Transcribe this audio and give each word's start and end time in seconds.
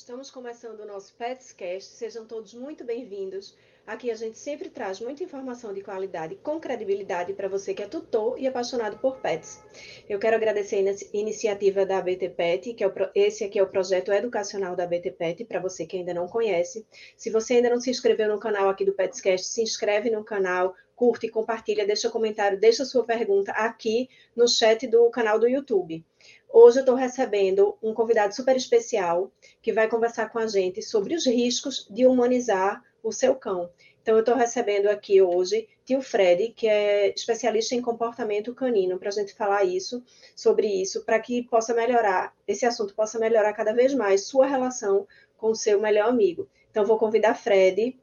Estamos 0.00 0.30
começando 0.30 0.80
o 0.80 0.86
nosso 0.86 1.14
Petscast. 1.14 1.92
Sejam 1.92 2.24
todos 2.24 2.54
muito 2.54 2.82
bem-vindos. 2.84 3.54
Aqui 3.86 4.10
a 4.10 4.14
gente 4.14 4.38
sempre 4.38 4.70
traz 4.70 4.98
muita 4.98 5.22
informação 5.22 5.74
de 5.74 5.82
qualidade 5.82 6.36
com 6.36 6.58
credibilidade 6.58 7.34
para 7.34 7.48
você 7.48 7.74
que 7.74 7.82
é 7.82 7.86
tutor 7.86 8.40
e 8.40 8.46
apaixonado 8.46 8.98
por 8.98 9.18
pets. 9.18 9.62
Eu 10.08 10.18
quero 10.18 10.36
agradecer 10.36 10.76
a 10.88 11.16
iniciativa 11.16 11.84
da 11.84 12.00
BT 12.00 12.30
Pet, 12.30 12.72
que 12.72 12.82
é 12.82 12.86
o, 12.86 12.92
esse 13.14 13.44
aqui 13.44 13.58
é 13.58 13.62
o 13.62 13.68
projeto 13.68 14.10
educacional 14.10 14.74
da 14.74 14.86
BT 14.86 15.10
Pet, 15.10 15.44
para 15.44 15.60
você 15.60 15.84
que 15.84 15.98
ainda 15.98 16.14
não 16.14 16.26
conhece. 16.26 16.86
Se 17.14 17.28
você 17.28 17.54
ainda 17.54 17.68
não 17.68 17.78
se 17.78 17.90
inscreveu 17.90 18.28
no 18.28 18.40
canal 18.40 18.70
aqui 18.70 18.86
do 18.86 18.94
Petscast, 18.94 19.46
se 19.46 19.62
inscreve 19.62 20.08
no 20.08 20.24
canal, 20.24 20.74
curte, 20.96 21.28
compartilha, 21.28 21.86
deixa 21.86 22.08
comentário, 22.08 22.58
deixa 22.58 22.84
sua 22.84 23.04
pergunta 23.04 23.52
aqui 23.52 24.08
no 24.36 24.48
chat 24.48 24.86
do 24.86 25.10
canal 25.10 25.38
do 25.38 25.48
YouTube. 25.48 26.04
Hoje 26.52 26.78
eu 26.78 26.80
estou 26.80 26.96
recebendo 26.96 27.76
um 27.82 27.94
convidado 27.94 28.34
super 28.34 28.56
especial 28.56 29.30
que 29.62 29.72
vai 29.72 29.88
conversar 29.88 30.30
com 30.30 30.38
a 30.38 30.46
gente 30.46 30.82
sobre 30.82 31.14
os 31.14 31.26
riscos 31.26 31.86
de 31.88 32.06
humanizar 32.06 32.82
o 33.02 33.12
seu 33.12 33.34
cão. 33.34 33.70
Então, 34.02 34.14
eu 34.14 34.20
estou 34.20 34.34
recebendo 34.34 34.88
aqui 34.88 35.20
hoje 35.20 35.68
tio 35.84 36.00
Fred, 36.00 36.50
que 36.50 36.66
é 36.66 37.12
especialista 37.14 37.74
em 37.74 37.82
comportamento 37.82 38.54
canino, 38.54 38.98
para 38.98 39.08
a 39.08 39.12
gente 39.12 39.34
falar 39.34 39.64
isso, 39.64 40.02
sobre 40.34 40.66
isso, 40.66 41.04
para 41.04 41.20
que 41.20 41.42
possa 41.42 41.74
melhorar, 41.74 42.34
esse 42.48 42.64
assunto 42.64 42.94
possa 42.94 43.18
melhorar 43.18 43.52
cada 43.52 43.72
vez 43.72 43.94
mais 43.94 44.24
sua 44.24 44.46
relação 44.46 45.06
com 45.36 45.50
o 45.50 45.54
seu 45.54 45.80
melhor 45.80 46.08
amigo. 46.08 46.48
Então, 46.70 46.84
vou 46.84 46.98
convidar 46.98 47.34
Fred 47.34 47.98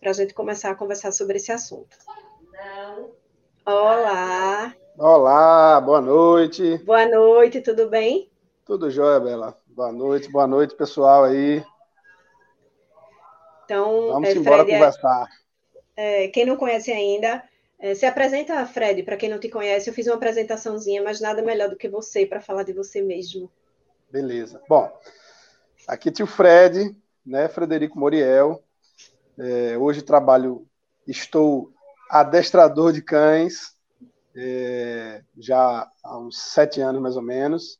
para 0.00 0.10
a 0.10 0.14
gente 0.14 0.34
começar 0.34 0.70
a 0.70 0.74
conversar 0.74 1.12
sobre 1.12 1.36
esse 1.36 1.52
assunto. 1.52 1.96
Não. 2.52 3.12
Olá! 3.66 4.74
Olá, 4.96 5.80
boa 5.80 6.00
noite. 6.00 6.78
Boa 6.84 7.04
noite, 7.04 7.60
tudo 7.60 7.88
bem? 7.88 8.30
Tudo 8.64 8.88
jóia, 8.88 9.18
Bela. 9.18 9.58
Boa 9.66 9.90
noite, 9.90 10.30
boa 10.30 10.46
noite, 10.46 10.76
pessoal 10.76 11.24
aí. 11.24 11.64
Então, 13.64 14.12
vamos 14.12 14.28
é, 14.28 14.32
embora 14.34 14.62
Fred, 14.62 14.78
conversar. 14.78 15.28
É, 15.96 16.28
quem 16.28 16.46
não 16.46 16.56
conhece 16.56 16.92
ainda, 16.92 17.42
é, 17.76 17.92
se 17.96 18.06
apresenta, 18.06 18.64
Fred. 18.66 19.02
Para 19.02 19.16
quem 19.16 19.28
não 19.28 19.40
te 19.40 19.48
conhece, 19.48 19.90
eu 19.90 19.94
fiz 19.94 20.06
uma 20.06 20.14
apresentaçãozinha, 20.14 21.02
mas 21.02 21.20
nada 21.20 21.42
melhor 21.42 21.68
do 21.68 21.76
que 21.76 21.88
você 21.88 22.24
para 22.24 22.40
falar 22.40 22.62
de 22.62 22.72
você 22.72 23.02
mesmo. 23.02 23.50
Beleza. 24.12 24.62
Bom, 24.68 24.96
aqui 25.88 26.12
tio 26.12 26.26
Fred, 26.28 26.96
né, 27.26 27.48
Frederico 27.48 27.98
Moriel. 27.98 28.62
É, 29.36 29.76
hoje 29.76 30.02
trabalho, 30.02 30.64
estou 31.04 31.72
adestrador 32.08 32.92
de 32.92 33.02
cães 33.02 33.73
é, 34.36 35.22
já 35.38 35.88
há 36.02 36.18
uns 36.18 36.38
sete 36.38 36.80
anos 36.80 37.00
mais 37.00 37.16
ou 37.16 37.22
menos. 37.22 37.78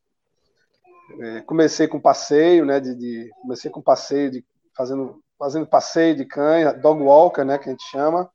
É, 1.21 1.41
comecei 1.43 1.87
com 1.89 2.01
passeio, 2.01 2.65
né? 2.65 2.81
De, 2.81 2.95
de, 2.95 3.31
comecei 3.43 3.71
com 3.71 3.83
passeio 3.83 4.31
de 4.31 4.45
fazendo 4.77 5.23
fazendo 5.39 5.67
passeio 5.67 6.17
de 6.17 6.25
cães, 6.25 6.81
dog 6.81 7.03
walker, 7.03 7.45
né? 7.45 7.59
Que 7.59 7.69
a 7.69 7.73
gente 7.73 7.85
chama. 7.91 8.31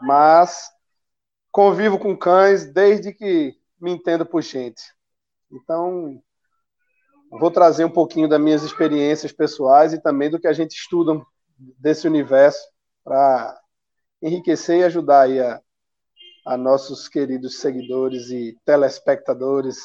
Mas 0.00 0.70
convivo 1.52 1.98
com 1.98 2.16
cães 2.16 2.72
desde 2.72 3.12
que 3.12 3.54
me 3.80 3.92
entendo 3.92 4.24
por 4.26 4.42
gente. 4.42 4.82
Então 5.50 6.20
vou 7.30 7.50
trazer 7.50 7.84
um 7.84 7.90
pouquinho 7.90 8.28
das 8.28 8.40
minhas 8.40 8.62
experiências 8.62 9.32
pessoais 9.32 9.92
e 9.92 10.02
também 10.02 10.30
do 10.30 10.40
que 10.40 10.48
a 10.48 10.52
gente 10.52 10.72
estuda 10.72 11.20
desse 11.78 12.06
universo 12.08 12.60
para 13.04 13.60
enriquecer 14.22 14.80
e 14.80 14.84
ajudar 14.84 15.28
a, 15.28 15.60
a 16.50 16.56
nossos 16.56 17.08
queridos 17.08 17.60
seguidores 17.60 18.28
e 18.30 18.58
telespectadores, 18.64 19.78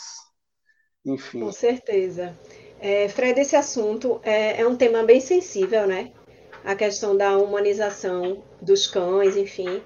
enfim. 1.05 1.41
Com 1.41 1.51
certeza. 1.51 2.35
É, 2.79 3.07
Fred, 3.07 3.39
esse 3.39 3.55
assunto 3.55 4.19
é, 4.23 4.59
é, 4.61 4.67
um 4.67 4.75
tema 4.75 5.03
bem 5.03 5.19
sensível, 5.19 5.85
né? 5.85 6.11
A 6.63 6.73
questão 6.73 7.15
da 7.15 7.37
humanização 7.37 8.43
dos 8.59 8.87
cães, 8.87 9.37
enfim, 9.37 9.79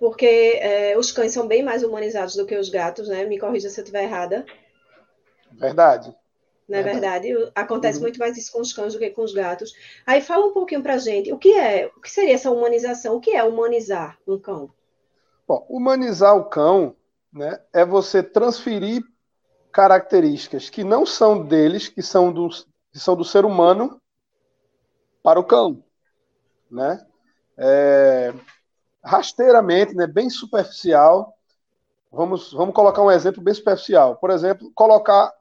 porque 0.00 0.58
é, 0.60 0.98
os 0.98 1.12
cães 1.12 1.30
são 1.30 1.46
bem 1.46 1.62
mais 1.62 1.84
humanizados 1.84 2.34
do 2.34 2.44
que 2.44 2.56
os 2.56 2.68
gatos, 2.68 3.06
né? 3.06 3.24
Me 3.26 3.38
corrija 3.38 3.70
se 3.70 3.78
eu 3.78 3.84
estiver 3.84 4.02
errada. 4.02 4.44
Verdade. 5.52 6.12
Não 6.68 6.80
é 6.80 6.82
verdade? 6.82 7.28
verdade? 7.28 7.52
Acontece 7.54 7.98
uhum. 7.98 8.02
muito 8.02 8.18
mais 8.18 8.36
isso 8.36 8.50
com 8.50 8.60
os 8.60 8.72
cães 8.72 8.92
do 8.92 8.98
que 8.98 9.08
com 9.10 9.22
os 9.22 9.32
gatos. 9.32 9.72
Aí 10.04 10.20
fala 10.20 10.46
um 10.46 10.52
pouquinho 10.52 10.82
pra 10.82 10.98
gente, 10.98 11.32
o 11.32 11.38
que 11.38 11.52
é, 11.52 11.92
o 11.96 12.00
que 12.00 12.10
seria 12.10 12.34
essa 12.34 12.50
humanização? 12.50 13.14
O 13.14 13.20
que 13.20 13.30
é 13.30 13.44
humanizar 13.44 14.18
um 14.26 14.36
cão? 14.36 14.68
Bom, 15.46 15.66
humanizar 15.68 16.36
o 16.36 16.44
cão 16.44 16.96
né, 17.32 17.60
é 17.72 17.84
você 17.84 18.22
transferir 18.22 19.02
características 19.72 20.70
que 20.70 20.84
não 20.84 21.04
são 21.04 21.44
deles, 21.44 21.88
que 21.88 22.00
são 22.00 22.32
do, 22.32 22.48
que 22.48 22.98
são 22.98 23.16
do 23.16 23.24
ser 23.24 23.44
humano, 23.44 24.00
para 25.22 25.40
o 25.40 25.44
cão. 25.44 25.82
Né? 26.70 27.04
É, 27.58 28.32
rasteiramente, 29.02 29.94
né, 29.94 30.06
bem 30.06 30.30
superficial. 30.30 31.34
Vamos, 32.12 32.52
vamos 32.52 32.74
colocar 32.74 33.02
um 33.02 33.10
exemplo 33.10 33.42
bem 33.42 33.54
superficial. 33.54 34.16
Por 34.16 34.30
exemplo, 34.30 34.70
colocar. 34.74 35.32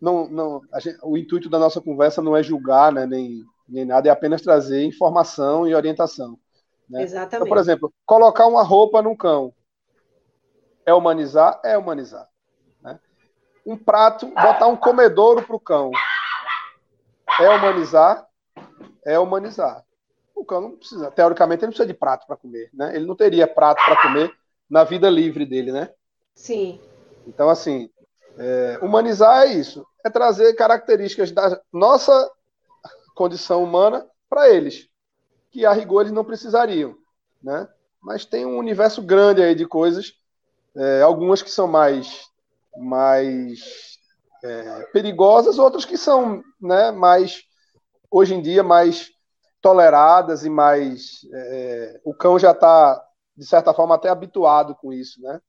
Não, 0.00 0.28
não, 0.28 0.62
gente, 0.78 0.98
o 1.02 1.18
intuito 1.18 1.50
da 1.50 1.58
nossa 1.58 1.80
conversa 1.80 2.22
não 2.22 2.36
é 2.36 2.42
julgar 2.42 2.92
né, 2.92 3.06
nem, 3.06 3.44
nem 3.68 3.84
nada, 3.84 4.08
é 4.08 4.12
apenas 4.12 4.40
trazer 4.40 4.84
informação 4.84 5.66
e 5.66 5.74
orientação. 5.74 6.38
Né? 6.90 7.02
Exatamente. 7.04 7.36
Então, 7.36 7.46
por 7.46 7.58
exemplo, 7.58 7.94
colocar 8.04 8.46
uma 8.46 8.64
roupa 8.64 9.00
num 9.00 9.16
cão 9.16 9.54
é 10.84 10.92
humanizar? 10.92 11.60
É 11.64 11.78
humanizar. 11.78 12.28
Né? 12.82 12.98
Um 13.64 13.76
prato, 13.76 14.26
botar 14.26 14.66
um 14.66 14.76
comedouro 14.76 15.42
para 15.46 15.54
o 15.54 15.60
cão 15.60 15.92
é 17.38 17.48
humanizar? 17.48 18.26
É 19.06 19.18
humanizar. 19.18 19.84
O 20.34 20.44
cão 20.44 20.60
não 20.60 20.76
precisa, 20.76 21.10
teoricamente, 21.12 21.60
ele 21.60 21.66
não 21.66 21.72
precisa 21.72 21.86
de 21.86 21.94
prato 21.94 22.26
para 22.26 22.36
comer. 22.36 22.70
Né? 22.74 22.96
Ele 22.96 23.06
não 23.06 23.14
teria 23.14 23.46
prato 23.46 23.82
para 23.84 24.02
comer 24.02 24.34
na 24.68 24.82
vida 24.82 25.08
livre 25.08 25.46
dele, 25.46 25.70
né? 25.70 25.90
Sim. 26.34 26.80
Então, 27.26 27.48
assim, 27.48 27.88
é, 28.36 28.78
humanizar 28.82 29.42
é 29.42 29.52
isso. 29.52 29.86
É 30.04 30.10
trazer 30.10 30.54
características 30.54 31.30
da 31.30 31.60
nossa 31.72 32.30
condição 33.14 33.62
humana 33.62 34.08
para 34.28 34.48
eles 34.48 34.89
que 35.50 35.66
a 35.66 35.72
rigor 35.72 36.02
eles 36.02 36.12
não 36.12 36.24
precisariam, 36.24 36.96
né? 37.42 37.68
Mas 38.00 38.24
tem 38.24 38.46
um 38.46 38.58
universo 38.58 39.02
grande 39.02 39.42
aí 39.42 39.54
de 39.54 39.66
coisas, 39.66 40.14
é, 40.74 41.02
algumas 41.02 41.42
que 41.42 41.50
são 41.50 41.66
mais, 41.66 42.28
mais 42.76 43.98
é, 44.42 44.82
perigosas, 44.92 45.58
outras 45.58 45.84
que 45.84 45.96
são, 45.96 46.42
né, 46.60 46.90
mais 46.90 47.44
hoje 48.10 48.34
em 48.34 48.42
dia 48.42 48.62
mais 48.62 49.10
toleradas 49.60 50.44
e 50.44 50.50
mais 50.50 51.20
é, 51.32 52.00
o 52.04 52.14
cão 52.14 52.38
já 52.38 52.52
está 52.52 53.00
de 53.36 53.46
certa 53.46 53.72
forma 53.72 53.94
até 53.94 54.08
habituado 54.08 54.74
com 54.74 54.92
isso, 54.92 55.20
né? 55.22 55.40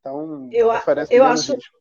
Então 0.00 0.48
eu, 0.52 0.70
eu 1.10 1.24
acho 1.24 1.54
risco. 1.54 1.76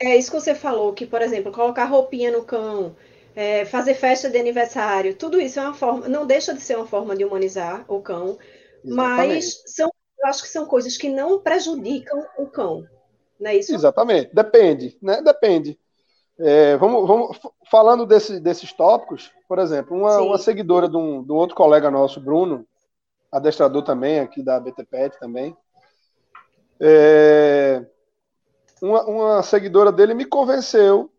é 0.00 0.16
isso 0.16 0.30
que 0.30 0.40
você 0.40 0.54
falou 0.54 0.92
que 0.92 1.06
por 1.06 1.22
exemplo 1.22 1.52
colocar 1.52 1.84
roupinha 1.84 2.30
no 2.30 2.44
cão 2.44 2.96
é, 3.34 3.64
fazer 3.64 3.94
festa 3.94 4.28
de 4.28 4.38
aniversário, 4.38 5.16
tudo 5.16 5.40
isso 5.40 5.58
é 5.58 5.62
uma 5.62 5.74
forma, 5.74 6.08
não 6.08 6.26
deixa 6.26 6.54
de 6.54 6.60
ser 6.60 6.76
uma 6.76 6.86
forma 6.86 7.16
de 7.16 7.24
humanizar 7.24 7.84
o 7.88 8.00
cão, 8.00 8.38
Exatamente. 8.84 9.28
mas 9.28 9.62
são, 9.66 9.90
eu 10.18 10.26
acho 10.26 10.42
que 10.42 10.48
são 10.48 10.66
coisas 10.66 10.96
que 10.96 11.08
não 11.08 11.40
prejudicam 11.40 12.24
o 12.38 12.46
cão, 12.46 12.86
não 13.40 13.50
é 13.50 13.56
isso? 13.56 13.74
Exatamente, 13.74 14.34
depende, 14.34 14.98
né? 15.00 15.22
Depende. 15.22 15.78
É, 16.38 16.76
vamos, 16.76 17.06
vamos 17.06 17.38
falando 17.70 18.04
desse, 18.04 18.40
desses 18.40 18.72
tópicos, 18.72 19.30
por 19.48 19.58
exemplo, 19.58 19.96
uma, 19.96 20.18
uma 20.18 20.38
seguidora 20.38 20.88
de 20.88 20.96
um, 20.96 21.22
de 21.22 21.30
um, 21.30 21.36
outro 21.36 21.54
colega 21.54 21.90
nosso, 21.90 22.20
Bruno, 22.20 22.66
adestrador 23.30 23.82
também 23.82 24.20
aqui 24.20 24.42
da 24.42 24.58
BTPET 24.58 25.18
também, 25.18 25.56
é, 26.80 27.86
uma, 28.82 29.04
uma 29.04 29.42
seguidora 29.42 29.92
dele 29.92 30.14
me 30.14 30.24
convenceu, 30.24 31.10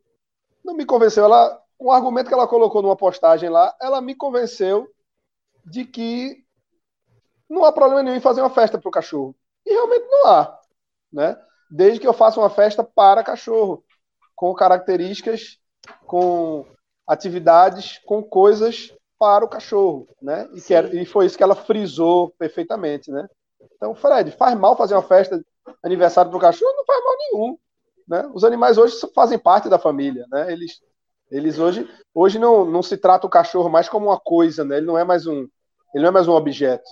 não 0.64 0.76
me 0.76 0.86
convenceu, 0.86 1.24
ela 1.24 1.63
um 1.84 1.92
argumento 1.92 2.30
que 2.30 2.34
ela 2.34 2.48
colocou 2.48 2.82
numa 2.82 2.96
postagem 2.96 3.50
lá, 3.50 3.76
ela 3.82 4.00
me 4.00 4.16
convenceu 4.16 4.90
de 5.66 5.84
que 5.84 6.42
não 7.50 7.66
há 7.66 7.74
problema 7.74 8.02
nenhum 8.02 8.16
em 8.16 8.22
fazer 8.22 8.40
uma 8.40 8.50
festa 8.50 8.80
para 8.80 8.88
o 8.88 8.92
cachorro. 8.92 9.36
E 9.66 9.74
realmente 9.74 10.08
não 10.08 10.28
há, 10.28 10.60
né? 11.12 11.38
Desde 11.70 12.00
que 12.00 12.08
eu 12.08 12.14
faça 12.14 12.40
uma 12.40 12.50
festa 12.50 12.86
para 12.86 13.24
cachorro, 13.24 13.84
com 14.34 14.54
características, 14.54 15.60
com 16.08 16.66
atividades, 17.06 18.00
com 18.06 18.24
coisas 18.24 18.96
para 19.20 19.44
o 19.44 19.50
cachorro, 19.50 20.08
né? 20.22 20.50
E, 20.54 20.62
que 20.62 20.74
era, 20.74 20.96
e 20.96 21.06
foi 21.06 21.26
isso 21.26 21.38
que 21.38 21.44
ela 21.44 21.56
frisou 21.56 22.30
perfeitamente, 22.40 23.12
né? 23.12 23.28
Então, 23.76 23.94
Fred, 23.94 24.32
faz 24.32 24.58
mal 24.58 24.78
fazer 24.78 24.94
uma 24.96 25.04
festa 25.04 25.44
aniversário 25.84 26.32
para 26.32 26.38
o 26.38 26.42
cachorro? 26.42 26.74
Não 26.78 26.86
faz 26.86 27.04
mal 27.04 27.16
nenhum, 27.18 27.58
né? 28.08 28.32
Os 28.34 28.46
animais 28.46 28.78
hoje 28.78 28.96
fazem 29.14 29.38
parte 29.38 29.68
da 29.68 29.78
família, 29.78 30.26
né? 30.32 30.50
Eles 30.52 30.82
eles 31.34 31.58
hoje, 31.58 31.90
hoje 32.14 32.38
não, 32.38 32.64
não 32.64 32.84
se 32.84 32.96
trata 32.96 33.26
o 33.26 33.30
cachorro 33.30 33.68
mais 33.68 33.90
como 33.90 34.06
uma 34.06 34.20
coisa, 34.20 34.64
né? 34.64 34.78
Ele 34.78 34.86
não 34.86 34.98
é 34.98 35.04
mais 35.04 35.26
um, 35.26 35.48
ele 35.94 36.04
não 36.04 36.08
é 36.08 36.12
mais 36.12 36.28
um 36.28 36.34
objeto. 36.34 36.90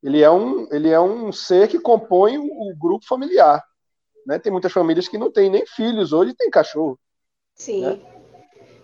Ele 0.00 0.22
é 0.22 0.30
um, 0.30 0.68
ele 0.72 0.90
é 0.90 1.00
um 1.00 1.32
ser 1.32 1.66
que 1.66 1.80
compõe 1.80 2.38
o, 2.38 2.76
grupo 2.78 3.04
familiar. 3.04 3.64
Né? 4.24 4.38
Tem 4.38 4.52
muitas 4.52 4.72
famílias 4.72 5.08
que 5.08 5.18
não 5.18 5.30
têm 5.30 5.50
nem 5.50 5.66
filhos 5.66 6.12
hoje 6.12 6.34
tem 6.34 6.50
cachorro. 6.50 6.98
Sim. 7.54 7.80
Né? 7.80 8.00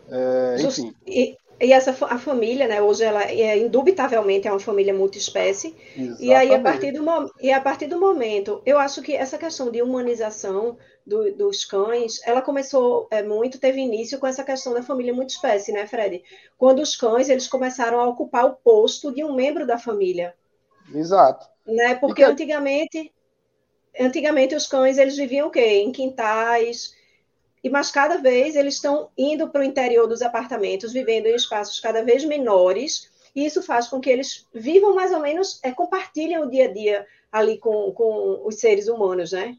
É, 0.08 0.62
enfim. 0.62 0.92
E, 1.06 1.36
e 1.60 1.72
essa 1.72 1.90
a 2.06 2.18
família, 2.18 2.66
né, 2.66 2.80
hoje 2.80 3.04
ela 3.04 3.22
é 3.24 3.58
indubitavelmente 3.58 4.48
é 4.48 4.50
uma 4.50 4.58
família 4.58 4.94
multiespécie. 4.94 5.76
E 6.18 6.32
aí 6.32 6.54
a 6.54 6.60
partir 6.60 6.90
do 6.92 7.04
e 7.40 7.52
a 7.52 7.60
partir 7.60 7.86
do 7.86 8.00
momento, 8.00 8.62
eu 8.64 8.78
acho 8.78 9.02
que 9.02 9.14
essa 9.14 9.36
questão 9.36 9.70
de 9.70 9.82
humanização 9.82 10.78
do, 11.06 11.32
dos 11.34 11.64
cães, 11.64 12.20
ela 12.24 12.40
começou 12.40 13.08
é, 13.10 13.22
muito, 13.22 13.58
teve 13.58 13.80
início 13.80 14.18
com 14.18 14.26
essa 14.26 14.42
questão 14.42 14.72
da 14.72 14.82
família 14.82 15.12
multiespécie, 15.12 15.72
né, 15.72 15.86
Fred? 15.86 16.22
Quando 16.56 16.80
os 16.80 16.96
cães 16.96 17.28
eles 17.28 17.46
começaram 17.46 18.00
a 18.00 18.08
ocupar 18.08 18.46
o 18.46 18.54
posto 18.54 19.12
de 19.12 19.22
um 19.22 19.34
membro 19.34 19.66
da 19.66 19.76
família. 19.76 20.34
Exato. 20.94 21.46
Né? 21.66 21.94
Porque 21.94 22.22
que... 22.22 22.30
antigamente 22.30 23.12
antigamente 23.98 24.54
os 24.54 24.66
cães 24.66 24.96
eles 24.96 25.16
viviam 25.16 25.48
o 25.48 25.50
quê? 25.50 25.82
Em 25.82 25.92
quintais, 25.92 26.94
e 27.62 27.68
mas 27.68 27.90
cada 27.90 28.16
vez 28.16 28.56
eles 28.56 28.74
estão 28.74 29.10
indo 29.16 29.48
para 29.48 29.60
o 29.60 29.64
interior 29.64 30.06
dos 30.06 30.22
apartamentos, 30.22 30.92
vivendo 30.92 31.26
em 31.26 31.34
espaços 31.34 31.80
cada 31.80 32.02
vez 32.02 32.24
menores, 32.24 33.10
e 33.34 33.44
isso 33.44 33.62
faz 33.62 33.88
com 33.88 34.00
que 34.00 34.10
eles 34.10 34.46
vivam 34.52 34.94
mais 34.94 35.12
ou 35.12 35.20
menos, 35.20 35.60
é, 35.62 35.70
compartilhem 35.72 36.38
o 36.38 36.48
dia 36.48 36.66
a 36.66 36.72
dia 36.72 37.06
ali 37.30 37.58
com, 37.58 37.92
com 37.92 38.42
os 38.44 38.56
seres 38.56 38.88
humanos, 38.88 39.32
né? 39.32 39.56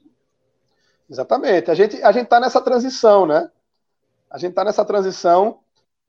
Exatamente. 1.09 1.69
A 1.69 1.73
gente 1.73 2.01
a 2.01 2.11
gente 2.11 2.23
está 2.23 2.39
nessa 2.39 2.61
transição, 2.61 3.25
né? 3.25 3.49
A 4.29 4.37
gente 4.37 4.51
está 4.51 4.63
nessa 4.63 4.85
transição. 4.85 5.59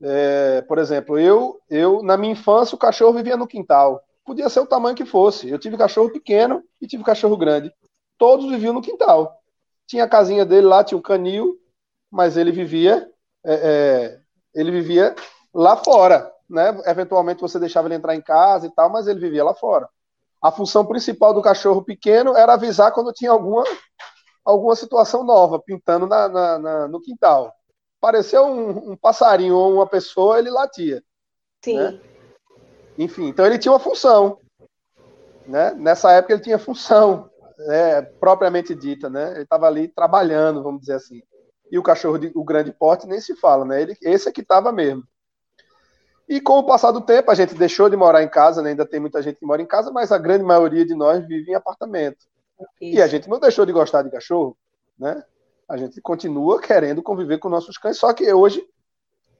É, 0.01 0.61
por 0.61 0.77
exemplo, 0.77 1.19
eu 1.19 1.61
eu 1.69 2.01
na 2.01 2.17
minha 2.17 2.33
infância 2.33 2.75
o 2.75 2.79
cachorro 2.79 3.13
vivia 3.13 3.37
no 3.37 3.47
quintal. 3.47 4.03
Podia 4.25 4.49
ser 4.49 4.61
o 4.61 4.65
tamanho 4.65 4.95
que 4.95 5.05
fosse. 5.05 5.49
Eu 5.49 5.59
tive 5.59 5.77
cachorro 5.77 6.09
pequeno 6.09 6.63
e 6.81 6.87
tive 6.87 7.03
cachorro 7.03 7.35
grande. 7.35 7.73
Todos 8.17 8.49
viviam 8.49 8.73
no 8.73 8.81
quintal. 8.81 9.41
Tinha 9.85 10.05
a 10.05 10.09
casinha 10.09 10.45
dele 10.45 10.65
lá, 10.65 10.83
tinha 10.83 10.97
um 10.97 11.01
canil, 11.01 11.59
mas 12.13 12.37
ele 12.37 12.51
vivia 12.51 13.09
é, 13.43 13.53
é, 13.53 14.19
ele 14.53 14.69
vivia 14.69 15.15
lá 15.51 15.75
fora, 15.75 16.31
né? 16.47 16.79
Eventualmente 16.85 17.41
você 17.41 17.59
deixava 17.59 17.87
ele 17.87 17.95
entrar 17.95 18.15
em 18.15 18.21
casa 18.21 18.67
e 18.67 18.69
tal, 18.69 18.89
mas 18.89 19.07
ele 19.07 19.19
vivia 19.19 19.43
lá 19.43 19.53
fora. 19.55 19.89
A 20.39 20.51
função 20.51 20.85
principal 20.85 21.33
do 21.33 21.41
cachorro 21.41 21.83
pequeno 21.83 22.37
era 22.37 22.53
avisar 22.53 22.93
quando 22.93 23.11
tinha 23.11 23.31
alguma 23.31 23.63
alguma 24.45 24.75
situação 24.75 25.23
nova 25.23 25.59
pintando 25.59 26.05
na, 26.05 26.29
na, 26.29 26.59
na 26.59 26.87
no 26.87 27.01
quintal. 27.01 27.51
Pareceu 27.99 28.45
um, 28.45 28.91
um, 28.91 28.95
passarinho 28.95 29.55
ou 29.55 29.73
uma 29.73 29.87
pessoa, 29.87 30.37
ele 30.37 30.51
latia. 30.51 31.01
Sim. 31.63 31.77
Né? 31.77 31.99
Enfim, 32.97 33.27
então 33.29 33.45
ele 33.45 33.57
tinha 33.57 33.71
uma 33.71 33.79
função. 33.79 34.37
Né? 35.47 35.73
Nessa 35.73 36.11
época 36.11 36.33
ele 36.33 36.43
tinha 36.43 36.59
função 36.59 37.29
é, 37.69 38.01
propriamente 38.01 38.75
dita, 38.75 39.09
né? 39.09 39.31
Ele 39.31 39.43
estava 39.43 39.65
ali 39.67 39.87
trabalhando, 39.87 40.61
vamos 40.61 40.81
dizer 40.81 40.95
assim 40.95 41.23
e 41.73 41.79
o 41.79 41.81
cachorro 41.81 42.19
de 42.19 42.31
o 42.35 42.43
grande 42.43 42.71
porte 42.71 43.07
nem 43.07 43.19
se 43.19 43.35
fala, 43.35 43.65
né? 43.65 43.81
Ele, 43.81 43.97
esse 44.03 44.29
é 44.29 44.31
que 44.31 44.41
estava 44.41 44.71
mesmo. 44.71 45.03
E 46.29 46.39
com 46.39 46.59
o 46.59 46.65
passar 46.67 46.91
do 46.91 47.01
tempo, 47.01 47.31
a 47.31 47.33
gente 47.33 47.55
deixou 47.55 47.89
de 47.89 47.97
morar 47.97 48.21
em 48.21 48.29
casa, 48.29 48.61
né? 48.61 48.69
ainda 48.69 48.85
tem 48.85 48.99
muita 48.99 49.23
gente 49.23 49.39
que 49.39 49.45
mora 49.45 49.59
em 49.59 49.65
casa, 49.65 49.91
mas 49.91 50.11
a 50.11 50.19
grande 50.19 50.43
maioria 50.43 50.85
de 50.85 50.93
nós 50.93 51.25
vive 51.25 51.49
em 51.49 51.55
apartamento. 51.55 52.27
Isso. 52.79 52.99
E 52.99 53.01
a 53.01 53.07
gente 53.07 53.27
não 53.27 53.39
deixou 53.39 53.65
de 53.65 53.71
gostar 53.71 54.03
de 54.03 54.11
cachorro, 54.11 54.55
né? 54.99 55.23
A 55.67 55.75
gente 55.75 55.99
continua 55.99 56.61
querendo 56.61 57.01
conviver 57.01 57.39
com 57.39 57.49
nossos 57.49 57.75
cães, 57.75 57.97
só 57.97 58.13
que 58.13 58.31
hoje 58.31 58.63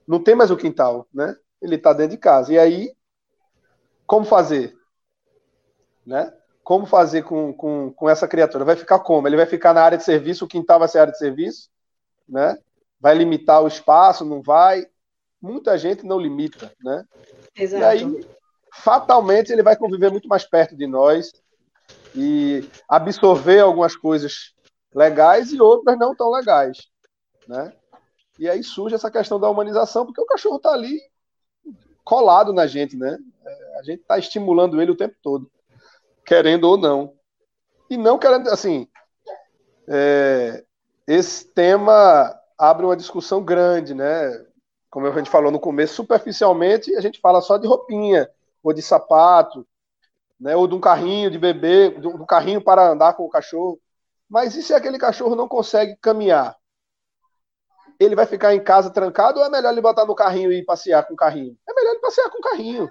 não 0.08 0.22
tem 0.22 0.34
mais 0.34 0.50
o 0.50 0.58
quintal, 0.58 1.08
né? 1.14 1.36
Ele 1.62 1.76
está 1.76 1.94
dentro 1.94 2.16
de 2.16 2.18
casa. 2.18 2.52
E 2.52 2.58
aí, 2.58 2.96
como 4.08 4.26
fazer? 4.26 4.74
Né? 6.04 6.34
Como 6.64 6.88
fazer 6.88 7.22
com, 7.22 7.54
com, 7.54 7.94
com 7.94 8.10
essa 8.10 8.28
criatura? 8.28 8.66
Vai 8.66 8.76
ficar 8.76 8.98
como? 9.02 9.28
Ele 9.28 9.38
vai 9.38 9.46
ficar 9.46 9.72
na 9.72 9.84
área 9.84 10.00
de 10.00 10.04
serviço, 10.04 10.46
o 10.46 10.48
quintal 10.48 10.80
vai 10.80 10.88
ser 10.88 10.98
área 10.98 11.14
de 11.14 11.20
serviço? 11.20 11.72
Né? 12.28 12.58
Vai 13.00 13.16
limitar 13.16 13.62
o 13.62 13.68
espaço, 13.68 14.26
não 14.26 14.42
vai? 14.42 14.86
Muita 15.42 15.78
gente 15.78 16.06
não 16.06 16.20
limita, 16.20 16.72
né? 16.82 17.04
Exato. 17.56 17.82
E 17.82 17.86
aí, 17.86 18.28
fatalmente, 18.74 19.52
ele 19.52 19.64
vai 19.64 19.76
conviver 19.76 20.10
muito 20.10 20.28
mais 20.28 20.46
perto 20.46 20.76
de 20.76 20.88
nós 20.88 21.32
e 22.16 22.68
absorver 22.88 23.60
algumas 23.60 23.96
coisas 23.96 24.54
legais 24.94 25.52
e 25.52 25.62
outras 25.62 25.98
não 25.98 26.16
tão 26.16 26.32
legais, 26.32 26.88
né? 27.48 27.74
E 28.40 28.50
aí 28.50 28.64
surge 28.64 28.96
essa 28.96 29.12
questão 29.12 29.40
da 29.40 29.50
humanização, 29.50 30.06
porque 30.06 30.22
o 30.22 30.26
cachorro 30.26 30.58
está 30.58 30.72
ali 30.72 31.00
colado 32.04 32.52
na 32.52 32.68
gente, 32.68 32.96
né? 32.98 33.18
É, 33.46 33.80
a 33.80 33.84
gente 33.84 34.02
está 34.02 34.18
estimulando 34.18 34.82
ele 34.82 34.92
o 34.92 34.98
tempo 34.98 35.16
todo, 35.22 35.52
querendo 36.26 36.66
ou 36.66 36.78
não. 36.78 37.14
E 37.90 37.98
não 37.98 38.18
querendo, 38.18 38.50
assim, 38.50 38.88
é, 39.88 40.64
esse 41.08 41.46
tema 41.46 42.34
abre 42.58 42.86
uma 42.86 42.96
discussão 42.96 43.44
grande, 43.44 43.94
né? 43.94 44.46
Como 44.90 45.08
a 45.08 45.12
gente 45.12 45.30
falou 45.30 45.52
no 45.52 45.60
começo, 45.60 45.96
superficialmente 45.96 46.96
a 46.96 47.02
gente 47.02 47.20
fala 47.20 47.42
só 47.42 47.58
de 47.58 47.68
roupinha, 47.68 48.30
ou 48.62 48.72
de 48.72 48.82
sapato, 48.82 49.68
né? 50.40 50.56
ou 50.56 50.68
de 50.68 50.76
um 50.76 50.80
carrinho 50.80 51.30
de 51.30 51.38
bebê, 51.38 51.90
de 51.90 52.08
um 52.08 52.26
carrinho 52.26 52.62
para 52.62 52.90
andar 52.90 53.14
com 53.14 53.24
o 53.24 53.30
cachorro. 53.30 53.80
Mas 54.30 54.56
e 54.56 54.64
se 54.64 54.74
aquele 54.74 54.98
cachorro 54.98 55.36
não 55.36 55.48
consegue 55.48 55.96
caminhar? 55.98 56.56
Ele 58.00 58.16
vai 58.16 58.26
ficar 58.26 58.54
em 58.54 58.64
casa 58.64 58.90
trancado 58.90 59.40
ou 59.40 59.46
é 59.46 59.50
melhor 59.50 59.72
ele 59.72 59.82
botar 59.82 60.06
no 60.06 60.16
carrinho 60.16 60.52
e 60.52 60.64
passear 60.64 61.06
com 61.06 61.14
o 61.14 61.18
carrinho? 61.18 61.58
É 61.68 61.74
melhor 61.74 61.92
ele 61.92 62.02
passear 62.02 62.30
com 62.30 62.40
o 62.40 62.42
carrinho. 62.42 62.90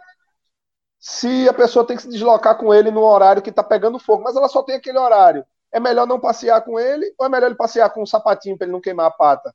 Se 0.99 1.49
a 1.49 1.53
pessoa 1.53 1.87
tem 1.87 1.97
que 1.97 2.03
se 2.03 2.09
deslocar 2.09 2.57
com 2.57 2.73
ele 2.73 2.91
no 2.91 3.03
horário 3.03 3.43
que 3.43 3.51
está 3.51 3.63
pegando 3.63 3.99
fogo, 3.99 4.23
mas 4.23 4.37
ela 4.37 4.49
só 4.49 4.63
tem 4.63 4.77
aquele 4.77 4.99
horário 4.99 5.45
é 5.73 5.81
melhor 5.81 6.07
não 6.07 6.21
passear 6.21 6.61
com 6.63 6.79
ele 6.79 7.15
ou 7.19 7.27
é 7.27 7.29
melhor 7.29 7.47
ele 7.47 7.57
passear 7.57 7.91
com 7.91 8.03
um 8.03 8.07
sapatinho 8.07 8.57
para 8.57 8.67
ele 8.67 8.73
não 8.73 8.81
queimar 8.81 9.07
a 9.07 9.11
pata? 9.11 9.55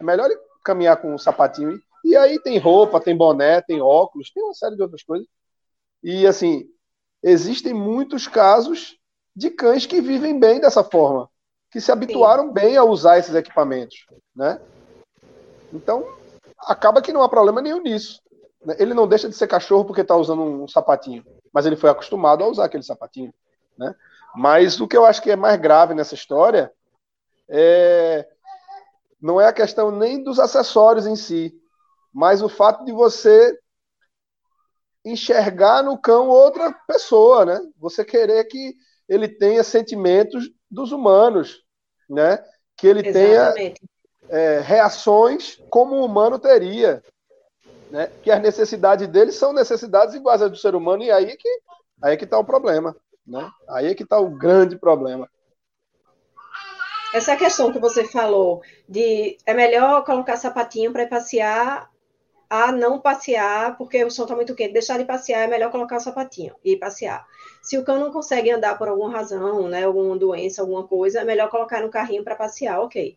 É 0.00 0.04
melhor 0.04 0.30
ele 0.30 0.40
caminhar 0.64 0.96
com 0.96 1.14
um 1.14 1.18
sapatinho. 1.18 1.80
E 2.04 2.16
aí 2.16 2.40
tem 2.40 2.58
roupa, 2.58 3.00
tem 3.00 3.16
boné, 3.16 3.60
tem 3.60 3.80
óculos, 3.80 4.30
tem 4.30 4.42
uma 4.42 4.54
série 4.54 4.76
de 4.76 4.82
outras 4.82 5.02
coisas. 5.02 5.26
E 6.02 6.26
assim, 6.26 6.68
existem 7.22 7.72
muitos 7.72 8.28
casos 8.28 8.98
de 9.34 9.50
cães 9.50 9.86
que 9.86 10.00
vivem 10.00 10.38
bem 10.38 10.60
dessa 10.60 10.84
forma, 10.84 11.28
que 11.70 11.80
se 11.80 11.90
habituaram 11.90 12.48
Sim. 12.48 12.52
bem 12.52 12.76
a 12.76 12.84
usar 12.84 13.18
esses 13.18 13.34
equipamentos, 13.34 14.06
né? 14.36 14.60
Então, 15.72 16.06
acaba 16.58 17.02
que 17.02 17.12
não 17.12 17.22
há 17.22 17.28
problema 17.28 17.60
nenhum 17.60 17.82
nisso. 17.82 18.20
Né? 18.64 18.76
Ele 18.78 18.94
não 18.94 19.08
deixa 19.08 19.28
de 19.28 19.34
ser 19.34 19.48
cachorro 19.48 19.84
porque 19.84 20.02
está 20.02 20.14
usando 20.14 20.42
um 20.42 20.68
sapatinho, 20.68 21.24
mas 21.52 21.66
ele 21.66 21.76
foi 21.76 21.90
acostumado 21.90 22.44
a 22.44 22.48
usar 22.48 22.66
aquele 22.66 22.84
sapatinho, 22.84 23.32
né? 23.76 23.94
Mas 24.34 24.80
o 24.80 24.88
que 24.88 24.96
eu 24.96 25.04
acho 25.04 25.22
que 25.22 25.30
é 25.30 25.36
mais 25.36 25.60
grave 25.60 25.94
nessa 25.94 26.14
história 26.14 26.72
é 27.48 28.28
não 29.20 29.40
é 29.40 29.46
a 29.46 29.52
questão 29.54 29.90
nem 29.90 30.22
dos 30.22 30.38
acessórios 30.38 31.06
em 31.06 31.16
si, 31.16 31.58
mas 32.12 32.42
o 32.42 32.48
fato 32.48 32.84
de 32.84 32.92
você 32.92 33.58
enxergar 35.02 35.82
no 35.82 35.96
cão 35.96 36.28
outra 36.28 36.72
pessoa, 36.86 37.46
né? 37.46 37.60
Você 37.78 38.04
querer 38.04 38.44
que 38.44 38.74
ele 39.08 39.26
tenha 39.26 39.62
sentimentos 39.62 40.50
dos 40.70 40.92
humanos, 40.92 41.62
né? 42.08 42.42
Que 42.76 42.86
ele 42.86 43.06
Exatamente. 43.06 43.80
tenha 43.80 43.88
é, 44.28 44.60
reações 44.60 45.58
como 45.70 45.96
o 45.96 46.04
humano 46.04 46.38
teria, 46.38 47.02
né? 47.90 48.10
Que 48.22 48.30
as 48.30 48.42
necessidades 48.42 49.08
dele 49.08 49.32
são 49.32 49.52
necessidades 49.52 50.14
iguais 50.14 50.42
às 50.42 50.50
do 50.50 50.56
ser 50.56 50.74
humano 50.74 51.02
e 51.02 51.10
aí 51.10 51.36
que 51.36 51.48
aí 52.02 52.16
que 52.16 52.24
está 52.24 52.38
o 52.38 52.44
problema. 52.44 52.94
Né? 53.26 53.50
Aí 53.68 53.86
é 53.86 53.94
que 53.94 54.02
está 54.02 54.18
o 54.18 54.30
grande 54.30 54.76
problema. 54.76 55.28
Essa 57.14 57.36
questão 57.36 57.72
que 57.72 57.78
você 57.78 58.04
falou 58.04 58.60
de 58.88 59.38
é 59.46 59.54
melhor 59.54 60.04
colocar 60.04 60.36
sapatinho 60.36 60.92
para 60.92 61.06
passear 61.06 61.88
a 62.50 62.70
não 62.70 63.00
passear, 63.00 63.76
porque 63.76 64.04
o 64.04 64.10
som 64.10 64.22
está 64.22 64.34
muito 64.36 64.54
quente. 64.54 64.72
Deixar 64.72 64.98
de 64.98 65.04
passear 65.04 65.42
é 65.42 65.46
melhor 65.46 65.70
colocar 65.70 65.96
o 65.96 66.00
sapatinho 66.00 66.54
e 66.64 66.76
passear. 66.76 67.26
Se 67.62 67.78
o 67.78 67.84
cão 67.84 67.98
não 67.98 68.12
consegue 68.12 68.50
andar 68.50 68.76
por 68.76 68.88
alguma 68.88 69.10
razão, 69.10 69.68
né, 69.68 69.84
alguma 69.84 70.16
doença, 70.16 70.60
alguma 70.60 70.86
coisa, 70.86 71.20
é 71.20 71.24
melhor 71.24 71.48
colocar 71.50 71.80
no 71.80 71.90
carrinho 71.90 72.22
para 72.22 72.36
passear, 72.36 72.80
ok. 72.80 73.16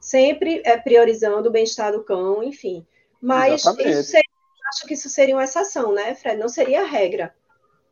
Sempre 0.00 0.62
é 0.64 0.76
priorizando 0.76 1.48
o 1.48 1.52
bem-estar 1.52 1.92
do 1.92 2.02
cão, 2.02 2.42
enfim. 2.42 2.86
Mas 3.20 3.62
seria, 3.62 4.24
acho 4.68 4.86
que 4.86 4.94
isso 4.94 5.08
seria 5.08 5.36
uma 5.36 5.44
exceção, 5.44 5.92
né, 5.92 6.14
Fred? 6.14 6.38
Não 6.38 6.48
seria 6.48 6.82
a 6.82 6.86
regra. 6.86 7.34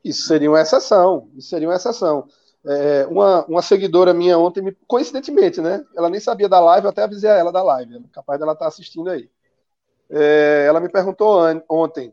Isso 0.05 0.27
seria 0.27 0.51
uma 0.51 0.61
exceção. 0.61 1.31
Isso 1.37 1.49
seria 1.49 1.69
uma 1.69 1.77
exceção. 1.77 2.27
É, 2.67 3.07
uma, 3.07 3.45
uma 3.47 3.63
seguidora 3.63 4.13
minha 4.13 4.39
ontem, 4.39 4.63
me, 4.63 4.73
coincidentemente, 4.87 5.61
né? 5.61 5.85
Ela 5.97 6.11
nem 6.11 6.21
sabia 6.21 6.49
da 6.49 6.61
live, 6.61 6.87
eu 6.87 6.91
até 6.91 7.03
avisei 7.03 7.31
a 7.31 7.37
ela 7.37 7.51
da 7.51 7.63
live, 7.63 7.99
né, 7.99 8.05
capaz 8.13 8.39
dela 8.39 8.53
estar 8.53 8.67
tá 8.67 8.69
assistindo 8.69 9.09
aí. 9.09 9.31
É, 10.11 10.67
ela 10.67 10.81
me 10.81 10.89
perguntou 10.89 11.41
ontem, 11.69 12.13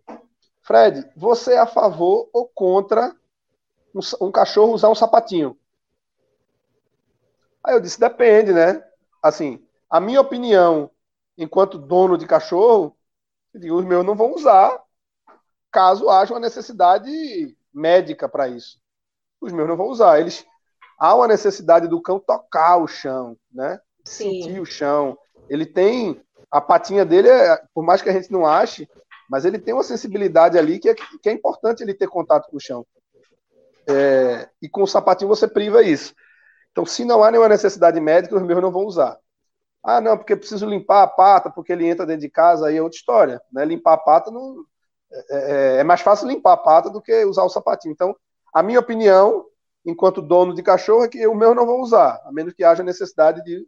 Fred, 0.61 1.09
você 1.15 1.53
é 1.53 1.59
a 1.59 1.65
favor 1.67 2.29
ou 2.31 2.47
contra 2.47 3.13
um, 3.93 4.27
um, 4.27 4.31
cachorro 4.31 4.73
usar 4.73 4.89
um 4.89 4.95
sapatinho? 4.95 5.57
Aí 7.63 7.73
eu 7.73 7.81
disse, 7.81 7.99
depende, 7.99 8.53
né? 8.53 8.81
Assim, 9.21 9.61
a 9.89 9.99
minha 9.99 10.21
opinião, 10.21 10.89
enquanto 11.37 11.77
dono 11.77 12.17
de 12.17 12.25
cachorro, 12.25 12.95
os 13.53 13.85
meus 13.85 14.05
não 14.05 14.15
vão 14.15 14.33
usar 14.33 14.81
caso 15.71 16.09
haja 16.09 16.33
uma 16.33 16.39
necessidade 16.39 17.56
médica 17.77 18.27
para 18.27 18.47
isso. 18.47 18.79
Os 19.39 19.53
meus 19.53 19.67
não 19.67 19.77
vão 19.77 19.87
usar. 19.87 20.19
Eles 20.19 20.45
há 20.99 21.13
uma 21.15 21.27
necessidade 21.27 21.87
do 21.87 22.01
cão 22.01 22.19
tocar 22.19 22.77
o 22.77 22.87
chão, 22.87 23.37
né? 23.51 23.79
Sim. 24.03 24.41
Sentir 24.41 24.59
o 24.59 24.65
chão. 24.65 25.17
Ele 25.47 25.65
tem 25.65 26.19
a 26.49 26.59
patinha 26.59 27.05
dele, 27.05 27.29
é, 27.29 27.61
por 27.73 27.83
mais 27.83 28.01
que 28.01 28.09
a 28.09 28.13
gente 28.13 28.31
não 28.31 28.45
ache, 28.45 28.87
Mas 29.29 29.43
ele 29.43 29.59
tem 29.59 29.73
uma 29.73 29.83
sensibilidade 29.83 30.57
ali 30.57 30.79
que 30.79 30.89
é, 30.89 30.95
que 30.95 31.27
é 31.27 31.33
importante 31.33 31.83
ele 31.83 31.93
ter 31.93 32.07
contato 32.07 32.49
com 32.49 32.55
o 32.55 32.61
chão. 32.61 32.85
É, 33.89 34.49
e 34.61 34.69
com 34.69 34.83
o 34.83 34.87
sapatinho 34.87 35.27
você 35.27 35.47
priva 35.47 35.83
isso. 35.83 36.13
Então, 36.71 36.85
se 36.85 37.03
não 37.03 37.23
há 37.23 37.29
nenhuma 37.29 37.49
necessidade 37.49 37.99
médica, 37.99 38.35
os 38.35 38.41
meus 38.41 38.61
não 38.61 38.71
vão 38.71 38.85
usar. 38.85 39.17
Ah, 39.83 39.99
não, 39.99 40.17
porque 40.17 40.35
preciso 40.35 40.65
limpar 40.65 41.03
a 41.03 41.07
pata, 41.07 41.49
porque 41.49 41.73
ele 41.73 41.85
entra 41.87 42.05
dentro 42.05 42.21
de 42.21 42.29
casa, 42.29 42.67
aí 42.67 42.77
é 42.77 42.81
outra 42.81 42.97
história. 42.97 43.41
Né? 43.51 43.65
Limpar 43.65 43.93
a 43.93 43.97
pata 43.97 44.31
não, 44.31 44.63
é, 45.11 45.77
é, 45.77 45.79
é 45.79 45.83
mais 45.83 46.01
fácil 46.01 46.27
limpar 46.27 46.53
a 46.53 46.57
pata 46.57 46.89
do 46.89 47.01
que 47.01 47.25
usar 47.25 47.43
o 47.43 47.49
sapatinho. 47.49 47.93
Então, 47.93 48.15
a 48.53 48.61
minha 48.61 48.79
opinião, 48.79 49.45
enquanto 49.85 50.21
dono 50.21 50.53
de 50.53 50.63
cachorro, 50.63 51.03
é 51.03 51.07
que 51.07 51.25
o 51.27 51.35
meu 51.35 51.53
não 51.55 51.65
vou 51.65 51.81
usar, 51.81 52.21
a 52.25 52.31
menos 52.31 52.53
que 52.53 52.63
haja 52.63 52.83
necessidade 52.83 53.43
de 53.43 53.67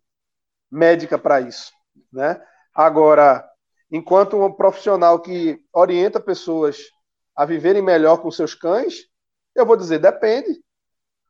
médica 0.71 1.17
para 1.17 1.41
isso. 1.41 1.71
Né? 2.11 2.41
Agora, 2.73 3.47
enquanto 3.91 4.37
um 4.37 4.51
profissional 4.51 5.19
que 5.19 5.63
orienta 5.73 6.19
pessoas 6.19 6.77
a 7.35 7.45
viverem 7.45 7.81
melhor 7.81 8.17
com 8.17 8.29
seus 8.31 8.53
cães, 8.53 9.05
eu 9.55 9.65
vou 9.65 9.77
dizer, 9.77 9.99
depende. 9.99 10.61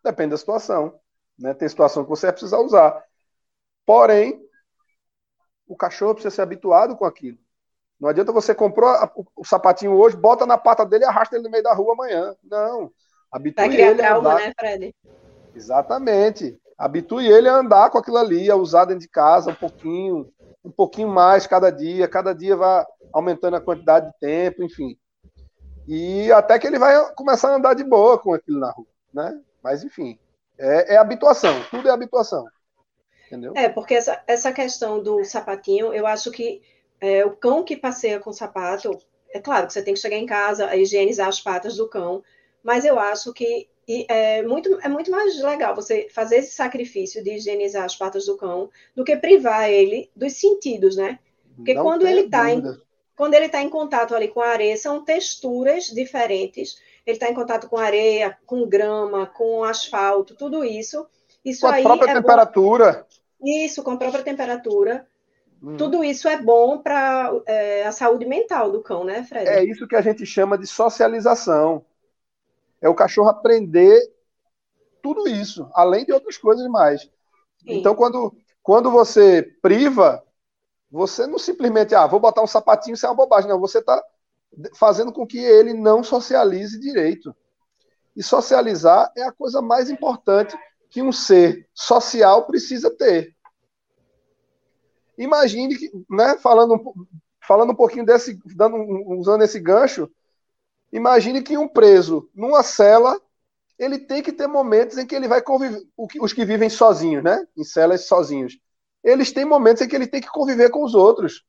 Depende 0.03 0.31
da 0.31 0.37
situação. 0.37 0.99
Né? 1.37 1.53
Tem 1.53 1.67
situação 1.67 2.03
que 2.03 2.09
você 2.09 2.27
vai 2.27 2.33
precisar 2.33 2.59
usar. 2.59 3.03
Porém, 3.85 4.41
o 5.67 5.75
cachorro 5.75 6.13
precisa 6.13 6.35
ser 6.35 6.41
habituado 6.41 6.95
com 6.97 7.05
aquilo. 7.05 7.37
Não 7.99 8.09
adianta 8.09 8.31
você 8.31 8.55
comprou 8.55 8.89
o 9.35 9.45
sapatinho 9.45 9.93
hoje, 9.93 10.15
bota 10.15 10.45
na 10.45 10.57
pata 10.57 10.85
dele 10.85 11.03
e 11.03 11.07
arrasta 11.07 11.35
ele 11.35 11.43
no 11.43 11.51
meio 11.51 11.63
da 11.63 11.73
rua 11.73 11.93
amanhã. 11.93 12.35
Não. 12.43 12.91
Habitue 13.31 13.65
Vai 13.67 13.69
criar 13.69 13.87
ele 13.89 13.97
trauma, 14.01 14.29
a 14.29 14.33
andar. 14.33 14.45
né, 14.47 14.53
Fred? 14.57 14.95
Exatamente. 15.53 16.59
Habitue 16.77 17.27
ele 17.27 17.49
a 17.49 17.55
andar 17.55 17.89
com 17.89 17.97
aquilo 17.97 18.17
ali, 18.17 18.49
a 18.49 18.55
usar 18.55 18.85
dentro 18.85 19.01
de 19.01 19.09
casa 19.09 19.51
um 19.51 19.55
pouquinho, 19.55 20.31
um 20.63 20.71
pouquinho 20.71 21.09
mais 21.09 21.45
cada 21.45 21.69
dia. 21.69 22.07
Cada 22.07 22.33
dia 22.33 22.55
vai 22.55 22.85
aumentando 23.11 23.57
a 23.57 23.61
quantidade 23.61 24.07
de 24.07 24.19
tempo, 24.19 24.63
enfim. 24.63 24.97
E 25.87 26.31
até 26.31 26.57
que 26.57 26.67
ele 26.67 26.79
vai 26.79 27.13
começar 27.15 27.51
a 27.51 27.55
andar 27.55 27.73
de 27.73 27.83
boa 27.83 28.17
com 28.17 28.33
aquilo 28.33 28.59
na 28.59 28.71
rua, 28.71 28.87
né? 29.13 29.39
Mas 29.61 29.83
enfim, 29.83 30.17
é, 30.57 30.93
é 30.93 30.97
habituação. 30.97 31.53
Tudo 31.69 31.89
é 31.89 31.91
habituação. 31.91 32.45
Entendeu? 33.27 33.53
É, 33.55 33.67
porque 33.67 33.95
essa, 33.95 34.21
essa 34.25 34.51
questão 34.51 35.03
do 35.03 35.23
sapatinho, 35.25 35.93
eu 35.93 36.07
acho 36.07 36.31
que 36.31 36.61
é, 37.01 37.25
o 37.25 37.31
cão 37.31 37.63
que 37.63 37.77
passeia 37.77 38.19
com 38.19 38.31
sapato, 38.31 38.97
é 39.31 39.39
claro 39.39 39.67
que 39.67 39.73
você 39.73 39.81
tem 39.81 39.93
que 39.93 39.99
chegar 39.99 40.17
em 40.17 40.25
casa, 40.25 40.75
higienizar 40.75 41.27
as 41.27 41.39
patas 41.39 41.77
do 41.77 41.87
cão, 41.87 42.23
mas 42.63 42.85
eu 42.85 42.99
acho 42.99 43.33
que 43.33 43.67
é 44.07 44.43
muito, 44.43 44.79
é 44.81 44.87
muito 44.87 45.09
mais 45.09 45.41
legal 45.41 45.75
você 45.75 46.07
fazer 46.11 46.37
esse 46.37 46.51
sacrifício 46.51 47.23
de 47.23 47.35
higienizar 47.35 47.83
as 47.83 47.95
patas 47.95 48.25
do 48.25 48.37
cão 48.37 48.69
do 48.95 49.03
que 49.03 49.15
privar 49.15 49.69
ele 49.69 50.09
dos 50.15 50.33
sentidos, 50.33 50.95
né? 50.95 51.17
Porque 51.55 51.73
Não 51.73 51.83
quando 51.83 52.07
ele 52.07 52.21
está 52.21 52.51
em, 52.51 52.61
quando 53.15 53.33
ele 53.33 53.47
está 53.47 53.61
em 53.61 53.69
contato 53.69 54.15
ali 54.15 54.27
com 54.27 54.41
a 54.41 54.49
areia, 54.49 54.77
são 54.77 55.03
texturas 55.03 55.85
diferentes. 55.85 56.77
Ele 57.05 57.17
está 57.17 57.29
em 57.29 57.33
contato 57.33 57.67
com 57.67 57.77
areia, 57.77 58.37
com 58.45 58.67
grama, 58.67 59.25
com 59.25 59.63
asfalto, 59.63 60.35
tudo 60.35 60.63
isso. 60.63 61.05
Isso 61.43 61.61
com 61.61 61.67
a 61.67 61.81
própria 61.81 62.11
é 62.11 62.13
temperatura. 62.13 63.07
Bom. 63.41 63.47
Isso, 63.47 63.83
com 63.83 63.91
a 63.91 63.97
própria 63.97 64.23
temperatura. 64.23 65.07
Hum. 65.61 65.77
Tudo 65.77 66.03
isso 66.03 66.27
é 66.27 66.41
bom 66.41 66.77
para 66.77 67.31
é, 67.45 67.85
a 67.85 67.91
saúde 67.91 68.25
mental 68.25 68.71
do 68.71 68.81
cão, 68.81 69.03
né, 69.03 69.23
Fred? 69.23 69.47
É 69.47 69.63
isso 69.63 69.87
que 69.87 69.95
a 69.95 70.01
gente 70.01 70.25
chama 70.25 70.57
de 70.57 70.65
socialização. 70.65 71.85
É 72.81 72.87
o 72.87 72.95
cachorro 72.95 73.29
aprender 73.29 73.99
tudo 75.01 75.27
isso, 75.27 75.69
além 75.73 76.05
de 76.05 76.13
outras 76.13 76.37
coisas 76.37 76.65
mais. 76.67 77.01
Sim. 77.01 77.09
Então, 77.65 77.93
quando, 77.93 78.33
quando 78.63 78.89
você 78.89 79.43
priva, 79.61 80.23
você 80.89 81.27
não 81.27 81.37
simplesmente, 81.37 81.93
ah, 81.93 82.07
vou 82.07 82.19
botar 82.19 82.41
um 82.41 82.47
sapatinho, 82.47 82.93
isso 82.93 83.05
é 83.05 83.09
uma 83.09 83.15
bobagem. 83.15 83.49
Não, 83.49 83.59
você 83.59 83.79
está 83.79 84.01
fazendo 84.75 85.11
com 85.11 85.27
que 85.27 85.37
ele 85.37 85.73
não 85.73 86.03
socialize 86.03 86.79
direito. 86.79 87.35
E 88.15 88.23
socializar 88.23 89.11
é 89.15 89.23
a 89.23 89.31
coisa 89.31 89.61
mais 89.61 89.89
importante 89.89 90.57
que 90.89 91.01
um 91.01 91.11
ser 91.11 91.67
social 91.73 92.45
precisa 92.47 92.89
ter. 92.89 93.35
Imagine 95.19 95.75
que, 95.77 95.91
né, 96.09 96.37
falando, 96.37 96.81
falando 97.45 97.73
um 97.73 97.75
pouquinho 97.75 98.05
desse, 98.05 98.39
dando, 98.55 98.77
usando 99.19 99.43
esse 99.43 99.59
gancho, 99.59 100.09
imagine 100.93 101.41
que 101.41 101.57
um 101.57 101.67
preso 101.67 102.29
numa 102.33 102.63
cela, 102.63 103.19
ele 103.77 103.99
tem 103.99 104.23
que 104.23 104.31
ter 104.31 104.47
momentos 104.47 104.97
em 104.97 105.05
que 105.05 105.13
ele 105.13 105.27
vai 105.27 105.41
conviver, 105.41 105.83
os 106.21 106.31
que 106.31 106.45
vivem 106.45 106.69
sozinhos, 106.69 107.21
né, 107.21 107.45
em 107.57 107.65
celas 107.65 108.05
sozinhos, 108.05 108.57
eles 109.03 109.33
têm 109.33 109.43
momentos 109.43 109.81
em 109.81 109.89
que 109.89 109.95
ele 109.95 110.07
tem 110.07 110.21
que 110.21 110.29
conviver 110.29 110.69
com 110.69 110.85
os 110.85 110.95
outros. 110.95 111.43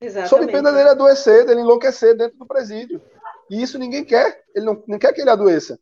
Exatamente. 0.00 0.30
Sob 0.30 0.46
pena 0.46 0.72
dele 0.72 0.88
adoecer, 0.88 1.44
dele 1.44 1.60
enlouquecer 1.60 2.16
dentro 2.16 2.38
do 2.38 2.46
presídio. 2.46 3.00
E 3.50 3.62
isso 3.62 3.78
ninguém 3.78 4.04
quer. 4.04 4.42
Ele 4.54 4.66
não, 4.66 4.82
não 4.86 4.98
quer 4.98 5.12
que 5.12 5.20
ele 5.20 5.30
adoeça. 5.30 5.78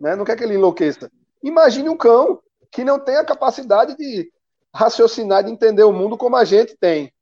Né? 0.00 0.16
Não 0.16 0.24
quer 0.24 0.36
que 0.36 0.42
ele 0.42 0.54
enlouqueça. 0.54 1.10
Imagine 1.42 1.88
um 1.88 1.96
cão 1.96 2.42
que 2.70 2.82
não 2.82 2.98
tem 2.98 3.16
a 3.16 3.24
capacidade 3.24 3.96
de 3.96 4.32
raciocinar, 4.74 5.44
de 5.44 5.50
entender 5.50 5.84
o 5.84 5.92
mundo 5.92 6.16
como 6.16 6.36
a 6.36 6.44
gente 6.44 6.76
tem, 6.76 7.12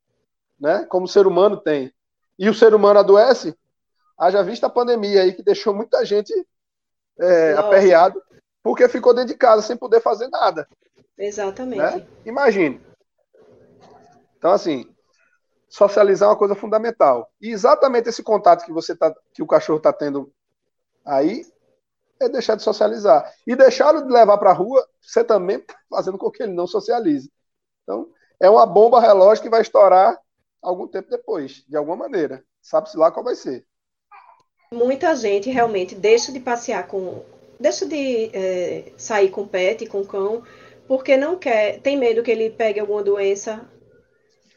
né? 0.59 0.85
Como 0.89 1.07
o 1.07 1.09
ser 1.09 1.27
humano 1.27 1.57
tem. 1.57 1.93
E 2.39 2.49
o 2.49 2.55
ser 2.55 2.75
humano 2.75 3.01
adoece, 3.01 3.55
haja 4.19 4.43
vista 4.43 4.67
a 4.67 4.71
pandemia 4.71 5.23
aí 5.23 5.33
que 5.33 5.43
deixou 5.43 5.75
muita 5.75 6.05
gente 6.05 6.33
é, 7.19 7.55
aperreado 7.55 8.23
porque 8.63 8.89
ficou 8.89 9.15
dentro 9.15 9.33
de 9.33 9.39
casa 9.39 9.63
sem 9.63 9.77
poder 9.77 10.01
fazer 10.01 10.29
nada. 10.29 10.69
Exatamente. 11.17 11.79
Né? 11.81 12.07
Imagine. 12.25 12.81
Então, 14.37 14.53
assim, 14.53 14.89
socializar 15.69 16.29
é 16.29 16.33
uma 16.33 16.39
coisa 16.39 16.55
fundamental. 16.55 17.31
E 17.41 17.51
exatamente 17.51 18.09
esse 18.09 18.23
contato 18.23 18.65
que 18.65 18.73
você 18.73 18.95
tá, 18.95 19.15
que 19.33 19.43
o 19.43 19.47
cachorro 19.47 19.79
está 19.79 19.93
tendo 19.93 20.33
aí 21.05 21.45
é 22.21 22.29
deixar 22.29 22.57
de 22.57 22.63
socializar. 22.63 23.33
E 23.47 23.57
deixá-lo 23.57 24.03
de 24.03 24.13
levar 24.13 24.39
para 24.39 24.51
a 24.51 24.55
rua, 24.55 24.87
você 25.01 25.25
também 25.25 25.61
tá 25.61 25.75
fazendo 25.89 26.19
com 26.19 26.31
que 26.31 26.43
ele 26.43 26.53
não 26.53 26.67
socialize. 26.67 27.33
Então, 27.89 28.11
é 28.39 28.51
uma 28.51 28.67
bomba 28.67 29.01
relógio 29.01 29.43
que 29.43 29.49
vai 29.49 29.63
estourar 29.63 30.21
algum 30.61 30.87
tempo 30.87 31.09
depois, 31.09 31.65
de 31.67 31.75
alguma 31.75 31.97
maneira. 31.97 32.45
Sabe-se 32.61 32.99
lá 32.99 33.11
qual 33.11 33.25
vai 33.25 33.35
ser. 33.35 33.65
Muita 34.71 35.17
gente 35.17 35.49
realmente 35.49 35.95
deixa 35.95 36.31
de 36.31 36.39
passear 36.39 36.87
com. 36.87 37.23
deixa 37.59 37.87
de 37.87 38.31
é, 38.35 38.93
sair 38.99 39.31
com 39.31 39.49
pet, 39.49 39.87
com 39.87 40.05
cão, 40.05 40.43
porque 40.87 41.17
não 41.17 41.39
quer, 41.39 41.81
tem 41.81 41.97
medo 41.97 42.23
que 42.23 42.31
ele 42.31 42.51
pegue 42.51 42.79
alguma 42.79 43.03
doença. 43.03 43.67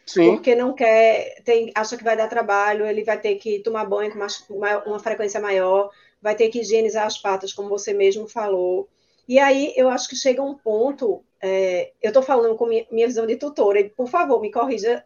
Sim. 0.05 0.31
Porque 0.31 0.53
não 0.53 0.73
quer, 0.73 1.41
tem, 1.45 1.71
acha 1.73 1.95
que 1.95 2.03
vai 2.03 2.17
dar 2.17 2.27
trabalho, 2.27 2.85
ele 2.85 3.05
vai 3.05 3.17
ter 3.17 3.35
que 3.35 3.59
tomar 3.59 3.85
banho 3.85 4.11
com 4.11 4.19
uma, 4.53 4.83
uma 4.83 4.99
frequência 4.99 5.39
maior, 5.39 5.89
vai 6.21 6.35
ter 6.35 6.49
que 6.49 6.59
higienizar 6.59 7.05
as 7.05 7.17
patas, 7.17 7.53
como 7.53 7.69
você 7.69 7.93
mesmo 7.93 8.27
falou. 8.27 8.89
E 9.25 9.39
aí 9.39 9.73
eu 9.77 9.87
acho 9.87 10.09
que 10.09 10.17
chega 10.17 10.41
um 10.41 10.55
ponto 10.55 11.23
é, 11.41 11.91
eu 12.01 12.09
estou 12.09 12.21
falando 12.21 12.55
com 12.55 12.65
minha, 12.65 12.85
minha 12.91 13.07
visão 13.07 13.25
de 13.25 13.35
tutora, 13.35 13.79
e, 13.79 13.89
por 13.89 14.07
favor, 14.07 14.39
me 14.41 14.51
corrija 14.51 15.03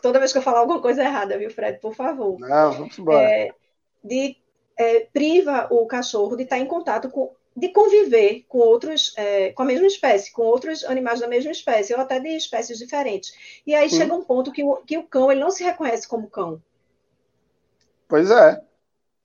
toda 0.00 0.18
vez 0.18 0.32
que 0.32 0.38
eu 0.38 0.42
falar 0.42 0.60
alguma 0.60 0.80
coisa 0.80 1.02
errada, 1.02 1.38
viu, 1.38 1.50
Fred? 1.50 1.78
Por 1.80 1.94
favor. 1.94 2.38
Não, 2.38 2.72
vamos 2.72 2.98
embora. 2.98 3.28
É, 3.28 3.50
de, 4.02 4.36
é, 4.78 5.00
priva 5.12 5.66
o 5.70 5.86
cachorro 5.86 6.36
de 6.36 6.44
estar 6.44 6.58
em 6.58 6.66
contato 6.66 7.10
com, 7.10 7.32
de 7.56 7.68
conviver 7.68 8.44
com 8.48 8.58
outros, 8.58 9.12
é, 9.16 9.52
com 9.52 9.62
a 9.62 9.66
mesma 9.66 9.86
espécie, 9.86 10.32
com 10.32 10.42
outros 10.42 10.84
animais 10.84 11.20
da 11.20 11.28
mesma 11.28 11.50
espécie, 11.50 11.94
ou 11.94 12.00
até 12.00 12.20
de 12.20 12.28
espécies 12.28 12.78
diferentes. 12.78 13.32
E 13.66 13.74
aí 13.74 13.90
Sim. 13.90 13.98
chega 13.98 14.14
um 14.14 14.22
ponto 14.22 14.52
que 14.52 14.62
o, 14.62 14.76
que 14.76 14.98
o 14.98 15.02
cão 15.02 15.30
ele 15.30 15.40
não 15.40 15.50
se 15.50 15.64
reconhece 15.64 16.06
como 16.06 16.30
cão. 16.30 16.62
Pois 18.08 18.30
é. 18.30 18.62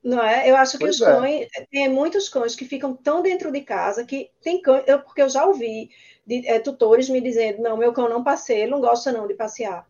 Não 0.04 0.22
é? 0.22 0.50
Eu 0.50 0.56
acho 0.56 0.78
que 0.78 0.86
pois 0.86 0.96
os 0.96 1.02
é. 1.02 1.12
cães, 1.12 1.48
tem 1.70 1.88
muitos 1.88 2.28
cães 2.28 2.56
que 2.56 2.66
ficam 2.66 2.96
tão 2.96 3.22
dentro 3.22 3.52
de 3.52 3.62
casa 3.62 4.04
que 4.04 4.32
tem 4.42 4.60
cães, 4.60 4.84
eu, 4.88 5.00
porque 5.00 5.22
eu 5.22 5.30
já 5.30 5.46
ouvi 5.46 5.90
de, 6.26 6.48
é, 6.48 6.60
tutores 6.60 7.08
me 7.08 7.22
dizendo, 7.22 7.62
não, 7.62 7.78
meu 7.78 7.94
cão 7.94 8.10
não 8.10 8.24
passeia, 8.24 8.64
ele 8.64 8.72
não 8.72 8.82
gosta 8.82 9.12
não 9.12 9.28
de 9.28 9.36
passear. 9.36 9.88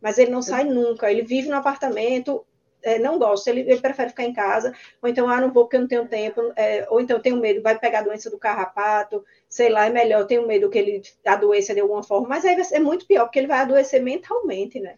Mas 0.00 0.18
ele 0.18 0.30
não 0.30 0.42
sai 0.42 0.64
nunca, 0.64 1.10
ele 1.10 1.22
vive 1.22 1.48
no 1.48 1.56
apartamento, 1.56 2.44
é, 2.82 2.98
não 2.98 3.18
gosta, 3.18 3.48
ele, 3.48 3.60
ele, 3.60 3.80
prefere 3.80 4.10
ficar 4.10 4.24
em 4.24 4.32
casa, 4.32 4.74
ou 5.00 5.08
então, 5.08 5.28
ah, 5.28 5.40
não 5.40 5.52
vou 5.52 5.64
porque 5.64 5.76
eu 5.76 5.80
não 5.80 5.88
tenho 5.88 6.06
tempo, 6.08 6.52
é, 6.56 6.86
ou 6.90 7.00
então 7.00 7.20
tenho 7.20 7.36
medo, 7.36 7.62
vai 7.62 7.78
pegar 7.78 8.00
a 8.00 8.02
doença 8.02 8.28
do 8.28 8.38
carrapato, 8.38 9.24
sei 9.48 9.70
lá, 9.70 9.86
é 9.86 9.90
melhor, 9.90 10.20
eu 10.20 10.26
tenho 10.26 10.46
medo 10.46 10.68
que 10.68 10.78
ele 10.78 11.02
adoeça 11.24 11.72
de 11.74 11.80
alguma 11.80 12.02
forma, 12.02 12.28
mas 12.28 12.44
aí 12.44 12.56
é 12.72 12.80
muito 12.80 13.06
pior, 13.06 13.24
porque 13.24 13.38
ele 13.38 13.48
vai 13.48 13.60
adoecer 13.60 14.02
mentalmente, 14.02 14.78
né? 14.80 14.96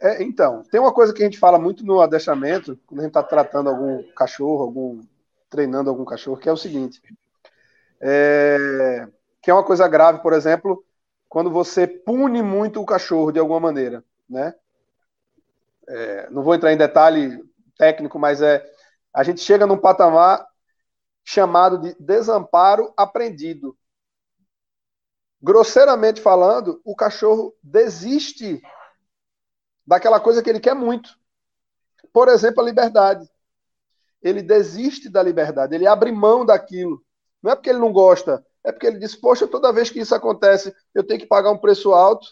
É, 0.00 0.22
então, 0.22 0.62
tem 0.70 0.80
uma 0.80 0.92
coisa 0.92 1.12
que 1.12 1.22
a 1.22 1.24
gente 1.24 1.38
fala 1.38 1.58
muito 1.58 1.84
no 1.84 2.00
adestramento, 2.00 2.78
quando 2.86 3.00
a 3.00 3.02
gente 3.02 3.10
está 3.10 3.22
tratando 3.22 3.68
algum 3.68 4.02
cachorro, 4.12 4.62
algum 4.62 5.00
treinando 5.50 5.90
algum 5.90 6.04
cachorro, 6.04 6.38
que 6.38 6.48
é 6.48 6.52
o 6.52 6.56
seguinte: 6.56 7.00
é, 8.00 9.08
que 9.42 9.50
é 9.50 9.54
uma 9.54 9.64
coisa 9.64 9.88
grave, 9.88 10.20
por 10.20 10.32
exemplo, 10.32 10.84
quando 11.28 11.50
você 11.50 11.86
pune 11.86 12.42
muito 12.42 12.80
o 12.80 12.86
cachorro 12.86 13.32
de 13.32 13.38
alguma 13.38 13.60
maneira, 13.60 14.04
né? 14.28 14.54
É, 15.88 16.30
não 16.30 16.42
vou 16.42 16.54
entrar 16.54 16.72
em 16.72 16.76
detalhe 16.76 17.42
técnico, 17.76 18.18
mas 18.18 18.42
é 18.42 18.64
a 19.12 19.22
gente 19.22 19.40
chega 19.40 19.66
num 19.66 19.78
patamar 19.78 20.46
chamado 21.24 21.78
de 21.78 21.94
desamparo 21.98 22.92
aprendido. 22.96 23.76
Grosseiramente 25.40 26.20
falando, 26.20 26.80
o 26.84 26.94
cachorro 26.94 27.54
desiste 27.62 28.60
daquela 29.88 30.20
coisa 30.20 30.42
que 30.42 30.50
ele 30.50 30.60
quer 30.60 30.74
muito. 30.74 31.18
por 32.12 32.28
exemplo, 32.28 32.62
a 32.62 32.66
liberdade. 32.66 33.28
Ele 34.22 34.42
desiste 34.42 35.08
da 35.08 35.22
liberdade, 35.22 35.74
ele 35.74 35.86
abre 35.86 36.12
mão 36.12 36.44
daquilo. 36.44 37.02
Não 37.42 37.52
é 37.52 37.56
porque 37.56 37.70
ele 37.70 37.78
não 37.78 37.92
gosta, 37.92 38.44
é 38.64 38.72
porque 38.72 38.86
ele 38.86 38.98
diz: 38.98 39.14
Poxa, 39.16 39.46
toda 39.48 39.72
vez 39.72 39.90
que 39.90 40.00
isso 40.00 40.14
acontece, 40.14 40.74
eu 40.94 41.06
tenho 41.06 41.20
que 41.20 41.26
pagar 41.26 41.50
um 41.52 41.58
preço 41.58 41.92
alto 41.94 42.26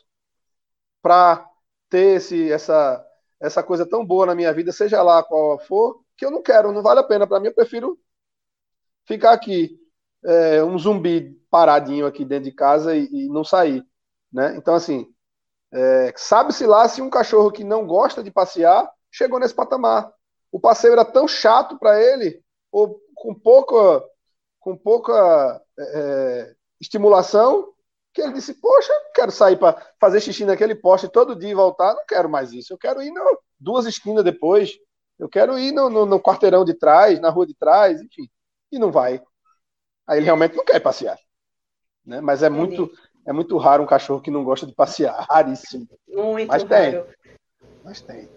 para 1.02 1.48
ter 1.88 2.16
esse, 2.16 2.50
essa, 2.52 3.04
essa 3.40 3.62
coisa 3.62 3.86
tão 3.86 4.04
boa 4.04 4.26
na 4.26 4.34
minha 4.34 4.52
vida, 4.52 4.72
seja 4.72 5.02
lá 5.02 5.22
qual 5.22 5.58
for, 5.60 6.02
que 6.16 6.26
eu 6.26 6.30
não 6.30 6.42
quero, 6.42 6.72
não 6.72 6.82
vale 6.82 7.00
a 7.00 7.04
pena. 7.04 7.26
Para 7.26 7.40
mim, 7.40 7.48
eu 7.48 7.54
prefiro 7.54 7.98
ficar 9.06 9.32
aqui, 9.32 9.78
é, 10.24 10.62
um 10.64 10.78
zumbi 10.78 11.40
paradinho 11.50 12.06
aqui 12.06 12.24
dentro 12.24 12.44
de 12.50 12.52
casa 12.52 12.96
e, 12.96 13.08
e 13.12 13.28
não 13.28 13.44
sair. 13.44 13.86
Né? 14.32 14.56
Então, 14.56 14.74
assim, 14.74 15.14
é, 15.72 16.12
sabe-se 16.16 16.66
lá 16.66 16.88
se 16.88 17.02
um 17.02 17.10
cachorro 17.10 17.50
que 17.50 17.64
não 17.64 17.86
gosta 17.86 18.22
de 18.22 18.30
passear 18.30 18.90
chegou 19.10 19.38
nesse 19.38 19.54
patamar. 19.54 20.12
O 20.52 20.60
passeio 20.60 20.92
era 20.92 21.04
tão 21.04 21.26
chato 21.26 21.78
para 21.78 22.00
ele, 22.00 22.42
ou 22.70 23.00
com 23.14 23.34
pouca, 23.34 24.04
com 24.60 24.76
pouca 24.76 25.62
é, 25.78 26.54
estimulação, 26.80 27.72
que 28.12 28.22
ele 28.22 28.32
disse: 28.32 28.54
Poxa, 28.54 28.92
quero 29.14 29.30
sair 29.30 29.58
para 29.58 29.76
fazer 30.00 30.20
xixi 30.20 30.44
naquele 30.44 30.74
poste 30.74 31.08
todo 31.08 31.36
dia 31.36 31.50
e 31.50 31.54
voltar, 31.54 31.94
não 31.94 32.06
quero 32.06 32.28
mais 32.28 32.52
isso. 32.52 32.72
Eu 32.72 32.78
quero 32.78 33.02
ir 33.02 33.10
no, 33.10 33.38
duas 33.58 33.86
esquinas 33.86 34.24
depois, 34.24 34.72
eu 35.18 35.28
quero 35.28 35.58
ir 35.58 35.72
no, 35.72 35.90
no, 35.90 36.06
no, 36.06 36.20
quarteirão 36.20 36.64
de 36.64 36.74
trás, 36.74 37.20
na 37.20 37.30
rua 37.30 37.46
de 37.46 37.54
trás, 37.54 38.00
enfim. 38.00 38.28
E 38.72 38.78
não 38.78 38.90
vai. 38.90 39.22
Aí 40.06 40.18
ele 40.18 40.24
realmente 40.24 40.56
não 40.56 40.64
quer 40.64 40.80
passear. 40.80 41.18
Né? 42.04 42.20
Mas 42.20 42.42
é 42.42 42.48
muito, 42.48 42.90
é 43.26 43.32
muito 43.32 43.56
raro 43.58 43.82
um 43.82 43.86
cachorro 43.86 44.20
que 44.20 44.30
não 44.30 44.44
gosta 44.44 44.66
de 44.66 44.74
passear. 44.74 45.14
Raríssimo. 45.28 45.88
Muito 46.08 46.48
Mas 46.48 46.62
raro. 46.62 46.68
tem. 46.68 47.04
Mas 47.84 48.00
tem. 48.00 48.28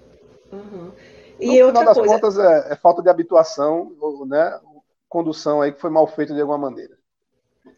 Uhum. 0.52 0.92
E 1.40 1.58
E 1.58 1.60
no 1.60 1.68
outra 1.68 1.82
final 1.82 1.86
das 1.86 1.98
coisa, 1.98 2.14
contas, 2.16 2.38
é, 2.38 2.74
é 2.74 2.76
falta 2.76 3.02
de 3.02 3.10
habituação, 3.10 3.92
né? 4.28 4.60
Condução 5.08 5.62
aí 5.62 5.72
que 5.72 5.80
foi 5.82 5.90
mal 5.90 6.08
feita 6.08 6.34
de 6.34 6.42
alguma 6.42 6.58
maneira. 6.58 6.98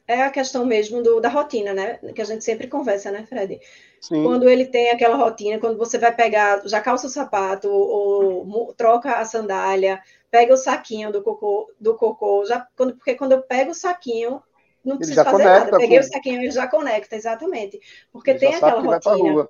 é 0.07 0.23
a 0.23 0.29
questão 0.31 0.65
mesmo 0.65 1.01
do, 1.01 1.19
da 1.21 1.29
rotina, 1.29 1.73
né? 1.73 1.97
Que 2.13 2.21
a 2.21 2.25
gente 2.25 2.43
sempre 2.43 2.67
conversa, 2.67 3.11
né, 3.11 3.25
Fred? 3.25 3.59
Sim. 4.01 4.23
Quando 4.23 4.49
ele 4.49 4.65
tem 4.65 4.89
aquela 4.91 5.15
rotina, 5.15 5.59
quando 5.59 5.77
você 5.77 5.97
vai 5.97 6.13
pegar, 6.13 6.61
já 6.67 6.81
calça 6.81 7.07
o 7.07 7.09
sapato, 7.09 7.69
ou, 7.69 8.73
troca 8.75 9.17
a 9.17 9.25
sandália, 9.25 10.01
pega 10.29 10.53
o 10.53 10.57
saquinho 10.57 11.11
do 11.11 11.21
cocô, 11.23 11.71
do 11.79 11.95
cocô, 11.95 12.43
já, 12.45 12.67
quando, 12.75 12.95
porque 12.95 13.15
quando 13.15 13.33
eu 13.33 13.41
pego 13.43 13.71
o 13.71 13.75
saquinho, 13.75 14.41
não 14.83 14.97
preciso 14.97 15.15
já 15.15 15.23
fazer 15.25 15.43
nada. 15.43 15.77
Peguei 15.77 15.99
com- 15.99 16.05
o 16.05 16.07
saquinho, 16.07 16.41
ele 16.41 16.51
já 16.51 16.67
conecta, 16.67 17.15
exatamente. 17.15 17.79
Porque 18.11 18.31
Ele 18.31 18.39
tem 18.39 18.51
já 18.51 18.57
aquela 18.57 18.81
rotina. 18.81 18.93
Exatamente. 19.07 19.49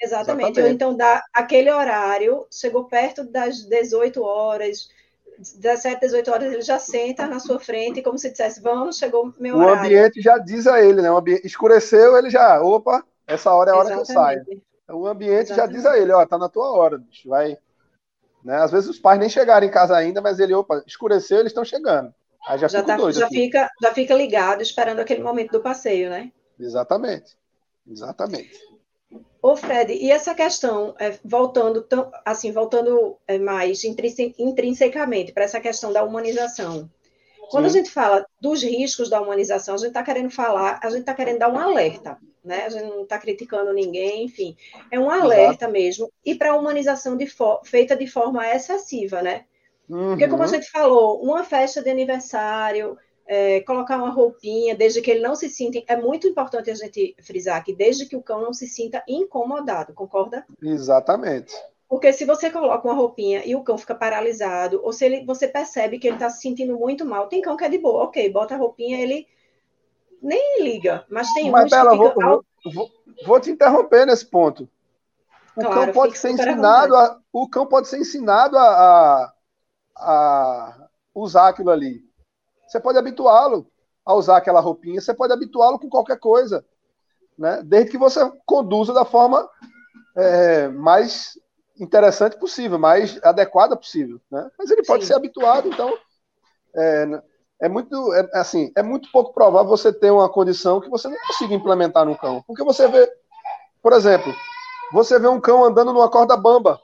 Exatamente. 0.00 0.60
Ou 0.60 0.68
então 0.68 0.96
dá 0.96 1.22
aquele 1.32 1.70
horário, 1.70 2.46
chegou 2.50 2.84
perto 2.84 3.24
das 3.24 3.64
18 3.64 4.22
horas, 4.22 4.88
17, 5.38 6.00
18 6.00 6.30
horas, 6.30 6.52
ele 6.52 6.62
já 6.62 6.78
senta 6.78 7.26
na 7.26 7.38
sua 7.40 7.58
frente, 7.58 8.02
como 8.02 8.18
se 8.18 8.30
dissesse, 8.30 8.60
vamos, 8.60 8.98
chegou 8.98 9.32
meu 9.38 9.56
O 9.56 9.58
horário. 9.60 9.80
ambiente 9.80 10.20
já 10.20 10.36
diz 10.38 10.66
a 10.66 10.80
ele, 10.82 11.00
né? 11.00 11.10
O 11.10 11.16
ambiente 11.16 11.46
escureceu, 11.46 12.16
ele 12.16 12.28
já, 12.30 12.60
opa, 12.62 13.04
essa 13.26 13.52
hora 13.52 13.70
é 13.70 13.74
a 13.74 13.76
hora 13.76 13.88
que 13.94 14.00
eu 14.00 14.04
saio. 14.04 14.38
Exatamente. 14.40 14.62
O 14.90 15.06
ambiente 15.06 15.48
já 15.48 15.54
Exatamente. 15.54 15.76
diz 15.76 15.86
a 15.86 15.98
ele, 15.98 16.12
ó, 16.12 16.26
tá 16.26 16.36
na 16.36 16.48
tua 16.48 16.70
hora, 16.70 16.98
bicho, 16.98 17.28
vai. 17.28 17.56
Né? 18.44 18.56
Às 18.56 18.70
vezes 18.70 18.90
os 18.90 18.98
pais 18.98 19.18
nem 19.18 19.28
chegaram 19.30 19.66
em 19.66 19.70
casa 19.70 19.96
ainda, 19.96 20.20
mas 20.20 20.38
ele, 20.38 20.52
opa, 20.54 20.82
escureceu, 20.86 21.38
eles 21.38 21.50
estão 21.50 21.64
chegando. 21.64 22.12
Aí 22.46 22.58
já, 22.58 22.68
Já, 22.68 22.82
tá- 22.82 22.98
já 23.10 23.26
aqui. 23.26 23.34
fica, 23.36 23.70
já 23.80 23.94
fica 23.94 24.14
ligado, 24.14 24.62
esperando 24.62 25.00
aquele 25.00 25.22
momento 25.22 25.52
do 25.52 25.60
passeio, 25.60 26.10
né? 26.10 26.30
Exatamente. 26.58 27.36
Exatamente. 27.86 28.58
Ô, 29.42 29.56
Fred, 29.56 29.92
e 29.92 30.10
essa 30.10 30.34
questão, 30.34 30.94
é, 30.98 31.18
voltando 31.24 31.82
tão, 31.82 32.10
assim, 32.24 32.50
voltando 32.50 33.16
é, 33.26 33.38
mais 33.38 33.84
intrinse- 33.84 34.34
intrinsecamente 34.38 35.32
para 35.32 35.44
essa 35.44 35.60
questão 35.60 35.92
da 35.92 36.02
humanização. 36.02 36.90
Quando 37.50 37.66
a 37.66 37.68
Sim. 37.68 37.78
gente 37.78 37.90
fala 37.90 38.26
dos 38.40 38.62
riscos 38.62 39.10
da 39.10 39.20
humanização, 39.20 39.74
a 39.74 39.78
gente 39.78 39.88
está 39.88 40.02
querendo 40.02 40.30
falar, 40.30 40.80
a 40.82 40.88
gente 40.90 41.00
está 41.00 41.14
querendo 41.14 41.38
dar 41.38 41.52
um 41.52 41.58
alerta, 41.58 42.18
né? 42.44 42.64
A 42.64 42.68
gente 42.70 42.84
não 42.86 43.02
está 43.02 43.18
criticando 43.18 43.72
ninguém, 43.72 44.24
enfim. 44.24 44.56
É 44.90 44.98
um 44.98 45.10
alerta 45.10 45.68
mesmo, 45.68 46.10
e 46.24 46.34
para 46.34 46.52
a 46.52 46.56
humanização 46.56 47.16
de 47.16 47.26
feita 47.64 47.94
de 47.96 48.06
forma 48.06 48.46
excessiva, 48.48 49.20
né? 49.22 49.44
Porque, 49.88 50.28
como 50.28 50.42
a 50.42 50.46
Uhum. 50.46 50.52
gente 50.52 50.70
falou, 50.70 51.22
uma 51.22 51.44
festa 51.44 51.82
de 51.82 51.90
aniversário, 51.90 52.96
é, 53.26 53.60
colocar 53.60 53.96
uma 53.96 54.10
roupinha, 54.10 54.74
desde 54.74 55.00
que 55.00 55.10
ele 55.10 55.20
não 55.20 55.34
se 55.34 55.48
sinta. 55.48 55.82
É 55.86 55.96
muito 55.96 56.26
importante 56.26 56.70
a 56.70 56.74
gente 56.74 57.16
frisar 57.22 57.62
que 57.64 57.74
desde 57.74 58.06
que 58.06 58.16
o 58.16 58.22
cão 58.22 58.42
não 58.42 58.52
se 58.52 58.66
sinta 58.66 59.02
incomodado, 59.08 59.94
concorda? 59.94 60.46
Exatamente. 60.62 61.54
Porque 61.88 62.12
se 62.12 62.24
você 62.24 62.50
coloca 62.50 62.86
uma 62.86 62.94
roupinha 62.94 63.42
e 63.44 63.54
o 63.54 63.62
cão 63.62 63.78
fica 63.78 63.94
paralisado, 63.94 64.80
ou 64.82 64.92
se 64.92 65.04
ele, 65.04 65.24
você 65.24 65.46
percebe 65.46 65.98
que 65.98 66.06
ele 66.06 66.16
está 66.16 66.28
se 66.30 66.40
sentindo 66.40 66.76
muito 66.78 67.04
mal, 67.04 67.28
tem 67.28 67.40
cão 67.40 67.56
que 67.56 67.64
é 67.64 67.68
de 67.68 67.78
boa, 67.78 68.04
ok, 68.04 68.28
bota 68.30 68.54
a 68.54 68.58
roupinha, 68.58 69.00
ele 69.00 69.26
nem 70.20 70.62
liga. 70.62 71.04
Mas 71.08 71.32
tem 71.32 71.50
Mas, 71.50 71.66
uns 71.66 71.70
Bela, 71.70 71.90
que 71.90 71.96
vou, 71.96 72.08
ficam. 72.08 72.28
vou, 72.28 72.44
vou, 72.72 72.90
vou 73.26 73.40
te 73.40 73.50
interromper 73.50 74.06
nesse 74.06 74.26
ponto. 74.26 74.68
O 75.56 75.60
Claro, 75.60 75.74
cão 75.74 75.92
pode 75.92 76.18
ser 76.18 76.30
ensinado 76.30 76.96
a, 76.96 77.20
o 77.32 77.48
cão 77.48 77.66
pode 77.66 77.86
ser 77.86 77.98
ensinado 77.98 78.58
a, 78.58 78.64
a, 78.64 79.33
a 79.96 80.88
usar 81.14 81.48
aquilo 81.48 81.70
ali. 81.70 82.02
Você 82.66 82.80
pode 82.80 82.98
habituá-lo 82.98 83.70
a 84.04 84.14
usar 84.14 84.36
aquela 84.36 84.60
roupinha, 84.60 85.00
você 85.00 85.14
pode 85.14 85.32
habituá-lo 85.32 85.78
com 85.78 85.88
qualquer 85.88 86.18
coisa, 86.18 86.64
né? 87.38 87.62
Desde 87.64 87.90
que 87.90 87.98
você 87.98 88.20
conduza 88.44 88.92
da 88.92 89.04
forma 89.04 89.48
é, 90.16 90.68
mais 90.68 91.38
interessante 91.78 92.38
possível, 92.38 92.78
mais 92.78 93.18
adequada 93.22 93.76
possível, 93.76 94.20
né? 94.30 94.50
Mas 94.58 94.70
ele 94.70 94.82
pode 94.84 95.04
Sim. 95.04 95.08
ser 95.08 95.14
habituado, 95.14 95.68
então 95.68 95.96
é, 96.74 97.22
é 97.62 97.68
muito 97.68 98.12
é, 98.12 98.28
assim, 98.34 98.70
é 98.76 98.82
muito 98.82 99.10
pouco 99.10 99.32
provável 99.32 99.68
você 99.68 99.92
ter 99.92 100.10
uma 100.10 100.28
condição 100.28 100.80
que 100.80 100.90
você 100.90 101.08
não 101.08 101.16
consiga 101.26 101.54
implementar 101.54 102.04
no 102.04 102.16
cão, 102.16 102.42
porque 102.46 102.62
você 102.62 102.86
vê, 102.88 103.10
por 103.82 103.92
exemplo, 103.92 104.32
você 104.92 105.18
vê 105.18 105.26
um 105.26 105.40
cão 105.40 105.64
andando 105.64 105.92
numa 105.92 106.10
corda 106.10 106.36
bamba, 106.36 106.80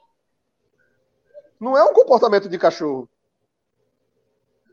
não 1.60 1.76
é 1.76 1.84
um 1.84 1.92
comportamento 1.92 2.48
de 2.48 2.58
cachorro, 2.58 3.08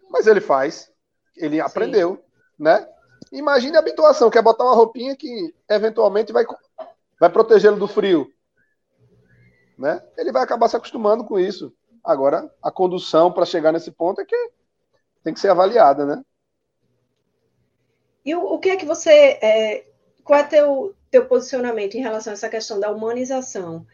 mas 0.09 0.25
ele 0.25 0.39
faz, 0.39 0.89
ele 1.35 1.59
aprendeu, 1.59 2.23
né? 2.57 2.87
Imagine 3.31 3.75
a 3.75 3.79
habituação, 3.79 4.29
que 4.29 4.37
é 4.37 4.41
botar 4.41 4.63
uma 4.63 4.75
roupinha 4.75 5.15
que 5.15 5.53
eventualmente 5.69 6.31
vai, 6.31 6.45
vai 7.19 7.29
protegê-lo 7.29 7.77
do 7.77 7.87
frio, 7.87 8.31
né? 9.77 10.01
Ele 10.17 10.31
vai 10.31 10.43
acabar 10.43 10.69
se 10.69 10.77
acostumando 10.77 11.25
com 11.25 11.37
isso. 11.37 11.73
Agora, 12.03 12.49
a 12.63 12.71
condução 12.71 13.33
para 13.33 13.45
chegar 13.45 13.73
nesse 13.73 13.91
ponto 13.91 14.21
é 14.21 14.25
que 14.25 14.51
tem 15.23 15.33
que 15.33 15.41
ser 15.41 15.49
avaliada, 15.49 16.05
né? 16.05 16.23
E 18.23 18.33
o, 18.33 18.43
o 18.43 18.59
que 18.59 18.69
é 18.69 18.77
que 18.77 18.85
você. 18.85 19.37
é, 19.41 19.87
qual 20.23 20.39
é 20.39 20.43
teu, 20.43 20.95
teu 21.11 21.25
posicionamento 21.25 21.95
em 21.95 22.01
relação 22.01 22.31
a 22.31 22.35
essa 22.35 22.49
questão 22.49 22.79
da 22.79 22.89
humanização? 22.91 23.85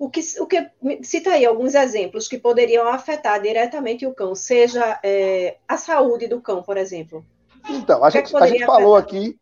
O 0.00 0.08
que, 0.08 0.22
o 0.40 0.46
que 0.46 0.70
cita 1.02 1.32
aí 1.32 1.44
alguns 1.44 1.74
exemplos 1.74 2.26
que 2.26 2.38
poderiam 2.38 2.88
afetar 2.88 3.38
diretamente 3.42 4.06
o 4.06 4.14
cão, 4.14 4.34
seja 4.34 4.98
é, 5.02 5.58
a 5.68 5.76
saúde 5.76 6.26
do 6.26 6.40
cão, 6.40 6.62
por 6.62 6.78
exemplo. 6.78 7.22
Então, 7.68 8.02
a 8.02 8.08
é 8.08 8.10
gente, 8.10 8.34
a 8.34 8.46
gente 8.46 8.64
falou 8.64 8.96
afetar? 8.96 9.20
aqui, 9.20 9.40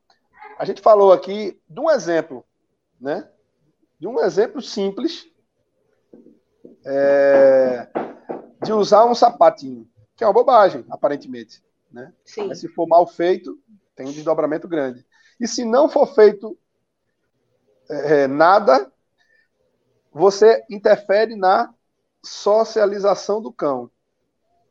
a 0.58 0.64
gente 0.64 0.82
falou 0.82 1.12
aqui 1.12 1.56
de 1.70 1.78
um 1.78 1.88
exemplo, 1.88 2.44
né? 3.00 3.28
De 4.00 4.08
um 4.08 4.18
exemplo 4.18 4.60
simples 4.60 5.30
é, 6.84 7.86
de 8.64 8.72
usar 8.72 9.04
um 9.04 9.14
sapatinho, 9.14 9.88
que 10.16 10.24
é 10.24 10.26
uma 10.26 10.32
bobagem, 10.32 10.84
aparentemente, 10.90 11.62
né? 11.88 12.12
Sim, 12.24 12.48
Mas 12.48 12.58
se 12.58 12.66
for 12.66 12.88
mal 12.88 13.06
feito, 13.06 13.56
tem 13.94 14.08
um 14.08 14.12
desdobramento 14.12 14.66
grande. 14.66 15.06
E 15.38 15.46
se 15.46 15.64
não 15.64 15.88
for 15.88 16.12
feito 16.16 16.58
é, 17.88 18.26
nada, 18.26 18.87
você 20.12 20.64
interfere 20.70 21.34
na 21.34 21.72
socialização 22.22 23.40
do 23.40 23.52
cão. 23.52 23.90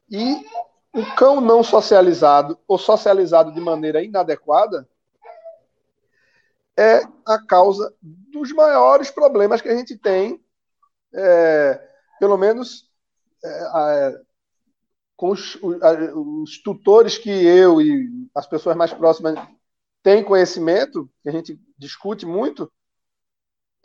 E 0.10 0.46
o 0.94 1.06
cão 1.16 1.42
não 1.42 1.64
socializado 1.64 2.58
ou 2.68 2.78
socializado 2.78 3.52
de 3.52 3.60
maneira 3.60 4.04
inadequada 4.04 4.88
é 6.78 7.02
a 7.26 7.44
causa 7.46 7.94
dos 8.02 8.52
maiores 8.54 9.10
problemas 9.10 9.62
que 9.62 9.70
a 9.70 9.76
gente 9.76 9.98
tem, 9.98 10.40
é, 11.14 11.82
pelo 12.20 12.38
menos 12.38 12.90
é, 13.44 13.48
é, 13.48 14.22
com 15.16 15.32
os, 15.32 15.56
os, 15.56 16.62
tutores 16.62 17.18
que 17.18 17.30
eu 17.30 17.82
e 17.82 18.30
as 18.36 18.46
pessoas 18.46 18.76
mais 18.76 18.94
próximas 18.94 19.36
têm 20.04 20.24
conhecimento, 20.24 21.10
que 21.24 21.30
a 21.30 21.32
gente 21.32 21.60
discute 21.78 22.26
muito, 22.26 22.72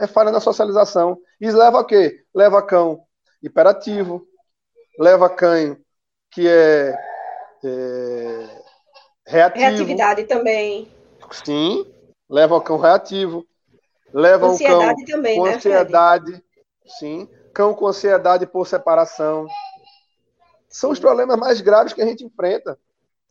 é 0.04 0.06
falha 0.06 0.32
na 0.32 0.40
socialização. 0.40 1.18
Isso 1.40 1.56
leva 1.56 1.80
a 1.80 1.84
quê? 1.84 2.24
Leva 2.34 2.60
cão 2.60 3.04
hiperativo, 3.42 4.26
leva 4.98 5.30
cão 5.30 5.76
que 6.30 6.48
é, 6.48 6.94
é 7.64 8.62
reativo. 9.26 9.64
Reatividade 9.64 10.24
também. 10.24 10.90
Sim, 11.30 11.86
leva 12.28 12.54
ao 12.54 12.60
cão 12.60 12.78
reativo, 12.78 13.46
leva 14.12 14.46
ansiedade 14.46 15.04
cão 15.04 15.16
também, 15.16 15.38
com 15.38 15.44
né, 15.44 15.54
ansiedade, 15.54 16.44
sim, 16.98 17.28
cão 17.54 17.72
com 17.72 17.86
ansiedade 17.86 18.46
por 18.46 18.66
separação. 18.66 19.46
São 20.68 20.90
os 20.90 20.98
problemas 20.98 21.38
mais 21.38 21.60
graves 21.60 21.92
que 21.92 22.02
a 22.02 22.06
gente 22.06 22.24
enfrenta. 22.24 22.78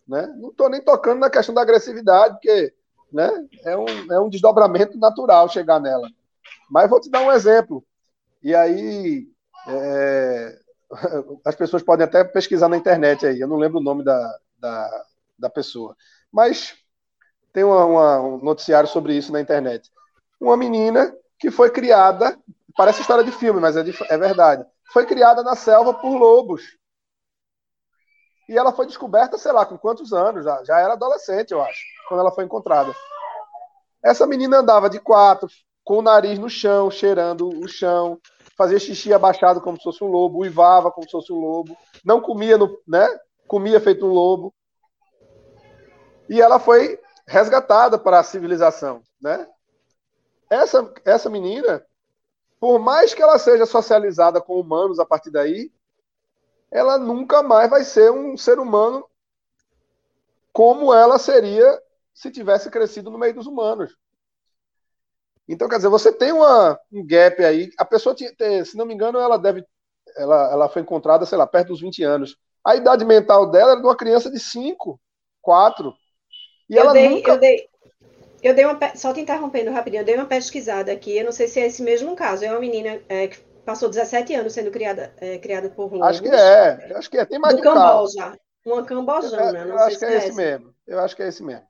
Né? 0.08 0.34
Não 0.38 0.50
estou 0.50 0.70
nem 0.70 0.82
tocando 0.82 1.20
na 1.20 1.30
questão 1.30 1.54
da 1.54 1.62
agressividade, 1.62 2.36
porque 2.36 2.74
né, 3.12 3.30
é, 3.64 3.76
um, 3.76 4.14
é 4.14 4.20
um 4.20 4.30
desdobramento 4.30 4.98
natural 4.98 5.50
chegar 5.50 5.80
nela. 5.80 6.08
Mas 6.70 6.90
vou 6.90 7.00
te 7.00 7.10
dar 7.10 7.22
um 7.22 7.32
exemplo. 7.32 7.84
E 8.42 8.56
aí, 8.56 9.28
é, 9.68 10.60
as 11.46 11.56
pessoas 11.56 11.84
podem 11.84 12.06
até 12.06 12.24
pesquisar 12.24 12.68
na 12.68 12.78
internet 12.78 13.26
aí, 13.26 13.40
eu 13.40 13.48
não 13.48 13.58
lembro 13.58 13.80
o 13.80 13.84
nome 13.84 14.04
da, 14.04 14.40
da, 14.60 15.06
da 15.38 15.50
pessoa. 15.50 15.96
Mas 16.32 16.76
tem 17.54 17.64
uma, 17.64 17.86
uma, 17.86 18.22
um 18.22 18.38
noticiário 18.38 18.90
sobre 18.90 19.16
isso 19.16 19.32
na 19.32 19.42
internet. 19.42 19.92
Uma 20.40 20.58
menina 20.58 21.14
que 21.38 21.52
foi 21.52 21.70
criada, 21.70 22.38
parece 22.76 23.02
história 23.02 23.24
de 23.24 23.32
filme, 23.32 23.60
mas 23.60 23.76
é, 23.76 23.84
de, 23.84 23.94
é 24.10 24.18
verdade, 24.18 24.66
foi 24.92 25.06
criada 25.06 25.44
na 25.44 25.56
selva 25.56 25.94
por 25.94 26.16
lobos. 26.16 26.78
E 28.48 28.58
ela 28.58 28.74
foi 28.74 28.86
descoberta, 28.86 29.38
sei 29.38 29.52
lá, 29.52 29.66
com 29.66 29.78
quantos 29.78 30.12
anos? 30.12 30.44
Já, 30.44 30.64
já 30.64 30.80
era 30.80 30.94
adolescente, 30.94 31.52
eu 31.52 31.62
acho, 31.62 31.82
quando 32.08 32.20
ela 32.20 32.32
foi 32.32 32.44
encontrada. 32.44 32.94
Essa 34.04 34.26
menina 34.26 34.60
andava 34.60 34.90
de 34.90 35.00
quatro, 35.00 35.48
com 35.92 35.98
o 35.98 36.02
nariz 36.02 36.40
no 36.40 36.50
chão, 36.50 36.90
cheirando 36.90 37.50
o 37.50 37.68
chão, 37.68 38.18
fazia 38.56 38.80
xixi 38.80 39.12
abaixado 39.12 39.60
como 39.60 39.76
se 39.76 39.84
fosse 39.84 40.02
um 40.02 40.08
lobo, 40.08 40.40
uivava 40.40 40.90
como 40.90 41.06
se 41.06 41.12
fosse 41.12 41.34
um 41.34 41.40
lobo, 41.42 41.78
não 42.02 42.22
comia, 42.22 42.58
no, 42.58 42.82
né? 42.88 43.06
Comia 43.46 43.78
feito 43.78 44.06
um 44.06 44.14
lobo. 44.14 44.54
E 46.30 46.40
ela 46.40 46.60
foi 46.60 46.98
resgatada 47.28 48.00
para 48.00 48.20
a 48.20 48.24
civilização, 48.24 49.02
né? 49.22 49.46
Essa, 50.50 50.94
essa 51.04 51.30
menina, 51.30 51.86
por 52.58 52.80
mais 52.80 53.14
que 53.14 53.22
ela 53.22 53.38
seja 53.38 53.66
socializada 53.66 54.40
com 54.40 54.58
humanos 54.58 54.98
a 54.98 55.06
partir 55.06 55.30
daí, 55.30 55.74
ela 56.72 56.98
nunca 56.98 57.44
mais 57.44 57.70
vai 57.70 57.84
ser 57.84 58.14
um 58.14 58.38
ser 58.38 58.60
humano 58.60 59.06
como 60.54 60.94
ela 60.94 61.20
seria 61.20 61.78
se 62.14 62.32
tivesse 62.32 62.72
crescido 62.72 63.12
no 63.12 63.18
meio 63.18 63.34
dos 63.34 63.46
humanos. 63.46 63.94
Então, 65.52 65.68
quer 65.68 65.76
dizer, 65.76 65.90
você 65.90 66.14
tem 66.14 66.32
uma, 66.32 66.80
um 66.90 67.06
gap 67.06 67.44
aí. 67.44 67.70
A 67.78 67.84
pessoa, 67.84 68.16
se 68.16 68.78
não 68.78 68.86
me 68.86 68.94
engano, 68.94 69.20
ela 69.20 69.38
deve. 69.38 69.66
Ela, 70.16 70.50
ela 70.50 70.70
foi 70.70 70.82
encontrada, 70.82 71.26
sei 71.26 71.38
lá, 71.38 71.46
perto 71.46 71.68
dos 71.68 71.82
20 71.82 72.04
anos. 72.04 72.38
A 72.66 72.76
idade 72.76 73.04
mental 73.04 73.52
dela 73.52 73.72
era 73.72 73.82
de 73.82 73.86
uma 73.86 73.96
criança 73.96 74.32
de 74.32 74.40
5, 74.40 74.98
4. 75.42 75.94
E 76.70 76.76
eu 76.76 76.84
ela 76.84 76.94
dei, 76.94 77.10
nunca... 77.10 77.32
eu 77.32 77.38
dei, 77.38 77.68
eu 78.42 78.56
dei 78.56 78.66
uma. 78.66 78.80
Só 78.96 79.14
te 79.14 79.20
interrompendo 79.20 79.72
rapidinho, 79.72 80.02
eu 80.02 80.06
dei 80.06 80.16
uma 80.16 80.26
pesquisada 80.26 80.90
aqui. 80.90 81.18
Eu 81.18 81.26
não 81.26 81.34
sei 81.34 81.50
se 81.50 81.60
é 81.60 81.66
esse 81.66 81.84
mesmo 81.84 82.16
caso. 82.16 82.46
É 82.46 82.50
uma 82.50 82.60
menina 82.60 83.02
é, 83.10 83.28
que 83.28 83.38
passou 83.66 83.90
17 83.90 84.34
anos 84.34 84.54
sendo 84.54 84.72
criada, 84.72 85.14
é, 85.18 85.38
criada 85.38 85.70
por 85.70 85.92
lobos. 85.92 86.08
Acho 86.08 86.22
que 86.22 86.30
é, 86.30 86.94
acho 86.96 87.10
que 87.10 87.18
é. 87.18 87.26
Tem 87.26 87.40
mais 87.40 87.58
do 87.58 87.62
Camboja. 87.62 88.38
Uma 88.64 88.86
cambojana, 88.86 89.60
eu, 89.60 89.70
eu 89.70 89.80
acho 89.80 89.98
que 89.98 90.06
é, 90.06 90.14
é 90.14 90.18
esse 90.18 90.34
mesmo. 90.34 90.74
Eu 90.88 91.00
acho 91.00 91.16
que 91.16 91.24
é 91.24 91.28
esse 91.28 91.44
mesmo. 91.44 91.66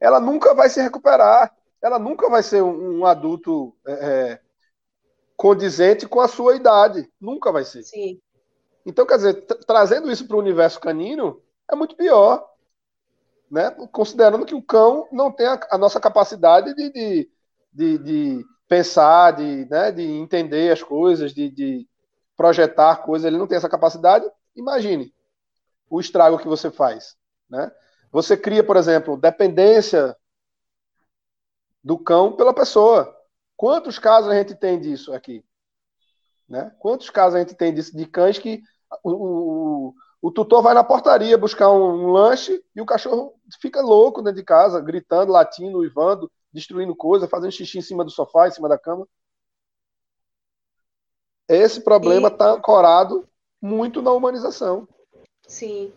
Ela 0.00 0.20
nunca 0.20 0.52
vai 0.54 0.68
se 0.68 0.82
recuperar. 0.82 1.54
Ela 1.84 1.98
nunca 1.98 2.30
vai 2.30 2.42
ser 2.42 2.62
um, 2.62 3.00
um 3.00 3.06
adulto 3.06 3.76
é, 3.86 3.92
é 3.92 4.40
condizente 5.36 6.08
com 6.08 6.18
a 6.18 6.26
sua 6.26 6.56
idade. 6.56 7.06
Nunca 7.20 7.52
vai 7.52 7.62
ser. 7.62 7.82
Sim. 7.82 8.18
Então, 8.86 9.04
quer 9.04 9.16
dizer, 9.16 9.34
trazendo 9.66 10.10
isso 10.10 10.26
para 10.26 10.36
o 10.36 10.40
universo 10.40 10.80
canino, 10.80 11.42
é 11.70 11.76
muito 11.76 11.94
pior. 11.94 12.42
Né? 13.50 13.70
Considerando 13.92 14.46
que 14.46 14.54
o 14.54 14.62
cão 14.62 15.06
não 15.12 15.30
tem 15.30 15.46
a, 15.46 15.60
a 15.72 15.76
nossa 15.76 16.00
capacidade 16.00 16.74
de, 16.74 16.90
de, 16.90 17.30
de, 17.70 17.98
de 17.98 18.46
pensar, 18.66 19.32
de, 19.32 19.66
né, 19.70 19.92
de 19.92 20.02
entender 20.02 20.72
as 20.72 20.82
coisas, 20.82 21.34
de, 21.34 21.50
de 21.50 21.86
projetar 22.34 22.96
coisas, 23.02 23.26
ele 23.26 23.36
não 23.36 23.46
tem 23.46 23.58
essa 23.58 23.68
capacidade. 23.68 24.24
Imagine 24.56 25.14
o 25.90 26.00
estrago 26.00 26.38
que 26.38 26.48
você 26.48 26.70
faz. 26.70 27.14
Né? 27.50 27.70
Você 28.10 28.38
cria, 28.38 28.64
por 28.64 28.78
exemplo, 28.78 29.18
dependência 29.18 30.16
do 31.84 31.98
cão 31.98 32.32
pela 32.32 32.54
pessoa. 32.54 33.14
Quantos 33.56 33.98
casos 33.98 34.30
a 34.30 34.34
gente 34.34 34.54
tem 34.54 34.80
disso 34.80 35.12
aqui? 35.12 35.44
Né? 36.48 36.74
Quantos 36.78 37.10
casos 37.10 37.36
a 37.36 37.40
gente 37.40 37.54
tem 37.54 37.72
disso 37.74 37.94
de 37.94 38.06
cães 38.06 38.38
que 38.38 38.62
o, 39.02 39.10
o, 39.10 39.94
o 40.22 40.30
tutor 40.30 40.62
vai 40.62 40.72
na 40.72 40.82
portaria 40.82 41.36
buscar 41.36 41.70
um, 41.70 42.06
um, 42.06 42.10
lanche 42.10 42.64
e 42.74 42.80
o 42.80 42.86
cachorro 42.86 43.34
fica 43.60 43.82
louco 43.82 44.22
dentro 44.22 44.40
de 44.40 44.44
casa, 44.44 44.80
gritando, 44.80 45.32
latindo, 45.32 45.78
uivando, 45.78 46.30
destruindo 46.52 46.96
coisa, 46.96 47.28
fazendo 47.28 47.52
xixi 47.52 47.78
em 47.78 47.82
cima 47.82 48.04
do 48.04 48.10
sofá, 48.10 48.48
em 48.48 48.50
cima 48.50 48.68
da 48.68 48.78
cama. 48.78 49.06
Esse 51.46 51.82
problema 51.82 52.28
está 52.28 52.52
ancorado 52.52 53.28
muito 53.60 54.00
na 54.00 54.12
humanização. 54.12 54.88
Sim. 55.46 55.92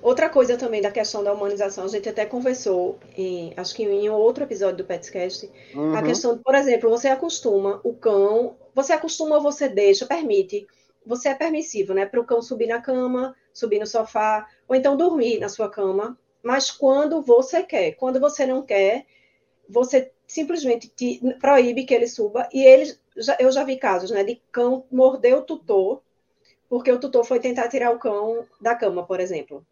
Outra 0.00 0.28
coisa 0.28 0.56
também 0.56 0.80
da 0.80 0.90
questão 0.90 1.24
da 1.24 1.32
humanização, 1.32 1.84
a 1.84 1.88
gente 1.88 2.08
até 2.08 2.24
conversou, 2.24 2.98
em, 3.16 3.52
acho 3.56 3.74
que 3.74 3.82
em 3.82 4.08
outro 4.08 4.44
episódio 4.44 4.78
do 4.78 4.84
Petscast, 4.84 5.50
uhum. 5.74 5.94
a 5.96 6.02
questão, 6.02 6.38
por 6.38 6.54
exemplo, 6.54 6.88
você 6.88 7.08
acostuma 7.08 7.80
o 7.82 7.92
cão, 7.92 8.56
você 8.74 8.92
acostuma 8.92 9.36
ou 9.36 9.42
você 9.42 9.68
deixa, 9.68 10.06
permite, 10.06 10.66
você 11.04 11.30
é 11.30 11.34
permissivo, 11.34 11.94
né, 11.94 12.06
para 12.06 12.20
o 12.20 12.24
cão 12.24 12.40
subir 12.40 12.68
na 12.68 12.80
cama, 12.80 13.34
subir 13.52 13.80
no 13.80 13.86
sofá, 13.86 14.46
ou 14.68 14.76
então 14.76 14.96
dormir 14.96 15.40
na 15.40 15.48
sua 15.48 15.68
cama, 15.68 16.16
mas 16.42 16.70
quando 16.70 17.20
você 17.20 17.62
quer, 17.62 17.92
quando 17.92 18.20
você 18.20 18.46
não 18.46 18.62
quer, 18.62 19.04
você 19.68 20.12
simplesmente 20.26 20.88
te 20.88 21.20
proíbe 21.40 21.84
que 21.84 21.94
ele 21.94 22.06
suba, 22.06 22.48
e 22.52 22.64
ele, 22.64 22.94
já, 23.16 23.36
eu 23.40 23.50
já 23.50 23.64
vi 23.64 23.76
casos, 23.76 24.10
né, 24.12 24.22
de 24.22 24.40
cão 24.52 24.84
morder 24.92 25.36
o 25.36 25.42
tutor, 25.42 26.02
porque 26.68 26.92
o 26.92 27.00
tutor 27.00 27.24
foi 27.24 27.40
tentar 27.40 27.68
tirar 27.68 27.90
o 27.90 27.98
cão 27.98 28.46
da 28.60 28.74
cama, 28.74 29.04
por 29.04 29.18
exemplo. 29.18 29.66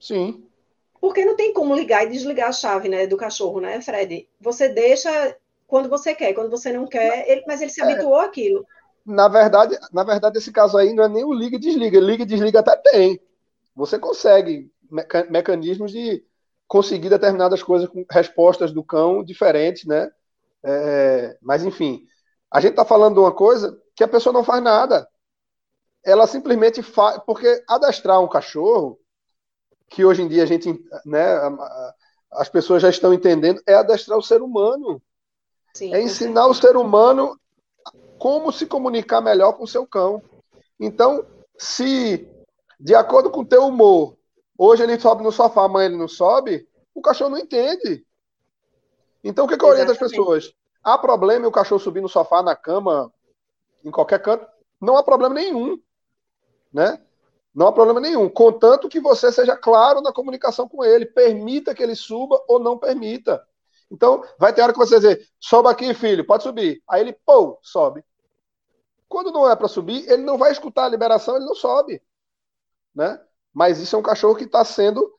Sim. 0.00 0.44
Porque 1.00 1.24
não 1.24 1.36
tem 1.36 1.52
como 1.52 1.74
ligar 1.74 2.04
e 2.04 2.10
desligar 2.10 2.48
a 2.48 2.52
chave, 2.52 2.88
né, 2.88 3.06
do 3.06 3.16
cachorro, 3.16 3.60
né, 3.60 3.80
Fred? 3.80 4.28
Você 4.40 4.68
deixa 4.68 5.36
quando 5.66 5.88
você 5.88 6.14
quer, 6.14 6.34
quando 6.34 6.50
você 6.50 6.72
não 6.72 6.86
quer, 6.86 7.28
ele, 7.30 7.44
mas 7.46 7.60
ele 7.60 7.70
se 7.70 7.80
é. 7.80 7.84
habituou 7.84 8.18
àquilo. 8.18 8.66
Na 9.06 9.28
verdade, 9.28 9.78
na 9.92 10.04
verdade, 10.04 10.38
esse 10.38 10.52
caso 10.52 10.76
aí 10.76 10.92
não 10.92 11.04
é 11.04 11.08
nem 11.08 11.24
o 11.24 11.32
liga 11.32 11.56
e 11.56 11.60
desliga. 11.60 11.98
Liga 12.00 12.22
e 12.24 12.26
desliga 12.26 12.60
até 12.60 12.76
tem. 12.76 13.20
Você 13.74 13.98
consegue 13.98 14.70
meca 14.90 15.26
mecanismos 15.30 15.92
de 15.92 16.22
conseguir 16.66 17.08
determinadas 17.08 17.62
coisas 17.62 17.88
com 17.88 18.04
respostas 18.10 18.72
do 18.72 18.84
cão 18.84 19.24
diferentes, 19.24 19.86
né? 19.86 20.10
É, 20.62 21.36
mas 21.40 21.64
enfim, 21.64 22.04
a 22.50 22.60
gente 22.60 22.72
está 22.72 22.84
falando 22.84 23.14
de 23.14 23.20
uma 23.20 23.32
coisa 23.32 23.80
que 23.96 24.04
a 24.04 24.08
pessoa 24.08 24.32
não 24.32 24.44
faz 24.44 24.62
nada. 24.62 25.08
Ela 26.04 26.26
simplesmente 26.26 26.82
faz. 26.82 27.18
Porque 27.24 27.64
adestrar 27.66 28.20
um 28.20 28.28
cachorro 28.28 28.99
que 29.90 30.04
hoje 30.04 30.22
em 30.22 30.28
dia 30.28 30.44
a 30.44 30.46
gente, 30.46 30.72
né, 31.04 31.26
as 32.32 32.48
pessoas 32.48 32.80
já 32.80 32.88
estão 32.88 33.12
entendendo, 33.12 33.60
é 33.66 33.74
adestrar 33.74 34.16
o 34.16 34.22
ser 34.22 34.40
humano. 34.40 35.02
Sim, 35.74 35.92
é 35.92 36.00
ensinar 36.00 36.46
o 36.46 36.54
ser 36.54 36.76
humano 36.76 37.38
como 38.18 38.52
se 38.52 38.66
comunicar 38.66 39.20
melhor 39.20 39.54
com 39.54 39.64
o 39.64 39.68
seu 39.68 39.86
cão. 39.86 40.22
Então, 40.78 41.26
se, 41.58 42.28
de 42.78 42.94
acordo 42.94 43.30
com 43.30 43.40
o 43.40 43.46
teu 43.46 43.66
humor, 43.66 44.16
hoje 44.56 44.82
ele 44.82 44.98
sobe 44.98 45.24
no 45.24 45.32
sofá, 45.32 45.64
amanhã 45.64 45.86
ele 45.86 45.96
não 45.96 46.08
sobe, 46.08 46.68
o 46.94 47.02
cachorro 47.02 47.30
não 47.30 47.38
entende. 47.38 48.06
Então, 49.24 49.44
o 49.44 49.48
que, 49.48 49.56
que 49.56 49.64
eu 49.64 49.68
oriento 49.68 49.92
as 49.92 49.98
pessoas? 49.98 50.52
Há 50.82 50.96
problema 50.96 51.44
em 51.44 51.48
o 51.48 51.52
cachorro 51.52 51.80
subir 51.80 52.00
no 52.00 52.08
sofá, 52.08 52.42
na 52.42 52.54
cama, 52.54 53.12
em 53.84 53.90
qualquer 53.90 54.22
canto? 54.22 54.46
Não 54.80 54.96
há 54.96 55.02
problema 55.02 55.34
nenhum. 55.34 55.78
Né? 56.72 57.00
Não 57.54 57.66
há 57.66 57.72
problema 57.72 58.00
nenhum, 58.00 58.28
contanto 58.28 58.88
que 58.88 59.00
você 59.00 59.32
seja 59.32 59.56
claro 59.56 60.00
na 60.00 60.12
comunicação 60.12 60.68
com 60.68 60.84
ele, 60.84 61.04
permita 61.04 61.74
que 61.74 61.82
ele 61.82 61.96
suba 61.96 62.40
ou 62.46 62.60
não 62.60 62.78
permita. 62.78 63.44
Então, 63.90 64.22
vai 64.38 64.52
ter 64.52 64.62
hora 64.62 64.72
que 64.72 64.78
você 64.78 64.96
dizer, 64.96 65.28
sobe 65.40 65.68
aqui, 65.68 65.92
filho, 65.92 66.24
pode 66.24 66.44
subir. 66.44 66.80
Aí 66.88 67.00
ele, 67.00 67.12
pô, 67.12 67.58
sobe. 67.60 68.04
Quando 69.08 69.32
não 69.32 69.50
é 69.50 69.56
para 69.56 69.66
subir, 69.66 70.08
ele 70.08 70.22
não 70.22 70.38
vai 70.38 70.52
escutar 70.52 70.84
a 70.84 70.88
liberação, 70.88 71.34
ele 71.36 71.44
não 71.44 71.54
sobe. 71.56 72.00
Né? 72.94 73.20
Mas 73.52 73.80
isso 73.80 73.96
é 73.96 73.98
um 73.98 74.02
cachorro 74.02 74.36
que 74.36 74.44
está 74.44 74.64
sendo, 74.64 75.12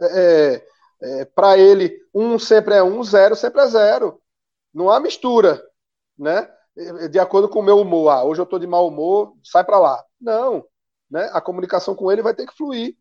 é, 0.00 0.66
é, 1.00 1.24
para 1.26 1.56
ele, 1.56 1.96
um 2.12 2.36
sempre 2.36 2.74
é 2.74 2.82
um, 2.82 3.04
zero 3.04 3.36
sempre 3.36 3.60
é 3.62 3.66
zero. 3.68 4.20
Não 4.74 4.90
há 4.90 4.98
mistura, 4.98 5.64
né? 6.18 6.52
De 7.10 7.18
acordo 7.18 7.48
com 7.48 7.60
o 7.60 7.62
meu 7.62 7.78
humor. 7.78 8.10
Ah, 8.10 8.24
hoje 8.24 8.40
eu 8.40 8.44
estou 8.44 8.58
de 8.58 8.66
mau 8.66 8.88
humor, 8.88 9.34
sai 9.42 9.64
para 9.64 9.78
lá. 9.78 10.04
Não 10.20 10.66
né? 11.10 11.30
A 11.32 11.40
comunicação 11.40 11.94
com 11.94 12.10
ele 12.10 12.22
vai 12.22 12.34
ter 12.34 12.46
que 12.46 12.56
fluir, 12.56 12.96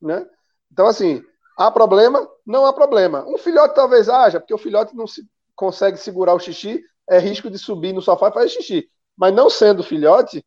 né? 0.00 0.26
Então, 0.70 0.86
assim, 0.86 1.22
há 1.56 1.70
problema? 1.70 2.28
Não 2.44 2.66
há 2.66 2.72
problema. 2.72 3.24
Um 3.26 3.38
filhote 3.38 3.74
talvez 3.74 4.08
haja, 4.08 4.40
porque 4.40 4.54
o 4.54 4.58
filhote 4.58 4.94
não 4.94 5.06
se 5.06 5.26
consegue 5.54 5.96
segurar 5.96 6.34
o 6.34 6.38
xixi, 6.38 6.82
é 7.08 7.18
risco 7.18 7.50
de 7.50 7.58
subir 7.58 7.92
no 7.92 8.02
sofá 8.02 8.28
e 8.28 8.32
fazer 8.32 8.48
xixi. 8.50 8.90
Mas 9.16 9.34
não 9.34 9.48
sendo 9.48 9.82
filhote, 9.82 10.44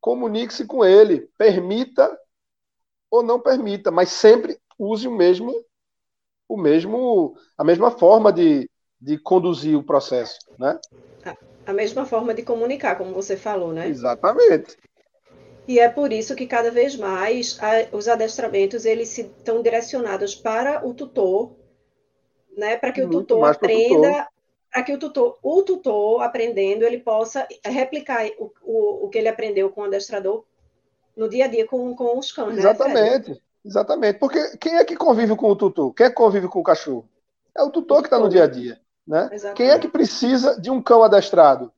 comunique-se 0.00 0.66
com 0.66 0.84
ele, 0.84 1.28
permita 1.36 2.18
ou 3.10 3.22
não 3.22 3.40
permita, 3.40 3.90
mas 3.90 4.08
sempre 4.10 4.58
use 4.78 5.06
o 5.06 5.14
mesmo 5.14 5.52
o 6.48 6.56
mesmo 6.56 7.36
a 7.56 7.62
mesma 7.62 7.90
forma 7.90 8.32
de, 8.32 8.68
de 9.00 9.18
conduzir 9.18 9.76
o 9.76 9.84
processo, 9.84 10.38
né? 10.58 10.78
A 11.66 11.72
mesma 11.72 12.04
forma 12.04 12.34
de 12.34 12.42
comunicar, 12.42 12.96
como 12.96 13.14
você 13.14 13.36
falou, 13.36 13.72
né? 13.72 13.88
Exatamente. 13.88 14.76
E 15.68 15.78
é 15.78 15.88
por 15.88 16.12
isso 16.12 16.34
que 16.34 16.46
cada 16.46 16.70
vez 16.70 16.96
mais 16.96 17.58
a, 17.60 17.96
os 17.96 18.08
adestramentos 18.08 18.84
eles 18.84 19.16
estão 19.16 19.62
direcionados 19.62 20.34
para 20.34 20.86
o 20.86 20.94
tutor, 20.94 21.52
né? 22.56 22.76
Para 22.76 22.92
que 22.92 23.02
Muito 23.02 23.16
o 23.16 23.20
tutor 23.20 23.50
aprenda, 23.50 24.28
para 24.72 24.82
que 24.82 24.92
o 24.92 24.98
tutor, 24.98 25.38
o 25.42 25.62
tutor 25.62 26.22
aprendendo, 26.22 26.84
ele 26.84 26.98
possa 26.98 27.46
replicar 27.64 28.26
o, 28.38 28.52
o, 28.62 29.06
o 29.06 29.08
que 29.08 29.18
ele 29.18 29.28
aprendeu 29.28 29.70
com 29.70 29.82
o 29.82 29.84
adestrador 29.84 30.44
no 31.16 31.28
dia 31.28 31.44
a 31.44 31.48
dia 31.48 31.66
com, 31.66 31.94
com 31.94 32.18
os 32.18 32.32
cães. 32.32 32.54
Né, 32.54 32.60
Exatamente. 32.60 33.30
Né, 33.30 33.36
Exatamente. 33.64 34.18
Porque 34.18 34.56
quem 34.56 34.76
é 34.76 34.84
que 34.84 34.96
convive 34.96 35.36
com 35.36 35.50
o 35.50 35.56
tutor? 35.56 35.92
Quem 35.92 36.06
é 36.06 36.08
que 36.08 36.16
convive 36.16 36.48
com 36.48 36.60
o 36.60 36.64
cachorro? 36.64 37.06
É 37.56 37.62
o 37.62 37.70
tutor 37.70 38.00
que 38.00 38.06
está 38.06 38.18
no 38.18 38.28
dia 38.28 38.44
a 38.44 38.46
dia. 38.46 38.80
Né? 39.06 39.28
Quem 39.54 39.68
é 39.70 39.78
que 39.78 39.88
precisa 39.88 40.58
de 40.60 40.70
um 40.70 40.80
cão 40.80 41.02
adestrado? 41.02 41.72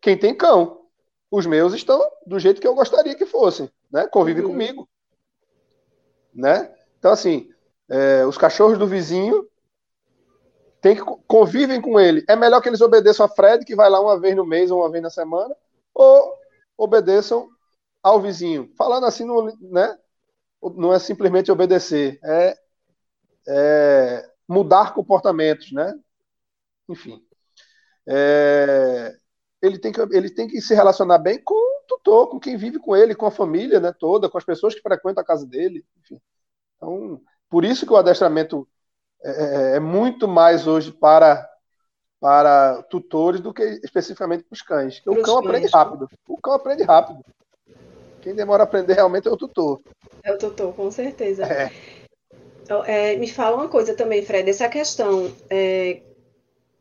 Quem 0.00 0.18
tem 0.18 0.34
cão. 0.34 0.81
Os 1.32 1.46
meus 1.46 1.72
estão 1.72 1.98
do 2.26 2.38
jeito 2.38 2.60
que 2.60 2.66
eu 2.66 2.74
gostaria 2.74 3.14
que 3.14 3.24
fossem. 3.24 3.70
Né? 3.90 4.06
Convive 4.06 4.42
uhum. 4.42 4.48
comigo. 4.48 4.88
Né? 6.34 6.70
Então, 6.98 7.10
assim, 7.10 7.48
é, 7.88 8.26
os 8.26 8.36
cachorros 8.36 8.78
do 8.78 8.86
vizinho 8.86 9.48
tem 10.82 10.94
que 10.94 11.02
convivem 11.26 11.80
com 11.80 11.98
ele. 11.98 12.22
É 12.28 12.36
melhor 12.36 12.60
que 12.60 12.68
eles 12.68 12.82
obedeçam 12.82 13.24
a 13.24 13.30
Fred, 13.30 13.64
que 13.64 13.74
vai 13.74 13.88
lá 13.88 13.98
uma 13.98 14.20
vez 14.20 14.36
no 14.36 14.44
mês 14.44 14.70
ou 14.70 14.80
uma 14.80 14.90
vez 14.90 15.02
na 15.02 15.08
semana, 15.08 15.56
ou 15.94 16.34
obedeçam 16.76 17.48
ao 18.02 18.20
vizinho. 18.20 18.70
Falando 18.76 19.06
assim, 19.06 19.24
né? 19.62 19.96
não 20.76 20.92
é 20.92 20.98
simplesmente 20.98 21.50
obedecer, 21.50 22.20
é, 22.22 22.58
é 23.48 24.30
mudar 24.46 24.92
comportamentos, 24.92 25.72
né? 25.72 25.98
Enfim. 26.90 27.24
É, 28.06 29.16
ele, 29.62 29.78
tem 29.78 29.92
que, 29.92 30.00
ele 30.00 30.28
tem 30.28 30.48
que 30.48 30.60
se 30.60 30.74
relacionar 30.74 31.18
bem 31.18 31.38
com 31.38 31.54
o 31.54 31.82
tutor, 31.86 32.28
com 32.28 32.40
quem 32.40 32.56
vive 32.56 32.80
com 32.80 32.96
ele, 32.96 33.14
com 33.14 33.26
a 33.26 33.30
família 33.30 33.78
né, 33.78 33.94
toda, 33.96 34.28
com 34.28 34.36
as 34.36 34.44
pessoas 34.44 34.74
que 34.74 34.82
frequentam 34.82 35.22
a 35.22 35.26
casa 35.26 35.46
dele. 35.46 35.84
Enfim. 36.00 36.20
Então, 36.76 37.20
por 37.48 37.64
isso 37.64 37.86
que 37.86 37.92
o 37.92 37.96
adestramento 37.96 38.68
é, 39.22 39.30
é, 39.30 39.76
é 39.76 39.80
muito 39.80 40.26
mais 40.26 40.66
hoje 40.66 40.90
para, 40.90 41.48
para 42.20 42.82
tutores 42.84 43.40
do 43.40 43.54
que 43.54 43.62
especificamente 43.84 44.42
para 44.42 44.54
os 44.54 44.62
cães. 44.62 44.98
Porque 45.00 45.20
o 45.20 45.22
cão 45.22 45.38
aprende 45.38 45.68
rápido. 45.68 46.08
O 46.26 46.40
cão 46.40 46.54
aprende 46.54 46.82
rápido. 46.82 47.24
Quem 48.20 48.34
demora 48.34 48.62
a 48.62 48.64
aprender 48.64 48.94
realmente 48.94 49.28
é 49.28 49.30
o 49.30 49.36
tutor. 49.36 49.80
É 50.24 50.32
o 50.32 50.38
tutor, 50.38 50.74
com 50.74 50.90
certeza. 50.90 51.44
É. 51.44 51.72
Então, 52.62 52.84
é, 52.84 53.16
me 53.16 53.28
fala 53.28 53.56
uma 53.56 53.68
coisa 53.68 53.94
também, 53.94 54.24
Fred, 54.24 54.48
essa 54.48 54.68
questão 54.68 55.32
é, 55.50 56.00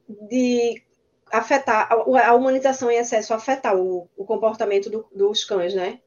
de 0.08 0.84
afetar, 1.32 1.90
a 1.92 2.34
humanização 2.34 2.90
em 2.92 2.98
excesso 2.98 3.34
afetar 3.34 3.76
o, 3.76 4.10
o 4.16 4.26
comportamento 4.26 4.90
do, 4.90 5.08
dos 5.14 5.44
cães, 5.44 5.74
né? 5.74 6.00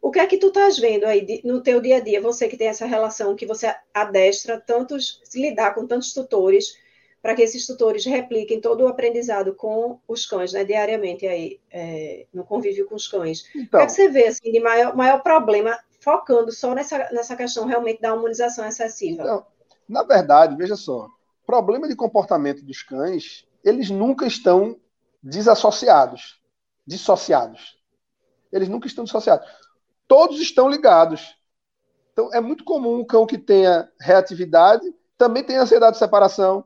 O 0.00 0.10
que 0.10 0.18
é 0.18 0.26
que 0.26 0.36
tu 0.36 0.48
estás 0.48 0.78
vendo 0.78 1.04
aí 1.04 1.40
no 1.44 1.62
teu 1.62 1.80
dia 1.80 1.96
a 1.96 2.00
dia, 2.00 2.20
você 2.20 2.46
que 2.46 2.58
tem 2.58 2.68
essa 2.68 2.84
relação, 2.84 3.34
que 3.34 3.46
você 3.46 3.74
adestra 3.92 4.60
tantos, 4.60 5.20
se 5.24 5.40
lidar 5.40 5.74
com 5.74 5.86
tantos 5.86 6.12
tutores, 6.12 6.76
para 7.22 7.34
que 7.34 7.40
esses 7.40 7.66
tutores 7.66 8.04
repliquem 8.04 8.60
todo 8.60 8.82
o 8.82 8.86
aprendizado 8.86 9.54
com 9.54 9.98
os 10.06 10.26
cães, 10.26 10.52
né, 10.52 10.62
diariamente 10.62 11.26
aí, 11.26 11.58
é, 11.70 12.26
no 12.34 12.44
convívio 12.44 12.86
com 12.86 12.94
os 12.94 13.08
cães. 13.08 13.44
Então, 13.56 13.62
o 13.62 13.62
que, 13.62 13.62
é 13.62 13.68
que 13.70 13.76
então. 13.76 13.88
você 13.88 14.08
vê, 14.10 14.26
assim, 14.26 14.52
de 14.52 14.60
maior, 14.60 14.94
maior 14.94 15.22
problema, 15.22 15.74
focando 16.00 16.52
só 16.52 16.74
nessa, 16.74 16.98
nessa 17.10 17.34
questão 17.34 17.64
realmente 17.64 18.02
da 18.02 18.12
humanização 18.12 18.68
excessiva? 18.68 19.22
Então, 19.22 19.46
na 19.88 20.02
verdade, 20.02 20.54
veja 20.54 20.76
só, 20.76 21.08
problema 21.46 21.88
de 21.88 21.96
comportamento 21.96 22.62
dos 22.62 22.82
cães, 22.82 23.46
eles 23.64 23.90
nunca 23.90 24.26
estão 24.26 24.78
desassociados, 25.22 26.40
dissociados. 26.86 27.78
Eles 28.52 28.68
nunca 28.68 28.86
estão 28.86 29.04
dissociados. 29.04 29.48
Todos 30.06 30.40
estão 30.40 30.68
ligados. 30.68 31.36
Então, 32.12 32.32
é 32.32 32.40
muito 32.40 32.62
comum 32.62 33.00
um 33.00 33.04
cão 33.04 33.26
que 33.26 33.38
tenha 33.38 33.90
reatividade 34.00 34.94
também 35.16 35.44
tenha 35.44 35.62
ansiedade 35.62 35.92
de 35.92 35.98
separação, 35.98 36.64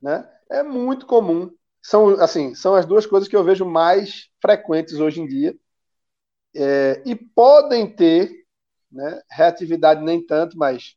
né? 0.00 0.28
É 0.50 0.62
muito 0.62 1.06
comum. 1.06 1.50
São, 1.82 2.20
assim, 2.20 2.54
são 2.54 2.74
as 2.74 2.86
duas 2.86 3.06
coisas 3.06 3.28
que 3.28 3.36
eu 3.36 3.44
vejo 3.44 3.64
mais 3.64 4.30
frequentes 4.40 4.94
hoje 4.94 5.20
em 5.20 5.26
dia. 5.26 5.56
É, 6.54 7.02
e 7.04 7.14
podem 7.14 7.94
ter, 7.94 8.32
né, 8.90 9.22
reatividade 9.30 10.02
nem 10.02 10.24
tanto, 10.24 10.56
mas 10.56 10.96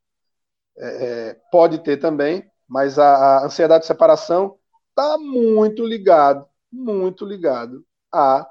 é, 0.77 1.05
é 1.29 1.41
pode 1.51 1.83
ter 1.83 1.97
também, 1.97 2.49
mas 2.67 2.97
a, 2.97 3.13
a 3.39 3.45
ansiedade 3.45 3.81
de 3.81 3.87
separação 3.87 4.57
está 4.91 5.17
muito 5.17 5.85
ligado, 5.85 6.47
muito 6.71 7.25
ligado 7.25 7.85
à, 8.11 8.47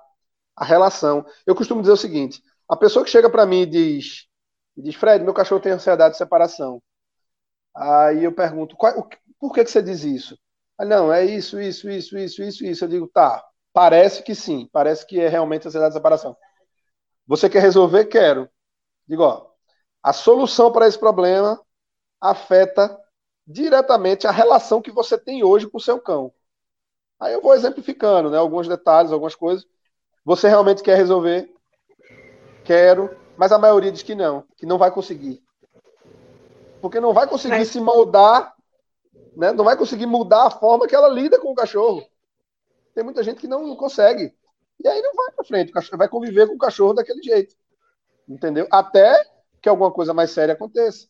à 0.56 0.64
relação. 0.64 1.24
Eu 1.46 1.54
costumo 1.54 1.80
dizer 1.80 1.92
o 1.92 1.96
seguinte: 1.96 2.42
a 2.68 2.76
pessoa 2.76 3.04
que 3.04 3.10
chega 3.10 3.30
para 3.30 3.46
mim 3.46 3.62
e 3.62 3.66
diz, 3.66 4.26
diz, 4.76 4.94
Fred, 4.94 5.24
meu 5.24 5.34
cachorro 5.34 5.60
tem 5.60 5.72
ansiedade 5.72 6.12
de 6.12 6.18
separação. 6.18 6.82
Aí 7.74 8.24
eu 8.24 8.32
pergunto, 8.32 8.76
qual, 8.76 9.08
por 9.38 9.52
que, 9.54 9.64
que 9.64 9.70
você 9.70 9.82
diz 9.82 10.02
isso? 10.04 10.38
Ah, 10.78 10.84
não, 10.84 11.12
é 11.12 11.24
isso, 11.24 11.60
isso, 11.60 11.88
isso, 11.90 12.18
isso, 12.18 12.42
isso, 12.42 12.64
isso. 12.64 12.84
Eu 12.84 12.88
digo, 12.88 13.08
tá, 13.08 13.44
parece 13.72 14.22
que 14.22 14.34
sim, 14.34 14.68
parece 14.72 15.06
que 15.06 15.20
é 15.20 15.28
realmente 15.28 15.68
ansiedade 15.68 15.92
de 15.92 15.98
separação. 15.98 16.36
Você 17.26 17.48
quer 17.48 17.60
resolver? 17.62 18.06
Quero. 18.06 18.48
Digo, 19.06 19.22
ó, 19.22 19.50
a 20.02 20.12
solução 20.12 20.72
para 20.72 20.88
esse 20.88 20.98
problema 20.98 21.60
afeta 22.20 22.98
diretamente 23.50 24.26
a 24.26 24.30
relação 24.30 24.82
que 24.82 24.90
você 24.90 25.18
tem 25.18 25.42
hoje 25.42 25.68
com 25.68 25.78
o 25.78 25.80
seu 25.80 26.00
cão. 26.00 26.32
Aí 27.18 27.32
eu 27.32 27.42
vou 27.42 27.54
exemplificando, 27.54 28.30
né, 28.30 28.38
alguns 28.38 28.66
detalhes, 28.66 29.12
algumas 29.12 29.34
coisas. 29.34 29.66
Você 30.24 30.48
realmente 30.48 30.82
quer 30.82 30.96
resolver? 30.96 31.52
Quero, 32.64 33.14
mas 33.36 33.52
a 33.52 33.58
maioria 33.58 33.92
diz 33.92 34.02
que 34.02 34.14
não, 34.14 34.44
que 34.56 34.66
não 34.66 34.78
vai 34.78 34.90
conseguir 34.90 35.42
porque 36.80 37.00
não 37.00 37.12
vai 37.12 37.26
conseguir 37.26 37.58
Mas... 37.58 37.68
se 37.68 37.80
moldar, 37.80 38.54
né? 39.36 39.52
não 39.52 39.64
vai 39.64 39.76
conseguir 39.76 40.06
mudar 40.06 40.46
a 40.46 40.50
forma 40.50 40.86
que 40.86 40.94
ela 40.94 41.08
lida 41.08 41.38
com 41.38 41.52
o 41.52 41.54
cachorro. 41.54 42.04
Tem 42.94 43.04
muita 43.04 43.22
gente 43.22 43.40
que 43.40 43.46
não 43.46 43.76
consegue. 43.76 44.34
E 44.82 44.88
aí 44.88 45.00
não 45.02 45.14
vai 45.14 45.30
para 45.32 45.44
frente, 45.44 45.72
vai 45.92 46.08
conviver 46.08 46.48
com 46.48 46.54
o 46.54 46.58
cachorro 46.58 46.94
daquele 46.94 47.22
jeito. 47.22 47.54
Entendeu? 48.28 48.66
Até 48.70 49.22
que 49.60 49.68
alguma 49.68 49.90
coisa 49.90 50.14
mais 50.14 50.30
séria 50.30 50.54
aconteça. 50.54 51.06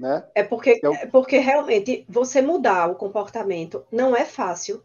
Né? 0.00 0.24
É 0.34 0.42
porque, 0.42 0.80
é 0.82 1.06
porque 1.06 1.38
realmente 1.38 2.06
você 2.08 2.40
mudar 2.40 2.90
o 2.90 2.94
comportamento 2.94 3.84
não 3.92 4.16
é 4.16 4.24
fácil. 4.24 4.82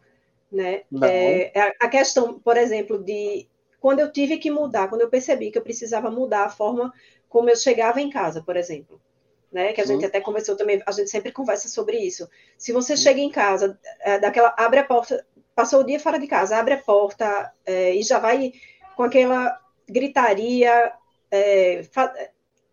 Né? 0.52 0.82
É, 1.02 1.58
é, 1.58 1.74
a 1.82 1.88
questão, 1.88 2.38
por 2.40 2.58
exemplo, 2.58 3.02
de 3.02 3.48
quando 3.80 4.02
eu 4.02 4.12
tive 4.12 4.38
que 4.38 4.52
mudar, 4.52 4.90
quando 4.90 5.02
eu 5.02 5.10
percebi 5.10 5.52
que 5.52 5.58
eu 5.58 5.64
precisava 5.64 6.12
mudar 6.12 6.46
a 6.46 6.50
forma 6.50 6.94
como 7.30 7.50
eu 7.50 7.56
chegava 7.56 8.00
em 8.02 8.10
casa, 8.10 8.44
por 8.44 8.56
exemplo 8.56 9.00
né? 9.56 9.72
Que 9.72 9.80
a 9.80 9.88
Sim. 9.88 9.94
gente 9.94 10.06
até 10.06 10.20
conversou 10.20 10.58
também, 10.58 10.84
a 10.86 10.92
gente 10.92 11.10
sempre 11.10 11.32
conversa 11.32 11.70
sobre 11.70 11.98
isso. 11.98 12.30
Se 12.58 12.74
você 12.74 12.98
Sim. 12.98 13.04
chega 13.04 13.22
em 13.22 13.32
casa, 13.32 13.80
é, 14.02 14.20
daquela, 14.20 14.54
abre 14.58 14.80
a 14.80 14.84
porta, 14.84 15.26
passou 15.56 15.80
o 15.80 15.86
dia 15.86 15.98
fora 15.98 16.20
de 16.20 16.28
casa, 16.28 16.58
abre 16.58 16.74
a 16.74 16.78
porta 16.78 17.54
é, 17.66 17.96
e 17.96 18.04
já 18.04 18.20
vai 18.20 18.52
com 18.98 19.04
aquela 19.04 19.58
gritaria, 19.88 20.92
é, 21.32 21.84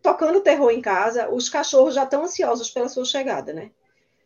tocando 0.02 0.40
terror 0.40 0.70
em 0.70 0.80
casa, 0.80 1.30
os 1.30 1.48
cachorros 1.48 1.94
já 1.94 2.04
estão 2.04 2.24
ansiosos 2.24 2.70
pela 2.70 2.88
sua 2.88 3.04
chegada, 3.04 3.52
né? 3.52 3.70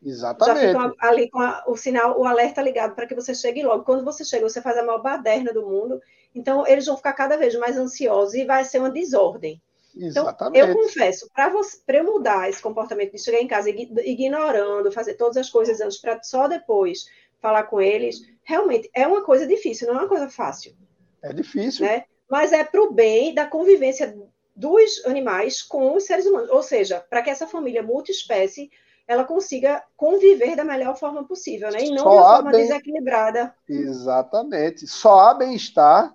Exatamente. 0.03 0.61
Já 0.61 0.69
ficam 0.69 0.95
ali 0.99 1.31
com 1.31 1.41
a, 1.41 1.65
o 1.67 1.77
sinal, 1.77 2.19
o 2.19 2.25
alerta 2.25 2.63
ligado 2.63 2.95
para 2.95 3.07
que 3.07 3.15
você 3.15 3.35
chegue 3.35 3.63
logo. 3.63 3.85
Quando 3.85 4.05
você 4.05 4.25
chega, 4.25 4.49
você 4.49 4.63
faz 4.63 4.77
a 4.79 4.83
maior 4.83 5.03
baderna 5.03 5.53
do 5.53 5.67
mundo. 5.67 6.01
Então, 6.35 6.67
eles 6.67 6.87
vão 6.87 6.97
ficar 6.97 7.13
cada 7.13 7.37
vez 7.37 7.55
mais 7.57 7.77
ansiosos 7.77 8.35
e 8.35 8.45
vai 8.45 8.65
ser 8.65 8.79
uma 8.79 8.91
desordem. 8.91 9.61
Exatamente. 9.97 10.59
Então, 10.59 10.71
eu 10.71 10.75
confesso, 10.75 11.29
para 11.35 11.97
eu 11.97 12.05
mudar 12.05 12.49
esse 12.49 12.61
comportamento 12.61 13.13
de 13.13 13.19
chegar 13.23 13.41
em 13.41 13.49
casa 13.49 13.71
ignorando, 13.71 14.93
fazer 14.93 15.15
todas 15.15 15.39
as 15.39 15.49
coisas 15.49 15.81
antes, 15.81 15.99
para 15.99 16.23
só 16.23 16.47
depois 16.47 17.07
falar 17.41 17.65
com 17.65 17.81
eles, 17.81 18.21
realmente 18.43 18.91
é 18.95 19.07
uma 19.07 19.23
coisa 19.23 19.47
difícil, 19.47 19.89
não 19.89 19.95
é 19.95 19.99
uma 20.01 20.09
coisa 20.09 20.29
fácil. 20.29 20.75
É 21.23 21.33
difícil. 21.33 21.87
Né? 21.87 22.05
Mas 22.29 22.53
é 22.53 22.63
para 22.63 22.83
o 22.83 22.93
bem 22.93 23.35
da 23.35 23.47
convivência 23.47 24.15
dos 24.57 25.05
animais 25.05 25.63
com 25.63 25.95
os 25.95 26.05
seres 26.05 26.27
humanos. 26.27 26.51
Ou 26.51 26.63
seja, 26.63 27.05
para 27.11 27.23
que 27.23 27.31
essa 27.31 27.47
família 27.47 27.83
multiespécie 27.83 28.71
ela 29.07 29.25
consiga 29.25 29.85
conviver 29.97 30.57
da 30.57 30.65
melhor 30.65 30.97
forma 30.97 31.25
possível, 31.25 31.71
né? 31.71 31.79
E 31.81 31.91
não 31.91 32.03
Só 32.03 32.11
de 32.11 32.17
uma 32.17 32.35
forma 32.37 32.51
bem... 32.51 32.63
desequilibrada. 32.63 33.55
Exatamente. 33.69 34.87
Só 34.87 35.21
há 35.21 35.35
bem-estar 35.35 36.13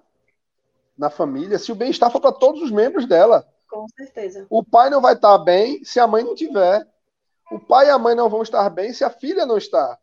na 0.97 1.10
família 1.10 1.58
se 1.58 1.71
o 1.71 1.75
bem-estar 1.75 2.12
for 2.12 2.19
para 2.19 2.34
todos 2.34 2.62
os 2.62 2.71
membros 2.71 3.08
dela. 3.08 3.47
Com 3.69 3.88
certeza. 3.95 4.45
O 4.49 4.63
pai 4.63 4.89
não 4.89 4.99
vai 4.99 5.13
estar 5.13 5.38
bem 5.38 5.82
se 5.86 5.99
a 5.99 6.08
mãe 6.08 6.23
não 6.23 6.36
tiver. 6.36 6.86
O 7.49 7.60
pai 7.60 7.88
e 7.88 7.89
a 7.89 7.97
mãe 7.97 8.13
não 8.13 8.30
vão 8.30 8.41
estar 8.41 8.69
bem 8.69 8.91
se 8.91 9.04
a 9.04 9.10
filha 9.10 9.45
não 9.45 9.58
está. 9.58 9.97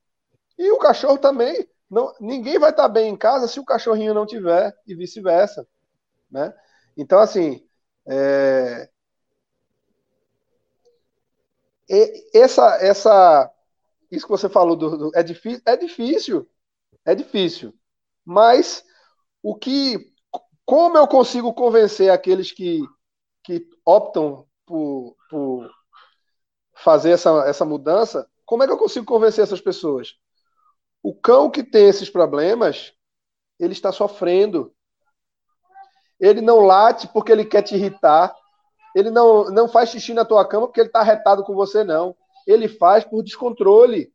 E 0.59 0.71
o 0.71 0.79
cachorro 0.79 1.19
também. 1.19 1.69
Não, 1.91 2.15
ninguém 2.21 2.59
vai 2.59 2.71
estar 2.71 2.89
bem 2.89 3.09
em 3.09 3.17
casa 3.17 3.49
se 3.49 3.61
o 3.61 3.65
cachorrinho 3.65 4.15
não 4.15 4.27
tiver 4.27 4.75
e 4.87 4.95
vice-versa, 4.95 5.67
né? 6.31 6.55
Então 6.97 7.19
assim, 7.19 7.67
é... 8.09 8.91
essa 12.35 12.77
essa 12.81 13.53
isso 14.11 14.27
que 14.27 14.31
você 14.31 14.49
falou 14.49 14.77
do, 14.77 14.97
do, 14.97 15.11
é 15.15 15.23
difícil, 15.23 15.63
é 15.67 15.77
difícil, 15.77 16.49
é 17.05 17.15
difícil. 17.15 17.75
Mas 18.25 18.85
o 19.43 19.55
que, 19.55 20.13
como 20.65 20.97
eu 20.97 21.07
consigo 21.07 21.53
convencer 21.53 22.11
aqueles 22.11 22.53
que, 22.53 22.81
que 23.45 23.67
optam 23.85 24.47
por, 24.67 25.17
por 25.31 25.71
fazer 26.75 27.11
essa, 27.11 27.45
essa 27.47 27.65
mudança? 27.65 28.29
Como 28.45 28.63
é 28.63 28.67
que 28.67 28.73
eu 28.73 28.79
consigo 28.79 29.05
convencer 29.05 29.45
essas 29.45 29.61
pessoas? 29.61 30.17
O 31.03 31.15
cão 31.15 31.51
que 31.51 31.63
tem 31.63 31.87
esses 31.89 32.11
problemas, 32.11 32.93
ele 33.59 33.73
está 33.73 33.93
sofrendo. 33.93 34.75
Ele 36.21 36.41
não 36.41 36.61
late 36.61 37.09
porque 37.09 37.33
ele 37.33 37.45
quer 37.45 37.63
te 37.63 37.75
irritar. 37.75 38.35
Ele 38.95 39.11
não, 39.11 39.45
não 39.51 39.69
faz 39.69 39.91
xixi 39.91 40.13
na 40.15 40.25
tua 40.25 40.47
cama 40.47 40.67
porque 40.67 40.81
ele 40.81 40.89
está 40.89 41.03
retado 41.03 41.45
com 41.45 41.55
você, 41.55 41.85
não. 41.85 42.17
Ele 42.47 42.69
faz 42.69 43.05
por 43.05 43.23
descontrole. 43.23 44.13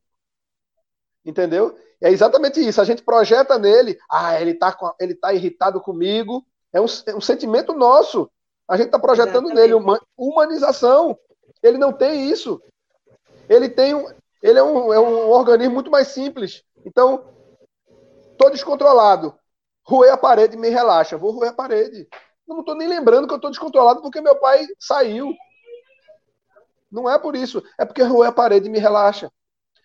Entendeu? 1.25 1.77
É 2.01 2.09
exatamente 2.09 2.59
isso. 2.59 2.81
A 2.81 2.83
gente 2.83 3.03
projeta 3.03 3.57
nele. 3.57 3.97
Ah, 4.11 4.39
ele 4.41 4.51
está 4.51 4.77
ele 4.99 5.15
tá 5.15 5.33
irritado 5.33 5.79
comigo. 5.79 6.45
É 6.73 6.81
um, 6.81 6.85
é 7.07 7.15
um 7.15 7.21
sentimento 7.21 7.73
nosso. 7.73 8.29
A 8.67 8.75
gente 8.75 8.87
está 8.87 8.99
projetando 8.99 9.45
exatamente. 9.45 9.61
nele 9.61 9.73
uma 9.73 10.01
humanização. 10.17 11.17
Ele 11.61 11.77
não 11.77 11.93
tem 11.93 12.29
isso. 12.29 12.61
Ele 13.47 13.69
tem 13.69 13.93
um, 13.93 14.05
ele 14.41 14.59
é 14.59 14.63
um, 14.63 14.93
é 14.93 14.99
um 14.99 15.29
organismo 15.29 15.73
muito 15.73 15.89
mais 15.89 16.09
simples. 16.09 16.63
Então, 16.85 17.23
tô 18.37 18.49
descontrolado. 18.49 19.33
Ruei 19.86 20.10
a 20.10 20.17
parede 20.17 20.58
me 20.58 20.69
relaxa. 20.69 21.17
Vou 21.17 21.32
roer 21.32 21.52
a 21.52 21.54
parede. 21.54 22.08
Eu 22.48 22.56
não 22.56 22.60
estou 22.62 22.76
nem 22.76 22.88
lembrando 22.88 23.28
que 23.28 23.34
eu 23.34 23.38
estou 23.38 23.52
descontrolado 23.52 24.02
porque 24.02 24.22
meu 24.22 24.36
pai 24.38 24.65
saiu. 24.80 25.34
Não 26.91 27.10
é 27.10 27.17
por 27.17 27.36
isso. 27.36 27.63
É 27.78 27.86
porque 27.86 28.04
roer 28.04 28.30
a 28.30 28.34
parede 28.34 28.69
me 28.69 28.80
relaxa. 28.80 29.32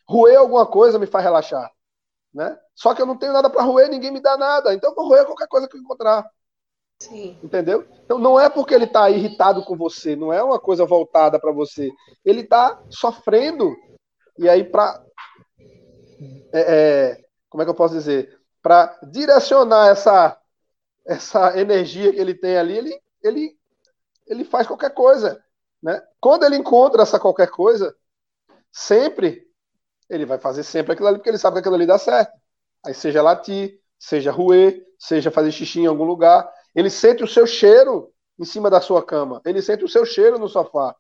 Roer 0.07 0.39
alguma 0.39 0.67
coisa 0.67 0.99
me 0.99 1.07
faz 1.07 1.25
relaxar. 1.25 1.71
Né? 2.33 2.59
Só 2.75 2.95
que 2.95 3.03
eu 3.03 3.07
não 3.07 3.17
tenho 3.17 3.33
nada 3.33 3.51
para 3.51 3.63
roer, 3.63 3.89
ninguém 3.89 4.11
me 4.11 4.21
dá 4.21 4.37
nada. 4.37 4.75
Então 4.75 4.91
eu 4.91 4.95
vou 4.95 5.09
roer 5.09 5.25
qualquer 5.25 5.49
coisa 5.49 5.69
que 5.69 5.77
eu 5.77 5.81
encontrar. 5.81 6.29
Sim. 7.01 7.39
Entendeu? 7.43 7.87
Então 8.05 8.19
não 8.19 8.39
é 8.39 8.49
porque 8.49 8.75
ele 8.75 8.85
está 8.85 9.09
irritado 9.09 9.65
com 9.65 9.77
você, 9.77 10.17
não 10.17 10.33
é 10.33 10.43
uma 10.43 10.59
coisa 10.59 10.85
voltada 10.85 11.39
para 11.39 11.53
você. 11.53 11.91
Ele 12.25 12.41
está 12.41 12.83
sofrendo. 12.91 13.75
E 14.37 14.49
aí, 14.49 14.65
para. 14.65 15.03
É, 16.53 16.61
é, 16.61 17.25
como 17.49 17.63
é 17.63 17.65
que 17.65 17.71
eu 17.71 17.75
posso 17.75 17.95
dizer? 17.95 18.38
Para 18.63 18.99
direcionar 19.03 19.89
essa, 19.89 20.37
essa 21.07 21.59
energia 21.59 22.13
que 22.13 22.19
ele 22.19 22.35
tem 22.35 22.57
ali, 22.57 22.77
ele, 22.77 23.01
ele, 23.23 23.59
ele 24.27 24.45
faz 24.45 24.67
qualquer 24.67 24.91
coisa. 24.91 25.43
Né? 25.83 26.03
Quando 26.21 26.45
ele 26.45 26.57
encontra 26.57 27.03
essa 27.03 27.21
qualquer 27.21 27.49
coisa, 27.49 27.95
sempre, 28.73 29.47
ele 30.09 30.27
vai 30.27 30.39
fazer 30.39 30.63
sempre 30.63 30.93
aquilo 30.93 31.09
ali, 31.09 31.19
porque 31.19 31.31
ele 31.31 31.39
sabe 31.39 31.55
que 31.55 31.61
aquilo 31.61 31.75
ali 31.75 31.87
dá 31.87 31.99
certo. 31.99 32.33
Aí 32.85 32.95
seja 32.95 33.23
latir, 33.23 33.81
seja 33.99 34.31
ruer, 34.31 34.85
seja 34.99 35.31
fazer 35.31 35.53
xixi 35.53 35.81
em 35.81 35.87
algum 35.87 36.05
lugar, 36.05 36.51
ele 36.75 36.91
sente 36.91 37.23
o 37.23 37.29
seu 37.29 37.47
cheiro 37.47 38.13
em 38.39 38.45
cima 38.45 38.71
da 38.71 38.81
sua 38.81 39.03
cama. 39.03 39.41
Ele 39.45 39.61
sente 39.61 39.85
o 39.85 39.89
seu 39.89 40.05
cheiro 40.05 40.39
no 40.39 40.49
sofá. 40.49 40.95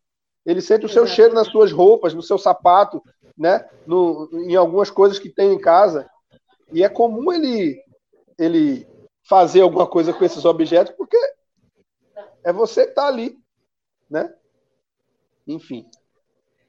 Ele 0.44 0.60
sente 0.60 0.86
o 0.86 0.88
seu 0.88 1.04
Exato. 1.04 1.16
cheiro 1.16 1.34
nas 1.34 1.48
suas 1.48 1.70
roupas, 1.70 2.14
no 2.14 2.22
seu 2.22 2.38
sapato, 2.38 3.02
né? 3.36 3.68
No, 3.86 4.28
em 4.32 4.56
algumas 4.56 4.90
coisas 4.90 5.18
que 5.18 5.28
tem 5.28 5.52
em 5.52 5.60
casa. 5.60 6.08
E 6.72 6.82
é 6.82 6.88
comum 6.88 7.32
ele, 7.32 7.82
ele 8.38 8.86
fazer 9.22 9.62
alguma 9.62 9.86
coisa 9.86 10.12
com 10.12 10.24
esses 10.24 10.44
objetos, 10.44 10.94
porque 10.96 11.16
é 12.44 12.52
você 12.52 12.84
que 12.84 12.90
está 12.90 13.06
ali, 13.06 13.38
né? 14.08 14.34
Enfim. 15.46 15.88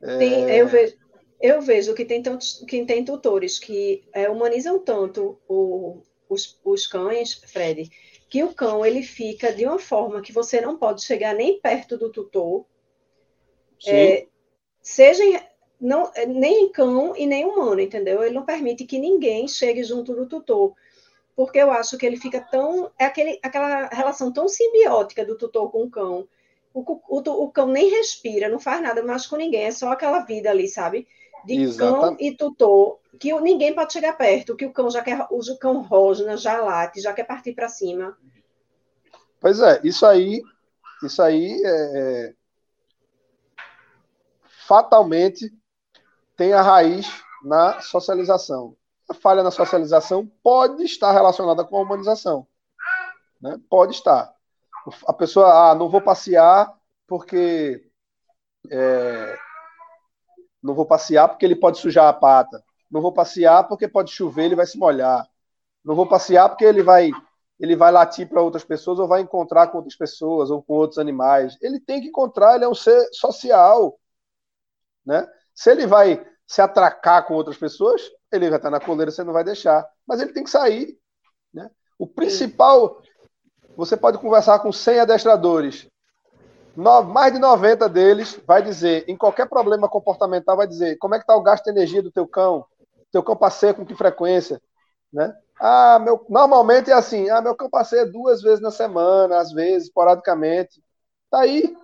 É... 0.01 0.17
Sim, 0.17 0.51
eu 0.51 0.67
vejo, 0.67 0.97
eu 1.41 1.62
vejo 1.62 1.93
que 1.93 2.05
tem, 2.05 2.21
tantos, 2.21 2.63
que 2.67 2.85
tem 2.85 3.03
tutores 3.03 3.59
que 3.59 4.07
é, 4.13 4.29
humanizam 4.29 4.79
tanto 4.79 5.39
o, 5.47 6.01
os, 6.27 6.59
os 6.63 6.88
cães, 6.88 7.33
Fred, 7.45 7.89
que 8.29 8.43
o 8.43 8.53
cão 8.53 8.85
ele 8.85 9.03
fica 9.03 9.51
de 9.51 9.65
uma 9.65 9.79
forma 9.79 10.21
que 10.21 10.31
você 10.31 10.62
não 10.62 10.77
pode 10.77 11.03
chegar 11.03 11.33
nem 11.33 11.59
perto 11.59 11.97
do 11.97 12.12
tutor, 12.12 12.65
é, 13.88 14.27
seja 14.81 15.23
não, 15.80 16.12
nem 16.28 16.70
cão 16.72 17.15
e 17.15 17.26
nem 17.26 17.46
humano, 17.46 17.80
entendeu? 17.80 18.22
Ele 18.22 18.36
não 18.36 18.46
permite 18.46 18.86
que 18.86 19.00
ninguém 19.00 19.48
chegue 19.48 19.84
junto 19.84 20.13
do 20.13 20.28
tutor, 20.28 20.74
porque 21.36 21.60
eu 21.60 21.72
acho 21.72 21.98
que 21.98 22.06
ele 22.06 22.18
fica 22.18 22.42
tão 22.42 22.92
é 23.00 23.06
aquele, 23.06 23.39
aquela 23.42 23.88
relação 23.88 24.32
tão 24.32 24.48
simbiótica 24.48 25.26
do 25.26 25.38
tutor 25.38 25.72
com 25.72 25.84
o 25.84 25.89
cão. 25.89 26.28
O, 26.74 26.82
o, 26.82 27.44
o 27.46 27.52
cão 27.52 27.68
nem 27.68 27.89
respira, 27.89 28.50
não 28.50 28.60
faz 28.60 28.82
nada 28.82 29.02
mais 29.02 29.26
com 29.26 29.38
ninguém, 29.38 29.63
é 29.63 29.72
só 29.72 29.92
aquela 29.92 30.20
vida 30.20 30.50
ali, 30.50 30.68
sabe? 30.68 31.08
De 31.46 31.62
Exatamente. 31.62 32.02
cão 32.02 32.18
e 32.20 32.36
tutor, 32.36 33.00
que 33.18 33.34
ninguém 33.39 33.74
pode 33.74 33.94
chegar 33.94 34.18
perto, 34.18 34.56
que 34.56 34.65
o 34.65 34.74
cão 34.74 34.92
já 34.92 35.02
quer, 35.02 35.28
o 35.32 35.58
cão 35.58 35.82
rosna, 35.82 36.36
já 36.36 36.62
late, 36.62 37.02
já 37.02 37.13
quer 37.13 37.24
partir 37.24 37.54
para 37.54 37.70
cima. 37.70 38.18
Pois 39.39 39.62
é, 39.62 39.80
isso 39.84 40.06
aí, 40.06 40.44
isso 41.02 41.22
aí 41.22 41.62
é, 41.63 41.70
é, 41.98 42.34
fatalmente 44.68 45.52
tem 46.39 46.54
a 46.54 46.62
raiz 46.62 47.06
na 47.43 47.82
socialização. 47.82 48.73
A 49.10 49.13
falha 49.13 49.43
na 49.43 49.52
socialização 49.52 50.25
pode 50.41 50.84
estar 50.84 51.12
relacionada 51.12 51.65
com 51.65 51.75
a 51.75 51.82
humanização. 51.82 52.47
Né? 53.41 53.60
Pode 53.69 53.95
estar. 53.95 54.34
A 55.06 55.12
pessoa, 55.12 55.71
ah, 55.71 55.75
não 55.75 55.89
vou 55.89 55.99
passear 55.99 56.73
porque 57.06 57.86
é, 58.71 59.38
não 60.63 60.73
vou 60.73 60.86
passear 60.86 61.28
porque 61.28 61.45
ele 61.45 61.58
pode 61.58 61.78
sujar 61.78 62.08
a 62.08 62.13
pata. 62.13 62.63
Não 62.89 63.02
vou 63.02 63.12
passear 63.12 63.67
porque 63.67 63.86
pode 63.86 64.10
chover, 64.12 64.45
ele 64.45 64.56
vai 64.56 64.65
se 64.65 64.78
molhar. 64.78 65.28
Não 65.84 65.93
vou 65.93 66.08
passear 66.08 66.47
porque 66.47 66.63
ele 66.63 66.82
vai 66.82 67.12
ele 67.60 67.75
vai 67.75 67.91
latir 67.91 68.30
para 68.30 68.41
outras 68.41 68.63
pessoas 68.63 68.97
ou 68.97 69.10
vai 69.10 69.19
encontrar 69.19 69.67
com 69.67 69.80
outras 69.80 69.97
pessoas 69.97 70.49
ou 70.49 70.63
com 70.63 70.75
outros 70.75 70.99
animais. 70.99 71.58
Ele 71.62 71.82
tem 71.82 71.99
que 71.99 72.08
encontrar, 72.08 72.56
ele 72.56 72.63
é 72.63 72.69
um 72.69 72.73
ser 72.73 73.10
social, 73.12 73.99
né? 75.06 75.28
Se 75.54 75.69
ele 75.69 75.86
vai 75.86 76.25
se 76.49 76.63
atracar 76.63 77.27
com 77.27 77.35
outras 77.35 77.57
pessoas, 77.57 78.01
ele 78.31 78.49
vai 78.49 78.57
estar 78.57 78.71
na 78.71 78.79
coleira, 78.79 79.12
você 79.12 79.23
não 79.23 79.31
vai 79.31 79.43
deixar. 79.43 79.88
Mas 80.07 80.19
ele 80.19 80.33
tem 80.33 80.43
que 80.43 80.49
sair, 80.49 80.97
né? 81.53 81.69
O 81.95 82.07
principal, 82.07 83.03
você 83.77 83.95
pode 83.95 84.17
conversar 84.17 84.57
com 84.57 84.71
100 84.71 85.01
adestradores, 85.01 85.88
mais 86.75 87.31
de 87.31 87.38
90 87.38 87.88
deles 87.88 88.39
vai 88.47 88.63
dizer, 88.63 89.05
em 89.07 89.15
qualquer 89.15 89.47
problema 89.47 89.88
comportamental, 89.88 90.57
vai 90.57 90.65
dizer 90.65 90.97
como 90.97 91.13
é 91.13 91.19
que 91.19 91.23
está 91.23 91.35
o 91.35 91.43
gasto 91.43 91.65
de 91.65 91.69
energia 91.69 92.01
do 92.01 92.12
teu 92.12 92.27
cão, 92.27 92.65
teu 93.12 93.21
cão 93.21 93.35
passeia 93.35 93.75
com 93.75 93.85
que 93.85 93.93
frequência, 93.93 94.59
né? 95.13 95.31
Ah, 95.59 95.99
meu, 95.99 96.25
normalmente 96.29 96.89
é 96.89 96.93
assim, 96.93 97.29
ah, 97.29 97.41
meu 97.41 97.53
cão 97.53 97.69
passeia 97.69 98.07
duas 98.07 98.41
vezes 98.41 98.59
na 98.59 98.71
semana, 98.71 99.38
às 99.38 99.51
vezes, 99.51 99.89
esporadicamente. 99.89 100.81
Tá 101.29 101.41
aí. 101.41 101.77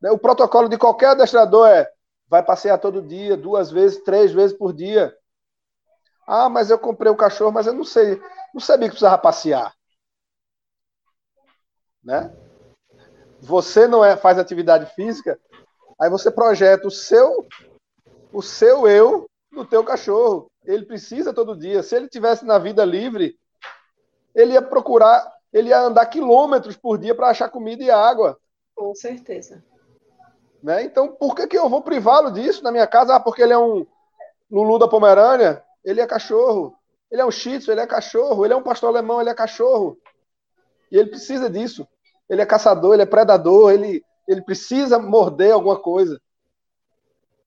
Né? 0.00 0.10
O 0.12 0.18
protocolo 0.18 0.66
de 0.66 0.78
qualquer 0.78 1.08
adestrador 1.08 1.68
é 1.68 1.90
vai 2.28 2.42
passear 2.42 2.78
todo 2.78 3.02
dia, 3.02 3.36
duas 3.36 3.70
vezes, 3.70 4.02
três 4.02 4.32
vezes 4.32 4.56
por 4.56 4.72
dia. 4.72 5.16
Ah, 6.26 6.48
mas 6.48 6.70
eu 6.70 6.78
comprei 6.78 7.10
o 7.10 7.16
cachorro, 7.16 7.52
mas 7.52 7.66
eu 7.66 7.72
não 7.72 7.84
sei, 7.84 8.20
não 8.52 8.60
sabia 8.60 8.88
que 8.88 8.94
precisava 8.94 9.18
passear. 9.18 9.74
Né? 12.02 12.34
Você 13.40 13.86
não 13.86 14.04
é, 14.04 14.16
faz 14.16 14.38
atividade 14.38 14.92
física, 14.94 15.38
aí 16.00 16.10
você 16.10 16.30
projeta 16.30 16.86
o 16.86 16.90
seu 16.90 17.46
o 18.32 18.42
seu 18.42 18.86
eu 18.86 19.26
no 19.50 19.64
teu 19.64 19.82
cachorro. 19.84 20.50
Ele 20.64 20.84
precisa 20.84 21.32
todo 21.32 21.56
dia. 21.56 21.82
Se 21.82 21.96
ele 21.96 22.08
tivesse 22.08 22.44
na 22.44 22.58
vida 22.58 22.84
livre, 22.84 23.38
ele 24.34 24.52
ia 24.52 24.62
procurar, 24.62 25.32
ele 25.52 25.70
ia 25.70 25.80
andar 25.80 26.06
quilômetros 26.06 26.76
por 26.76 26.98
dia 26.98 27.14
para 27.14 27.28
achar 27.28 27.48
comida 27.48 27.82
e 27.82 27.90
água. 27.90 28.38
Com 28.74 28.94
certeza. 28.94 29.64
Né? 30.66 30.82
Então, 30.82 31.06
por 31.12 31.36
que, 31.36 31.46
que 31.46 31.56
eu 31.56 31.68
vou 31.68 31.80
privá-lo 31.80 32.32
disso 32.32 32.64
na 32.64 32.72
minha 32.72 32.88
casa? 32.88 33.14
Ah, 33.14 33.20
porque 33.20 33.40
ele 33.40 33.52
é 33.52 33.58
um 33.58 33.86
Lulu 34.50 34.80
da 34.80 34.88
Pomerânia, 34.88 35.62
ele 35.84 36.00
é 36.00 36.06
cachorro. 36.08 36.76
Ele 37.08 37.22
é 37.22 37.24
um 37.24 37.30
Shih 37.30 37.60
ele 37.70 37.80
é 37.80 37.86
cachorro. 37.86 38.44
Ele 38.44 38.52
é 38.52 38.56
um 38.56 38.64
pastor 38.64 38.88
alemão, 38.88 39.20
ele 39.20 39.30
é 39.30 39.34
cachorro. 39.34 39.96
E 40.90 40.98
ele 40.98 41.08
precisa 41.08 41.48
disso. 41.48 41.86
Ele 42.28 42.42
é 42.42 42.46
caçador, 42.46 42.94
ele 42.94 43.04
é 43.04 43.06
predador, 43.06 43.70
ele, 43.70 44.04
ele 44.26 44.42
precisa 44.42 44.98
morder 44.98 45.52
alguma 45.52 45.78
coisa. 45.78 46.20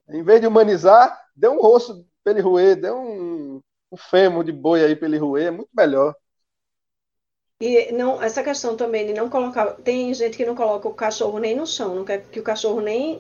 Em 0.08 0.24
vez 0.24 0.40
de 0.40 0.48
humanizar, 0.48 1.22
dê 1.36 1.50
um 1.50 1.60
rosto 1.60 2.06
ele 2.26 2.40
roer, 2.40 2.80
dê 2.80 2.90
um, 2.90 3.62
um 3.92 3.98
fêmur 3.98 4.46
de 4.46 4.54
boi 4.54 4.82
aí 4.82 4.98
ele 5.02 5.18
roer, 5.18 5.48
é 5.48 5.52
muito 5.52 5.70
melhor. 5.76 6.16
E 7.62 7.92
não, 7.92 8.24
essa 8.24 8.42
questão 8.42 8.78
também 8.78 9.06
de 9.06 9.14
não 9.14 9.30
colocar. 9.30 9.74
Tem 9.84 10.14
gente 10.14 10.38
que 10.38 10.46
não 10.46 10.56
coloca 10.56 10.88
o 10.88 10.94
cachorro 10.94 11.40
nem 11.40 11.54
no 11.54 11.68
chão, 11.68 11.94
não 11.94 12.06
quer 12.06 12.24
que 12.32 12.40
o 12.40 12.44
cachorro 12.44 12.80
nem 12.80 13.20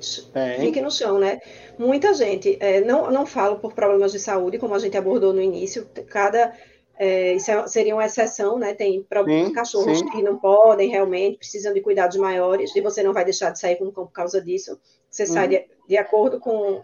fique 0.62 0.80
no 0.80 0.90
chão, 0.90 1.20
né? 1.20 1.42
Muita 1.78 2.14
gente, 2.14 2.58
é, 2.62 2.80
não, 2.80 3.12
não 3.12 3.26
falo 3.26 3.58
por 3.58 3.74
problemas 3.74 4.14
de 4.14 4.20
saúde, 4.20 4.58
como 4.58 4.74
a 4.74 4.80
gente 4.80 4.96
abordou 4.96 5.34
no 5.34 5.42
início, 5.42 5.86
cada. 6.08 6.54
É, 6.98 7.34
isso 7.34 7.52
é, 7.52 7.68
seria 7.68 7.94
uma 7.94 8.06
exceção, 8.06 8.58
né? 8.58 8.74
Tem 8.74 9.06
sim, 9.26 9.52
cachorros 9.52 10.00
sim. 10.00 10.10
que 10.10 10.22
não 10.22 10.38
podem 10.38 10.90
realmente, 10.90 11.40
precisam 11.40 11.74
de 11.74 11.82
cuidados 11.82 12.16
maiores, 12.16 12.74
e 12.74 12.80
você 12.80 13.04
não 13.04 13.12
vai 13.12 13.26
deixar 13.26 13.52
de 13.52 13.60
sair 13.60 13.76
com 13.76 13.86
o 13.86 13.92
cão 13.92 14.06
por 14.06 14.14
causa 14.14 14.42
disso. 14.42 14.80
Você 15.10 15.24
uhum. 15.24 15.34
sai 15.34 15.48
de, 15.50 15.66
de 15.86 15.98
acordo 15.98 16.40
com 16.40 16.82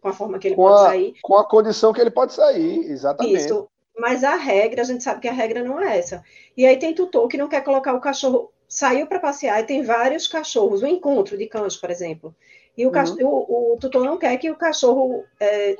com 0.00 0.08
a 0.08 0.12
forma 0.12 0.38
que 0.38 0.48
ele 0.48 0.54
com 0.54 0.62
pode 0.62 0.80
a, 0.80 0.86
sair. 0.86 1.14
Com 1.22 1.36
a 1.36 1.48
condição 1.48 1.92
que 1.92 2.00
ele 2.00 2.10
pode 2.10 2.32
sair, 2.32 2.90
exatamente. 2.90 3.44
Isso. 3.44 3.68
Mas 3.98 4.22
a 4.22 4.36
regra, 4.36 4.82
a 4.82 4.84
gente 4.84 5.02
sabe 5.02 5.20
que 5.20 5.28
a 5.28 5.32
regra 5.32 5.62
não 5.62 5.80
é 5.80 5.98
essa. 5.98 6.22
E 6.56 6.64
aí 6.64 6.78
tem 6.78 6.94
tutor 6.94 7.28
que 7.28 7.36
não 7.36 7.48
quer 7.48 7.64
colocar 7.64 7.94
o 7.94 8.00
cachorro, 8.00 8.52
saiu 8.68 9.06
para 9.06 9.18
passear 9.18 9.60
e 9.60 9.66
tem 9.66 9.82
vários 9.82 10.28
cachorros, 10.28 10.82
o 10.82 10.86
um 10.86 10.88
encontro 10.88 11.36
de 11.36 11.46
cães, 11.46 11.76
por 11.76 11.90
exemplo. 11.90 12.34
E 12.76 12.86
o, 12.86 12.90
uhum. 12.90 13.26
o, 13.26 13.72
o, 13.74 13.76
tutor 13.78 14.04
não 14.04 14.16
quer 14.16 14.36
que 14.36 14.50
o 14.50 14.56
cachorro 14.56 15.24
é, 15.40 15.76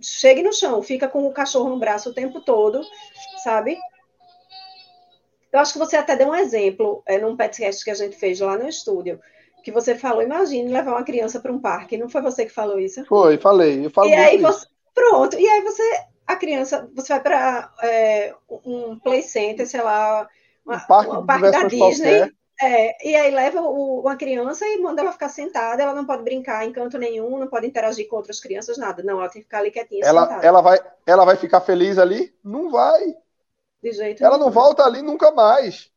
chegue 0.00 0.42
no 0.42 0.52
chão, 0.52 0.82
fica 0.82 1.08
com 1.08 1.26
o 1.26 1.32
cachorro 1.32 1.70
no 1.70 1.78
braço 1.78 2.10
o 2.10 2.14
tempo 2.14 2.42
todo, 2.42 2.82
sabe? 3.42 3.78
Eu 5.50 5.60
acho 5.60 5.72
que 5.72 5.78
você 5.78 5.96
até 5.96 6.14
deu 6.14 6.28
um 6.28 6.34
exemplo 6.34 7.02
é, 7.06 7.18
num 7.18 7.36
podcast 7.36 7.82
que 7.82 7.90
a 7.90 7.94
gente 7.94 8.16
fez 8.16 8.40
lá 8.40 8.58
no 8.58 8.68
estúdio, 8.68 9.18
que 9.62 9.72
você 9.72 9.94
falou, 9.94 10.22
imagine 10.22 10.70
levar 10.70 10.92
uma 10.92 11.04
criança 11.04 11.40
para 11.40 11.52
um 11.52 11.58
parque. 11.58 11.96
Não 11.96 12.08
foi 12.08 12.20
você 12.20 12.44
que 12.44 12.52
falou 12.52 12.78
isso? 12.78 13.04
Foi, 13.06 13.38
falei. 13.38 13.86
Eu 13.86 13.90
falo 13.90 14.08
e 14.08 14.14
aí 14.14 14.38
você, 14.38 14.66
pronto. 14.94 15.38
E 15.38 15.46
aí 15.46 15.62
você, 15.62 15.82
a 16.26 16.36
criança, 16.36 16.88
você 16.94 17.12
vai 17.14 17.22
para 17.22 17.72
é, 17.82 18.34
um 18.64 18.98
play 18.98 19.22
center, 19.22 19.66
sei 19.68 19.82
lá, 19.82 20.28
uma, 20.64 20.76
um 20.76 20.86
parque, 20.86 21.26
parque 21.26 21.50
da 21.50 21.64
Disney. 21.64 22.32
É, 22.62 23.08
e 23.08 23.16
aí 23.16 23.34
leva 23.34 23.60
o, 23.60 24.00
uma 24.00 24.14
criança 24.14 24.64
e 24.64 24.80
manda 24.80 25.02
ela 25.02 25.10
ficar 25.10 25.28
sentada, 25.28 25.82
ela 25.82 25.94
não 25.94 26.06
pode 26.06 26.22
brincar 26.22 26.64
em 26.64 26.72
canto 26.72 26.96
nenhum, 26.96 27.38
não 27.38 27.48
pode 27.48 27.66
interagir 27.66 28.08
com 28.08 28.16
outras 28.16 28.38
crianças, 28.38 28.78
nada. 28.78 29.02
Não, 29.02 29.18
ela 29.18 29.28
tem 29.28 29.40
que 29.42 29.46
ficar 29.46 29.58
ali 29.58 29.72
quietinha, 29.72 30.04
ela, 30.04 30.22
sentada. 30.22 30.46
Ela 30.46 30.60
vai, 30.60 30.78
ela 31.04 31.24
vai 31.24 31.36
ficar 31.36 31.60
feliz 31.60 31.98
ali? 31.98 32.32
Não 32.44 32.70
vai. 32.70 33.16
De 33.82 33.90
jeito 33.90 34.22
Ela 34.22 34.36
nenhum. 34.36 34.44
não 34.44 34.52
volta 34.52 34.84
ali 34.84 35.02
nunca 35.02 35.32
mais. 35.32 35.90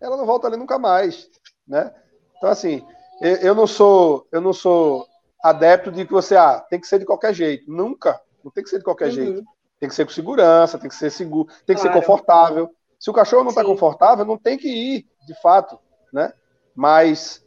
Ela 0.00 0.16
não 0.16 0.24
volta 0.24 0.46
ali 0.46 0.56
nunca 0.56 0.78
mais, 0.78 1.28
né? 1.68 1.94
Então 2.38 2.48
assim, 2.48 2.82
eu, 3.20 3.36
eu 3.36 3.54
não 3.54 3.66
sou, 3.66 4.26
eu 4.32 4.40
não 4.40 4.54
sou 4.54 5.06
adepto 5.42 5.92
de 5.92 6.06
que 6.06 6.12
você 6.12 6.36
ah, 6.36 6.58
tem 6.70 6.80
que 6.80 6.86
ser 6.86 6.98
de 6.98 7.04
qualquer 7.04 7.34
jeito. 7.34 7.70
Nunca. 7.70 8.18
Não 8.44 8.50
tem 8.50 8.64
que 8.64 8.70
ser 8.70 8.78
de 8.78 8.84
qualquer 8.84 9.06
uhum. 9.06 9.10
jeito. 9.12 9.44
Tem 9.78 9.88
que 9.88 9.94
ser 9.94 10.04
com 10.04 10.12
segurança, 10.12 10.78
tem 10.78 10.90
que 10.90 10.94
ser 10.94 11.10
seguro, 11.10 11.48
tem 11.64 11.74
que 11.74 11.80
claro. 11.80 11.94
ser 11.94 12.00
confortável. 12.00 12.70
Se 12.98 13.08
o 13.08 13.14
cachorro 13.14 13.42
não 13.42 13.50
está 13.50 13.64
confortável, 13.64 14.24
não 14.26 14.36
tem 14.36 14.58
que 14.58 14.68
ir, 14.68 15.08
de 15.26 15.34
fato, 15.40 15.78
né? 16.12 16.32
Mas 16.74 17.42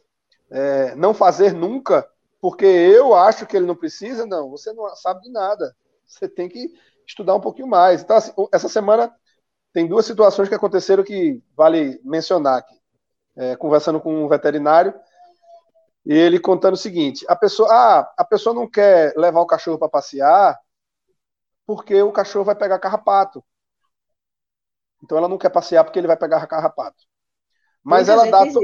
é, 0.50 0.94
não 0.96 1.14
fazer 1.14 1.52
nunca, 1.52 2.08
porque 2.40 2.66
eu 2.66 3.14
acho 3.14 3.46
que 3.46 3.56
ele 3.56 3.66
não 3.66 3.76
precisa, 3.76 4.26
não. 4.26 4.50
Você 4.50 4.72
não 4.72 4.88
sabe 4.96 5.22
de 5.22 5.30
nada. 5.30 5.76
Você 6.04 6.28
tem 6.28 6.48
que 6.48 6.72
estudar 7.06 7.34
um 7.34 7.40
pouquinho 7.40 7.68
mais. 7.68 8.02
Então, 8.02 8.16
assim, 8.16 8.32
essa 8.52 8.68
semana 8.68 9.14
tem 9.72 9.86
duas 9.86 10.04
situações 10.04 10.48
que 10.48 10.54
aconteceram 10.54 11.04
que 11.04 11.40
vale 11.56 12.00
mencionar 12.02 12.58
aqui. 12.58 12.74
É, 13.36 13.56
conversando 13.56 14.00
com 14.00 14.24
um 14.24 14.28
veterinário, 14.28 14.94
e 16.06 16.12
ele 16.12 16.38
contando 16.38 16.74
o 16.74 16.78
seguinte: 16.78 17.24
a 17.28 17.34
pessoa, 17.34 17.68
ah, 17.72 18.12
a 18.16 18.24
pessoa 18.24 18.54
não 18.54 18.68
quer 18.68 19.14
levar 19.16 19.40
o 19.40 19.46
cachorro 19.46 19.78
para 19.78 19.88
passear 19.88 20.58
porque 21.66 22.02
o 22.02 22.12
cachorro 22.12 22.44
vai 22.44 22.54
pegar 22.54 22.78
carrapato. 22.78 23.44
Então 25.02 25.18
ela 25.18 25.28
não 25.28 25.38
quer 25.38 25.50
passear 25.50 25.84
porque 25.84 25.98
ele 25.98 26.06
vai 26.06 26.16
pegar 26.16 26.46
carrapato. 26.46 27.04
Mas 27.82 28.08
muita 28.08 28.22
ela 28.22 28.30
dá. 28.30 28.52
To... 28.52 28.60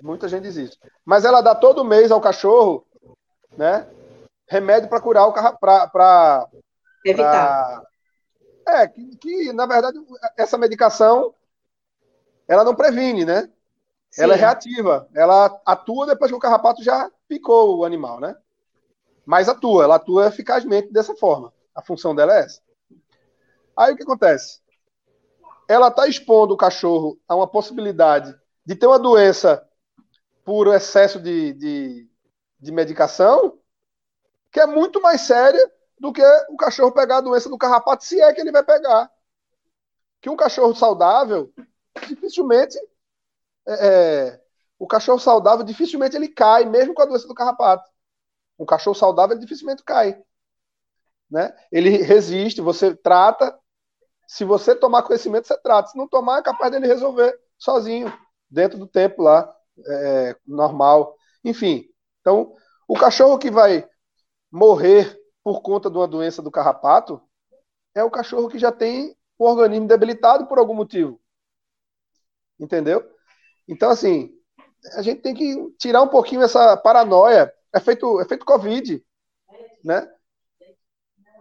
Muita 0.00 0.28
gente 0.28 0.44
diz 0.44 0.56
isso. 0.56 0.78
Mas 1.04 1.24
ela 1.24 1.40
dá 1.40 1.54
todo 1.54 1.84
mês 1.84 2.10
ao 2.10 2.20
cachorro, 2.20 2.86
né? 3.56 3.88
Remédio 4.48 4.88
para 4.88 5.00
curar 5.00 5.26
o 5.26 5.32
carrapato. 5.32 5.90
Para 5.92 6.48
evitar. 7.04 7.82
Pra... 8.64 8.82
É, 8.82 8.86
que, 8.86 9.16
que, 9.16 9.52
na 9.52 9.66
verdade 9.66 9.98
essa 10.36 10.56
medicação 10.56 11.34
ela 12.46 12.64
não 12.64 12.74
previne, 12.74 13.24
né? 13.24 13.50
Sim. 14.10 14.22
Ela 14.22 14.34
é 14.34 14.36
reativa. 14.36 15.08
Ela 15.14 15.60
atua 15.64 16.06
depois 16.06 16.30
que 16.30 16.36
o 16.36 16.40
carrapato 16.40 16.82
já 16.82 17.10
picou 17.26 17.78
o 17.78 17.84
animal, 17.84 18.20
né? 18.20 18.36
Mas 19.24 19.48
atua, 19.48 19.84
ela 19.84 19.96
atua 19.96 20.26
eficazmente 20.26 20.92
dessa 20.92 21.14
forma. 21.16 21.52
A 21.74 21.82
função 21.82 22.14
dela 22.14 22.34
é 22.34 22.40
essa. 22.40 22.60
Aí 23.76 23.92
o 23.92 23.96
que 23.96 24.02
acontece? 24.02 24.62
ela 25.72 25.88
está 25.88 26.06
expondo 26.06 26.54
o 26.54 26.56
cachorro 26.56 27.18
a 27.26 27.34
uma 27.34 27.46
possibilidade 27.46 28.34
de 28.64 28.74
ter 28.74 28.86
uma 28.86 28.98
doença 28.98 29.66
por 30.44 30.68
excesso 30.68 31.20
de, 31.20 31.52
de, 31.54 32.10
de 32.60 32.72
medicação, 32.72 33.58
que 34.50 34.60
é 34.60 34.66
muito 34.66 35.00
mais 35.00 35.22
séria 35.22 35.72
do 35.98 36.12
que 36.12 36.22
o 36.50 36.56
cachorro 36.56 36.92
pegar 36.92 37.18
a 37.18 37.22
doença 37.22 37.48
do 37.48 37.56
carrapato, 37.56 38.04
se 38.04 38.20
é 38.20 38.32
que 38.32 38.40
ele 38.40 38.52
vai 38.52 38.62
pegar. 38.62 39.10
Que 40.20 40.28
um 40.28 40.36
cachorro 40.36 40.74
saudável, 40.74 41.52
dificilmente. 42.06 42.76
É, 43.66 43.86
é, 43.88 44.40
o 44.78 44.86
cachorro 44.86 45.20
saudável, 45.20 45.64
dificilmente 45.64 46.16
ele 46.16 46.28
cai, 46.28 46.64
mesmo 46.64 46.92
com 46.92 47.02
a 47.02 47.06
doença 47.06 47.26
do 47.26 47.34
carrapato. 47.34 47.88
Um 48.58 48.66
cachorro 48.66 48.94
saudável, 48.94 49.34
ele 49.36 49.44
dificilmente 49.44 49.82
cai. 49.84 50.20
Né? 51.32 51.50
Ele 51.72 51.88
resiste, 52.02 52.60
você 52.60 52.94
trata, 52.94 53.58
se 54.28 54.44
você 54.44 54.76
tomar 54.76 55.02
conhecimento, 55.02 55.46
você 55.46 55.56
trata. 55.56 55.88
Se 55.88 55.96
não 55.96 56.06
tomar, 56.06 56.40
é 56.40 56.42
capaz 56.42 56.70
dele 56.70 56.86
resolver 56.86 57.34
sozinho, 57.56 58.12
dentro 58.50 58.78
do 58.78 58.86
tempo 58.86 59.22
lá, 59.22 59.50
é, 59.86 60.36
normal. 60.46 61.16
Enfim, 61.42 61.88
então, 62.20 62.54
o 62.86 62.94
cachorro 62.98 63.38
que 63.38 63.50
vai 63.50 63.88
morrer 64.50 65.18
por 65.42 65.62
conta 65.62 65.90
de 65.90 65.96
uma 65.96 66.06
doença 66.06 66.42
do 66.42 66.50
carrapato 66.50 67.18
é 67.94 68.04
o 68.04 68.10
cachorro 68.10 68.50
que 68.50 68.58
já 68.58 68.70
tem 68.70 69.16
o 69.38 69.46
organismo 69.46 69.88
debilitado 69.88 70.46
por 70.46 70.58
algum 70.58 70.74
motivo. 70.74 71.18
Entendeu? 72.60 73.02
Então, 73.66 73.88
assim, 73.88 74.30
a 74.96 75.00
gente 75.00 75.22
tem 75.22 75.34
que 75.34 75.56
tirar 75.78 76.02
um 76.02 76.08
pouquinho 76.08 76.42
essa 76.42 76.76
paranoia. 76.76 77.50
É 77.74 77.80
feito, 77.80 78.20
é 78.20 78.26
feito 78.26 78.44
Covid, 78.44 79.02
né? 79.82 80.06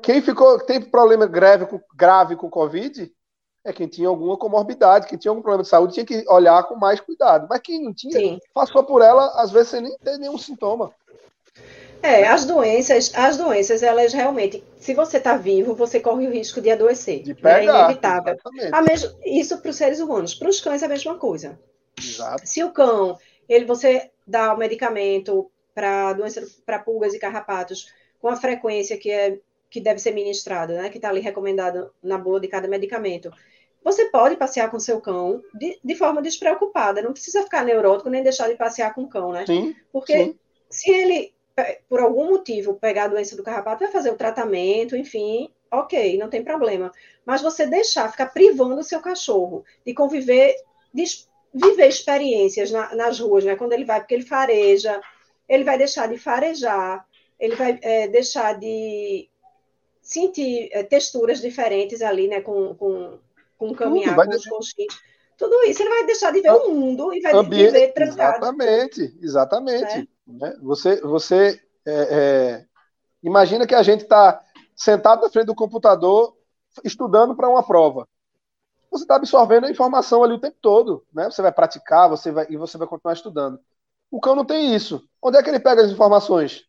Quem 0.01 0.21
ficou, 0.21 0.59
tem 0.59 0.81
problema 0.81 1.25
grave, 1.25 1.67
grave 1.95 2.35
com 2.35 2.49
Covid 2.49 3.11
é 3.63 3.71
quem 3.71 3.87
tinha 3.87 4.07
alguma 4.07 4.37
comorbidade, 4.37 5.07
quem 5.07 5.17
tinha 5.17 5.31
algum 5.31 5.41
problema 5.41 5.63
de 5.63 5.69
saúde, 5.69 5.93
tinha 5.93 6.05
que 6.05 6.25
olhar 6.27 6.63
com 6.63 6.75
mais 6.75 6.99
cuidado. 6.99 7.47
Mas 7.49 7.61
quem 7.61 7.83
não 7.83 7.93
tinha, 7.93 8.19
Sim. 8.19 8.39
passou 8.53 8.83
por 8.83 9.01
ela, 9.01 9.39
às 9.41 9.51
vezes, 9.51 9.69
sem 9.69 9.81
nem 9.81 9.95
ter 9.97 10.17
nenhum 10.17 10.37
sintoma. 10.37 10.91
É, 12.01 12.27
as 12.27 12.45
doenças, 12.45 13.11
as 13.13 13.37
doenças, 13.37 13.83
elas 13.83 14.11
realmente, 14.11 14.63
se 14.77 14.95
você 14.95 15.17
está 15.17 15.37
vivo, 15.37 15.75
você 15.75 15.99
corre 15.99 16.27
o 16.27 16.31
risco 16.31 16.59
de 16.59 16.71
adoecer. 16.71 17.21
De 17.21 17.35
pegar, 17.35 17.59
é 17.59 17.65
inevitável. 17.65 18.37
A 18.71 18.81
mesmo, 18.81 19.15
isso 19.23 19.59
para 19.59 19.69
os 19.69 19.77
seres 19.77 19.99
humanos. 19.99 20.33
Para 20.33 20.49
os 20.49 20.59
cães 20.59 20.81
é 20.81 20.87
a 20.87 20.89
mesma 20.89 21.15
coisa. 21.19 21.59
Exato. 21.95 22.41
Se 22.43 22.63
o 22.63 22.71
cão, 22.71 23.19
ele, 23.47 23.65
você 23.65 24.09
dá 24.25 24.51
o 24.53 24.57
medicamento 24.57 25.51
para 25.75 26.13
doença, 26.13 26.43
para 26.65 26.79
pulgas 26.79 27.13
e 27.13 27.19
carrapatos 27.19 27.93
com 28.19 28.27
a 28.29 28.35
frequência 28.35 28.97
que 28.97 29.11
é 29.11 29.37
que 29.71 29.79
deve 29.79 29.99
ser 29.99 30.11
ministrado, 30.11 30.73
né? 30.73 30.89
Que 30.89 30.97
está 30.97 31.09
ali 31.09 31.21
recomendado 31.21 31.91
na 32.03 32.17
bula 32.17 32.41
de 32.41 32.49
cada 32.49 32.67
medicamento. 32.67 33.31
Você 33.83 34.09
pode 34.09 34.35
passear 34.35 34.69
com 34.69 34.79
seu 34.79 34.99
cão 34.99 35.41
de, 35.55 35.79
de, 35.83 35.95
forma 35.95 36.21
despreocupada, 36.21 37.01
não 37.01 37.13
precisa 37.13 37.41
ficar 37.41 37.63
neurótico 37.63 38.09
nem 38.09 38.21
deixar 38.21 38.47
de 38.49 38.55
passear 38.55 38.93
com 38.93 39.03
o 39.03 39.09
cão, 39.09 39.31
né? 39.31 39.45
Sim. 39.45 39.73
Porque 39.91 40.25
sim. 40.25 40.39
se 40.69 40.91
ele, 40.91 41.33
por 41.89 42.01
algum 42.01 42.29
motivo, 42.29 42.75
pegar 42.75 43.05
a 43.05 43.07
doença 43.07 43.35
do 43.35 43.43
carrapato, 43.43 43.83
vai 43.83 43.91
fazer 43.91 44.11
o 44.11 44.17
tratamento, 44.17 44.95
enfim, 44.95 45.49
ok, 45.71 46.17
não 46.17 46.29
tem 46.29 46.43
problema. 46.43 46.91
Mas 47.25 47.41
você 47.41 47.65
deixar, 47.65 48.11
ficar 48.11 48.27
privando 48.27 48.81
o 48.81 48.83
seu 48.83 48.99
cachorro 48.99 49.63
de 49.85 49.93
conviver, 49.93 50.53
de 50.93 51.05
viver 51.53 51.87
experiências 51.87 52.71
na, 52.71 52.93
nas 52.93 53.19
ruas, 53.19 53.45
né? 53.45 53.55
Quando 53.55 53.73
ele 53.73 53.85
vai, 53.85 54.01
porque 54.01 54.13
ele 54.13 54.25
fareja, 54.25 55.01
ele 55.47 55.63
vai 55.63 55.77
deixar 55.77 56.07
de 56.07 56.17
farejar, 56.17 57.05
ele 57.39 57.55
vai 57.55 57.79
é, 57.81 58.07
deixar 58.07 58.59
de 58.59 59.30
sentir 60.11 60.69
é, 60.73 60.83
texturas 60.83 61.39
diferentes 61.39 62.01
ali, 62.01 62.27
né, 62.27 62.41
com, 62.41 62.75
com, 62.75 63.17
com 63.57 63.73
caminhar, 63.73 64.13
com 64.13 64.57
os. 64.59 64.73
Tudo 65.37 65.63
isso 65.63 65.81
ele 65.81 65.89
vai 65.89 66.05
deixar 66.05 66.31
de 66.31 66.41
ver 66.41 66.51
o 66.51 66.69
mundo 66.69 67.13
e 67.13 67.21
vai 67.21 67.33
Ambiente, 67.33 67.71
viver 67.71 67.93
trancado. 67.93 68.37
Exatamente, 68.37 69.17
exatamente. 69.21 70.09
Né? 70.27 70.57
Você, 70.61 70.99
você 71.01 71.61
é, 71.85 71.93
é, 71.93 72.65
imagina 73.23 73.65
que 73.65 73.73
a 73.73 73.81
gente 73.81 74.01
está 74.01 74.43
sentado 74.75 75.21
na 75.21 75.29
frente 75.29 75.45
do 75.45 75.55
computador 75.55 76.37
estudando 76.83 77.33
para 77.33 77.49
uma 77.49 77.63
prova. 77.63 78.07
Você 78.91 79.05
está 79.05 79.15
absorvendo 79.15 79.65
a 79.65 79.71
informação 79.71 80.23
ali 80.23 80.33
o 80.33 80.39
tempo 80.39 80.57
todo, 80.61 81.05
né? 81.13 81.31
Você 81.31 81.41
vai 81.41 81.53
praticar, 81.53 82.09
você 82.09 82.31
vai 82.31 82.45
e 82.49 82.57
você 82.57 82.77
vai 82.77 82.87
continuar 82.87 83.13
estudando. 83.13 83.59
O 84.11 84.19
cão 84.19 84.35
não 84.35 84.43
tem 84.43 84.75
isso. 84.75 85.01
Onde 85.21 85.37
é 85.37 85.43
que 85.43 85.49
ele 85.49 85.59
pega 85.59 85.81
as 85.81 85.89
informações 85.89 86.65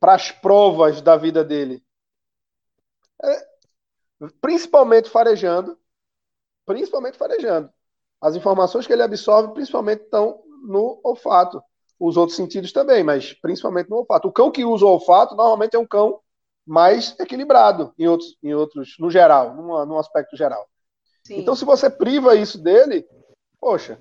para 0.00 0.14
as 0.14 0.32
provas 0.32 1.00
da 1.00 1.16
vida 1.16 1.44
dele? 1.44 1.83
É, 3.24 3.46
principalmente 4.40 5.10
farejando, 5.10 5.78
principalmente 6.66 7.18
farejando. 7.18 7.70
As 8.20 8.36
informações 8.36 8.86
que 8.86 8.92
ele 8.92 9.02
absorve, 9.02 9.52
principalmente, 9.52 10.02
estão 10.02 10.42
no 10.66 11.00
olfato. 11.04 11.62
Os 11.98 12.16
outros 12.16 12.36
sentidos 12.36 12.72
também, 12.72 13.04
mas 13.04 13.32
principalmente 13.34 13.88
no 13.88 13.96
olfato. 13.96 14.28
O 14.28 14.32
cão 14.32 14.50
que 14.50 14.64
usa 14.64 14.84
o 14.84 14.88
olfato, 14.88 15.34
normalmente 15.34 15.76
é 15.76 15.78
um 15.78 15.86
cão 15.86 16.20
mais 16.66 17.14
equilibrado, 17.20 17.92
em 17.98 18.08
outros, 18.08 18.36
em 18.42 18.54
outros 18.54 18.96
no 18.98 19.10
geral, 19.10 19.54
num, 19.54 19.84
num 19.86 19.98
aspecto 19.98 20.36
geral. 20.36 20.66
Sim. 21.26 21.38
Então, 21.38 21.54
se 21.54 21.64
você 21.64 21.88
priva 21.88 22.34
isso 22.34 22.58
dele, 22.58 23.06
poxa, 23.60 23.98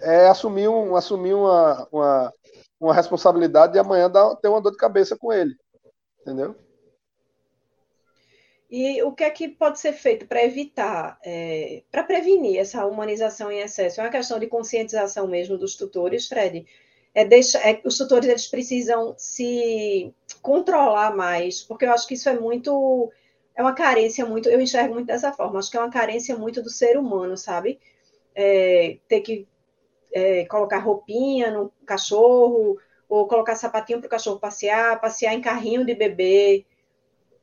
é 0.00 0.28
assumir, 0.28 0.68
um, 0.68 0.96
assumir 0.96 1.34
uma, 1.34 1.88
uma, 1.92 2.32
uma 2.80 2.94
responsabilidade 2.94 3.72
de 3.72 3.78
amanhã 3.78 4.08
dar, 4.08 4.34
ter 4.36 4.48
uma 4.48 4.60
dor 4.60 4.72
de 4.72 4.78
cabeça 4.78 5.16
com 5.16 5.32
ele. 5.32 5.54
Entendeu? 6.20 6.56
E 8.70 9.02
o 9.02 9.12
que 9.12 9.24
é 9.24 9.30
que 9.30 9.48
pode 9.48 9.80
ser 9.80 9.92
feito 9.92 10.26
para 10.26 10.44
evitar, 10.44 11.18
é, 11.24 11.82
para 11.90 12.04
prevenir 12.04 12.58
essa 12.58 12.86
humanização 12.86 13.50
em 13.50 13.58
excesso? 13.58 14.00
É 14.00 14.04
uma 14.04 14.10
questão 14.10 14.38
de 14.38 14.46
conscientização 14.46 15.26
mesmo 15.26 15.58
dos 15.58 15.74
tutores, 15.74 16.28
Fred. 16.28 16.64
É 17.12 17.22
é, 17.22 17.80
os 17.84 17.98
tutores 17.98 18.28
eles 18.28 18.46
precisam 18.46 19.14
se 19.18 20.14
controlar 20.40 21.16
mais, 21.16 21.62
porque 21.62 21.84
eu 21.84 21.92
acho 21.92 22.06
que 22.06 22.14
isso 22.14 22.28
é 22.28 22.38
muito, 22.38 23.10
é 23.56 23.62
uma 23.62 23.74
carência 23.74 24.24
muito, 24.24 24.48
eu 24.48 24.60
enxergo 24.60 24.94
muito 24.94 25.08
dessa 25.08 25.32
forma. 25.32 25.58
Acho 25.58 25.70
que 25.70 25.76
é 25.76 25.80
uma 25.80 25.90
carência 25.90 26.36
muito 26.38 26.62
do 26.62 26.70
ser 26.70 26.96
humano, 26.96 27.36
sabe? 27.36 27.80
É, 28.36 28.98
ter 29.08 29.20
que 29.22 29.48
é, 30.12 30.44
colocar 30.44 30.78
roupinha 30.78 31.50
no 31.50 31.72
cachorro, 31.84 32.78
ou 33.08 33.26
colocar 33.26 33.56
sapatinho 33.56 33.98
para 33.98 34.06
o 34.06 34.10
cachorro 34.10 34.38
passear, 34.38 35.00
passear 35.00 35.34
em 35.34 35.40
carrinho 35.40 35.84
de 35.84 35.94
bebê 35.94 36.64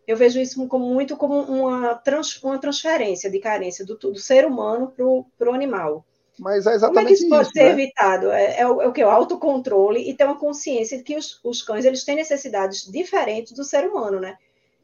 eu 0.07 0.15
vejo 0.15 0.39
isso 0.39 0.65
como, 0.67 0.85
muito 0.85 1.17
como 1.17 1.41
uma, 1.41 1.93
trans, 1.95 2.41
uma 2.41 2.57
transferência 2.57 3.29
de 3.29 3.39
carência 3.39 3.85
do, 3.85 3.97
do 3.97 4.15
ser 4.15 4.45
humano 4.45 4.93
para 5.37 5.51
o 5.51 5.53
animal. 5.53 6.05
Mas 6.39 6.65
é 6.65 6.75
exatamente 6.75 6.95
Como 6.95 6.99
é 6.99 7.05
que 7.07 7.13
isso 7.13 7.29
pode 7.29 7.41
isso, 7.43 7.51
ser 7.51 7.63
né? 7.63 7.69
evitado? 7.71 8.31
É, 8.31 8.59
é, 8.59 8.67
o, 8.67 8.81
é 8.81 8.87
o 8.87 8.93
que? 8.93 9.03
O 9.03 9.09
autocontrole 9.09 10.09
e 10.09 10.13
ter 10.13 10.23
uma 10.23 10.37
consciência 10.37 10.97
de 10.97 11.03
que 11.03 11.17
os, 11.17 11.39
os 11.43 11.61
cães 11.61 11.83
eles 11.83 12.05
têm 12.05 12.15
necessidades 12.15 12.89
diferentes 12.89 13.51
do 13.53 13.63
ser 13.63 13.87
humano, 13.87 14.19
né? 14.19 14.37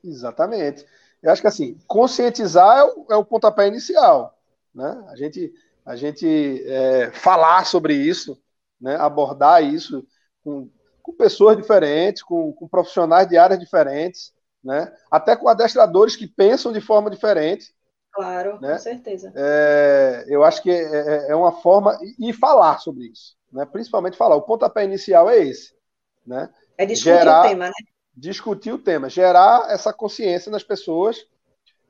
Exatamente. 0.03 0.85
Eu 1.21 1.31
acho 1.31 1.41
que 1.41 1.47
assim, 1.47 1.77
conscientizar 1.87 2.79
é 2.79 2.83
o, 2.83 3.05
é 3.11 3.15
o 3.15 3.23
pontapé 3.23 3.67
inicial. 3.67 4.37
Né? 4.75 5.05
A 5.07 5.15
gente, 5.15 5.53
a 5.85 5.95
gente 5.95 6.63
é, 6.67 7.11
falar 7.11 7.65
sobre 7.65 7.93
isso, 7.93 8.37
né? 8.81 8.95
abordar 8.95 9.63
isso 9.63 10.05
com, 10.43 10.69
com 11.01 11.13
pessoas 11.13 11.55
diferentes, 11.55 12.23
com, 12.23 12.51
com 12.51 12.67
profissionais 12.67 13.27
de 13.29 13.37
áreas 13.37 13.59
diferentes, 13.59 14.32
né? 14.63 14.91
Até 15.11 15.35
com 15.35 15.49
adestradores 15.49 16.15
que 16.15 16.27
pensam 16.27 16.71
de 16.71 16.79
forma 16.79 17.09
diferente. 17.09 17.73
Claro, 18.11 18.59
né? 18.61 18.73
com 18.73 18.79
certeza. 18.79 19.33
É, 19.35 20.25
eu 20.27 20.43
acho 20.43 20.61
que 20.61 20.69
é, 20.69 20.83
é, 20.83 21.31
é 21.31 21.35
uma 21.35 21.51
forma 21.51 21.97
e 22.19 22.31
falar 22.31 22.79
sobre 22.79 23.07
isso, 23.07 23.35
né? 23.51 23.65
Principalmente 23.65 24.17
falar. 24.17 24.35
O 24.35 24.43
pontapé 24.43 24.83
inicial 24.85 25.29
é 25.29 25.39
esse, 25.39 25.73
né? 26.25 26.49
É 26.77 26.85
discutir 26.85 27.17
gerar, 27.17 27.45
o 27.45 27.49
tema, 27.49 27.65
né? 27.65 27.73
Discutir 28.15 28.71
o 28.71 28.77
tema, 28.77 29.09
gerar 29.09 29.71
essa 29.71 29.91
consciência 29.91 30.51
nas 30.51 30.63
pessoas, 30.63 31.25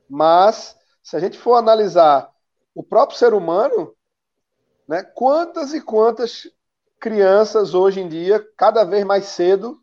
mas 0.08 0.76
se 1.02 1.14
a 1.14 1.20
gente 1.20 1.38
for 1.38 1.56
analisar 1.56 2.30
o 2.74 2.82
próprio 2.82 3.18
ser 3.18 3.34
humano, 3.34 3.94
né? 4.88 5.02
Quantas 5.02 5.74
e 5.74 5.80
quantas 5.80 6.50
crianças 6.98 7.74
hoje 7.74 8.00
em 8.00 8.08
dia, 8.08 8.42
cada 8.56 8.82
vez 8.82 9.04
mais 9.04 9.26
cedo, 9.26 9.78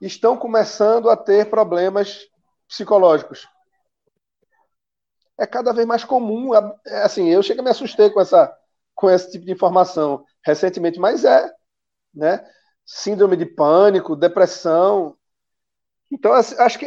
estão 0.00 0.36
começando 0.36 1.08
a 1.08 1.16
ter 1.16 1.48
problemas 1.48 2.28
psicológicos. 2.68 3.48
É 5.38 5.46
cada 5.46 5.72
vez 5.72 5.86
mais 5.86 6.04
comum. 6.04 6.54
É, 6.86 7.02
assim, 7.02 7.28
eu 7.28 7.42
chego 7.42 7.60
a 7.60 7.64
me 7.64 7.70
assustei 7.70 8.10
com 8.10 8.20
essa 8.20 8.54
com 8.94 9.10
esse 9.10 9.30
tipo 9.30 9.44
de 9.44 9.52
informação 9.52 10.24
recentemente, 10.42 10.98
mas 10.98 11.22
é, 11.22 11.52
né? 12.14 12.42
Síndrome 12.86 13.36
de 13.36 13.44
pânico, 13.44 14.16
depressão. 14.16 15.16
Então, 16.10 16.32
acho 16.32 16.78
que 16.78 16.86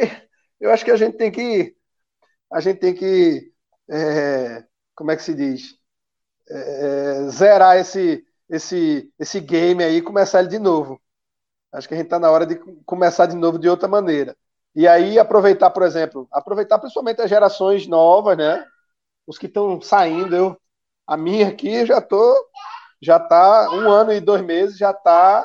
eu 0.60 0.72
acho 0.72 0.84
que 0.84 0.90
a 0.90 0.96
gente 0.96 1.16
tem 1.16 1.30
que 1.30 1.76
a 2.52 2.60
gente 2.60 2.80
tem 2.80 2.94
que 2.94 3.52
é, 3.88 4.64
como 4.94 5.10
é 5.12 5.16
que 5.16 5.22
se 5.22 5.34
diz 5.34 5.78
é, 6.48 7.28
zerar 7.30 7.76
esse 7.78 8.24
esse 8.48 9.12
esse 9.18 9.40
game 9.40 9.82
aí 9.84 9.98
e 9.98 10.02
começar 10.02 10.40
ele 10.40 10.48
de 10.48 10.58
novo. 10.58 11.00
Acho 11.72 11.88
que 11.88 11.94
a 11.94 11.96
gente 11.96 12.06
está 12.06 12.18
na 12.18 12.30
hora 12.30 12.46
de 12.46 12.56
começar 12.84 13.26
de 13.26 13.36
novo 13.36 13.58
de 13.58 13.68
outra 13.68 13.88
maneira. 13.88 14.36
E 14.74 14.86
aí 14.88 15.18
aproveitar, 15.18 15.70
por 15.70 15.82
exemplo, 15.82 16.28
aproveitar 16.32 16.78
principalmente 16.78 17.20
as 17.22 17.30
gerações 17.30 17.86
novas, 17.86 18.36
né? 18.36 18.64
Os 19.26 19.38
que 19.38 19.46
estão 19.46 19.80
saindo, 19.80 20.34
eu, 20.34 20.60
a 21.06 21.16
minha 21.16 21.48
aqui 21.48 21.86
já 21.86 22.00
tô, 22.00 22.34
já 23.00 23.18
tá 23.18 23.70
um 23.72 23.90
ano 23.90 24.12
e 24.12 24.20
dois 24.20 24.42
meses, 24.42 24.78
já 24.78 24.90
está 24.90 25.44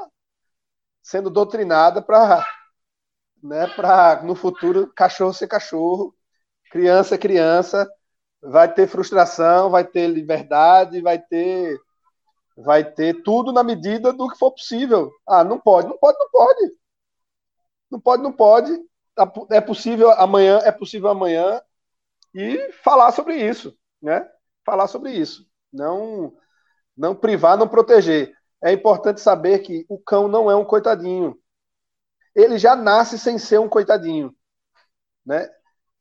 sendo 1.03 1.29
doutrinada 1.29 2.01
para, 2.01 2.45
né? 3.43 3.67
Para 3.75 4.23
no 4.23 4.35
futuro 4.35 4.91
cachorro 4.95 5.33
ser 5.33 5.47
cachorro, 5.47 6.15
criança 6.71 7.17
criança, 7.17 7.89
vai 8.41 8.71
ter 8.73 8.87
frustração, 8.87 9.69
vai 9.69 9.83
ter 9.85 10.07
liberdade, 10.07 11.01
vai 11.01 11.19
ter 11.19 11.79
vai 12.57 12.83
ter 12.83 13.21
tudo 13.23 13.51
na 13.51 13.63
medida 13.63 14.13
do 14.13 14.29
que 14.29 14.37
for 14.37 14.51
possível. 14.51 15.11
Ah, 15.27 15.43
não 15.43 15.59
pode, 15.59 15.87
não 15.87 15.97
pode, 15.97 16.17
não 16.17 16.29
pode. 16.29 16.75
Não 17.91 17.99
pode, 17.99 18.23
não 18.23 18.31
pode. 18.31 18.79
É 19.51 19.61
possível 19.61 20.11
amanhã, 20.11 20.59
é 20.63 20.71
possível 20.71 21.09
amanhã 21.09 21.61
e 22.33 22.71
falar 22.83 23.11
sobre 23.11 23.35
isso, 23.37 23.77
né? 24.01 24.29
Falar 24.65 24.87
sobre 24.87 25.11
isso. 25.11 25.45
Não 25.71 26.33
não 26.97 27.15
privar, 27.15 27.57
não 27.57 27.67
proteger. 27.67 28.33
É 28.63 28.71
importante 28.71 29.21
saber 29.21 29.59
que 29.59 29.85
o 29.89 29.99
cão 29.99 30.27
não 30.27 30.49
é 30.49 30.55
um 30.55 30.65
coitadinho. 30.65 31.37
Ele 32.35 32.57
já 32.57 32.75
nasce 32.75 33.17
sem 33.19 33.37
ser 33.37 33.59
um 33.59 33.69
coitadinho, 33.69 34.35
né? 35.25 35.49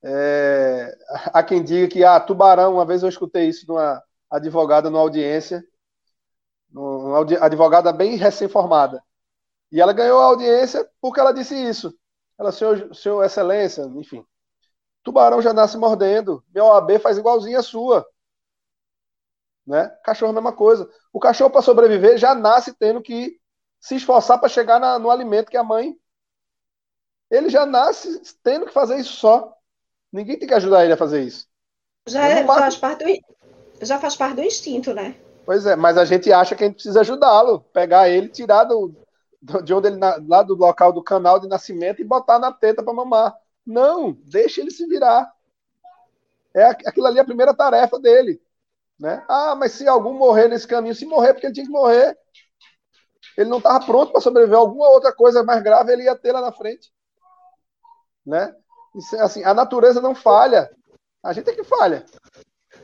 É, 0.03 0.97
há 1.33 1.43
quem 1.43 1.63
diga 1.65 1.89
que 1.89 2.05
ah, 2.05 2.21
tubarão, 2.21 2.75
uma 2.75 2.85
vez 2.85 3.03
eu 3.03 3.09
escutei 3.09 3.49
isso 3.49 3.65
de 3.65 3.73
uma 3.73 4.03
advogada 4.31 4.91
numa 4.91 5.01
audiência, 5.01 5.65
uma 7.15 7.45
advogada 7.45 7.93
bem 7.93 8.17
recém-formada. 8.17 9.03
E 9.71 9.81
ela 9.81 9.93
ganhou 9.93 10.21
a 10.21 10.27
audiência 10.27 10.89
porque 11.01 11.21
ela 11.21 11.33
disse 11.33 11.55
isso. 11.55 11.97
Ela, 12.39 12.53
senhor, 12.53 12.95
senhor 12.95 13.25
excelência, 13.25 13.83
enfim. 13.97 14.25
Tubarão 15.03 15.43
já 15.43 15.53
nasce 15.53 15.77
mordendo. 15.77 16.43
Meu 16.55 16.65
OAB 16.65 16.99
faz 16.99 17.19
igualzinho 17.19 17.59
a 17.59 17.63
sua. 17.63 18.07
Né? 19.67 19.89
Cachorro 20.05 20.31
é 20.31 20.33
a 20.33 20.35
mesma 20.35 20.53
coisa. 20.53 20.89
O 21.13 21.21
cachorro, 21.21 21.51
para 21.51 21.63
sobreviver, 21.63 22.19
já 22.19 22.35
nasce 22.35 22.73
tendo 22.75 23.03
que 23.03 23.39
se 23.81 23.97
esforçar 23.97 24.39
para 24.39 24.49
chegar 24.49 24.81
na, 24.81 24.99
no 24.99 25.11
alimento 25.11 25.51
que 25.51 25.57
a 25.57 25.63
mãe. 25.63 25.97
Ele 27.31 27.49
já 27.49 27.67
nasce 27.67 28.21
tendo 28.43 28.67
que 28.67 28.73
fazer 28.73 28.97
isso 28.97 29.13
só. 29.15 29.55
Ninguém 30.13 30.39
tem 30.39 30.49
que 30.49 30.55
ajudar 30.55 30.85
ele 30.85 30.93
a 30.93 30.97
fazer 30.97 31.23
isso. 31.23 31.47
Já, 32.07 32.29
é, 32.29 32.47
faz, 32.47 32.77
parte 32.77 33.05
do, 33.05 33.87
já 33.87 33.99
faz 33.99 34.17
parte 34.17 34.37
do 34.37 34.43
instinto, 34.43 34.95
né? 34.95 35.17
Pois 35.45 35.67
é, 35.67 35.77
mas 35.77 35.99
a 35.99 36.05
gente 36.05 36.33
acha 36.33 36.55
que 36.55 36.65
a 36.65 36.67
gente 36.67 36.77
precisa 36.77 37.01
ajudá-lo, 37.01 37.61
pegar 37.73 38.09
ele, 38.09 38.29
tirar 38.29 38.65
do, 38.65 38.95
de 39.63 39.75
onde 39.75 39.89
ele 39.89 39.99
lá 40.27 40.43
do 40.43 40.55
local 40.55 40.93
do 40.93 41.03
canal 41.03 41.39
de 41.39 41.47
nascimento 41.47 42.01
e 42.01 42.05
botar 42.05 42.39
na 42.39 42.51
teta 42.51 42.83
para 42.83 42.93
mamar. 42.93 43.37
Não, 43.67 44.13
deixa 44.25 44.61
ele 44.61 44.71
se 44.71 44.87
virar. 44.87 45.31
É 46.55 46.65
aquilo 46.65 47.07
ali 47.07 47.19
é 47.19 47.21
a 47.21 47.27
primeira 47.27 47.53
tarefa 47.53 47.99
dele, 47.99 48.41
né? 48.99 49.25
Ah, 49.29 49.55
mas 49.55 49.73
se 49.73 49.87
algum 49.87 50.15
morrer 50.15 50.49
nesse 50.49 50.67
caminho, 50.67 50.95
se 50.95 51.05
morrer 51.05 51.35
porque 51.35 51.47
ele 51.47 51.55
tinha 51.55 51.67
que 51.67 51.73
morrer, 51.73 52.17
ele 53.37 53.51
não 53.51 53.59
estava 53.59 53.85
pronto 53.85 54.13
para 54.13 54.21
sobreviver. 54.21 54.59
Alguma 54.59 54.89
outra 54.89 55.13
coisa 55.13 55.43
mais 55.43 55.63
grave 55.63 55.93
ele 55.93 56.05
ia 56.05 56.17
ter 56.17 56.33
lá 56.33 56.41
na 56.41 56.53
frente, 56.53 56.93
né? 58.25 58.55
Isso, 58.95 59.17
assim, 59.17 59.45
a 59.45 59.53
natureza 59.53 60.01
não 60.01 60.15
falha, 60.15 60.71
a 61.23 61.33
gente 61.33 61.51
é 61.51 61.55
que 61.55 61.65
falha. 61.65 62.07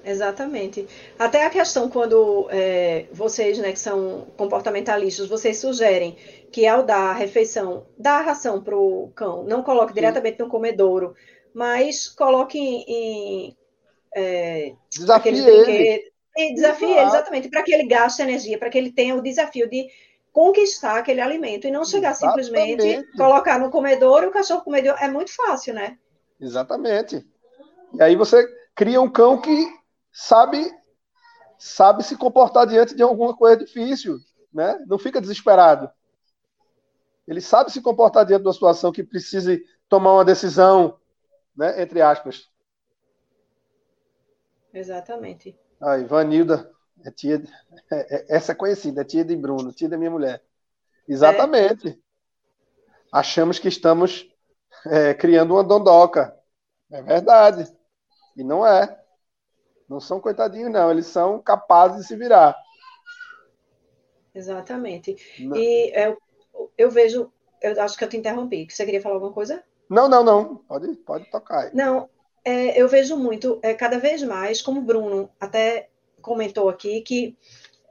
Exatamente. 0.04 0.86
Até 1.18 1.44
a 1.44 1.50
questão 1.50 1.88
quando 1.88 2.48
é, 2.50 3.06
vocês, 3.12 3.58
né, 3.58 3.72
que 3.72 3.78
são 3.78 4.26
comportamentalistas, 4.36 5.28
vocês 5.28 5.58
sugerem 5.58 6.16
que 6.50 6.66
ao 6.66 6.82
dar 6.82 7.10
a 7.10 7.12
refeição, 7.12 7.86
dar 7.98 8.20
a 8.20 8.22
ração 8.22 8.62
para 8.62 8.76
o 8.76 9.10
cão, 9.14 9.44
não 9.44 9.62
coloque 9.62 9.92
Sim. 9.92 10.00
diretamente 10.00 10.38
no 10.38 10.48
comedouro, 10.48 11.14
mas 11.54 12.08
coloque 12.08 12.58
em. 12.58 12.84
em 12.88 13.56
é, 14.14 14.72
desafie 14.90 15.28
ele. 15.28 16.10
Desafie 16.54 16.90
ele, 16.90 17.00
exatamente, 17.00 17.48
para 17.48 17.62
que 17.62 17.72
ele 17.72 17.86
gaste 17.86 18.22
energia, 18.22 18.58
para 18.58 18.70
que 18.70 18.78
ele 18.78 18.92
tenha 18.92 19.14
o 19.14 19.22
desafio 19.22 19.68
de 19.68 19.88
conquistar 20.32 20.96
aquele 20.96 21.20
alimento 21.20 21.66
e 21.66 21.70
não 21.70 21.84
chegar 21.84 22.12
exatamente. 22.12 22.44
simplesmente 22.46 23.16
colocar 23.16 23.58
no 23.58 23.70
comedouro 23.70 24.26
e 24.26 24.28
o 24.28 24.32
cachorro 24.32 24.62
comedor. 24.62 24.96
É 25.00 25.08
muito 25.08 25.34
fácil, 25.34 25.74
né? 25.74 25.98
Exatamente. 26.40 27.26
E 27.92 28.02
aí 28.02 28.16
você 28.16 28.46
cria 28.74 29.00
um 29.00 29.10
cão 29.10 29.38
que 29.38 29.79
sabe 30.12 30.70
sabe 31.58 32.02
se 32.02 32.16
comportar 32.16 32.66
diante 32.66 32.94
de 32.94 33.02
alguma 33.02 33.36
coisa 33.36 33.58
difícil, 33.58 34.18
né? 34.52 34.82
Não 34.86 34.98
fica 34.98 35.20
desesperado. 35.20 35.90
Ele 37.28 37.40
sabe 37.40 37.70
se 37.70 37.82
comportar 37.82 38.24
diante 38.24 38.42
de 38.42 38.48
uma 38.48 38.54
situação 38.54 38.90
que 38.90 39.04
precise 39.04 39.64
tomar 39.88 40.14
uma 40.14 40.24
decisão, 40.24 40.98
né? 41.54 41.82
Entre 41.82 42.00
aspas. 42.00 42.48
Exatamente. 44.72 45.58
A 45.80 45.98
Ivanilda 45.98 46.70
é 47.04 47.10
tia, 47.10 47.42
é, 47.90 48.16
é, 48.16 48.36
essa 48.36 48.52
é 48.52 48.54
conhecida, 48.54 49.02
é 49.02 49.04
tia 49.04 49.24
de 49.24 49.36
Bruno, 49.36 49.72
tia 49.72 49.88
da 49.88 49.98
minha 49.98 50.10
mulher. 50.10 50.42
Exatamente. 51.08 51.88
É. 51.88 51.96
Achamos 53.12 53.58
que 53.58 53.68
estamos 53.68 54.28
é, 54.86 55.14
criando 55.14 55.54
uma 55.54 55.64
dondoca. 55.64 56.36
É 56.90 57.02
verdade. 57.02 57.70
E 58.36 58.44
não 58.44 58.66
é. 58.66 58.99
Não 59.90 59.98
são 59.98 60.20
coitadinhos, 60.20 60.70
não. 60.70 60.88
Eles 60.88 61.06
são 61.06 61.42
capazes 61.42 62.02
de 62.02 62.06
se 62.06 62.14
virar. 62.14 62.56
Exatamente. 64.32 65.16
Não. 65.40 65.56
E 65.56 65.92
eu, 65.92 66.16
eu 66.78 66.90
vejo, 66.92 67.32
eu 67.60 67.82
acho 67.82 67.98
que 67.98 68.04
eu 68.04 68.08
te 68.08 68.16
interrompi. 68.16 68.68
Você 68.70 68.84
queria 68.84 69.02
falar 69.02 69.16
alguma 69.16 69.32
coisa? 69.32 69.64
Não, 69.88 70.08
não, 70.08 70.22
não. 70.22 70.56
Pode, 70.58 70.96
pode 70.98 71.28
tocar. 71.28 71.64
Aí. 71.64 71.70
Não, 71.74 72.08
é, 72.44 72.80
eu 72.80 72.86
vejo 72.86 73.16
muito, 73.16 73.58
é, 73.64 73.74
cada 73.74 73.98
vez 73.98 74.22
mais, 74.22 74.62
como 74.62 74.80
o 74.80 74.84
Bruno 74.84 75.28
até 75.40 75.90
comentou 76.22 76.68
aqui, 76.68 77.00
que 77.00 77.36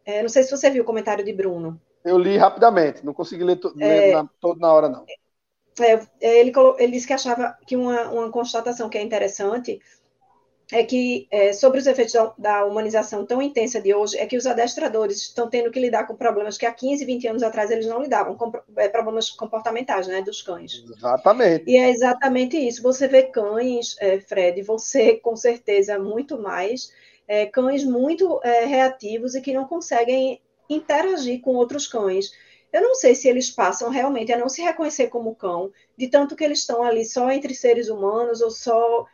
é, 0.06 0.22
não 0.22 0.30
sei 0.30 0.44
se 0.44 0.52
você 0.52 0.70
viu 0.70 0.84
o 0.84 0.86
comentário 0.86 1.26
de 1.26 1.34
Bruno. 1.34 1.82
Eu 2.06 2.18
li 2.18 2.38
rapidamente, 2.38 3.06
não 3.06 3.14
consegui 3.14 3.44
ler, 3.44 3.58
to 3.58 3.76
é, 3.78 3.86
ler 3.86 4.14
na, 4.14 4.30
todo 4.40 4.58
na 4.58 4.72
hora, 4.72 4.88
não. 4.88 5.06
É, 5.78 5.94
é, 6.22 6.40
ele, 6.40 6.54
ele 6.78 6.94
disse 6.94 7.06
que 7.06 7.14
achava 7.14 7.58
que 7.68 7.76
uma, 7.76 8.10
uma 8.10 8.32
constatação 8.32 8.90
que 8.90 8.98
é 8.98 9.02
interessante 9.02 9.82
é 10.72 10.84
que 10.84 11.28
é, 11.32 11.52
sobre 11.52 11.80
os 11.80 11.88
efeitos 11.88 12.14
da, 12.14 12.34
da, 12.38 12.66
humanização 12.66 13.26
tão 13.26 13.42
intensa 13.42 13.82
de 13.82 13.94
hoje, 13.94 14.18
é 14.18 14.26
que 14.28 14.38
os 14.38 14.46
adestradores 14.46 15.18
estão 15.18 15.50
tendo 15.50 15.72
que 15.72 15.80
lidar 15.80 16.06
com 16.06 16.16
problemas 16.16 16.58
que 16.58 16.66
há 16.66 16.72
15, 16.72 17.06
20 17.06 17.28
anos 17.28 17.44
atrás 17.44 17.72
eles 17.72 17.88
não 17.88 18.02
lidavam, 18.02 18.36
com 18.36 18.52
é, 18.78 18.88
problemas 18.88 19.32
comportamentais, 19.32 20.08
né, 20.08 20.22
dos 20.22 20.42
cães. 20.44 20.84
Exatamente. 20.96 21.64
E 21.68 21.76
é 21.76 21.90
exatamente 21.90 22.56
isso. 22.56 22.84
Você 22.84 23.08
vê 23.08 23.24
cães, 23.24 23.96
é, 24.00 24.20
Fred, 24.20 24.62
você 24.62 25.16
com 25.16 25.36
certeza 25.36 25.98
muito 25.98 26.40
mais, 26.40 26.94
é, 27.28 27.48
cães 27.48 27.84
muito 27.84 28.40
é, 28.44 28.66
reativos 28.66 29.34
e 29.34 29.42
que 29.42 29.54
não 29.54 29.66
conseguem 29.66 30.40
interagir 30.70 31.42
com 31.42 31.56
outros 31.56 31.88
cães. 31.88 32.32
Eu 32.72 32.82
não 32.84 32.94
sei 32.94 33.16
se 33.16 33.28
eles 33.28 33.50
passam 33.50 33.90
realmente 33.90 34.32
a 34.32 34.38
não 34.38 34.48
se 34.48 34.62
reconhecer 34.62 35.08
como 35.08 35.34
cão, 35.34 35.72
de 35.98 36.08
tanto 36.08 36.36
que 36.36 36.44
eles 36.44 36.60
estão 36.60 36.84
ali 36.84 37.04
só 37.04 37.32
entre 37.32 37.56
seres 37.56 37.90
humanos 37.90 38.42
ou 38.42 38.52
só 38.52 39.08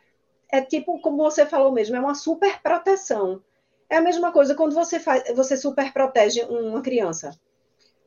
é 0.50 0.60
tipo, 0.60 1.00
como 1.00 1.18
você 1.18 1.44
falou 1.44 1.72
mesmo, 1.72 1.96
é 1.96 2.00
uma 2.00 2.14
super 2.14 2.60
proteção. 2.62 3.42
É 3.88 3.96
a 3.96 4.00
mesma 4.00 4.32
coisa 4.32 4.54
quando 4.54 4.74
você 4.74 4.98
faz, 4.98 5.24
você 5.34 5.56
super 5.56 5.92
protege 5.92 6.42
uma 6.44 6.80
criança. 6.80 7.30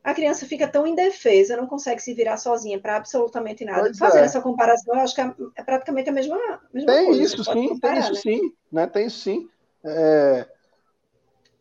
A 0.03 0.13
criança 0.13 0.45
fica 0.45 0.67
tão 0.67 0.87
indefesa, 0.87 1.57
não 1.57 1.67
consegue 1.67 2.01
se 2.01 2.13
virar 2.13 2.37
sozinha 2.37 2.79
para 2.79 2.95
absolutamente 2.95 3.65
nada. 3.65 3.83
Pois 3.83 3.97
Fazendo 3.97 4.23
é. 4.23 4.25
essa 4.25 4.41
comparação, 4.41 4.95
eu 4.95 5.01
acho 5.01 5.13
que 5.13 5.21
é, 5.21 5.33
é 5.55 5.63
praticamente 5.63 6.09
a 6.09 6.13
mesma, 6.13 6.35
a 6.35 6.59
mesma 6.73 6.93
tem 6.93 7.05
coisa. 7.05 7.21
Isso, 7.21 7.43
sim, 7.43 7.69
comparar, 7.69 7.93
tem 7.93 8.01
isso 8.01 8.13
né? 8.13 8.19
sim, 8.19 8.53
né? 8.71 8.87
Tem 8.87 9.07
isso 9.07 9.19
sim. 9.19 9.49
É... 9.83 10.47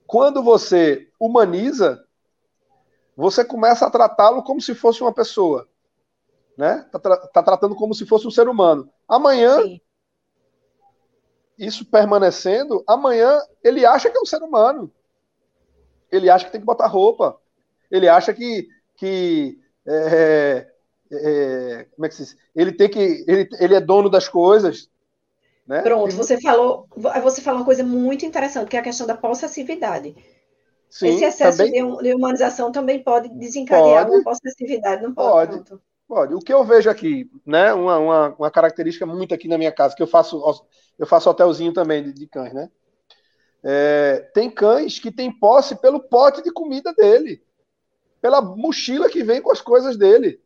Quando 0.06 0.42
você 0.42 1.08
humaniza, 1.18 2.04
você 3.16 3.44
começa 3.44 3.86
a 3.86 3.90
tratá-lo 3.90 4.42
como 4.42 4.60
se 4.60 4.74
fosse 4.74 5.02
uma 5.02 5.12
pessoa. 5.12 5.68
Né? 6.56 6.86
Tá, 6.90 6.98
tra 6.98 7.16
tá 7.16 7.42
tratando 7.42 7.74
como 7.74 7.94
se 7.94 8.06
fosse 8.06 8.26
um 8.26 8.30
ser 8.30 8.48
humano. 8.48 8.88
Amanhã 9.08 9.62
sim 9.62 9.80
isso 11.58 11.84
permanecendo, 11.84 12.84
amanhã 12.86 13.40
ele 13.64 13.84
acha 13.84 14.08
que 14.08 14.16
é 14.16 14.20
um 14.20 14.26
ser 14.26 14.42
humano. 14.42 14.90
Ele 16.10 16.30
acha 16.30 16.46
que 16.46 16.52
tem 16.52 16.60
que 16.60 16.66
botar 16.66 16.86
roupa. 16.86 17.38
Ele 17.90 18.08
acha 18.08 18.32
que, 18.32 18.68
que 18.96 19.58
é, 19.86 20.66
é, 21.10 21.86
como 21.94 22.06
é 22.06 22.08
que 22.08 22.14
se 22.14 22.24
diz? 22.24 22.36
Ele 22.54 22.72
tem 22.72 22.88
que 22.88 23.24
ele, 23.26 23.48
ele 23.58 23.74
é 23.74 23.80
dono 23.80 24.08
das 24.08 24.28
coisas. 24.28 24.88
Né? 25.66 25.82
Pronto, 25.82 26.14
você 26.16 26.40
falou 26.40 26.86
você 27.22 27.42
falou 27.42 27.60
uma 27.60 27.66
coisa 27.66 27.82
muito 27.82 28.24
interessante, 28.24 28.68
que 28.68 28.76
é 28.76 28.80
a 28.80 28.84
questão 28.84 29.06
da 29.06 29.16
possessividade. 29.16 30.14
Sim, 30.88 31.08
Esse 31.08 31.24
excesso 31.24 31.58
também, 31.58 31.72
de 31.72 32.14
humanização 32.14 32.72
também 32.72 33.02
pode 33.02 33.28
desencadear 33.30 34.06
pode, 34.06 34.16
uma 34.16 34.24
possessividade, 34.24 35.02
não 35.02 35.12
pode? 35.12 35.58
Pode. 35.58 35.82
Pode. 36.08 36.34
O 36.34 36.38
que 36.38 36.52
eu 36.52 36.64
vejo 36.64 36.88
aqui, 36.88 37.30
né? 37.44 37.74
Uma, 37.74 37.98
uma, 37.98 38.28
uma, 38.30 38.50
característica 38.50 39.04
muito 39.04 39.34
aqui 39.34 39.46
na 39.46 39.58
minha 39.58 39.70
casa, 39.70 39.94
que 39.94 40.02
eu 40.02 40.06
faço, 40.06 40.42
eu 40.98 41.06
faço 41.06 41.28
hotelzinho 41.28 41.74
também 41.74 42.02
de, 42.02 42.14
de 42.14 42.26
cães, 42.26 42.54
né? 42.54 42.70
É, 43.62 44.30
tem 44.32 44.50
cães 44.50 44.98
que 44.98 45.12
têm 45.12 45.30
posse 45.30 45.76
pelo 45.76 46.00
pote 46.00 46.42
de 46.42 46.50
comida 46.50 46.94
dele, 46.94 47.44
pela 48.22 48.40
mochila 48.40 49.10
que 49.10 49.22
vem 49.22 49.42
com 49.42 49.52
as 49.52 49.60
coisas 49.60 49.98
dele. 49.98 50.40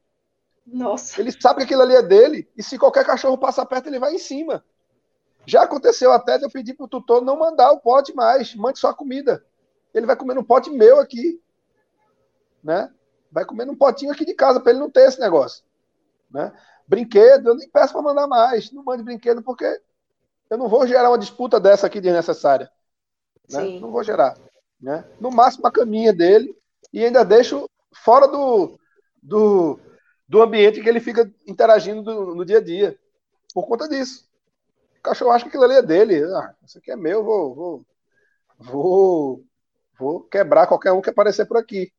Nossa. 0.67 1.21
Ele 1.21 1.31
sabe 1.31 1.59
que 1.59 1.65
aquilo 1.65 1.83
ali 1.83 1.95
é 1.95 2.03
dele, 2.03 2.49
e 2.57 2.63
se 2.63 2.77
qualquer 2.77 3.07
cachorro 3.07 3.39
passa 3.39 3.65
perto, 3.65 3.87
ele 3.87 4.01
vai 4.01 4.13
em 4.15 4.19
cima. 4.19 4.65
Já 5.47 5.63
aconteceu 5.63 6.11
até 6.11 6.39
de 6.39 6.45
eu 6.45 6.51
pedir 6.51 6.75
para 6.75 6.87
o 6.87 6.89
tutor 6.89 7.23
não 7.23 7.39
mandar 7.39 7.71
o 7.71 7.79
pote 7.79 8.13
mais, 8.13 8.53
mande 8.57 8.81
só 8.81 8.89
a 8.89 8.95
comida. 8.95 9.45
Ele 9.95 10.07
vai 10.07 10.17
comer 10.17 10.35
no 10.35 10.45
pote 10.45 10.71
meu 10.71 10.99
aqui. 10.99 11.41
Né? 12.63 12.93
Vai 13.33 13.45
comer 13.45 13.65
num 13.65 13.75
potinho 13.75 14.13
aqui 14.13 14.25
de 14.25 14.35
casa 14.35 14.61
para 14.61 14.71
ele 14.71 14.81
não 14.81 14.91
ter 14.91 15.09
esse 15.09 15.19
negócio. 15.19 15.65
Né? 16.31 16.53
Brinquedo, 16.87 17.49
eu 17.49 17.55
nem 17.55 17.69
peço 17.69 17.93
para 17.93 18.03
mandar 18.03 18.27
mais. 18.27 18.71
Não 18.71 18.85
mande 18.85 19.03
brinquedo 19.03 19.43
porque 19.43 19.81
eu 20.51 20.59
não 20.59 20.69
vou 20.69 20.87
gerar 20.87 21.09
uma 21.09 21.19
disputa 21.19 21.59
dessa 21.59 21.87
aqui 21.87 22.01
desnecessária. 22.01 22.71
Né? 23.51 23.81
Não 23.81 23.91
vou 23.91 24.05
gerar. 24.05 24.37
Né? 24.81 25.05
No 25.19 25.31
máximo 25.31 25.67
a 25.67 25.73
caminha 25.73 26.13
dele 26.13 26.55
e 26.93 27.05
ainda 27.05 27.25
deixo 27.25 27.69
fora 27.95 28.29
do, 28.29 28.79
do, 29.23 29.81
do 30.29 30.43
ambiente 30.43 30.83
que 30.83 30.89
ele 30.89 31.01
fica 31.01 31.31
interagindo 31.47 32.03
do, 32.03 32.35
no 32.35 32.45
dia 32.45 32.59
a 32.59 32.63
dia. 32.63 32.99
Por 33.55 33.67
conta 33.67 33.89
disso. 33.89 34.29
O 34.99 35.03
cachorro 35.03 35.31
acha 35.31 35.45
que 35.45 35.49
aquilo 35.49 35.65
ali 35.65 35.75
é 35.75 35.83
dele. 35.83 36.23
Ah, 36.35 36.55
isso 36.65 36.79
aqui 36.79 36.91
é 36.91 36.97
meu, 36.97 37.25
vou, 37.25 37.55
vou, 37.55 37.87
vou, 38.59 39.45
vou 39.99 40.21
quebrar 40.21 40.67
qualquer 40.67 40.93
um 40.93 41.01
que 41.01 41.11
aparecer 41.11 41.47
por 41.47 41.57
aqui. 41.57 41.93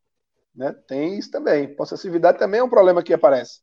Né? 0.55 0.73
Tem 0.87 1.17
isso 1.17 1.31
também. 1.31 1.75
Possessividade 1.75 2.37
também 2.37 2.59
é 2.59 2.63
um 2.63 2.69
problema 2.69 3.01
que 3.01 3.13
aparece. 3.13 3.61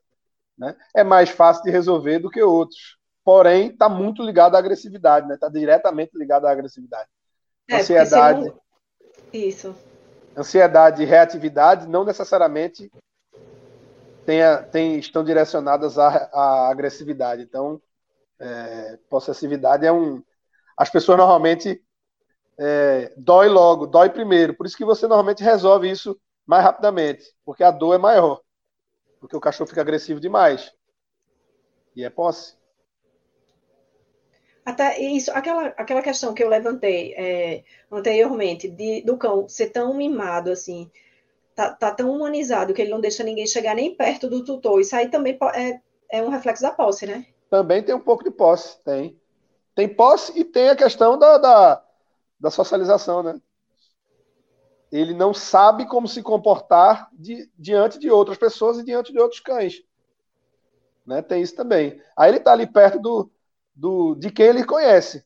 Né? 0.58 0.76
É 0.94 1.04
mais 1.04 1.30
fácil 1.30 1.62
de 1.62 1.70
resolver 1.70 2.18
do 2.18 2.30
que 2.30 2.42
outros. 2.42 2.98
Porém, 3.24 3.68
está 3.68 3.88
muito 3.88 4.22
ligado 4.22 4.56
à 4.56 4.58
agressividade, 4.58 5.26
está 5.26 5.46
né? 5.46 5.52
Tá 5.52 5.58
diretamente 5.58 6.16
ligado 6.16 6.46
à 6.46 6.50
agressividade. 6.50 7.08
É, 7.68 7.76
ansiedade. 7.76 8.46
Não... 8.46 8.60
Isso. 9.32 9.74
Ansiedade 10.36 11.02
e 11.02 11.06
reatividade 11.06 11.86
não 11.86 12.04
necessariamente 12.04 12.90
tenha, 14.24 14.62
tem, 14.62 14.98
estão 14.98 15.22
direcionadas 15.22 15.98
à, 15.98 16.08
à 16.32 16.70
agressividade. 16.70 17.42
Então, 17.42 17.80
é, 18.38 18.98
possessividade 19.08 19.86
é 19.86 19.92
um. 19.92 20.22
As 20.76 20.88
pessoas 20.88 21.18
normalmente 21.18 21.82
é, 22.58 23.12
dói 23.16 23.48
logo, 23.48 23.86
dói 23.86 24.08
primeiro. 24.08 24.54
Por 24.54 24.66
isso 24.66 24.76
que 24.76 24.84
você 24.84 25.06
normalmente 25.06 25.44
resolve 25.44 25.90
isso 25.90 26.18
mais 26.50 26.64
rapidamente, 26.64 27.32
porque 27.44 27.62
a 27.62 27.70
dor 27.70 27.94
é 27.94 27.98
maior. 27.98 28.40
Porque 29.20 29.36
o 29.36 29.40
cachorro 29.40 29.68
fica 29.68 29.80
agressivo 29.80 30.18
demais. 30.18 30.72
E 31.94 32.02
é 32.02 32.10
posse. 32.10 32.56
Até 34.64 34.98
isso, 34.98 35.30
aquela, 35.30 35.66
aquela 35.68 36.02
questão 36.02 36.34
que 36.34 36.42
eu 36.42 36.48
levantei 36.48 37.14
é, 37.14 37.62
anteriormente, 37.90 38.68
de, 38.68 39.00
do 39.02 39.16
cão 39.16 39.48
ser 39.48 39.70
tão 39.70 39.94
mimado 39.94 40.50
assim, 40.50 40.90
tá, 41.54 41.72
tá, 41.72 41.94
tão 41.94 42.10
humanizado 42.10 42.74
que 42.74 42.82
ele 42.82 42.90
não 42.90 43.00
deixa 43.00 43.22
ninguém 43.22 43.46
chegar 43.46 43.76
nem 43.76 43.94
perto 43.94 44.28
do 44.28 44.44
tutor. 44.44 44.80
Isso 44.80 44.96
aí 44.96 45.08
também 45.08 45.38
é, 45.54 45.80
é 46.10 46.20
um 46.20 46.30
reflexo 46.30 46.64
da 46.64 46.72
posse, 46.72 47.06
né? 47.06 47.26
Também 47.48 47.80
tem 47.80 47.94
um 47.94 48.00
pouco 48.00 48.24
de 48.24 48.30
posse, 48.32 48.82
tem. 48.82 49.16
Tem 49.72 49.88
posse 49.88 50.36
e 50.36 50.44
tem 50.44 50.68
a 50.68 50.76
questão 50.76 51.16
da, 51.16 51.38
da, 51.38 51.84
da 52.40 52.50
socialização, 52.50 53.22
né? 53.22 53.40
Ele 54.90 55.14
não 55.14 55.32
sabe 55.32 55.86
como 55.86 56.08
se 56.08 56.22
comportar 56.22 57.08
di, 57.12 57.50
diante 57.56 57.98
de 57.98 58.10
outras 58.10 58.36
pessoas 58.36 58.78
e 58.78 58.84
diante 58.84 59.12
de 59.12 59.20
outros 59.20 59.40
cães. 59.40 59.84
Né? 61.06 61.22
Tem 61.22 61.40
isso 61.40 61.54
também. 61.54 62.02
Aí 62.16 62.30
ele 62.30 62.38
está 62.38 62.52
ali 62.52 62.66
perto 62.66 62.98
do, 62.98 63.30
do, 63.74 64.14
de 64.16 64.30
quem 64.30 64.46
ele 64.46 64.64
conhece. 64.64 65.24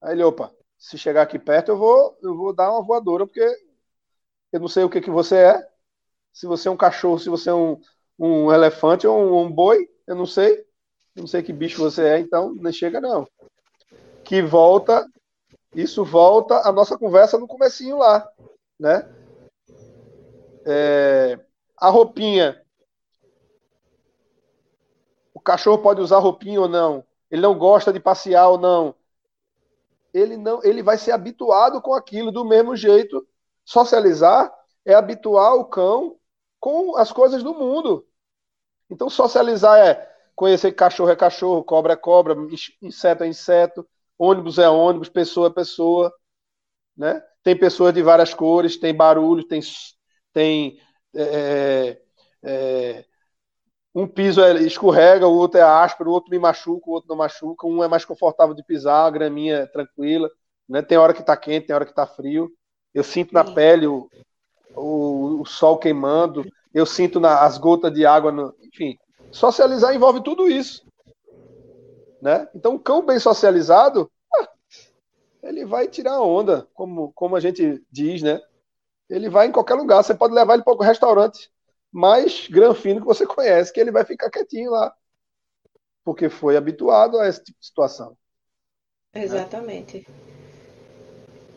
Aí 0.00 0.12
ele, 0.12 0.22
opa, 0.22 0.52
se 0.78 0.96
chegar 0.96 1.22
aqui 1.22 1.38
perto, 1.38 1.70
eu 1.70 1.76
vou, 1.76 2.16
eu 2.22 2.36
vou 2.36 2.52
dar 2.54 2.70
uma 2.70 2.82
voadora, 2.82 3.26
porque 3.26 3.44
eu 4.52 4.60
não 4.60 4.68
sei 4.68 4.84
o 4.84 4.90
que, 4.90 5.00
que 5.00 5.10
você 5.10 5.36
é. 5.36 5.68
Se 6.32 6.46
você 6.46 6.68
é 6.68 6.70
um 6.70 6.76
cachorro, 6.76 7.18
se 7.18 7.28
você 7.28 7.50
é 7.50 7.54
um, 7.54 7.80
um 8.16 8.52
elefante 8.52 9.06
ou 9.06 9.18
um, 9.18 9.46
um 9.46 9.50
boi, 9.50 9.88
eu 10.06 10.14
não 10.14 10.26
sei. 10.26 10.64
Eu 11.16 11.22
não 11.22 11.26
sei 11.26 11.42
que 11.42 11.52
bicho 11.52 11.82
você 11.82 12.06
é, 12.06 12.18
então 12.20 12.54
não 12.54 12.72
chega 12.72 13.00
não. 13.00 13.26
Que 14.24 14.40
volta, 14.40 15.04
isso 15.74 16.04
volta 16.04 16.68
a 16.68 16.70
nossa 16.70 16.96
conversa 16.96 17.36
no 17.36 17.48
comecinho 17.48 17.98
lá 17.98 18.30
né? 18.80 19.06
É, 20.66 21.38
a 21.76 21.90
roupinha. 21.90 22.60
O 25.34 25.40
cachorro 25.40 25.82
pode 25.82 26.00
usar 26.00 26.18
roupinha 26.18 26.62
ou 26.62 26.68
não? 26.68 27.04
Ele 27.30 27.42
não 27.42 27.56
gosta 27.56 27.92
de 27.92 28.00
passear 28.00 28.48
ou 28.48 28.58
não? 28.58 28.94
Ele 30.12 30.36
não, 30.36 30.64
ele 30.64 30.82
vai 30.82 30.98
ser 30.98 31.12
habituado 31.12 31.80
com 31.80 31.94
aquilo 31.94 32.32
do 32.32 32.44
mesmo 32.44 32.74
jeito. 32.74 33.26
Socializar 33.64 34.52
é 34.84 34.94
habituar 34.94 35.54
o 35.54 35.66
cão 35.66 36.18
com 36.58 36.96
as 36.96 37.12
coisas 37.12 37.42
do 37.42 37.54
mundo. 37.54 38.06
Então 38.88 39.08
socializar 39.08 39.78
é 39.78 40.10
conhecer 40.34 40.70
que 40.70 40.78
cachorro 40.78 41.10
é 41.10 41.16
cachorro, 41.16 41.62
cobra 41.62 41.92
é 41.92 41.96
cobra, 41.96 42.34
inseto 42.82 43.22
é 43.22 43.28
inseto, 43.28 43.86
ônibus 44.18 44.58
é 44.58 44.68
ônibus, 44.68 45.08
pessoa 45.08 45.48
é 45.48 45.50
pessoa, 45.50 46.12
né? 46.96 47.22
Tem 47.42 47.56
pessoas 47.56 47.94
de 47.94 48.02
várias 48.02 48.34
cores, 48.34 48.76
tem 48.76 48.94
barulho, 48.94 49.44
tem, 49.44 49.60
tem 50.32 50.78
é, 51.14 51.98
é, 52.42 53.04
um 53.94 54.06
piso 54.06 54.42
é, 54.42 54.60
escorrega, 54.62 55.26
o 55.26 55.36
outro 55.36 55.58
é 55.58 55.62
áspero, 55.62 56.10
o 56.10 56.12
outro 56.12 56.30
me 56.30 56.38
machuca, 56.38 56.88
o 56.88 56.92
outro 56.92 57.08
não 57.08 57.16
machuca, 57.16 57.66
um 57.66 57.82
é 57.82 57.88
mais 57.88 58.04
confortável 58.04 58.54
de 58.54 58.64
pisar, 58.64 59.06
a 59.06 59.10
graminha 59.10 59.56
é 59.58 59.66
tranquila, 59.66 60.30
né? 60.68 60.82
Tem 60.82 60.98
hora 60.98 61.12
que 61.12 61.20
está 61.20 61.36
quente, 61.36 61.66
tem 61.66 61.74
hora 61.74 61.84
que 61.84 61.92
está 61.92 62.06
frio. 62.06 62.50
Eu 62.94 63.02
sinto 63.02 63.32
na 63.32 63.44
pele 63.44 63.86
o, 63.86 64.08
o, 64.74 65.44
sol 65.44 65.78
queimando, 65.78 66.44
eu 66.72 66.86
sinto 66.86 67.18
na, 67.18 67.40
as 67.42 67.58
gotas 67.58 67.92
de 67.92 68.06
água, 68.06 68.30
no, 68.30 68.54
enfim. 68.62 68.96
Socializar 69.32 69.94
envolve 69.94 70.22
tudo 70.22 70.48
isso. 70.48 70.84
Né? 72.20 72.48
Então, 72.54 72.74
um 72.74 72.78
cão 72.78 73.04
bem 73.04 73.18
socializado, 73.18 74.10
ele 75.42 75.64
vai 75.64 75.88
tirar 75.88 76.20
onda, 76.20 76.66
como, 76.74 77.12
como 77.12 77.36
a 77.36 77.40
gente 77.40 77.82
diz, 77.90 78.22
né? 78.22 78.40
Ele 79.08 79.28
vai 79.28 79.46
em 79.46 79.52
qualquer 79.52 79.74
lugar. 79.74 80.02
Você 80.02 80.14
pode 80.14 80.34
levar 80.34 80.54
ele 80.54 80.62
para 80.62 80.74
o 80.74 80.82
restaurante 80.82 81.50
mais 81.92 82.46
granfino 82.48 83.00
que 83.00 83.06
você 83.06 83.26
conhece, 83.26 83.72
que 83.72 83.80
ele 83.80 83.90
vai 83.90 84.04
ficar 84.04 84.30
quietinho 84.30 84.70
lá. 84.70 84.94
Porque 86.04 86.28
foi 86.28 86.56
habituado 86.56 87.18
a 87.18 87.28
esse 87.28 87.42
tipo 87.42 87.58
de 87.58 87.66
situação. 87.66 88.16
Exatamente. 89.14 89.98
Né? 89.98 90.14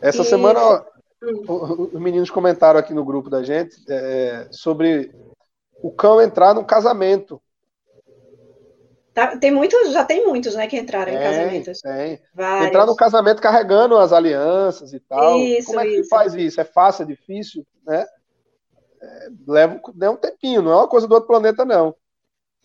Essa 0.00 0.22
e... 0.22 0.24
semana, 0.24 0.84
hum. 1.22 1.90
os 1.92 2.00
meninos 2.00 2.30
comentaram 2.30 2.78
aqui 2.78 2.92
no 2.92 3.04
grupo 3.04 3.30
da 3.30 3.42
gente 3.42 3.76
é, 3.88 4.48
sobre 4.50 5.14
o 5.82 5.90
cão 5.92 6.20
entrar 6.20 6.54
no 6.54 6.64
casamento. 6.64 7.40
Tá, 9.14 9.36
tem 9.36 9.52
muitos, 9.52 9.92
já 9.92 10.04
tem 10.04 10.26
muitos, 10.26 10.56
né, 10.56 10.66
que 10.66 10.76
entraram 10.76 11.12
em 11.12 11.18
casamentos. 11.18 11.80
Tem. 11.80 12.20
Entrar 12.66 12.84
no 12.84 12.96
casamento 12.96 13.40
carregando 13.40 13.96
as 13.96 14.12
alianças 14.12 14.92
e 14.92 14.98
tal. 14.98 15.38
Isso, 15.38 15.68
Como 15.68 15.78
é 15.78 15.84
que 15.84 16.00
isso. 16.00 16.08
faz 16.08 16.34
isso? 16.34 16.60
É 16.60 16.64
fácil, 16.64 17.04
é 17.04 17.06
difícil, 17.06 17.64
né? 17.86 18.04
É, 19.00 19.28
leva 19.46 19.80
é 20.02 20.10
um 20.10 20.16
tempinho, 20.16 20.62
não 20.62 20.72
é 20.72 20.76
uma 20.76 20.88
coisa 20.88 21.06
do 21.06 21.14
outro 21.14 21.28
planeta, 21.28 21.64
não. 21.64 21.94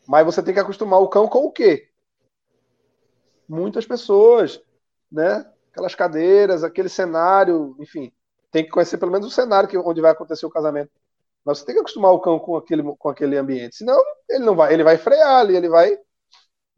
Mas 0.07 0.25
você 0.25 0.41
tem 0.41 0.51
que 0.51 0.59
acostumar 0.59 0.99
o 0.99 1.07
cão 1.07 1.27
com 1.27 1.45
o 1.45 1.51
quê? 1.51 1.87
Muitas 3.47 3.85
pessoas, 3.85 4.59
né? 5.11 5.45
Aquelas 5.71 5.93
cadeiras, 5.93 6.63
aquele 6.63 6.89
cenário, 6.89 7.75
enfim. 7.79 8.11
Tem 8.51 8.63
que 8.63 8.71
conhecer 8.71 8.97
pelo 8.97 9.11
menos 9.11 9.27
o 9.27 9.31
cenário 9.31 9.69
que, 9.69 9.77
onde 9.77 10.01
vai 10.01 10.11
acontecer 10.11 10.47
o 10.47 10.51
casamento. 10.51 10.89
Mas 11.45 11.59
você 11.59 11.65
tem 11.65 11.75
que 11.75 11.81
acostumar 11.81 12.11
o 12.11 12.19
cão 12.19 12.39
com 12.39 12.57
aquele, 12.57 12.81
com 12.81 13.07
aquele 13.07 13.37
ambiente. 13.37 13.75
Senão, 13.75 14.01
ele 14.27 14.43
não 14.43 14.55
vai, 14.55 14.73
ele 14.73 14.83
vai 14.83 14.97
frear 14.97 15.41
ali, 15.41 15.55
ele 15.55 15.69
vai 15.69 15.95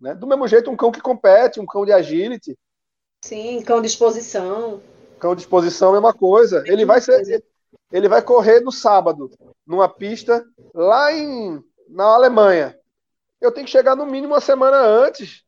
né? 0.02 0.16
Do 0.16 0.26
mesmo 0.26 0.48
jeito, 0.48 0.72
um 0.72 0.76
cão 0.76 0.92
que 0.92 1.00
compete, 1.00 1.60
um 1.60 1.66
cão 1.66 1.86
de 1.86 1.94
agility. 1.94 2.58
Sim, 3.24 3.62
cão 3.62 3.80
de 3.80 3.88
exposição. 3.88 4.82
Cão 5.20 5.36
de 5.36 5.42
exposição 5.42 5.90
é 5.90 5.94
mesma 5.94 6.14
coisa. 6.14 6.64
Ele 6.66 6.84
vai 6.84 7.00
ser, 7.00 7.44
ele 7.92 8.10
vai 8.10 8.22
correr 8.22 8.60
no 8.62 8.72
sábado, 8.72 9.30
numa 9.66 9.88
pista 9.88 10.44
lá 10.74 11.14
em, 11.14 11.64
na 11.88 12.06
Alemanha. 12.06 12.76
Eu 13.40 13.52
tenho 13.52 13.66
que 13.66 13.72
chegar 13.72 13.96
no 13.96 14.06
mínimo 14.06 14.34
uma 14.34 14.42
semana 14.42 14.78
antes. 14.78 15.44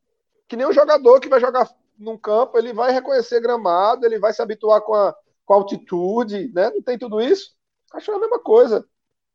Que 0.47 0.55
nem 0.55 0.67
um 0.67 0.73
jogador 0.73 1.19
que 1.19 1.29
vai 1.29 1.39
jogar 1.39 1.67
num 1.97 2.17
campo, 2.17 2.57
ele 2.57 2.73
vai 2.73 2.91
reconhecer 2.91 3.39
gramado, 3.39 4.05
ele 4.05 4.19
vai 4.19 4.33
se 4.33 4.41
habituar 4.41 4.81
com 4.81 4.93
a, 4.93 5.15
com 5.45 5.53
a 5.53 5.57
altitude, 5.57 6.51
né? 6.53 6.69
Não 6.69 6.81
tem 6.81 6.97
tudo 6.97 7.19
isso? 7.19 7.55
Cachorro 7.89 8.17
é 8.17 8.19
a 8.19 8.21
mesma 8.21 8.39
coisa. 8.39 8.85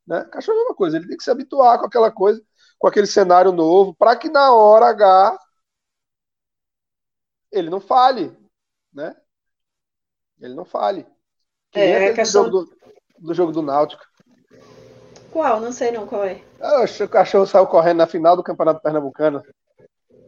Né? 0.07 0.23
Cachorro 0.31 0.59
é 0.59 0.61
a 0.61 0.63
mesma 0.63 0.77
coisa, 0.77 0.97
ele 0.97 1.09
tem 1.09 1.17
que 1.17 1.25
se 1.25 1.31
habituar 1.31 1.79
com 1.79 1.87
aquela 1.87 2.11
coisa 2.11 2.43
com 2.79 2.87
aquele 2.87 3.07
cenário 3.07 3.53
novo, 3.53 3.95
para 3.95 4.17
que 4.17 4.29
na 4.29 4.53
hora 4.53 4.87
H 4.87 5.39
ele 7.51 7.71
não 7.71 7.81
fale, 7.81 8.37
né? 8.93 9.17
Ele 10.41 10.55
não 10.55 10.65
fale. 10.65 11.07
Que 11.71 11.81
é, 11.81 12.05
é 12.05 12.13
questão... 12.13 12.45
do, 12.45 12.51
jogo 12.51 12.67
do, 12.67 13.27
do, 13.27 13.35
jogo 13.35 13.53
do 13.53 13.63
Náutico. 13.63 14.05
Qual? 15.33 15.61
Não 15.61 15.73
sei 15.73 15.91
não 15.91 16.07
qual 16.07 16.25
é. 16.25 16.43
o 16.61 17.09
cachorro 17.09 17.47
saiu 17.47 17.67
correndo 17.67 17.99
na 17.99 18.07
final 18.07 18.37
do 18.37 18.43
Campeonato 18.43 18.81
Pernambucano, 18.81 19.43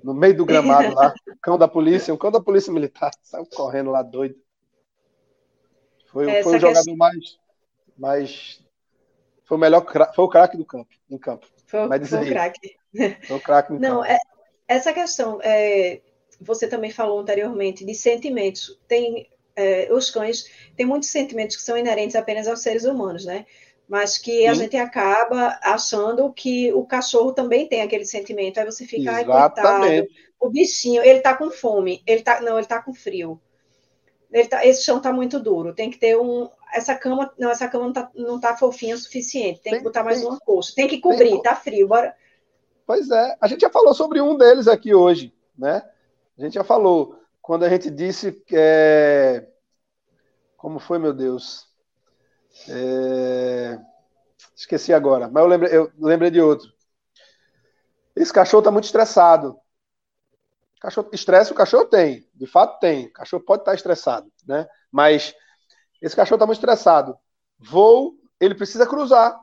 no 0.03 0.13
meio 0.13 0.37
do 0.37 0.45
gramado 0.45 0.95
lá, 0.95 1.15
cão 1.41 1.57
da 1.57 1.69
polícia, 1.69 2.13
um 2.13 2.19
cão 2.19 2.31
da 2.31 2.41
polícia 2.41 2.73
militar, 2.73 3.11
saiu 3.23 3.47
correndo 3.47 3.91
lá 3.91 4.03
doido. 4.03 4.37
Foi, 6.07 6.43
foi 6.43 6.57
o 6.57 6.61
jogador 6.61 6.97
mais, 6.97 7.39
mais 7.97 8.61
foi 9.45 9.57
o 9.57 9.61
melhor, 9.61 9.85
foi 10.15 10.25
o 10.25 10.29
craque 10.29 10.57
do 10.57 10.65
campo, 10.65 10.91
em 11.09 11.19
campo. 11.19 11.47
Foi, 11.71 11.87
Mas 11.87 12.09
foi 12.09 12.25
o 12.25 12.29
craque. 12.29 12.77
Foi 13.23 13.37
o 13.37 13.41
craque 13.41 13.73
Não, 13.75 14.05
é, 14.05 14.18
essa 14.66 14.93
questão, 14.93 15.39
é, 15.43 16.01
você 16.41 16.66
também 16.66 16.91
falou 16.91 17.21
anteriormente, 17.21 17.85
de 17.85 17.95
sentimentos. 17.95 18.77
Tem, 18.89 19.31
é, 19.55 19.89
os 19.93 20.11
cães 20.11 20.47
têm 20.77 20.85
muitos 20.85 21.11
sentimentos 21.11 21.57
que 21.57 21.62
são 21.62 21.79
inerentes 21.79 22.16
apenas 22.16 22.49
aos 22.49 22.61
seres 22.61 22.85
humanos, 22.85 23.25
né? 23.25 23.47
Mas 23.89 24.18
que 24.18 24.33
Sim. 24.33 24.49
a 24.49 24.55
gente 24.55 24.77
acaba 24.77 25.59
achando 25.62 26.33
que 26.33 26.73
o 26.73 26.85
cachorro 26.85 27.33
também 27.33 27.68
tem 27.68 27.83
aquele 27.83 28.05
sentimento. 28.05 28.59
Aí 28.59 28.66
você 28.66 28.85
fica, 28.85 29.12
ai, 29.12 29.25
coitado, 29.25 30.09
o 30.41 30.49
bichinho, 30.49 31.03
ele 31.05 31.21
tá 31.21 31.37
com 31.37 31.51
fome, 31.51 32.03
ele 32.07 32.23
tá, 32.23 32.41
não, 32.41 32.57
ele 32.59 32.66
tá 32.66 32.83
com 32.83 32.95
frio. 32.95 33.41
Ele 34.33 34.49
tá, 34.49 34.64
esse 34.64 34.85
chão 34.85 35.01
tá 35.01 35.12
muito 35.12 35.39
duro, 35.41 35.75
tem 35.75 35.91
que 35.91 35.99
ter 35.99 36.16
um, 36.16 36.49
essa 36.75 36.95
cama, 36.95 37.33
não, 37.39 37.51
essa 37.51 37.68
cama 37.68 37.85
não 37.87 37.93
tá, 37.93 38.11
não 38.14 38.41
tá 38.41 38.57
fofinha 38.57 38.95
o 38.95 38.99
suficiente, 38.99 39.61
tem, 39.61 39.73
tem 39.73 39.81
que 39.81 39.85
botar 39.85 40.05
mais 40.05 40.21
tem, 40.21 40.29
uma 40.29 40.39
coxa, 40.39 40.73
tem 40.75 40.89
que 40.89 41.01
cobrir, 41.01 41.31
tem, 41.31 41.43
tá 41.43 41.55
frio, 41.55 41.89
bora. 41.89 42.14
Pois 42.87 43.11
é, 43.11 43.37
a 43.41 43.47
gente 43.47 43.61
já 43.61 43.71
falou 43.71 43.95
sobre 43.95 44.21
um 44.21 44.37
deles 44.37 44.66
aqui 44.66 44.95
hoje, 44.95 45.35
né? 45.57 45.83
A 46.39 46.43
gente 46.43 46.55
já 46.55 46.64
falou, 46.64 47.21
quando 47.41 47.64
a 47.64 47.68
gente 47.68 47.91
disse 47.91 48.33
que 48.33 48.57
é... 48.57 49.49
Como 50.57 50.79
foi, 50.79 50.99
meu 50.99 51.12
Deus? 51.12 51.68
É... 52.68 53.79
Esqueci 54.57 54.93
agora, 54.93 55.29
mas 55.29 55.43
eu 55.43 55.49
lembrei, 55.49 55.77
eu 55.77 55.93
lembrei 55.99 56.31
de 56.31 56.41
outro. 56.41 56.71
Esse 58.14 58.33
cachorro 58.33 58.62
tá 58.62 58.71
muito 58.71 58.85
estressado. 58.85 59.59
Cachorro, 60.81 61.11
estresse 61.12 61.53
o 61.53 61.55
cachorro 61.55 61.85
tem, 61.85 62.27
de 62.35 62.47
fato 62.47 62.79
tem. 62.81 63.07
O 63.07 63.12
cachorro 63.12 63.43
pode 63.43 63.62
estar 63.62 63.75
estressado, 63.75 64.31
né? 64.47 64.66
Mas 64.91 65.35
esse 66.01 66.17
cachorro 66.17 66.37
está 66.37 66.47
muito 66.47 66.59
estressado. 66.59 67.17
Vou, 67.59 68.19
ele 68.41 68.55
precisa 68.55 68.87
cruzar. 68.87 69.39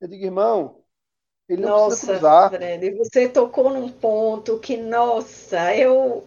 Eu 0.00 0.08
digo, 0.08 0.24
irmão, 0.24 0.82
ele 1.48 1.62
não 1.62 1.70
nossa, 1.70 1.88
precisa 1.88 2.12
cruzar. 2.12 2.50
Fred, 2.50 2.90
você 2.96 3.28
tocou 3.28 3.70
num 3.70 3.90
ponto 3.90 4.58
que, 4.58 4.76
nossa, 4.76 5.74
eu. 5.74 6.26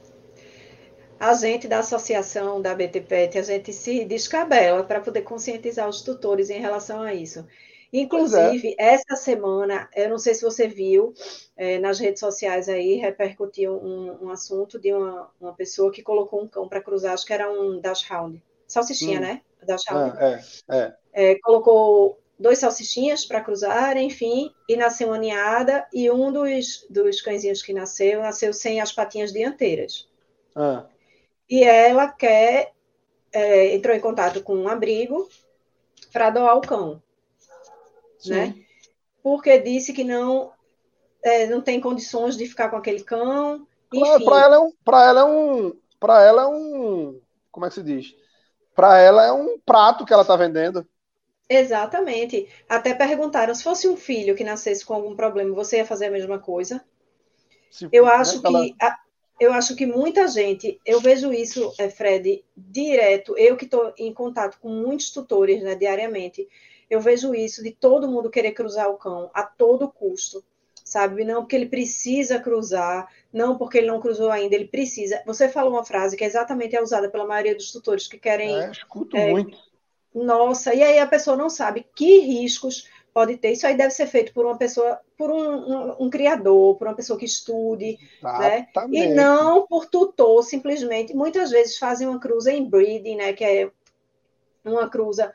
A 1.20 1.34
gente 1.34 1.68
da 1.68 1.80
associação 1.80 2.62
da 2.62 2.74
BTPET, 2.74 3.38
a 3.38 3.42
gente 3.42 3.74
se 3.74 4.06
descabela 4.06 4.84
para 4.84 5.02
poder 5.02 5.24
conscientizar 5.24 5.88
os 5.90 6.02
tutores 6.02 6.50
em 6.50 6.62
relação 6.62 7.02
a 7.02 7.14
isso. 7.14 7.46
É. 7.92 8.00
Inclusive, 8.00 8.76
é. 8.78 8.94
essa 8.94 9.16
semana, 9.16 9.90
eu 9.96 10.10
não 10.10 10.18
sei 10.18 10.34
se 10.34 10.44
você 10.44 10.68
viu, 10.68 11.14
é, 11.58 11.80
nas 11.80 12.00
redes 12.00 12.20
sociais 12.20 12.70
aí 12.70 12.96
repercutiu 12.96 13.74
um, 13.74 14.26
um 14.26 14.30
assunto 14.30 14.80
de 14.80 14.94
uma, 14.94 15.30
uma, 15.40 15.54
pessoa 15.54 15.92
que 15.92 16.04
colocou 16.04 16.44
um 16.44 16.48
cão 16.48 16.68
para 16.68 16.82
cruzar, 16.82 17.14
acho 17.14 17.26
que 17.26 17.34
era 17.34 17.52
um 17.52 17.80
Dachshund. 17.80 18.42
Salsichinha, 18.68 19.18
hum. 19.18 19.22
né? 19.22 19.42
Dachshund. 19.66 20.14
Ah, 20.18 20.40
é, 20.70 20.78
é. 20.78 20.96
é, 21.14 21.40
colocou 21.40 22.20
dois 22.38 22.60
salsichinhas 22.60 23.26
para 23.26 23.42
cruzar, 23.42 23.98
enfim, 23.98 24.54
e 24.68 24.78
nasceu 24.78 25.08
uma 25.08 25.18
ninhada, 25.18 25.88
e 25.92 26.10
um 26.10 26.32
dos, 26.32 26.86
dos 26.90 27.22
cãezinhos 27.22 27.62
que 27.62 27.74
nasceu, 27.74 28.22
nasceu 28.22 28.54
sem 28.54 28.80
as 28.80 28.92
patinhas 28.92 29.34
dianteiras. 29.34 30.08
Ah. 30.56 30.86
E 31.50 31.64
ela 31.64 32.08
quer, 32.08 32.72
é, 33.34 33.74
entrou 33.74 33.96
em 33.96 34.00
contato 34.00 34.44
com 34.44 34.56
um 34.56 34.70
abrigo 34.70 35.28
para 36.14 36.30
doar 36.30 36.56
o 36.56 36.62
cão 36.62 37.02
né? 38.28 38.56
Porque 39.22 39.60
disse 39.60 39.94
que 39.94 40.04
não 40.04 40.52
é, 41.24 41.48
não 41.48 41.62
tem 41.62 41.80
condições 41.80 42.38
de 42.38 42.46
ficar 42.46 42.70
com 42.70 42.78
aquele 42.78 43.04
cão. 43.04 43.68
Para 44.26 44.42
ela 44.42 44.56
é 44.56 44.60
um, 44.60 44.72
para 44.84 45.06
ela 45.06 45.22
é 45.22 45.24
um, 45.24 45.74
para 46.00 46.24
ela 46.24 46.42
é 46.44 46.48
um, 46.48 47.20
como 47.52 47.66
é 47.66 47.70
que 47.70 47.76
se 47.76 47.84
diz? 47.84 48.16
Para 48.76 48.98
ela 49.00 49.26
é 49.26 49.32
um 49.32 49.60
prato 49.60 50.06
que 50.06 50.14
ela 50.14 50.22
está 50.22 50.36
vendendo. 50.36 50.88
Exatamente. 51.50 52.48
Até 52.68 52.94
perguntaram 52.94 53.54
se 53.56 53.64
fosse 53.64 53.88
um 53.88 53.98
filho 53.98 54.36
que 54.36 54.44
nascesse 54.44 54.86
com 54.86 54.94
algum 54.94 55.16
problema, 55.16 55.54
você 55.54 55.78
ia 55.78 55.86
fazer 55.86 56.06
a 56.06 56.12
mesma 56.12 56.40
coisa? 56.40 56.84
Se, 57.72 57.90
eu 57.92 58.06
né, 58.06 58.12
acho 58.12 58.46
ela... 58.46 58.64
que 58.64 58.76
a, 58.80 58.96
eu 59.40 59.54
acho 59.54 59.76
que 59.76 59.86
muita 59.86 60.28
gente, 60.28 60.80
eu 60.86 61.00
vejo 61.00 61.34
isso, 61.34 61.74
é, 61.80 61.90
Fred, 61.90 62.44
direto. 62.56 63.38
Eu 63.38 63.58
que 63.58 63.66
estou 63.66 63.94
em 63.98 64.14
contato 64.14 64.60
com 64.60 64.70
muitos 64.70 65.12
tutores, 65.12 65.64
né, 65.64 65.76
diariamente 65.76 66.48
eu 66.90 67.00
vejo 67.00 67.36
isso 67.36 67.64
de 67.64 67.72
todo 67.72 68.08
mundo 68.08 68.30
querer 68.30 68.52
cruzar 68.52 68.90
o 68.90 68.98
cão 68.98 69.30
a 69.34 69.44
todo 69.44 69.92
custo, 69.92 70.44
sabe? 70.84 71.24
Não 71.24 71.42
porque 71.42 71.56
ele 71.56 71.68
precisa 71.68 72.40
cruzar, 72.40 73.08
não 73.32 73.58
porque 73.58 73.78
ele 73.78 73.88
não 73.88 74.02
cruzou 74.02 74.32
ainda, 74.32 74.56
ele 74.56 74.68
precisa. 74.68 75.22
Você 75.26 75.48
falou 75.48 75.74
uma 75.74 75.86
frase 75.86 76.18
que 76.18 76.24
é 76.24 76.28
exatamente 76.28 76.76
é 76.76 76.82
usada 76.82 77.10
pela 77.10 77.28
maioria 77.28 77.56
dos 77.56 77.72
tutores 77.72 78.08
que 78.08 78.18
querem. 78.18 78.56
É, 78.56 78.72
escuto 78.72 79.16
é, 79.16 79.30
muito. 79.30 79.58
Nossa, 80.14 80.74
e 80.74 80.82
aí 80.82 80.98
a 80.98 81.06
pessoa 81.06 81.38
não 81.38 81.50
sabe 81.50 81.86
que 81.96 82.20
riscos 82.20 82.88
pode 83.14 83.38
ter. 83.38 83.52
Isso 83.52 83.68
aí 83.68 83.78
deve 83.78 83.92
ser 83.92 84.08
feito 84.08 84.34
por 84.34 84.46
uma 84.46 84.58
pessoa, 84.58 85.00
por 85.16 85.30
um, 85.30 85.38
um, 85.38 85.96
um 86.06 86.10
criador, 86.10 86.76
por 86.76 86.88
uma 86.88 86.96
pessoa 86.96 87.20
que 87.20 87.26
estude, 87.26 87.98
né? 88.24 88.68
E 88.92 89.08
não 89.08 89.68
por 89.68 89.86
tutor, 89.86 90.44
simplesmente. 90.44 91.14
Muitas 91.14 91.52
vezes 91.52 91.78
fazem 91.78 92.08
uma 92.08 92.20
cruza 92.20 92.52
em 92.52 92.68
breeding, 92.68 93.16
né? 93.16 93.34
Que 93.34 93.44
é 93.44 93.72
uma 94.66 94.90
cruza 94.90 95.32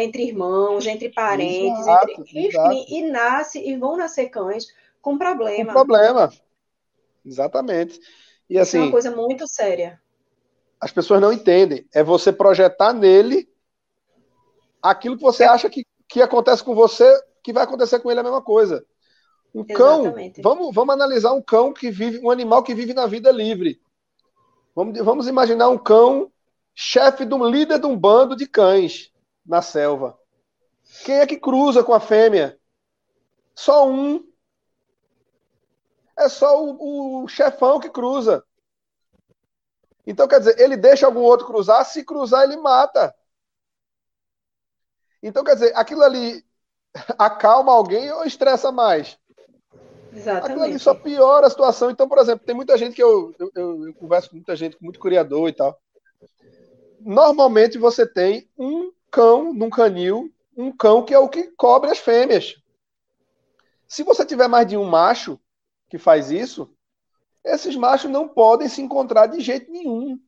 entre 0.00 0.24
irmãos, 0.24 0.86
entre 0.86 1.08
parentes, 1.10 1.80
exato, 1.80 2.10
entre, 2.10 2.22
enfim, 2.22 2.46
exato. 2.46 2.74
e 2.88 3.02
nasce 3.10 3.58
e 3.58 3.76
vão 3.76 3.96
nascer 3.96 4.28
cães 4.28 4.66
com 5.00 5.18
problema. 5.18 5.72
Com 5.72 5.78
problema. 5.78 6.32
Exatamente. 7.24 7.98
E 8.48 8.58
assim, 8.58 8.78
é 8.78 8.80
uma 8.80 8.84
assim, 8.84 8.92
coisa 8.92 9.10
muito 9.10 9.46
séria. 9.46 10.00
As 10.80 10.92
pessoas 10.92 11.20
não 11.20 11.32
entendem. 11.32 11.86
É 11.94 12.02
você 12.02 12.32
projetar 12.32 12.92
nele 12.92 13.48
aquilo 14.82 15.16
que 15.16 15.22
você 15.22 15.44
acha 15.44 15.70
que, 15.70 15.86
que 16.08 16.20
acontece 16.20 16.62
com 16.62 16.74
você, 16.74 17.04
que 17.42 17.52
vai 17.52 17.64
acontecer 17.64 18.00
com 18.00 18.10
ele 18.10 18.20
a 18.20 18.24
mesma 18.24 18.42
coisa. 18.42 18.84
Um 19.54 19.64
cão, 19.64 20.14
vamos, 20.42 20.74
vamos 20.74 20.94
analisar 20.94 21.32
um 21.32 21.42
cão 21.42 21.72
que 21.72 21.90
vive, 21.90 22.18
um 22.20 22.30
animal 22.30 22.62
que 22.62 22.74
vive 22.74 22.94
na 22.94 23.06
vida 23.06 23.30
livre. 23.30 23.80
Vamos, 24.74 24.98
vamos 24.98 25.28
imaginar 25.28 25.68
um 25.68 25.78
cão 25.78 26.32
chefe 26.74 27.26
de 27.26 27.34
um 27.34 27.44
líder 27.46 27.78
de 27.78 27.86
um 27.86 27.96
bando 27.96 28.34
de 28.34 28.46
cães 28.46 29.11
na 29.52 29.60
selva. 29.60 30.18
Quem 31.04 31.16
é 31.16 31.26
que 31.26 31.36
cruza 31.36 31.84
com 31.84 31.92
a 31.92 32.00
fêmea? 32.00 32.58
Só 33.54 33.86
um. 33.86 34.26
É 36.16 36.26
só 36.26 36.64
o, 36.64 37.24
o 37.24 37.28
chefão 37.28 37.78
que 37.78 37.90
cruza. 37.90 38.42
Então, 40.06 40.26
quer 40.26 40.38
dizer, 40.38 40.58
ele 40.58 40.74
deixa 40.74 41.04
algum 41.04 41.20
outro 41.20 41.46
cruzar, 41.46 41.84
se 41.84 42.02
cruzar, 42.02 42.44
ele 42.44 42.56
mata. 42.56 43.14
Então, 45.22 45.44
quer 45.44 45.54
dizer, 45.54 45.76
aquilo 45.76 46.02
ali 46.02 46.42
acalma 47.18 47.72
alguém 47.74 48.10
ou 48.10 48.24
estressa 48.24 48.72
mais? 48.72 49.18
Exatamente. 50.14 50.46
Aquilo 50.46 50.62
ali 50.64 50.78
só 50.78 50.94
piora 50.94 51.46
a 51.46 51.50
situação. 51.50 51.90
Então, 51.90 52.08
por 52.08 52.18
exemplo, 52.18 52.46
tem 52.46 52.56
muita 52.56 52.76
gente 52.78 52.94
que 52.94 53.02
eu, 53.02 53.34
eu, 53.38 53.52
eu, 53.54 53.86
eu 53.88 53.94
converso 53.94 54.30
com 54.30 54.36
muita 54.36 54.56
gente, 54.56 54.78
com 54.78 54.84
muito 54.84 54.98
criador 54.98 55.50
e 55.50 55.52
tal. 55.52 55.78
Normalmente 57.00 57.76
você 57.76 58.06
tem 58.06 58.48
um 58.56 58.92
cão 59.12 59.52
num 59.52 59.68
canil, 59.68 60.32
um 60.56 60.74
cão 60.74 61.04
que 61.04 61.12
é 61.12 61.18
o 61.18 61.28
que 61.28 61.44
cobre 61.52 61.90
as 61.90 61.98
fêmeas. 61.98 62.56
Se 63.86 64.02
você 64.02 64.24
tiver 64.24 64.48
mais 64.48 64.66
de 64.66 64.76
um 64.76 64.84
macho 64.84 65.38
que 65.88 65.98
faz 65.98 66.30
isso, 66.30 66.74
esses 67.44 67.76
machos 67.76 68.10
não 68.10 68.26
podem 68.26 68.68
se 68.68 68.80
encontrar 68.80 69.26
de 69.26 69.40
jeito 69.40 69.70
nenhum. 69.70 70.18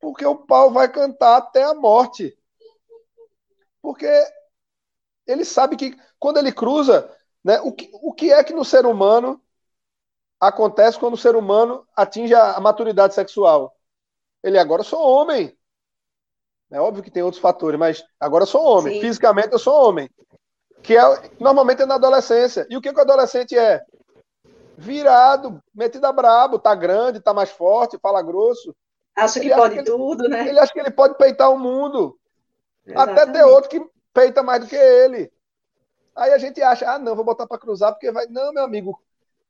Porque 0.00 0.26
o 0.26 0.34
pau 0.34 0.72
vai 0.72 0.90
cantar 0.90 1.36
até 1.36 1.62
a 1.62 1.74
morte. 1.74 2.36
Porque 3.80 4.08
ele 5.26 5.44
sabe 5.44 5.76
que 5.76 5.96
quando 6.18 6.38
ele 6.38 6.50
cruza, 6.50 7.16
né, 7.44 7.60
o, 7.60 7.72
que, 7.72 7.88
o 7.94 8.12
que 8.12 8.32
é 8.32 8.42
que 8.42 8.52
no 8.52 8.64
ser 8.64 8.84
humano 8.84 9.40
acontece 10.40 10.98
quando 10.98 11.14
o 11.14 11.18
ser 11.18 11.36
humano 11.36 11.86
atinge 11.94 12.34
a, 12.34 12.54
a 12.54 12.60
maturidade 12.60 13.14
sexual? 13.14 13.76
Ele 14.42 14.58
agora 14.58 14.82
sou 14.82 15.00
homem. 15.00 15.56
É 16.72 16.80
óbvio 16.80 17.02
que 17.02 17.10
tem 17.10 17.22
outros 17.22 17.40
fatores, 17.40 17.78
mas 17.78 18.02
agora 18.18 18.44
eu 18.44 18.46
sou 18.46 18.64
homem. 18.64 18.94
Sim. 18.94 19.00
Fisicamente 19.02 19.52
eu 19.52 19.58
sou 19.58 19.88
homem. 19.88 20.08
Que 20.82 20.96
é, 20.96 21.02
normalmente 21.38 21.82
é 21.82 21.86
na 21.86 21.96
adolescência. 21.96 22.66
E 22.70 22.76
o 22.76 22.80
que, 22.80 22.92
que 22.92 22.98
o 22.98 23.02
adolescente 23.02 23.56
é? 23.56 23.82
Virado, 24.76 25.62
metido 25.74 26.06
a 26.06 26.12
brabo, 26.12 26.58
tá 26.58 26.74
grande, 26.74 27.20
tá 27.20 27.34
mais 27.34 27.50
forte, 27.50 27.98
fala 27.98 28.22
grosso. 28.22 28.74
Acha 29.14 29.38
que 29.38 29.46
ele 29.46 29.54
pode 29.54 29.76
que 29.76 29.82
tudo, 29.84 30.28
né? 30.28 30.48
Ele 30.48 30.58
acha 30.58 30.72
que 30.72 30.80
ele 30.80 30.90
pode 30.90 31.16
peitar 31.18 31.52
o 31.52 31.58
mundo. 31.58 32.18
Exatamente. 32.86 33.20
Até 33.20 33.32
ter 33.32 33.44
outro 33.44 33.68
que 33.68 33.86
peita 34.14 34.42
mais 34.42 34.60
do 34.60 34.66
que 34.66 34.74
ele. 34.74 35.30
Aí 36.16 36.32
a 36.32 36.38
gente 36.38 36.60
acha, 36.62 36.90
ah, 36.90 36.98
não, 36.98 37.14
vou 37.14 37.24
botar 37.24 37.46
para 37.46 37.58
cruzar 37.58 37.92
porque 37.92 38.10
vai. 38.10 38.26
Não, 38.26 38.52
meu 38.52 38.64
amigo, 38.64 38.98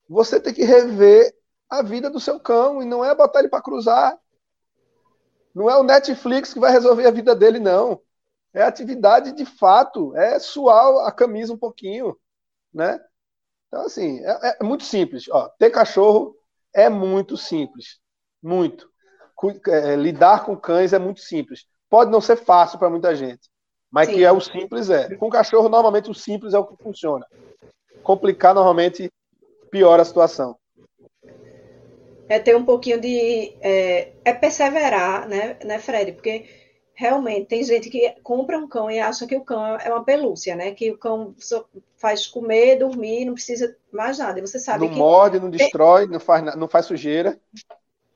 você 0.09 0.41
tem 0.41 0.53
que 0.53 0.65
rever 0.65 1.33
a 1.71 1.83
vida 1.83 2.11
do 2.11 2.21
seu 2.21 2.39
cão 2.41 2.83
e 2.83 2.85
não 2.85 3.05
é 3.05 3.15
botar 3.15 3.39
ele 3.39 3.49
para 3.49 3.63
cruzar. 3.63 4.19
Não 5.55 5.69
é 5.69 5.77
o 5.77 5.83
Netflix 5.83 6.53
que 6.53 6.61
vai 6.61 6.73
resolver 6.73 7.07
a 7.07 7.11
vida 7.11 7.35
dele, 7.35 7.59
não. 7.59 8.01
É 8.55 8.63
atividade 8.63 9.33
de 9.33 9.45
fato, 9.45 10.15
é 10.17 10.39
suar 10.39 11.07
a 11.07 11.13
camisa 11.13 11.53
um 11.53 11.59
pouquinho, 11.59 12.17
né? 12.73 13.01
Então, 13.69 13.87
assim, 13.87 14.21
é, 14.21 14.59
é 14.61 14.65
muito 14.65 14.85
simples. 14.85 15.29
Ó, 15.31 15.49
ter 15.59 15.71
cachorro 15.71 16.37
é 16.75 16.89
muito 16.89 17.37
simples. 17.37 17.99
Muito. 18.43 18.91
É, 19.69 19.97
lidar 19.97 20.45
com 20.45 20.57
cães 20.57 20.93
é 20.93 20.99
muito 20.99 21.21
simples. 21.21 21.67
Pode 21.89 22.11
não 22.11 22.21
ser 22.21 22.37
fácil 22.37 22.79
para 22.79 22.91
muita 22.91 23.15
gente, 23.15 23.51
mas 23.91 24.09
Sim. 24.09 24.15
que 24.15 24.25
é 24.25 24.31
o 24.31 24.41
simples 24.41 24.89
é. 24.89 25.15
Com 25.17 25.29
cachorro, 25.29 25.69
normalmente 25.69 26.11
o 26.11 26.15
simples 26.15 26.55
é 26.55 26.59
o 26.59 26.65
que 26.65 26.83
funciona. 26.83 27.27
Complicar, 28.03 28.55
normalmente, 28.55 29.11
piora 29.71 30.03
a 30.03 30.05
situação 30.05 30.57
é 32.33 32.39
ter 32.39 32.57
um 32.57 32.65
pouquinho 32.65 32.99
de. 32.99 33.53
É, 33.61 34.13
é, 34.25 34.33
perseverar, 34.33 35.29
né, 35.29 35.59
né, 35.65 35.79
Fred? 35.79 36.13
Porque 36.13 36.47
realmente 36.95 37.47
tem 37.47 37.63
gente 37.63 37.91
que 37.91 38.15
compra 38.23 38.59
um 38.59 38.67
cão 38.67 38.91
e 38.91 38.99
acha 38.99 39.27
que 39.27 39.37
o 39.37 39.45
cão 39.45 39.77
é 39.77 39.91
uma 39.91 40.03
pelúcia, 40.03 40.57
né? 40.57 40.73
Que 40.73 40.91
o 40.91 40.97
cão 40.97 41.35
só 41.39 41.67
faz 41.97 42.27
comer, 42.27 42.79
dormir, 42.79 43.27
não 43.27 43.35
precisa 43.35 43.77
mais 43.93 44.19
nada. 44.19 44.39
E 44.39 44.43
você 44.43 44.59
sabe 44.59 44.85
não 44.85 44.89
que. 44.89 44.99
Não 44.99 45.07
morde, 45.07 45.41
não 45.41 45.51
destrói, 45.51 46.07
não 46.07 46.19
faz, 46.19 46.57
não 46.57 46.69
faz 46.69 46.87
sujeira. 46.87 47.39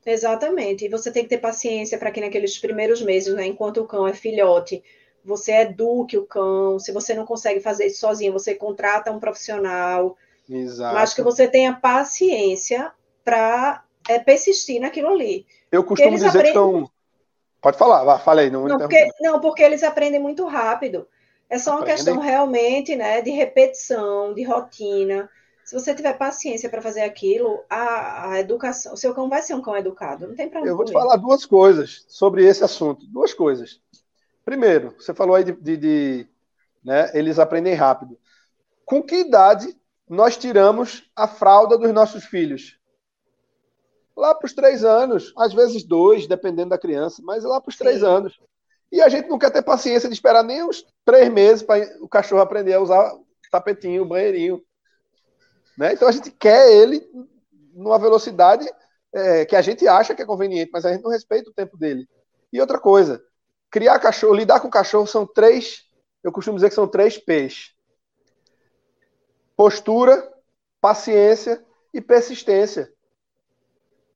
Exatamente. 0.03 0.85
E 0.85 0.89
você 0.89 1.11
tem 1.11 1.23
que 1.23 1.29
ter 1.29 1.37
paciência 1.37 1.97
para 1.97 2.09
que 2.09 2.21
naqueles 2.21 2.57
primeiros 2.57 3.01
meses, 3.01 3.35
né, 3.35 3.45
enquanto 3.45 3.81
o 3.81 3.87
cão 3.87 4.07
é 4.07 4.13
filhote, 4.13 4.81
você 5.23 5.51
eduque 5.61 6.17
o 6.17 6.25
cão. 6.25 6.79
Se 6.79 6.91
você 6.91 7.13
não 7.13 7.25
consegue 7.25 7.59
fazer 7.59 7.85
isso 7.85 7.99
sozinho, 7.99 8.33
você 8.33 8.55
contrata 8.55 9.11
um 9.11 9.19
profissional. 9.19 10.17
Exato. 10.49 10.95
Mas 10.95 11.13
que 11.13 11.21
você 11.21 11.47
tenha 11.47 11.75
paciência 11.75 12.91
para 13.23 13.83
é, 14.07 14.19
persistir 14.19 14.79
naquilo 14.79 15.09
ali. 15.09 15.45
Eu 15.71 15.83
costumo 15.83 16.11
dizer 16.11 16.27
aprendem... 16.27 16.51
que 16.51 16.57
são. 16.57 16.89
Pode 17.61 17.77
falar, 17.77 18.03
vá, 18.03 18.19
falei. 18.19 18.49
Não, 18.49 18.67
não, 18.67 18.77
porque, 18.77 19.07
não, 19.19 19.39
porque 19.39 19.63
eles 19.63 19.83
aprendem 19.83 20.19
muito 20.19 20.45
rápido. 20.45 21.07
É 21.49 21.57
só 21.57 21.71
uma 21.71 21.81
aprendem. 21.81 21.95
questão 21.95 22.19
realmente 22.19 22.95
né, 22.95 23.21
de 23.21 23.31
repetição, 23.31 24.33
de 24.33 24.43
rotina. 24.43 25.29
Se 25.63 25.73
você 25.73 25.93
tiver 25.93 26.17
paciência 26.17 26.69
para 26.69 26.81
fazer 26.81 27.01
aquilo, 27.01 27.61
a, 27.69 28.31
a, 28.31 28.39
educação, 28.39 28.93
o 28.93 28.97
seu 28.97 29.13
cão 29.13 29.27
vai 29.27 29.41
ser 29.41 29.53
um 29.53 29.61
cão 29.61 29.75
educado. 29.75 30.27
Não 30.27 30.35
tem 30.35 30.49
problema. 30.49 30.71
Eu 30.71 30.77
vou 30.77 30.85
te 30.85 30.93
falar 30.93 31.17
duas 31.17 31.45
coisas 31.45 32.05
sobre 32.07 32.45
esse 32.45 32.63
assunto. 32.63 33.05
Duas 33.07 33.33
coisas. 33.33 33.81
Primeiro, 34.45 34.95
você 34.97 35.13
falou 35.13 35.35
aí 35.35 35.43
de, 35.43 35.51
de, 35.51 35.75
de 35.75 36.27
né, 36.83 37.11
eles 37.13 37.37
aprendem 37.37 37.73
rápido. 37.73 38.17
Com 38.85 39.03
que 39.03 39.15
idade 39.15 39.75
nós 40.07 40.37
tiramos 40.37 41.09
a 41.13 41.27
fralda 41.27 41.77
dos 41.77 41.91
nossos 41.91 42.23
filhos? 42.23 42.76
Lá 44.17 44.33
para 44.33 44.47
os 44.47 44.53
três 44.53 44.83
anos, 44.83 45.31
às 45.37 45.53
vezes 45.53 45.83
dois, 45.83 46.25
dependendo 46.25 46.71
da 46.71 46.77
criança, 46.77 47.21
mas 47.23 47.43
lá 47.43 47.61
para 47.61 47.69
os 47.69 47.77
três 47.77 48.03
anos. 48.03 48.37
E 48.91 48.99
a 48.99 49.07
gente 49.09 49.29
não 49.29 49.37
quer 49.37 49.51
ter 49.51 49.61
paciência 49.61 50.09
de 50.09 50.15
esperar 50.15 50.43
nem 50.43 50.63
uns 50.63 50.83
três 51.05 51.31
meses 51.31 51.61
para 51.61 51.85
o 52.01 52.09
cachorro 52.09 52.41
aprender 52.41 52.73
a 52.73 52.81
usar 52.81 53.13
o 53.13 53.23
tapetinho, 53.51 54.01
o 54.01 54.07
banheirinho. 54.07 54.61
Né? 55.77 55.93
Então 55.93 56.07
a 56.07 56.11
gente 56.11 56.31
quer 56.31 56.71
ele 56.71 57.07
numa 57.73 57.99
velocidade 57.99 58.67
é, 59.13 59.45
que 59.45 59.55
a 59.55 59.61
gente 59.61 59.87
acha 59.87 60.15
que 60.15 60.23
é 60.23 60.25
conveniente, 60.25 60.71
mas 60.73 60.83
a 60.83 60.91
gente 60.91 61.03
não 61.03 61.11
respeita 61.11 61.49
o 61.49 61.53
tempo 61.53 61.77
dele. 61.77 62.07
E 62.51 62.59
outra 62.59 62.79
coisa, 62.79 63.23
criar 63.69 63.99
cachorro, 63.99 64.33
lidar 64.33 64.59
com 64.61 64.69
cachorro 64.69 65.05
são 65.05 65.27
três, 65.27 65.83
eu 66.23 66.31
costumo 66.31 66.55
dizer 66.55 66.69
que 66.69 66.75
são 66.75 66.87
três 66.87 67.17
P's: 67.19 67.75
postura, 69.55 70.27
paciência 70.81 71.63
e 71.93 72.01
persistência. 72.01 72.91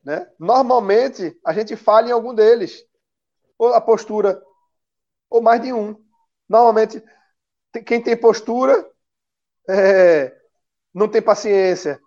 Né? 0.04 0.28
Normalmente, 0.40 1.38
a 1.46 1.54
gente 1.54 1.76
falha 1.76 2.10
em 2.10 2.12
algum 2.12 2.34
deles. 2.34 2.84
Ou 3.58 3.74
a 3.74 3.82
postura, 3.82 4.42
ou 5.30 5.42
mais 5.42 5.62
de 5.62 5.72
um. 5.72 5.96
Normalmente, 6.50 7.04
quem 7.86 8.02
tem 8.02 8.18
postura 8.18 8.90
é, 9.70 10.36
não 10.94 11.08
tem 11.08 11.22
paciência. 11.22 12.00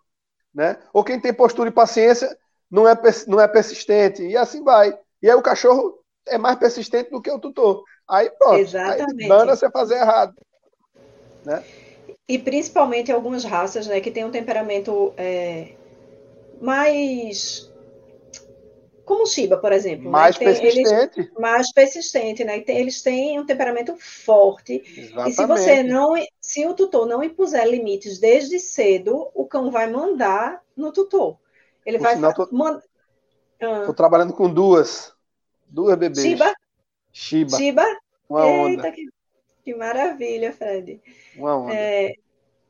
Né? 0.52 0.76
Ou 0.92 1.04
quem 1.04 1.20
tem 1.20 1.32
postura 1.32 1.68
e 1.68 1.72
paciência 1.72 2.36
não 2.70 2.88
é, 2.88 2.94
não 3.26 3.40
é 3.40 3.46
persistente. 3.46 4.22
E 4.22 4.36
assim 4.36 4.62
vai. 4.62 4.98
E 5.22 5.30
aí 5.30 5.36
o 5.36 5.42
cachorro 5.42 5.98
é 6.26 6.36
mais 6.36 6.58
persistente 6.58 7.10
do 7.10 7.22
que 7.22 7.30
o 7.30 7.38
tutor. 7.38 7.84
Aí 8.08 8.30
pronto. 8.30 8.58
Exatamente. 8.58 9.30
Aí 9.30 9.46
você 9.46 9.70
fazer 9.70 9.94
errado. 9.94 10.34
Né? 11.44 11.64
E 12.28 12.38
principalmente 12.38 13.12
algumas 13.12 13.44
raças 13.44 13.86
né, 13.86 14.00
que 14.00 14.10
têm 14.10 14.24
um 14.24 14.30
temperamento 14.30 15.12
é, 15.16 15.74
mais 16.60 17.70
como 19.04 19.24
o 19.24 19.26
Shiba, 19.26 19.56
por 19.58 19.72
exemplo. 19.72 20.04
Né, 20.04 20.10
mais 20.10 20.38
né? 20.38 20.44
persistente. 20.44 21.20
Eles, 21.20 21.32
mais 21.38 21.72
persistente, 21.72 22.44
né? 22.44 22.64
Eles 22.66 23.02
têm 23.02 23.38
um 23.38 23.46
temperamento 23.46 23.96
forte. 23.98 24.82
Exatamente. 24.84 25.30
E 25.30 25.32
se 25.34 25.46
você 25.46 25.82
não. 25.82 26.14
Se 26.40 26.66
o 26.66 26.74
tutor 26.74 27.06
não 27.06 27.22
impuser 27.22 27.66
limites 27.68 28.18
desde 28.18 28.58
cedo, 28.58 29.30
o 29.34 29.46
cão 29.46 29.70
vai 29.70 29.90
mandar 29.90 30.62
no 30.76 30.92
tutor. 30.92 31.38
Ele 31.84 31.98
Por 31.98 32.04
vai. 32.04 32.14
Sinal, 32.16 32.34
tô, 32.34 32.48
man... 32.50 32.80
ah. 33.60 33.84
tô 33.86 33.94
trabalhando 33.94 34.32
com 34.32 34.52
duas. 34.52 35.12
Duas 35.68 35.96
bebês. 35.96 36.24
Shiba? 36.24 36.54
Shiba. 37.12 37.56
Shiba? 37.56 37.86
Uma 38.28 38.46
onda. 38.46 38.86
Eita, 38.86 38.92
que, 38.92 39.08
que 39.64 39.74
maravilha, 39.74 40.52
Fred. 40.52 41.00
Uma 41.36 41.56
onda. 41.56 41.74
É, 41.74 42.14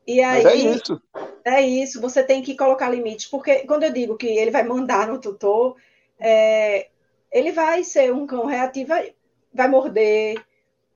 e 0.07 0.21
aí, 0.21 0.43
Mas 0.43 0.53
é 0.53 0.55
isso. 0.55 1.01
É 1.43 1.61
isso, 1.61 2.01
você 2.01 2.23
tem 2.23 2.41
que 2.41 2.55
colocar 2.55 2.89
limites, 2.89 3.27
porque 3.27 3.59
quando 3.67 3.83
eu 3.83 3.93
digo 3.93 4.17
que 4.17 4.27
ele 4.27 4.51
vai 4.51 4.63
mandar 4.63 5.07
no 5.07 5.19
tutor, 5.19 5.75
é, 6.19 6.87
ele 7.31 7.51
vai 7.51 7.83
ser 7.83 8.13
um 8.13 8.25
cão 8.25 8.45
reativo, 8.45 8.89
vai, 8.89 9.13
vai 9.53 9.67
morder, 9.67 10.43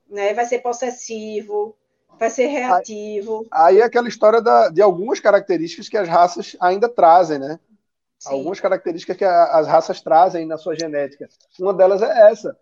né? 0.08 0.34
vai 0.34 0.44
ser 0.44 0.60
possessivo, 0.60 1.76
vai 2.18 2.30
ser 2.30 2.46
reativo. 2.46 3.46
Aí, 3.50 3.76
aí 3.76 3.80
é 3.80 3.84
aquela 3.84 4.08
história 4.08 4.40
da, 4.40 4.68
de 4.68 4.82
algumas 4.82 5.20
características 5.20 5.88
que 5.88 5.96
as 5.96 6.08
raças 6.08 6.56
ainda 6.60 6.88
trazem, 6.88 7.38
né? 7.38 7.58
Sim. 8.18 8.32
Algumas 8.32 8.60
características 8.60 9.16
que 9.16 9.24
a, 9.24 9.44
as 9.58 9.66
raças 9.66 10.00
trazem 10.02 10.46
na 10.46 10.58
sua 10.58 10.76
genética. 10.78 11.28
Uma 11.58 11.72
delas 11.72 12.02
é 12.02 12.30
essa. 12.30 12.56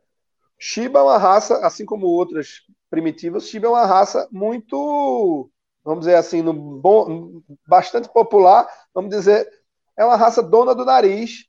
Shiba 0.56 1.00
é 1.00 1.02
uma 1.02 1.18
raça, 1.18 1.64
assim 1.66 1.84
como 1.84 2.06
outras 2.06 2.62
primitiva, 2.90 3.38
o 3.38 3.40
Shiba 3.40 3.66
é 3.66 3.70
uma 3.70 3.86
raça 3.86 4.28
muito, 4.32 5.50
vamos 5.84 6.00
dizer 6.00 6.16
assim, 6.16 6.42
no 6.42 6.52
bom, 6.52 7.42
bastante 7.66 8.09
popular, 8.09 8.66
vamos 8.94 9.11
dizer, 9.11 9.48
é 9.96 10.04
uma 10.04 10.16
raça 10.16 10.42
dona 10.42 10.74
do 10.74 10.84
nariz, 10.84 11.46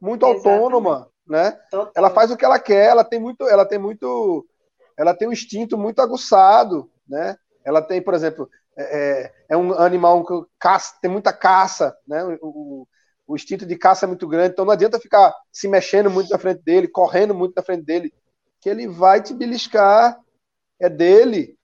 muito 0.00 0.26
Exatamente. 0.26 0.48
autônoma, 0.48 1.08
né? 1.26 1.52
Total. 1.70 1.92
Ela 1.94 2.10
faz 2.10 2.30
o 2.30 2.36
que 2.36 2.44
ela 2.44 2.58
quer, 2.58 2.86
ela 2.90 3.04
tem 3.04 3.18
muito, 3.18 3.48
ela 3.48 3.64
tem 3.64 3.78
muito, 3.78 4.46
ela 4.96 5.14
tem 5.14 5.28
um 5.28 5.32
instinto 5.32 5.76
muito 5.76 6.00
aguçado, 6.00 6.90
né? 7.08 7.36
Ela 7.64 7.82
tem, 7.82 8.00
por 8.00 8.14
exemplo, 8.14 8.48
é, 8.76 9.24
é, 9.24 9.32
é 9.50 9.56
um 9.56 9.72
animal 9.72 10.24
que 10.24 10.34
caça, 10.58 10.94
tem 11.00 11.10
muita 11.10 11.32
caça, 11.32 11.96
né? 12.06 12.22
O, 12.40 12.86
o 13.26 13.34
instinto 13.34 13.66
de 13.66 13.76
caça 13.76 14.06
é 14.06 14.08
muito 14.08 14.28
grande, 14.28 14.52
então 14.52 14.64
não 14.64 14.72
adianta 14.72 15.00
ficar 15.00 15.34
se 15.50 15.66
mexendo 15.66 16.10
muito 16.10 16.30
na 16.30 16.38
frente 16.38 16.62
dele, 16.62 16.86
correndo 16.86 17.34
muito 17.34 17.54
na 17.56 17.62
frente 17.62 17.84
dele, 17.84 18.14
que 18.60 18.68
ele 18.68 18.86
vai 18.86 19.20
te 19.20 19.34
beliscar, 19.34 20.16
é 20.78 20.88
dele, 20.88 21.56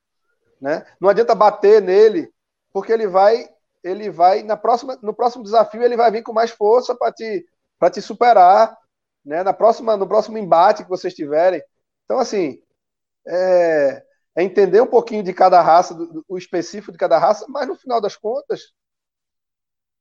né? 0.60 0.84
Não 1.00 1.08
adianta 1.08 1.34
bater 1.34 1.80
nele, 1.80 2.32
porque 2.72 2.92
ele 2.92 3.06
vai, 3.06 3.48
ele 3.84 4.10
vai 4.10 4.42
na 4.42 4.56
próxima, 4.56 4.98
no 5.02 5.14
próximo 5.14 5.44
desafio 5.44 5.82
ele 5.82 5.96
vai 5.96 6.10
vir 6.10 6.22
com 6.22 6.32
mais 6.32 6.50
força 6.50 6.94
para 6.96 7.12
te, 7.12 7.46
para 7.82 7.90
te 7.90 8.00
superar, 8.00 8.78
né? 9.24 9.42
Na 9.42 9.52
próxima, 9.52 9.96
no 9.96 10.06
próximo 10.06 10.38
embate 10.38 10.84
que 10.84 10.88
vocês 10.88 11.12
tiverem. 11.14 11.60
Então 12.04 12.20
assim, 12.20 12.62
é, 13.26 14.06
é 14.36 14.42
entender 14.44 14.80
um 14.80 14.86
pouquinho 14.86 15.24
de 15.24 15.34
cada 15.34 15.60
raça, 15.60 15.92
do, 15.92 16.24
o 16.28 16.38
específico 16.38 16.92
de 16.92 16.98
cada 16.98 17.18
raça, 17.18 17.44
mas 17.48 17.66
no 17.66 17.74
final 17.74 18.00
das 18.00 18.14
contas, 18.14 18.72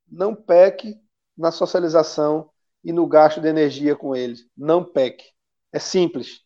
não 0.08 0.36
peque 0.36 0.96
na 1.36 1.50
socialização 1.52 2.52
e 2.84 2.94
no 2.94 3.08
gasto 3.08 3.42
de 3.42 3.48
energia 3.48 3.96
com 3.96 4.16
eles. 4.16 4.48
Não 4.56 4.84
peque. 4.84 5.32
É 5.74 5.80
simples. 5.80 6.42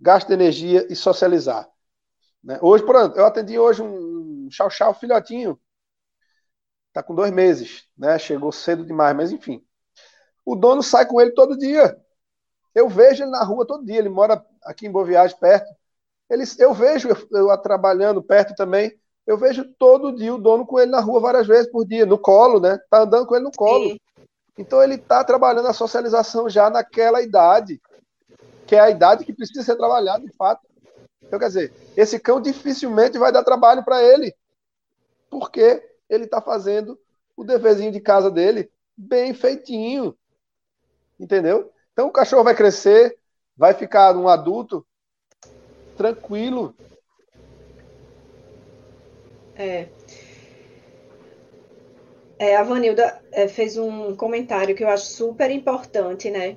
Gasto 0.00 0.28
de 0.28 0.32
energia 0.32 0.90
e 0.90 0.96
socializar. 0.96 1.68
Né? 2.42 2.58
Hoje, 2.62 2.82
por 2.82 2.96
exemplo, 2.96 3.18
eu 3.18 3.26
atendi 3.26 3.58
hoje 3.58 3.82
um 3.82 4.48
chau-chau 4.50 4.94
filhotinho. 4.94 5.60
Está 6.88 7.02
com 7.02 7.14
dois 7.14 7.30
meses. 7.30 7.86
Né? 7.94 8.18
Chegou 8.18 8.50
cedo 8.50 8.86
demais, 8.86 9.14
mas 9.14 9.32
enfim. 9.32 9.67
O 10.48 10.56
dono 10.56 10.82
sai 10.82 11.04
com 11.04 11.20
ele 11.20 11.32
todo 11.32 11.58
dia. 11.58 11.94
Eu 12.74 12.88
vejo 12.88 13.22
ele 13.22 13.30
na 13.30 13.44
rua 13.44 13.66
todo 13.66 13.84
dia. 13.84 13.98
Ele 13.98 14.08
mora 14.08 14.42
aqui 14.64 14.86
em 14.86 14.90
Boa 14.90 15.04
Viagem, 15.04 15.36
perto. 15.38 15.68
Ele, 16.30 16.42
eu 16.58 16.72
vejo 16.72 17.06
eu, 17.10 17.48
eu 17.50 17.58
trabalhando 17.58 18.22
perto 18.22 18.54
também. 18.54 18.98
Eu 19.26 19.36
vejo 19.36 19.62
todo 19.78 20.16
dia 20.16 20.34
o 20.34 20.38
dono 20.38 20.64
com 20.64 20.80
ele 20.80 20.90
na 20.90 21.00
rua 21.00 21.20
várias 21.20 21.46
vezes 21.46 21.70
por 21.70 21.84
dia, 21.84 22.06
no 22.06 22.16
colo, 22.16 22.60
né? 22.60 22.80
Tá 22.88 23.02
andando 23.02 23.26
com 23.26 23.34
ele 23.34 23.44
no 23.44 23.52
colo. 23.52 23.90
Sim. 23.90 24.00
Então 24.56 24.82
ele 24.82 24.96
tá 24.96 25.22
trabalhando 25.22 25.68
a 25.68 25.74
socialização 25.74 26.48
já 26.48 26.70
naquela 26.70 27.20
idade, 27.20 27.78
que 28.66 28.74
é 28.74 28.80
a 28.80 28.88
idade 28.88 29.26
que 29.26 29.34
precisa 29.34 29.62
ser 29.62 29.76
trabalhada, 29.76 30.24
de 30.24 30.32
fato. 30.32 30.66
Então, 31.22 31.38
quer 31.38 31.48
dizer, 31.48 31.74
esse 31.94 32.18
cão 32.18 32.40
dificilmente 32.40 33.18
vai 33.18 33.30
dar 33.30 33.44
trabalho 33.44 33.84
para 33.84 34.02
ele, 34.02 34.34
porque 35.28 35.86
ele 36.08 36.24
está 36.24 36.40
fazendo 36.40 36.98
o 37.36 37.44
deverzinho 37.44 37.92
de 37.92 38.00
casa 38.00 38.30
dele 38.30 38.70
bem 38.96 39.34
feitinho. 39.34 40.16
Entendeu? 41.18 41.72
Então 41.92 42.08
o 42.08 42.12
cachorro 42.12 42.44
vai 42.44 42.54
crescer, 42.54 43.18
vai 43.56 43.74
ficar 43.74 44.16
um 44.16 44.28
adulto 44.28 44.86
tranquilo, 45.96 46.74
é. 49.58 49.88
É, 52.38 52.54
a 52.54 52.62
Vanilda 52.62 53.20
é, 53.32 53.48
fez 53.48 53.76
um 53.76 54.14
comentário 54.14 54.76
que 54.76 54.84
eu 54.84 54.88
acho 54.88 55.06
super 55.06 55.50
importante, 55.50 56.30
né? 56.30 56.56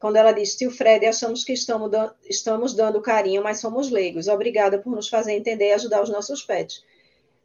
Quando 0.00 0.16
ela 0.16 0.32
diz, 0.32 0.56
tio 0.56 0.70
Fred, 0.70 1.04
achamos 1.04 1.44
que 1.44 1.52
estamos, 1.52 1.90
dando, 1.90 2.14
estamos 2.24 2.74
dando 2.74 3.02
carinho, 3.02 3.42
mas 3.42 3.60
somos 3.60 3.90
leigos. 3.90 4.28
Obrigada 4.28 4.78
por 4.78 4.90
nos 4.90 5.08
fazer 5.08 5.32
entender 5.32 5.68
e 5.68 5.72
ajudar 5.72 6.02
os 6.02 6.08
nossos 6.08 6.42
pets. 6.42 6.82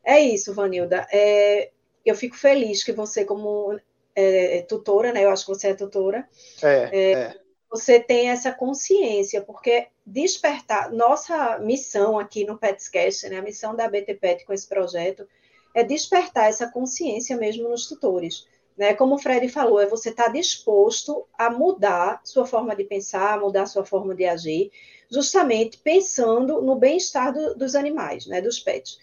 É 0.03 0.20
isso, 0.22 0.53
Vanilda. 0.53 1.05
É, 1.11 1.72
eu 2.05 2.16
fico 2.16 2.38
feliz 2.38 2.84
que 2.84 2.93
você, 2.93 3.26
como 3.26 3.78
é, 4.16 4.61
tutora, 4.64 5.11
né? 5.11 5.24
Eu 5.24 5.30
acho 5.30 5.45
que 5.45 5.53
você 5.53 5.70
é 5.70 5.74
tutora. 5.74 6.28
É, 6.61 6.89
é, 6.91 7.11
é 7.14 7.43
você 7.74 7.99
tem 7.99 8.30
essa 8.30 8.51
consciência, 8.51 9.41
porque 9.41 9.88
despertar, 10.05 10.91
nossa 10.91 11.57
missão 11.57 12.20
aqui 12.20 12.45
no 12.45 12.55
Petscast, 12.55 13.28
né, 13.28 13.39
a 13.39 13.41
missão 13.41 13.76
da 13.76 13.89
BT 13.89 14.14
Pet 14.14 14.45
com 14.45 14.53
esse 14.53 14.70
projeto, 14.70 15.28
é 15.74 15.84
despertar 15.84 16.47
essa 16.47 16.70
consciência 16.70 17.36
mesmo 17.36 17.68
nos 17.68 17.88
tutores. 17.88 18.47
Né? 18.78 18.93
Como 18.93 19.16
o 19.16 19.18
Fred 19.18 19.49
falou, 19.49 19.80
é 19.80 19.88
você 19.88 20.11
estar 20.11 20.26
tá 20.26 20.30
disposto 20.30 21.26
a 21.36 21.49
mudar 21.49 22.22
sua 22.24 22.45
forma 22.45 22.76
de 22.76 22.84
pensar, 22.84 23.39
mudar 23.39 23.66
sua 23.66 23.84
forma 23.84 24.14
de 24.14 24.26
agir, 24.26 24.72
justamente 25.09 25.80
pensando 25.80 26.61
no 26.61 26.76
bem-estar 26.76 27.34
do, 27.34 27.55
dos 27.55 27.74
animais, 27.74 28.28
né, 28.28 28.39
dos 28.39 28.59
pets. 28.59 28.99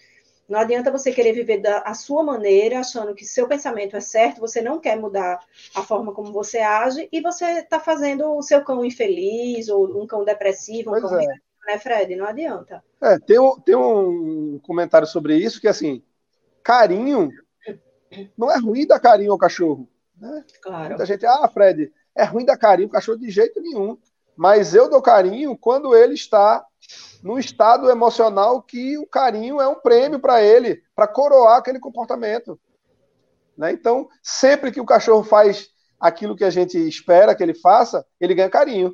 Não 0.51 0.59
adianta 0.59 0.91
você 0.91 1.13
querer 1.13 1.31
viver 1.31 1.59
da 1.59 1.77
a 1.79 1.93
sua 1.93 2.21
maneira, 2.23 2.81
achando 2.81 3.15
que 3.15 3.23
seu 3.23 3.47
pensamento 3.47 3.95
é 3.95 4.01
certo, 4.01 4.41
você 4.41 4.61
não 4.61 4.81
quer 4.81 4.99
mudar 4.99 5.39
a 5.73 5.81
forma 5.81 6.13
como 6.13 6.33
você 6.33 6.59
age 6.59 7.07
e 7.09 7.21
você 7.21 7.59
está 7.59 7.79
fazendo 7.79 8.35
o 8.35 8.41
seu 8.41 8.61
cão 8.61 8.83
infeliz 8.83 9.69
ou 9.69 10.03
um 10.03 10.05
cão 10.05 10.25
depressivo, 10.25 10.89
um 10.89 10.99
pois 10.99 11.03
cão 11.03 11.21
é. 11.21 11.35
né, 11.67 11.79
Fred? 11.79 12.17
Não 12.17 12.25
adianta. 12.25 12.83
É, 13.01 13.17
tem 13.17 13.39
um, 13.39 13.57
tem 13.61 13.75
um 13.75 14.59
comentário 14.61 15.07
sobre 15.07 15.37
isso 15.37 15.61
que, 15.61 15.69
assim, 15.69 16.03
carinho 16.61 17.31
não 18.37 18.51
é 18.51 18.59
ruim 18.59 18.85
dar 18.85 18.99
carinho 18.99 19.31
ao 19.31 19.37
cachorro. 19.37 19.87
Né? 20.19 20.43
Claro. 20.61 20.89
Muita 20.89 21.05
gente, 21.05 21.25
ah, 21.25 21.47
Fred, 21.47 21.93
é 22.13 22.25
ruim 22.25 22.43
dar 22.43 22.57
carinho 22.57 22.89
ao 22.89 22.91
cachorro 22.91 23.17
de 23.17 23.29
jeito 23.29 23.61
nenhum. 23.61 23.97
Mas 24.35 24.75
eu 24.75 24.89
dou 24.89 25.01
carinho 25.01 25.57
quando 25.57 25.95
ele 25.95 26.15
está 26.15 26.65
no 27.21 27.37
estado 27.37 27.89
emocional 27.89 28.61
que 28.61 28.97
o 28.97 29.05
carinho 29.05 29.61
é 29.61 29.67
um 29.67 29.75
prêmio 29.75 30.19
para 30.19 30.41
ele, 30.41 30.81
para 30.95 31.07
coroar 31.07 31.57
aquele 31.57 31.79
comportamento. 31.79 32.59
Né? 33.57 33.71
Então, 33.71 34.09
sempre 34.23 34.71
que 34.71 34.81
o 34.81 34.85
cachorro 34.85 35.23
faz 35.23 35.69
aquilo 35.99 36.35
que 36.35 36.43
a 36.43 36.49
gente 36.49 36.77
espera 36.77 37.35
que 37.35 37.43
ele 37.43 37.53
faça, 37.53 38.05
ele 38.19 38.33
ganha 38.33 38.49
carinho. 38.49 38.93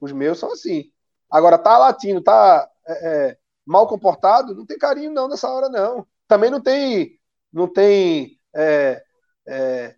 Os 0.00 0.12
meus 0.12 0.38
são 0.38 0.52
assim. 0.52 0.90
Agora, 1.30 1.56
tá 1.56 1.78
latindo, 1.78 2.20
tá 2.20 2.68
é, 2.86 2.92
é, 2.92 3.38
mal 3.64 3.86
comportado, 3.86 4.54
não 4.54 4.66
tem 4.66 4.78
carinho 4.78 5.12
não 5.12 5.28
nessa 5.28 5.48
hora, 5.48 5.68
não. 5.68 6.06
Também 6.26 6.50
não 6.50 6.60
tem, 6.60 7.18
não 7.52 7.68
tem 7.68 8.38
é, 8.54 9.02
é 9.46 9.94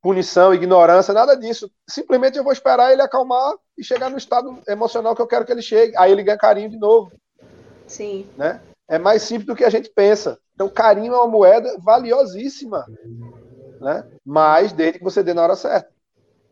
punição, 0.00 0.54
ignorância, 0.54 1.12
nada 1.12 1.36
disso. 1.36 1.70
Simplesmente 1.88 2.38
eu 2.38 2.44
vou 2.44 2.52
esperar 2.52 2.92
ele 2.92 3.02
acalmar 3.02 3.54
e 3.78 3.84
chegar 3.84 4.10
no 4.10 4.18
estado 4.18 4.58
emocional 4.66 5.14
que 5.14 5.22
eu 5.22 5.26
quero 5.26 5.46
que 5.46 5.52
ele 5.52 5.62
chegue. 5.62 5.96
Aí 5.96 6.10
ele 6.10 6.24
ganha 6.24 6.36
carinho 6.36 6.68
de 6.68 6.76
novo. 6.76 7.12
Sim. 7.86 8.26
Né? 8.36 8.60
É 8.88 8.98
mais 8.98 9.22
simples 9.22 9.46
do 9.46 9.54
que 9.54 9.64
a 9.64 9.70
gente 9.70 9.88
pensa. 9.90 10.38
Então, 10.54 10.68
carinho 10.68 11.14
é 11.14 11.16
uma 11.16 11.28
moeda 11.28 11.76
valiosíssima. 11.78 12.84
Né? 13.80 14.04
Mas 14.24 14.72
desde 14.72 14.98
que 14.98 15.04
você 15.04 15.22
dê 15.22 15.32
na 15.32 15.44
hora 15.44 15.54
certa. 15.54 15.88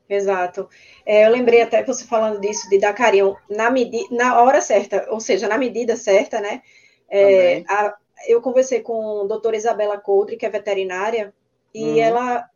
Exato. 0.09 0.69
É, 1.05 1.27
eu 1.27 1.33
lembrei 1.33 1.63
até 1.63 1.83
você 1.83 2.05
falando 2.05 2.41
disso, 2.41 2.71
de 2.71 2.79
dar 2.79 2.93
carinho 2.93 3.37
na, 3.51 3.71
medi 3.71 4.07
na 4.15 4.41
hora 4.41 4.61
certa, 4.61 5.05
ou 5.11 5.19
seja, 5.19 5.49
na 5.49 5.59
medida 5.59 5.97
certa, 5.97 6.41
né? 6.41 6.63
É, 7.11 7.65
a, 7.69 7.93
eu 8.29 8.41
conversei 8.41 8.81
com 8.81 9.23
a 9.23 9.27
doutora 9.27 9.57
Isabela 9.57 9.99
Coudre, 9.99 10.37
que 10.37 10.47
é 10.47 10.51
veterinária, 10.51 11.35
e 11.75 11.85
uhum. 11.85 11.99
ela 11.99 12.49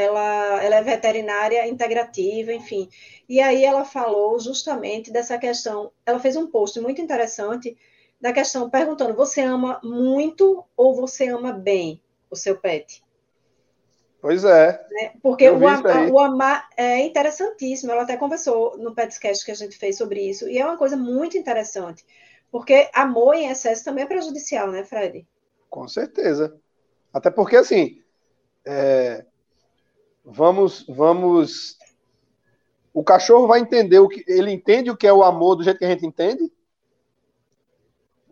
ela, 0.00 0.62
ela 0.62 0.76
é 0.76 0.82
veterinária 0.82 1.66
integrativa, 1.68 2.52
enfim. 2.52 2.88
E 3.28 3.40
aí 3.40 3.64
ela 3.64 3.84
falou 3.84 4.38
justamente 4.38 5.10
dessa 5.10 5.38
questão. 5.38 5.92
Ela 6.04 6.18
fez 6.18 6.36
um 6.36 6.46
post 6.46 6.80
muito 6.80 7.00
interessante 7.00 7.76
da 8.20 8.32
questão 8.32 8.68
perguntando: 8.68 9.14
você 9.14 9.40
ama 9.40 9.80
muito 9.82 10.64
ou 10.76 10.94
você 10.94 11.28
ama 11.28 11.52
bem 11.52 12.00
o 12.30 12.36
seu 12.36 12.56
pet? 12.58 13.02
Pois 14.20 14.44
é. 14.44 14.86
Né? 14.90 15.12
Porque 15.22 15.48
o, 15.48 15.58
o, 15.58 16.18
amar 16.18 16.68
é 16.76 17.00
interessantíssimo. 17.00 17.90
Ela 17.90 18.02
até 18.02 18.16
conversou 18.16 18.76
no 18.76 18.94
Petscast 18.94 19.44
que 19.44 19.50
a 19.50 19.54
gente 19.54 19.78
fez 19.78 19.96
sobre 19.96 20.20
isso. 20.20 20.46
E 20.48 20.58
é 20.58 20.64
uma 20.64 20.76
coisa 20.76 20.96
muito 20.96 21.38
interessante. 21.38 22.04
Porque 22.50 22.90
amor 22.92 23.34
em 23.34 23.48
excesso 23.48 23.84
também 23.84 24.04
é 24.04 24.06
prejudicial, 24.06 24.70
né, 24.70 24.84
Fred? 24.84 25.26
Com 25.70 25.88
certeza. 25.88 26.60
Até 27.12 27.30
porque, 27.30 27.56
assim, 27.56 28.02
é, 28.64 29.24
vamos, 30.24 30.84
vamos. 30.88 31.76
O 32.92 33.04
cachorro 33.04 33.46
vai 33.46 33.60
entender 33.60 33.98
o 33.98 34.08
que. 34.08 34.24
Ele 34.26 34.50
entende 34.50 34.90
o 34.90 34.96
que 34.96 35.06
é 35.06 35.12
o 35.12 35.22
amor 35.22 35.56
do 35.56 35.62
jeito 35.62 35.78
que 35.78 35.84
a 35.84 35.90
gente 35.90 36.06
entende? 36.06 36.52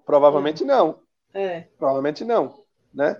Provavelmente 0.04 0.64
não. 0.64 1.00
É. 1.34 1.62
Provavelmente 1.78 2.24
não, 2.24 2.62
né? 2.92 3.16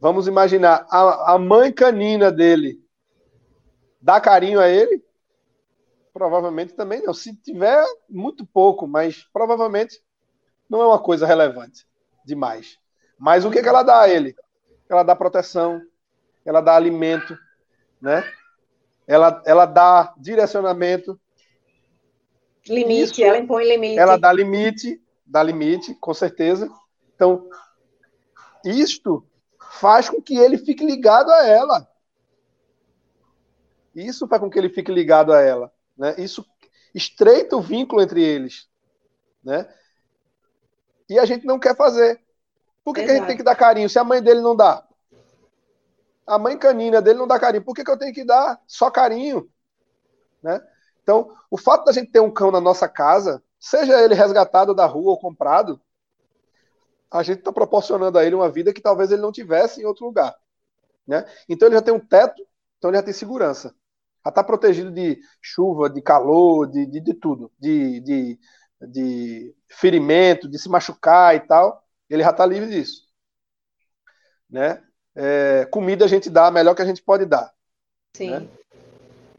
Vamos 0.00 0.26
imaginar 0.26 0.86
a, 0.90 1.34
a 1.34 1.38
mãe 1.38 1.72
canina 1.72 2.32
dele 2.32 2.84
dá 4.04 4.20
carinho 4.20 4.60
a 4.60 4.68
ele? 4.68 5.02
Provavelmente 6.12 6.74
também 6.74 7.02
não. 7.02 7.14
Se 7.14 7.34
tiver, 7.34 7.82
muito 8.08 8.44
pouco, 8.44 8.86
mas 8.86 9.24
provavelmente 9.32 9.98
não 10.68 10.82
é 10.82 10.86
uma 10.86 10.98
coisa 10.98 11.26
relevante 11.26 11.86
demais. 12.24 12.78
Mas 13.18 13.46
o 13.46 13.50
que, 13.50 13.62
que 13.62 13.68
ela 13.68 13.82
dá 13.82 14.02
a 14.02 14.08
ele? 14.08 14.36
Ela 14.90 15.02
dá 15.02 15.16
proteção, 15.16 15.80
ela 16.44 16.60
dá 16.60 16.76
alimento, 16.76 17.36
né? 18.04 18.22
Ela, 19.06 19.42
ela 19.46 19.64
dá 19.64 20.14
direcionamento. 20.18 21.18
Limite, 22.68 23.12
isso, 23.12 23.24
ela 23.24 23.38
impõe 23.38 23.64
limite. 23.64 23.98
Ela 23.98 24.18
dá 24.18 24.30
limite, 24.30 25.02
dá 25.26 25.42
limite, 25.42 25.94
com 25.94 26.12
certeza. 26.12 26.70
Então, 27.14 27.48
isto 28.64 29.26
faz 29.80 30.08
com 30.08 30.20
que 30.20 30.36
ele 30.36 30.58
fique 30.58 30.84
ligado 30.84 31.30
a 31.30 31.46
ela. 31.46 31.88
Isso 33.94 34.28
faz 34.28 34.40
com 34.40 34.50
que 34.50 34.58
ele 34.58 34.68
fique 34.68 34.92
ligado 34.92 35.32
a 35.32 35.40
ela. 35.40 35.72
Né? 35.96 36.14
Isso 36.18 36.44
estreita 36.94 37.56
o 37.56 37.62
vínculo 37.62 38.02
entre 38.02 38.22
eles. 38.22 38.68
Né? 39.42 39.66
E 41.08 41.18
a 41.18 41.24
gente 41.24 41.46
não 41.46 41.58
quer 41.58 41.76
fazer. 41.76 42.20
Por 42.82 42.94
que, 42.94 43.04
que, 43.04 43.10
a 43.10 43.14
gente 43.14 43.26
tem 43.26 43.36
que 43.36 43.42
dar 43.42 43.54
carinho 43.54 43.88
se 43.88 43.98
a 43.98 44.04
mãe 44.04 44.22
dele 44.22 44.40
não 44.40 44.54
dá? 44.54 44.83
A 46.26 46.38
mãe 46.38 46.58
canina 46.58 47.02
dele 47.02 47.18
não 47.18 47.26
dá 47.26 47.38
carinho. 47.38 47.64
Por 47.64 47.74
que, 47.74 47.84
que 47.84 47.90
eu 47.90 47.98
tenho 47.98 48.14
que 48.14 48.24
dar 48.24 48.60
só 48.66 48.90
carinho? 48.90 49.50
Né? 50.42 50.60
Então, 51.02 51.36
o 51.50 51.58
fato 51.58 51.84
da 51.84 51.92
gente 51.92 52.10
ter 52.10 52.20
um 52.20 52.30
cão 52.30 52.50
na 52.50 52.60
nossa 52.60 52.88
casa, 52.88 53.42
seja 53.60 54.00
ele 54.02 54.14
resgatado 54.14 54.74
da 54.74 54.86
rua 54.86 55.10
ou 55.10 55.18
comprado, 55.18 55.80
a 57.10 57.22
gente 57.22 57.38
está 57.38 57.52
proporcionando 57.52 58.18
a 58.18 58.24
ele 58.24 58.34
uma 58.34 58.50
vida 58.50 58.72
que 58.72 58.80
talvez 58.80 59.12
ele 59.12 59.22
não 59.22 59.30
tivesse 59.30 59.80
em 59.80 59.84
outro 59.84 60.06
lugar. 60.06 60.34
Né? 61.06 61.24
Então 61.48 61.68
ele 61.68 61.76
já 61.76 61.82
tem 61.82 61.94
um 61.94 62.00
teto, 62.00 62.44
então 62.78 62.90
ele 62.90 62.96
já 62.96 63.02
tem 63.02 63.12
segurança. 63.12 63.74
Já 64.24 64.30
está 64.30 64.42
protegido 64.42 64.90
de 64.90 65.20
chuva, 65.40 65.88
de 65.88 66.02
calor, 66.02 66.66
de, 66.66 66.86
de, 66.86 67.00
de 67.00 67.14
tudo, 67.14 67.52
de, 67.58 68.00
de, 68.00 68.40
de 68.80 69.54
ferimento, 69.68 70.48
de 70.48 70.58
se 70.58 70.68
machucar 70.68 71.36
e 71.36 71.40
tal. 71.40 71.86
Ele 72.08 72.22
já 72.22 72.30
está 72.30 72.44
livre 72.46 72.68
disso. 72.68 73.06
Né? 74.48 74.82
É, 75.14 75.66
comida 75.66 76.04
a 76.04 76.08
gente 76.08 76.28
dá 76.28 76.46
a 76.46 76.50
melhor 76.50 76.74
que 76.74 76.82
a 76.82 76.86
gente 76.86 77.02
pode 77.02 77.24
dar. 77.24 77.52
Sim. 78.16 78.30
Né? 78.30 78.48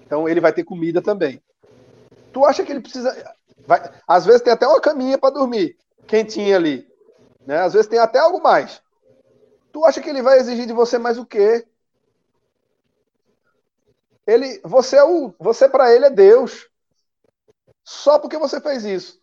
Então 0.06 0.30
ele 0.30 0.40
vai 0.40 0.54
ter 0.54 0.64
comida 0.64 1.02
também. 1.02 1.42
Tu 2.32 2.46
acha 2.46 2.64
que 2.64 2.72
ele 2.72 2.82
precisa. 2.82 3.36
Vai... 3.66 3.92
Às 4.08 4.26
vezes 4.26 4.42
tem 4.42 4.54
até 4.54 4.68
uma 4.68 4.80
caminha 4.80 5.18
para 5.18 5.34
dormir, 5.34 5.78
quentinha 6.08 6.56
ali. 6.56 6.88
Né? 7.46 7.60
Às 7.60 7.74
vezes 7.74 7.88
tem 7.88 8.00
até 8.00 8.20
algo 8.20 8.42
mais. 8.42 8.82
Tu 9.72 9.84
acha 9.86 10.02
que 10.02 10.10
ele 10.10 10.22
vai 10.22 10.40
exigir 10.40 10.66
de 10.66 10.74
você 10.74 10.98
mais 10.98 11.18
o 11.18 11.26
quê? 11.26 11.66
Ele, 14.26 14.60
você 14.64 14.98
é 14.98 15.04
o, 15.04 15.34
você 15.40 15.70
para 15.70 15.94
ele 15.94 16.06
é 16.06 16.10
Deus. 16.10 16.70
Só 17.84 18.18
porque 18.18 18.38
você 18.38 18.60
fez 18.60 18.84
isso. 18.84 19.20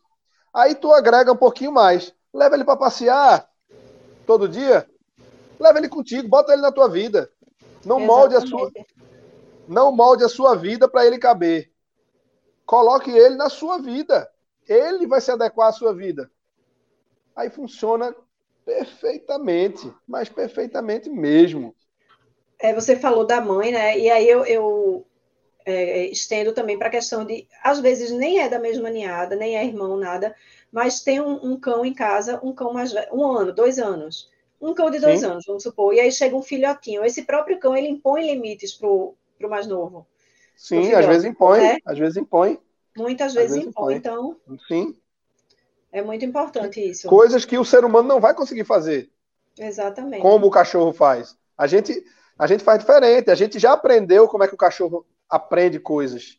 Aí 0.54 0.74
tu 0.74 0.92
agrega 0.92 1.32
um 1.32 1.36
pouquinho 1.36 1.72
mais. 1.72 2.14
Leva 2.32 2.54
ele 2.54 2.64
para 2.64 2.76
passear 2.76 3.48
todo 4.26 4.48
dia. 4.48 4.88
Leva 5.62 5.78
ele 5.78 5.88
contigo, 5.88 6.28
bota 6.28 6.52
ele 6.52 6.62
na 6.62 6.72
tua 6.72 6.88
vida. 6.88 7.30
Não 7.84 8.00
molde 8.00 8.36
a 8.36 8.40
sua 8.40 8.70
não 9.68 9.92
molde 9.92 10.24
a 10.24 10.28
sua 10.28 10.54
vida 10.56 10.88
para 10.88 11.06
ele 11.06 11.18
caber. 11.18 11.70
Coloque 12.66 13.10
ele 13.10 13.36
na 13.36 13.48
sua 13.48 13.78
vida. 13.78 14.28
Ele 14.68 15.06
vai 15.06 15.20
se 15.20 15.30
adequar 15.30 15.68
à 15.68 15.72
sua 15.72 15.94
vida. 15.94 16.30
Aí 17.34 17.48
funciona 17.48 18.14
perfeitamente, 18.64 19.92
mas 20.06 20.28
perfeitamente 20.28 21.08
mesmo. 21.08 21.74
É, 22.58 22.74
você 22.74 22.96
falou 22.96 23.24
da 23.24 23.40
mãe, 23.40 23.72
né? 23.72 23.98
E 23.98 24.10
aí 24.10 24.28
eu, 24.28 24.44
eu 24.44 25.06
é, 25.64 26.06
estendo 26.06 26.52
também 26.52 26.78
para 26.78 26.88
a 26.88 26.92
questão 26.92 27.24
de, 27.24 27.46
às 27.62 27.80
vezes 27.80 28.10
nem 28.10 28.40
é 28.40 28.48
da 28.48 28.58
mesma 28.58 28.90
ninhada, 28.90 29.34
nem 29.34 29.56
é 29.56 29.64
irmão, 29.64 29.96
nada, 29.96 30.34
mas 30.70 31.00
tem 31.00 31.20
um, 31.20 31.52
um 31.52 31.58
cão 31.58 31.84
em 31.84 31.94
casa, 31.94 32.40
um 32.42 32.52
cão 32.54 32.72
mais 32.72 32.92
velho, 32.92 33.08
um 33.12 33.26
ano, 33.26 33.52
dois 33.52 33.78
anos, 33.78 34.30
um 34.62 34.74
cão 34.74 34.90
de 34.90 35.00
dois 35.00 35.20
Sim. 35.20 35.26
anos, 35.26 35.44
vamos 35.44 35.64
supor, 35.64 35.92
e 35.92 36.00
aí 36.00 36.12
chega 36.12 36.36
um 36.36 36.42
filhotinho. 36.42 37.04
Esse 37.04 37.24
próprio 37.24 37.58
cão 37.58 37.76
ele 37.76 37.88
impõe 37.88 38.24
limites 38.26 38.72
para 38.72 38.88
o 38.88 39.16
mais 39.50 39.66
novo. 39.66 40.06
Sim, 40.56 40.92
às 40.92 41.04
vezes 41.04 41.24
impõe, 41.24 41.60
né? 41.60 41.78
às 41.84 41.98
vezes 41.98 42.16
impõe. 42.16 42.60
Muitas 42.96 43.34
vezes, 43.34 43.56
vezes 43.56 43.68
impõe, 43.68 43.96
impõe, 43.96 43.96
então. 43.96 44.36
Sim. 44.68 44.96
É 45.90 46.00
muito 46.00 46.24
importante 46.24 46.80
isso. 46.80 47.08
Coisas 47.08 47.44
que 47.44 47.58
o 47.58 47.64
ser 47.64 47.84
humano 47.84 48.08
não 48.08 48.20
vai 48.20 48.34
conseguir 48.34 48.64
fazer. 48.64 49.10
Exatamente. 49.58 50.22
Como 50.22 50.46
o 50.46 50.50
cachorro 50.50 50.92
faz. 50.92 51.36
A 51.58 51.66
gente, 51.66 52.02
a 52.38 52.46
gente 52.46 52.62
faz 52.62 52.78
diferente. 52.78 53.30
A 53.30 53.34
gente 53.34 53.58
já 53.58 53.72
aprendeu 53.72 54.28
como 54.28 54.44
é 54.44 54.48
que 54.48 54.54
o 54.54 54.58
cachorro 54.58 55.04
aprende 55.28 55.80
coisas. 55.80 56.38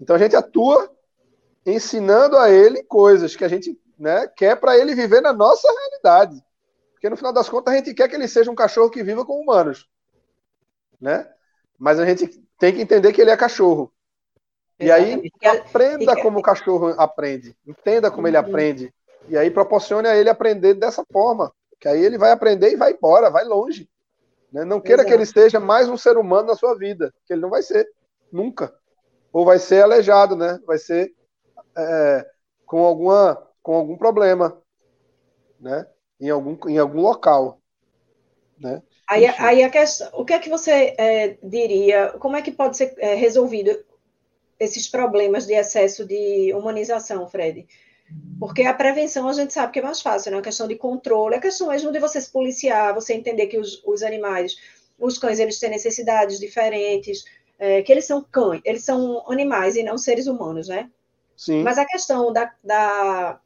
Então 0.00 0.16
a 0.16 0.18
gente 0.18 0.34
atua 0.34 0.90
ensinando 1.64 2.36
a 2.36 2.50
ele 2.50 2.82
coisas 2.82 3.36
que 3.36 3.44
a 3.44 3.48
gente 3.48 3.78
né, 3.98 4.26
quer 4.26 4.56
para 4.56 4.76
ele 4.76 4.94
viver 4.94 5.22
na 5.22 5.32
nossa 5.32 5.68
realidade. 5.70 6.42
Porque 7.04 7.10
no 7.10 7.18
final 7.18 7.34
das 7.34 7.50
contas 7.50 7.74
a 7.74 7.76
gente 7.76 7.92
quer 7.92 8.08
que 8.08 8.16
ele 8.16 8.26
seja 8.26 8.50
um 8.50 8.54
cachorro 8.54 8.88
que 8.88 9.02
viva 9.02 9.26
com 9.26 9.38
humanos. 9.38 9.86
Né? 10.98 11.30
Mas 11.78 12.00
a 12.00 12.06
gente 12.06 12.42
tem 12.58 12.74
que 12.74 12.80
entender 12.80 13.12
que 13.12 13.20
ele 13.20 13.30
é 13.30 13.36
cachorro. 13.36 13.92
E 14.80 14.90
aí, 14.90 15.30
aprenda 15.44 16.18
como 16.22 16.38
o 16.38 16.42
cachorro 16.42 16.94
aprende. 16.98 17.54
Entenda 17.66 18.10
como 18.10 18.26
ele 18.26 18.38
uhum. 18.38 18.44
aprende. 18.44 18.94
E 19.28 19.36
aí, 19.36 19.50
proporcione 19.50 20.08
a 20.08 20.16
ele 20.16 20.30
aprender 20.30 20.72
dessa 20.72 21.04
forma. 21.12 21.52
Que 21.78 21.88
aí 21.88 22.02
ele 22.02 22.16
vai 22.16 22.30
aprender 22.30 22.72
e 22.72 22.76
vai 22.76 22.92
embora, 22.92 23.28
vai 23.28 23.44
longe. 23.44 23.86
Né? 24.50 24.64
Não 24.64 24.80
queira 24.80 25.04
que 25.04 25.12
ele 25.12 25.26
seja 25.26 25.60
mais 25.60 25.90
um 25.90 25.98
ser 25.98 26.16
humano 26.16 26.48
na 26.48 26.56
sua 26.56 26.74
vida. 26.74 27.12
Que 27.26 27.34
ele 27.34 27.42
não 27.42 27.50
vai 27.50 27.62
ser. 27.62 27.86
Nunca. 28.32 28.74
Ou 29.30 29.44
vai 29.44 29.58
ser 29.58 29.82
aleijado, 29.82 30.36
né? 30.36 30.58
Vai 30.66 30.78
ser 30.78 31.14
é, 31.76 32.26
com, 32.64 32.82
alguma, 32.82 33.46
com 33.62 33.74
algum 33.74 33.98
problema. 33.98 34.58
Né? 35.60 35.86
Em, 36.24 36.30
algum, 36.30 36.56
em 36.68 36.78
algum 36.78 37.02
local. 37.02 37.60
Né? 38.58 38.82
Aí, 39.06 39.26
aí 39.26 39.62
a 39.62 39.68
questão, 39.68 40.08
o 40.14 40.24
que 40.24 40.32
é 40.32 40.38
que 40.38 40.48
você 40.48 40.94
é, 40.96 41.36
diria? 41.42 42.14
Como 42.18 42.34
é 42.34 42.40
que 42.40 42.50
pode 42.50 42.78
ser 42.78 42.94
é, 42.96 43.14
resolvido 43.14 43.84
esses 44.58 44.88
problemas 44.88 45.46
de 45.46 45.52
excesso 45.52 46.06
de 46.06 46.50
humanização, 46.54 47.28
Fred? 47.28 47.66
Porque 48.40 48.62
a 48.62 48.72
prevenção 48.72 49.28
a 49.28 49.34
gente 49.34 49.52
sabe 49.52 49.72
que 49.72 49.80
é 49.80 49.82
mais 49.82 50.00
fácil, 50.00 50.32
né? 50.32 50.38
A 50.38 50.42
questão 50.42 50.66
de 50.66 50.76
controle, 50.76 51.34
a 51.34 51.40
questão 51.40 51.68
mesmo 51.68 51.92
de 51.92 51.98
você 51.98 52.18
se 52.20 52.30
policiar, 52.30 52.94
você 52.94 53.12
entender 53.12 53.46
que 53.46 53.58
os, 53.58 53.82
os 53.84 54.02
animais, 54.02 54.56
os 54.98 55.18
cães, 55.18 55.38
eles 55.38 55.58
têm 55.58 55.68
necessidades 55.68 56.40
diferentes, 56.40 57.24
é, 57.58 57.82
que 57.82 57.92
eles 57.92 58.06
são 58.06 58.22
cães, 58.22 58.62
eles 58.64 58.82
são 58.82 59.22
animais 59.30 59.76
e 59.76 59.82
não 59.82 59.98
seres 59.98 60.26
humanos, 60.26 60.68
né? 60.68 60.90
Sim. 61.36 61.62
Mas 61.62 61.76
a 61.76 61.84
questão 61.84 62.32
da, 62.32 62.50
da, 62.62 63.40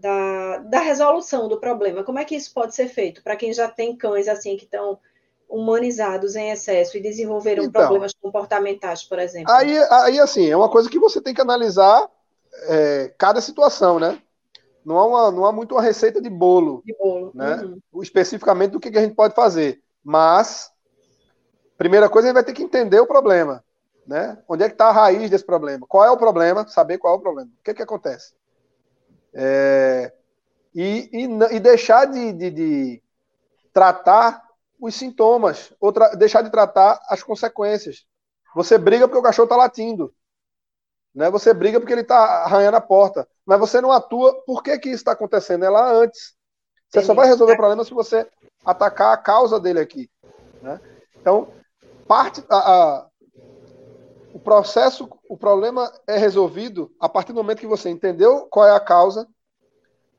da, 0.00 0.58
da 0.58 0.80
resolução 0.80 1.48
do 1.48 1.60
problema, 1.60 2.02
como 2.02 2.18
é 2.18 2.24
que 2.24 2.34
isso 2.34 2.52
pode 2.52 2.74
ser 2.74 2.88
feito 2.88 3.22
para 3.22 3.36
quem 3.36 3.52
já 3.52 3.68
tem 3.68 3.96
cães 3.96 4.28
assim 4.28 4.56
que 4.56 4.64
estão 4.64 4.98
humanizados 5.48 6.36
em 6.36 6.50
excesso 6.50 6.96
e 6.96 7.02
desenvolveram 7.02 7.64
então, 7.64 7.82
problemas 7.82 8.12
comportamentais, 8.14 9.02
por 9.02 9.18
exemplo? 9.18 9.52
Aí, 9.52 9.76
aí, 9.90 10.20
assim, 10.20 10.48
é 10.48 10.56
uma 10.56 10.70
coisa 10.70 10.88
que 10.88 10.98
você 10.98 11.20
tem 11.20 11.34
que 11.34 11.40
analisar 11.40 12.08
é, 12.68 13.12
cada 13.18 13.40
situação, 13.40 13.98
né? 13.98 14.20
Não 14.84 14.96
há, 14.96 15.06
uma, 15.06 15.30
não 15.30 15.44
há 15.44 15.52
muito 15.52 15.74
uma 15.74 15.82
receita 15.82 16.20
de 16.22 16.30
bolo, 16.30 16.82
de 16.86 16.96
bolo. 16.96 17.32
né? 17.34 17.56
Uhum. 17.92 18.02
Especificamente 18.02 18.70
do 18.70 18.80
que, 18.80 18.96
a 18.96 19.02
gente 19.02 19.14
pode 19.14 19.34
fazer. 19.34 19.82
Mas, 20.02 20.70
primeira 21.76 22.08
coisa, 22.08 22.28
a 22.28 22.30
gente 22.30 22.34
vai 22.34 22.44
ter 22.44 22.54
que 22.54 22.62
entender 22.62 23.00
o 23.00 23.06
problema, 23.06 23.62
né? 24.06 24.38
Onde 24.48 24.62
é 24.62 24.68
que 24.68 24.74
está 24.74 24.86
a 24.88 24.92
raiz 24.92 25.28
desse 25.28 25.44
problema? 25.44 25.84
Qual 25.86 26.04
é 26.04 26.10
o 26.10 26.16
problema? 26.16 26.66
Saber 26.66 26.96
qual 26.96 27.14
é 27.14 27.16
o 27.18 27.20
problema. 27.20 27.50
O 27.50 27.62
que, 27.62 27.74
que 27.74 27.82
acontece? 27.82 28.32
É, 29.32 30.12
e, 30.74 31.08
e, 31.12 31.56
e, 31.56 31.60
deixar 31.60 32.06
de, 32.06 32.32
de, 32.32 32.50
de 32.50 33.02
tratar 33.72 34.42
os 34.80 34.94
sintomas, 34.94 35.72
ou 35.80 35.92
deixar 36.16 36.42
de 36.42 36.50
tratar 36.50 37.00
as 37.08 37.22
consequências. 37.22 38.06
Você 38.54 38.78
briga 38.78 39.06
porque 39.06 39.18
o 39.18 39.22
cachorro 39.22 39.46
está 39.46 39.56
latindo. 39.56 40.12
Né? 41.14 41.30
Você 41.30 41.52
briga 41.52 41.78
porque 41.78 41.92
ele 41.92 42.02
está 42.02 42.44
arranhando 42.44 42.76
a 42.76 42.80
porta. 42.80 43.28
Mas 43.44 43.58
você 43.58 43.80
não 43.80 43.92
atua. 43.92 44.42
Por 44.44 44.62
que, 44.62 44.78
que 44.78 44.88
isso 44.88 44.98
está 44.98 45.12
acontecendo? 45.12 45.64
É 45.64 45.70
lá 45.70 45.90
antes. 45.92 46.34
Você 46.88 47.02
só 47.02 47.14
vai 47.14 47.26
resolver 47.26 47.52
o 47.52 47.56
problema 47.56 47.84
se 47.84 47.94
você 47.94 48.28
atacar 48.64 49.12
a 49.12 49.16
causa 49.16 49.60
dele 49.60 49.80
aqui. 49.80 50.10
Né? 50.62 50.80
Então, 51.16 51.52
parte. 52.06 52.44
A, 52.48 52.56
a, 52.56 53.09
o 54.32 54.38
processo, 54.38 55.08
o 55.28 55.36
problema 55.36 55.92
é 56.06 56.16
resolvido 56.16 56.94
a 57.00 57.08
partir 57.08 57.32
do 57.32 57.42
momento 57.42 57.60
que 57.60 57.66
você 57.66 57.90
entendeu 57.90 58.46
qual 58.50 58.66
é 58.66 58.74
a 58.74 58.80
causa, 58.80 59.28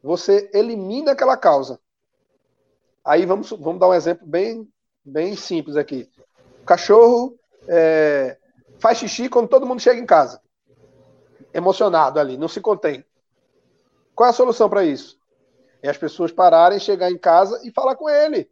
você 0.04 0.50
elimina 0.54 1.12
aquela 1.12 1.38
causa. 1.38 1.80
Aí 3.04 3.26
vamos, 3.26 3.50
vamos 3.52 3.80
dar 3.80 3.88
um 3.88 3.94
exemplo 3.94 4.28
bem, 4.28 4.68
bem 5.04 5.36
simples 5.36 5.76
aqui. 5.76 6.10
O 6.62 6.66
cachorro 6.66 7.38
é, 7.68 8.38
faz 8.80 8.98
xixi 8.98 9.30
quando 9.30 9.48
todo 9.48 9.66
mundo 9.66 9.82
chega 9.82 10.00
em 10.00 10.06
casa. 10.06 10.42
Emocionado 11.54 12.20
ali, 12.20 12.38
não 12.38 12.48
se 12.48 12.62
contém. 12.62 13.04
Qual 14.14 14.28
é 14.28 14.30
a 14.30 14.34
solução 14.34 14.70
para 14.70 14.84
isso? 14.84 15.20
É 15.82 15.90
as 15.90 15.98
pessoas 15.98 16.32
pararem, 16.32 16.80
chegar 16.80 17.10
em 17.10 17.18
casa 17.18 17.60
e 17.64 17.72
falar 17.72 17.96
com 17.96 18.10
ele. 18.10 18.50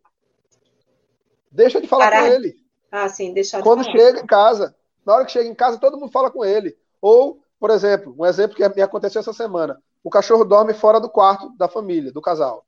Deixa 1.51 1.79
de 1.79 1.87
falar 1.87 2.09
Parar. 2.09 2.27
com 2.27 2.33
ele. 2.33 2.55
Ah, 2.91 3.07
sim, 3.07 3.33
deixar 3.33 3.61
Quando 3.61 3.83
de 3.83 3.91
chega 3.91 4.19
em 4.21 4.25
casa, 4.25 4.75
na 5.09 5.15
hora 5.15 5.25
que 5.25 5.31
chega 5.31 5.49
em 5.49 5.55
casa, 5.55 5.79
todo 5.79 5.97
mundo 5.97 6.11
fala 6.11 6.29
com 6.29 6.45
ele. 6.45 6.77
Ou, 7.01 7.43
por 7.59 7.71
exemplo, 7.71 8.15
um 8.15 8.23
exemplo 8.27 8.55
que 8.55 8.69
me 8.69 8.81
aconteceu 8.83 9.19
essa 9.19 9.33
semana. 9.33 9.81
O 10.03 10.09
cachorro 10.09 10.45
dorme 10.45 10.71
fora 10.71 10.99
do 10.99 11.09
quarto 11.09 11.49
da 11.57 11.67
família, 11.67 12.13
do 12.13 12.21
casal. 12.21 12.63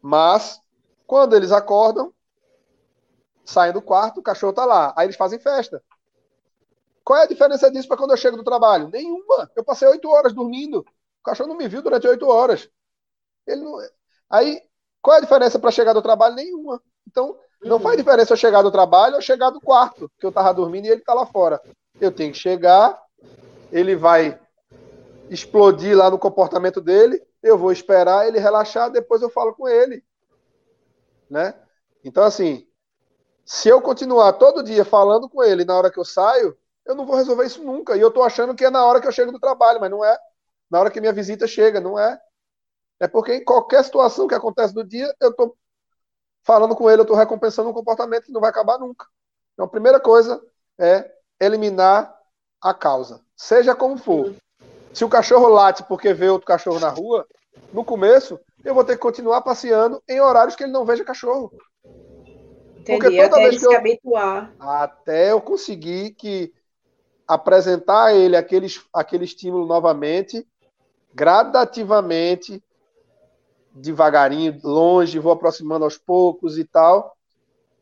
Mas, 0.00 0.60
quando 1.08 1.34
eles 1.34 1.50
acordam, 1.50 2.14
saem 3.44 3.72
do 3.72 3.82
quarto, 3.82 4.20
o 4.20 4.22
cachorro 4.22 4.50
está 4.50 4.64
lá. 4.64 4.94
Aí 4.96 5.06
eles 5.06 5.16
fazem 5.16 5.40
festa. 5.40 5.82
Qual 7.02 7.18
é 7.18 7.24
a 7.24 7.26
diferença 7.26 7.68
disso 7.72 7.88
para 7.88 7.96
quando 7.96 8.12
eu 8.12 8.16
chego 8.16 8.36
do 8.36 8.44
trabalho? 8.44 8.88
Nenhuma. 8.88 9.50
Eu 9.56 9.64
passei 9.64 9.88
oito 9.88 10.08
horas 10.08 10.32
dormindo. 10.32 10.78
O 10.78 11.24
cachorro 11.24 11.48
não 11.48 11.56
me 11.56 11.66
viu 11.66 11.82
durante 11.82 12.06
oito 12.06 12.28
horas. 12.28 12.70
Ele 13.48 13.62
não... 13.62 13.78
Aí, 14.30 14.62
qual 15.02 15.16
é 15.16 15.18
a 15.18 15.22
diferença 15.22 15.58
para 15.58 15.72
chegar 15.72 15.92
do 15.92 16.02
trabalho? 16.02 16.36
Nenhuma. 16.36 16.80
Então, 17.04 17.36
não 17.68 17.78
faz 17.78 17.96
diferença 17.96 18.32
eu 18.32 18.36
chegar 18.36 18.62
do 18.62 18.70
trabalho 18.70 19.16
ou 19.16 19.20
chegar 19.20 19.50
do 19.50 19.60
quarto, 19.60 20.10
que 20.18 20.24
eu 20.24 20.30
estava 20.30 20.52
dormindo 20.54 20.86
e 20.86 20.88
ele 20.88 21.00
está 21.00 21.12
lá 21.12 21.26
fora. 21.26 21.60
Eu 22.00 22.10
tenho 22.10 22.32
que 22.32 22.38
chegar, 22.38 22.98
ele 23.70 23.94
vai 23.94 24.40
explodir 25.28 25.96
lá 25.96 26.10
no 26.10 26.18
comportamento 26.18 26.80
dele, 26.80 27.22
eu 27.42 27.58
vou 27.58 27.70
esperar 27.70 28.26
ele 28.26 28.38
relaxar, 28.38 28.90
depois 28.90 29.22
eu 29.22 29.30
falo 29.30 29.54
com 29.54 29.68
ele. 29.68 30.02
Né? 31.28 31.54
Então, 32.02 32.24
assim, 32.24 32.66
se 33.44 33.68
eu 33.68 33.80
continuar 33.80 34.32
todo 34.34 34.62
dia 34.62 34.84
falando 34.84 35.28
com 35.28 35.42
ele 35.42 35.64
na 35.64 35.76
hora 35.76 35.90
que 35.90 35.98
eu 35.98 36.04
saio, 36.04 36.56
eu 36.86 36.94
não 36.94 37.06
vou 37.06 37.16
resolver 37.16 37.46
isso 37.46 37.62
nunca. 37.62 37.96
E 37.96 38.00
eu 38.00 38.08
estou 38.08 38.22
achando 38.22 38.54
que 38.54 38.64
é 38.64 38.70
na 38.70 38.84
hora 38.84 39.00
que 39.00 39.06
eu 39.06 39.12
chego 39.12 39.30
do 39.30 39.38
trabalho, 39.38 39.80
mas 39.80 39.90
não 39.90 40.04
é. 40.04 40.16
Na 40.70 40.80
hora 40.80 40.90
que 40.90 41.00
minha 41.00 41.12
visita 41.12 41.46
chega, 41.46 41.80
não 41.80 41.98
é. 41.98 42.18
É 42.98 43.06
porque 43.06 43.34
em 43.34 43.44
qualquer 43.44 43.84
situação 43.84 44.26
que 44.26 44.34
acontece 44.34 44.74
do 44.74 44.84
dia, 44.84 45.14
eu 45.20 45.30
estou 45.30 45.56
falando 46.42 46.74
com 46.74 46.90
ele, 46.90 47.00
eu 47.00 47.04
estou 47.04 47.16
recompensando 47.16 47.68
um 47.68 47.74
comportamento 47.74 48.24
que 48.24 48.32
não 48.32 48.40
vai 48.40 48.50
acabar 48.50 48.78
nunca. 48.78 49.06
Então, 49.52 49.66
a 49.66 49.68
primeira 49.68 50.00
coisa 50.00 50.42
é 50.78 51.10
eliminar 51.40 52.14
a 52.60 52.74
causa, 52.74 53.20
seja 53.36 53.74
como 53.74 53.96
for. 53.96 54.34
Se 54.92 55.04
o 55.04 55.08
cachorro 55.08 55.48
late 55.48 55.84
porque 55.84 56.12
vê 56.12 56.28
outro 56.28 56.46
cachorro 56.46 56.80
na 56.80 56.88
rua, 56.88 57.26
no 57.72 57.84
começo, 57.84 58.38
eu 58.64 58.74
vou 58.74 58.84
ter 58.84 58.94
que 58.94 59.02
continuar 59.02 59.42
passeando 59.42 60.02
em 60.08 60.20
horários 60.20 60.56
que 60.56 60.64
ele 60.64 60.72
não 60.72 60.84
veja 60.84 61.04
cachorro. 61.04 61.52
Entendi, 61.84 62.98
porque 62.98 63.16
toda 63.16 63.36
até 63.36 63.48
vez 63.48 63.58
que 63.58 63.66
eu, 63.66 63.70
se 63.70 63.76
habituar. 63.76 64.52
Até 64.58 65.32
eu 65.32 65.40
conseguir 65.40 66.12
que 66.12 66.52
apresentar 67.26 68.06
a 68.06 68.14
ele 68.14 68.36
aquele, 68.36 68.66
aquele 68.92 69.24
estímulo 69.24 69.66
novamente, 69.66 70.46
gradativamente, 71.14 72.62
devagarinho, 73.72 74.58
longe, 74.62 75.18
vou 75.18 75.32
aproximando 75.32 75.84
aos 75.84 75.96
poucos 75.96 76.58
e 76.58 76.64
tal, 76.64 77.16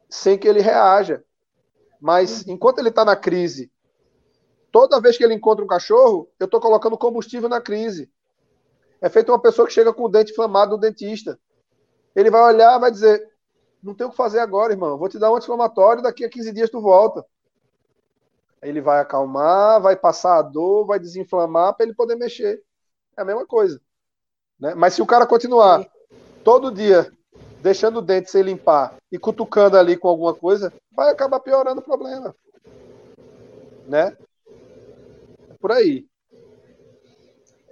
sem 0.09 0.39
que 0.39 0.47
ele 0.47 0.61
reaja. 0.61 1.25
Mas 2.01 2.47
enquanto 2.47 2.79
ele 2.79 2.91
está 2.91 3.05
na 3.05 3.17
crise, 3.17 3.71
toda 4.71 5.01
vez 5.01 5.17
que 5.17 5.25
ele 5.25 5.35
encontra 5.35 5.65
um 5.65 5.69
cachorro, 5.69 6.31
eu 6.39 6.45
estou 6.45 6.61
colocando 6.61 6.97
combustível 6.97 7.49
na 7.49 7.61
crise. 7.61 8.11
É 9.01 9.09
feito 9.09 9.31
uma 9.33 9.41
pessoa 9.41 9.67
que 9.67 9.73
chega 9.73 9.93
com 9.93 10.05
o 10.05 10.09
dente 10.09 10.33
inflamado 10.33 10.73
no 10.73 10.79
dentista. 10.79 11.39
Ele 12.15 12.31
vai 12.31 12.43
olhar, 12.43 12.79
vai 12.79 12.91
dizer: 12.91 13.23
Não 13.83 13.95
tem 13.95 14.07
o 14.07 14.11
que 14.11 14.17
fazer 14.17 14.41
agora, 14.41 14.73
irmão. 14.73 14.99
Vou 14.99 15.09
te 15.09 15.19
dar 15.19 15.31
um 15.31 15.37
anti-inflamatório, 15.37 16.03
daqui 16.03 16.25
a 16.25 16.29
15 16.29 16.53
dias 16.53 16.71
tu 16.71 16.81
volta. 16.81 17.25
Aí 18.61 18.69
ele 18.69 18.81
vai 18.81 19.01
acalmar, 19.01 19.81
vai 19.81 19.97
passar 19.97 20.39
a 20.39 20.43
dor, 20.43 20.85
vai 20.85 20.99
desinflamar 20.99 21.75
para 21.75 21.87
ele 21.87 21.95
poder 21.95 22.17
mexer. 22.17 22.61
É 23.17 23.23
a 23.23 23.25
mesma 23.25 23.47
coisa. 23.47 23.81
Né? 24.59 24.75
Mas 24.75 24.95
se 24.95 25.03
o 25.03 25.07
cara 25.07 25.27
continuar 25.27 25.87
todo 26.43 26.73
dia 26.73 27.13
deixando 27.63 27.99
o 27.99 28.03
dente 28.03 28.31
sem 28.31 28.43
limpar 28.43 28.97
e 29.11 29.19
cutucando 29.19 29.77
ali 29.77 29.97
com 29.97 30.09
alguma 30.09 30.35
coisa, 30.35 30.73
vai 30.93 31.11
acabar 31.11 31.41
piorando 31.41 31.81
o 31.81 31.85
problema. 31.85 32.35
Né? 33.87 34.17
É 35.51 35.55
por 35.61 35.73
aí. 35.73 36.07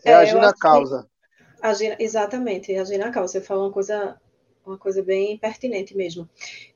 É, 0.05 0.11
é 0.11 0.15
agir 0.15 0.37
na 0.37 0.53
causa. 0.53 1.07
Agir, 1.61 1.97
exatamente, 1.99 2.75
agir 2.77 2.99
na 2.99 3.11
causa. 3.11 3.33
Você 3.33 3.41
falou 3.41 3.65
uma 3.65 3.73
coisa, 3.73 4.17
uma 4.65 4.79
coisa 4.79 5.03
bem 5.03 5.39
pertinente 5.39 5.97
mesmo. 5.97 6.29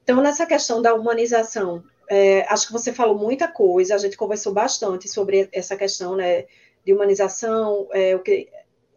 Então, 0.03 0.20
nessa 0.20 0.47
questão 0.47 0.82
da 0.82 0.95
humanização, 0.95 1.82
é, 2.09 2.43
acho 2.53 2.66
que 2.66 2.73
você 2.73 2.93
falou 2.93 3.16
muita 3.16 3.47
coisa, 3.47 3.95
a 3.95 3.99
gente 3.99 4.16
conversou 4.16 4.53
bastante 4.53 5.09
sobre 5.09 5.49
essa 5.53 5.77
questão 5.77 6.16
né, 6.16 6.47
de 6.85 6.93
humanização, 6.93 7.89
é, 7.93 8.16
o 8.16 8.20
que 8.20 8.49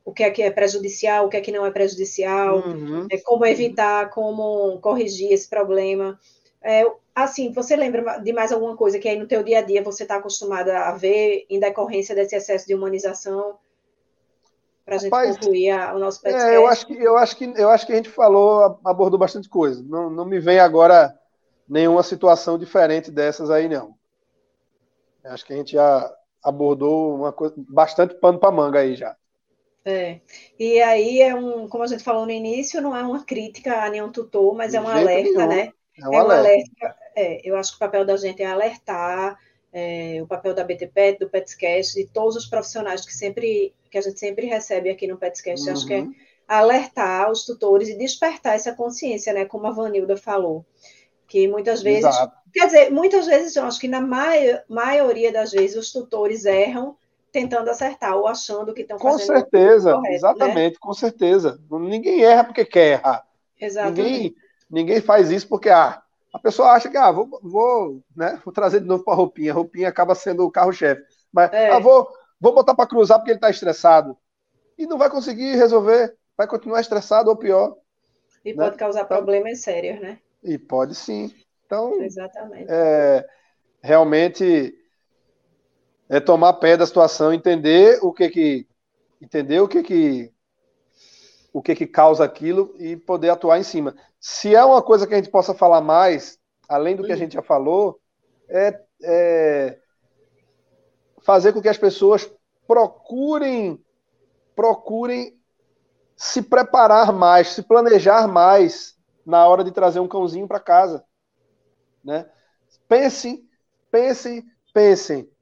o 0.05 0.11
que 0.11 0.23
é 0.23 0.31
que 0.31 0.41
é 0.41 0.51
prejudicial, 0.51 1.25
o 1.25 1.29
que 1.29 1.37
é 1.37 1.41
que 1.41 1.51
não 1.51 1.65
é 1.65 1.71
prejudicial, 1.71 2.57
uhum. 2.57 3.07
é, 3.09 3.17
como 3.19 3.45
evitar, 3.45 4.09
como 4.09 4.79
corrigir 4.79 5.31
esse 5.31 5.49
problema. 5.49 6.19
É, 6.61 6.85
assim, 7.15 7.51
você 7.51 7.75
lembra 7.75 8.19
de 8.19 8.33
mais 8.33 8.51
alguma 8.51 8.75
coisa 8.75 8.99
que 8.99 9.07
aí 9.07 9.17
no 9.17 9.27
teu 9.27 9.43
dia 9.43 9.59
a 9.59 9.61
dia 9.61 9.83
você 9.83 10.03
está 10.03 10.15
acostumada 10.15 10.77
a 10.79 10.91
ver 10.93 11.45
em 11.49 11.59
decorrência 11.59 12.15
desse 12.15 12.35
excesso 12.35 12.67
de 12.67 12.75
humanização? 12.75 13.57
Para 14.85 14.95
a 14.95 14.99
gente 14.99 15.11
concluir 15.11 15.69
a, 15.69 15.95
o 15.95 15.99
nosso 15.99 16.21
podcast. 16.21 16.49
É, 16.49 16.57
eu 16.57 16.67
acho 16.67 16.85
que 16.85 16.93
eu 16.93 17.17
acho 17.17 17.37
que 17.37 17.53
eu 17.55 17.69
acho 17.69 17.85
que 17.85 17.93
a 17.93 17.95
gente 17.95 18.09
falou, 18.09 18.79
abordou 18.83 19.17
bastante 19.17 19.47
coisa. 19.47 19.81
Não, 19.81 20.09
não 20.09 20.25
me 20.25 20.39
vem 20.39 20.59
agora 20.59 21.17
nenhuma 21.67 22.03
situação 22.03 22.57
diferente 22.57 23.09
dessas 23.09 23.49
aí 23.49 23.69
não. 23.69 23.95
Acho 25.23 25.45
que 25.45 25.53
a 25.53 25.55
gente 25.55 25.71
já 25.71 26.13
abordou 26.43 27.15
uma 27.15 27.31
coisa 27.31 27.53
bastante 27.57 28.13
pano 28.15 28.37
para 28.37 28.51
manga 28.51 28.79
aí 28.79 28.95
já. 28.95 29.15
É. 29.85 30.19
E 30.57 30.81
aí 30.81 31.21
é 31.21 31.35
um, 31.35 31.67
como 31.67 31.83
a 31.83 31.87
gente 31.87 32.03
falou 32.03 32.25
no 32.25 32.31
início, 32.31 32.81
não 32.81 32.95
é 32.95 33.03
uma 33.03 33.23
crítica 33.23 33.83
a 33.83 33.89
nenhum 33.89 34.11
tutor, 34.11 34.55
mas 34.55 34.73
é 34.73 34.79
um 34.79 34.87
alerta, 34.87 35.31
nenhum. 35.31 35.47
né? 35.47 35.73
É 35.99 36.07
um, 36.07 36.13
é 36.13 36.17
um 36.17 36.19
alerta. 36.21 36.49
alerta 36.49 37.03
é, 37.15 37.41
eu 37.47 37.55
acho 37.55 37.71
que 37.71 37.77
o 37.77 37.79
papel 37.79 38.05
da 38.05 38.17
gente 38.17 38.41
é 38.41 38.45
alertar, 38.45 39.37
é, 39.71 40.19
o 40.21 40.27
papel 40.27 40.53
da 40.53 40.63
BTPET, 40.63 41.19
do 41.19 41.29
PETSCast, 41.29 41.95
de 41.95 42.07
todos 42.07 42.35
os 42.35 42.45
profissionais 42.45 43.05
que 43.05 43.13
sempre 43.13 43.73
que 43.89 43.97
a 43.97 44.01
gente 44.01 44.19
sempre 44.19 44.47
recebe 44.47 44.89
aqui 44.89 45.05
no 45.05 45.17
PETSCast, 45.17 45.67
uhum. 45.67 45.73
acho 45.73 45.85
que 45.85 45.93
é 45.93 45.99
uhum. 45.99 46.13
alertar 46.47 47.29
os 47.31 47.45
tutores 47.45 47.89
e 47.89 47.97
despertar 47.97 48.55
essa 48.55 48.73
consciência, 48.73 49.31
né? 49.33 49.45
Como 49.45 49.67
a 49.67 49.71
Vanilda 49.71 50.17
falou. 50.17 50.65
Que 51.27 51.47
muitas 51.47 51.83
vezes, 51.83 52.05
Exato. 52.05 52.35
quer 52.51 52.65
dizer, 52.65 52.91
muitas 52.91 53.27
vezes, 53.27 53.55
eu 53.55 53.63
acho 53.63 53.79
que 53.79 53.87
na 53.87 54.01
maioria 54.67 55.31
das 55.31 55.51
vezes 55.51 55.77
os 55.77 55.91
tutores 55.91 56.45
erram 56.45 56.97
tentando 57.33 57.67
acertar 57.67 58.15
ou 58.15 58.27
achando 58.27 58.75
que 58.75 58.83
estão 58.83 58.99
fazendo 58.99 59.19
Com 59.19 59.25
certeza, 59.25 59.91
correto, 59.91 60.09
né? 60.09 60.15
exatamente, 60.15 60.73
né? 60.73 60.79
com 60.79 60.93
certeza. 60.93 61.59
Ninguém 61.71 62.23
erra 62.23 62.43
porque 62.43 62.63
quer 62.63 62.99
errar. 62.99 63.25
Exatamente. 63.59 64.01
Ninguém, 64.01 64.35
ninguém 64.69 65.01
faz 65.01 65.31
isso 65.31 65.47
porque 65.49 65.69
ah, 65.69 65.99
a 66.31 66.37
pessoa 66.37 66.69
acha 66.69 66.89
que 66.89 66.95
ah, 66.95 67.11
vou, 67.11 67.27
vou, 67.41 68.03
né, 68.15 68.39
vou 68.45 68.53
trazer 68.53 68.81
de 68.81 68.85
novo 68.85 69.03
para 69.03 69.13
a 69.13 69.17
roupinha. 69.17 69.51
A 69.51 69.55
roupinha 69.55 69.89
acaba 69.89 70.13
sendo 70.13 70.45
o 70.45 70.51
carro-chefe. 70.51 71.01
Mas 71.33 71.51
é. 71.51 71.71
ah, 71.71 71.79
vou, 71.79 72.07
vou 72.39 72.53
botar 72.53 72.75
para 72.75 72.87
cruzar 72.87 73.17
porque 73.17 73.31
ele 73.31 73.37
está 73.37 73.49
estressado. 73.49 74.15
E 74.77 74.85
não 74.85 74.99
vai 74.99 75.09
conseguir 75.09 75.55
resolver. 75.55 76.15
Vai 76.37 76.45
continuar 76.45 76.81
estressado 76.81 77.31
ou 77.31 77.35
pior. 77.35 77.75
E 78.45 78.53
né? 78.53 78.63
pode 78.63 78.77
causar 78.77 79.03
então, 79.03 79.17
problemas 79.17 79.59
sérios, 79.59 79.99
né? 79.99 80.19
E 80.43 80.59
pode 80.59 80.93
sim. 80.93 81.33
Então, 81.65 81.99
Exatamente. 81.99 82.67
É, 82.69 83.25
realmente 83.81 84.75
é 86.13 86.19
tomar 86.19 86.53
pé 86.53 86.77
da 86.77 86.85
situação, 86.85 87.33
entender 87.33 87.97
o 88.03 88.13
que 88.13 88.29
que 88.29 88.67
entender 89.19 89.59
o 89.59 89.67
que 89.67 89.81
que 89.81 90.31
o 91.51 91.59
que 91.59 91.73
que 91.73 91.87
causa 91.87 92.23
aquilo 92.23 92.75
e 92.77 92.95
poder 92.95 93.31
atuar 93.31 93.57
em 93.57 93.63
cima. 93.63 93.95
Se 94.19 94.53
é 94.53 94.63
uma 94.63 94.83
coisa 94.83 95.07
que 95.07 95.13
a 95.15 95.17
gente 95.17 95.31
possa 95.31 95.55
falar 95.55 95.81
mais, 95.81 96.37
além 96.69 96.95
do 96.95 97.03
que 97.03 97.11
a 97.11 97.15
gente 97.15 97.33
já 97.33 97.41
falou, 97.41 97.99
é, 98.47 98.79
é 99.01 99.79
fazer 101.23 101.51
com 101.51 101.63
que 101.63 101.69
as 101.69 101.79
pessoas 101.79 102.31
procurem 102.67 103.83
procurem 104.55 105.35
se 106.15 106.43
preparar 106.43 107.11
mais, 107.11 107.47
se 107.47 107.63
planejar 107.63 108.27
mais 108.27 108.95
na 109.25 109.47
hora 109.47 109.63
de 109.63 109.71
trazer 109.71 109.99
um 109.99 110.07
cãozinho 110.07 110.47
para 110.47 110.59
casa, 110.59 111.03
né? 112.03 112.29
Pensem, 112.87 113.49
pensem, 113.89 114.43
pensem 114.71 115.32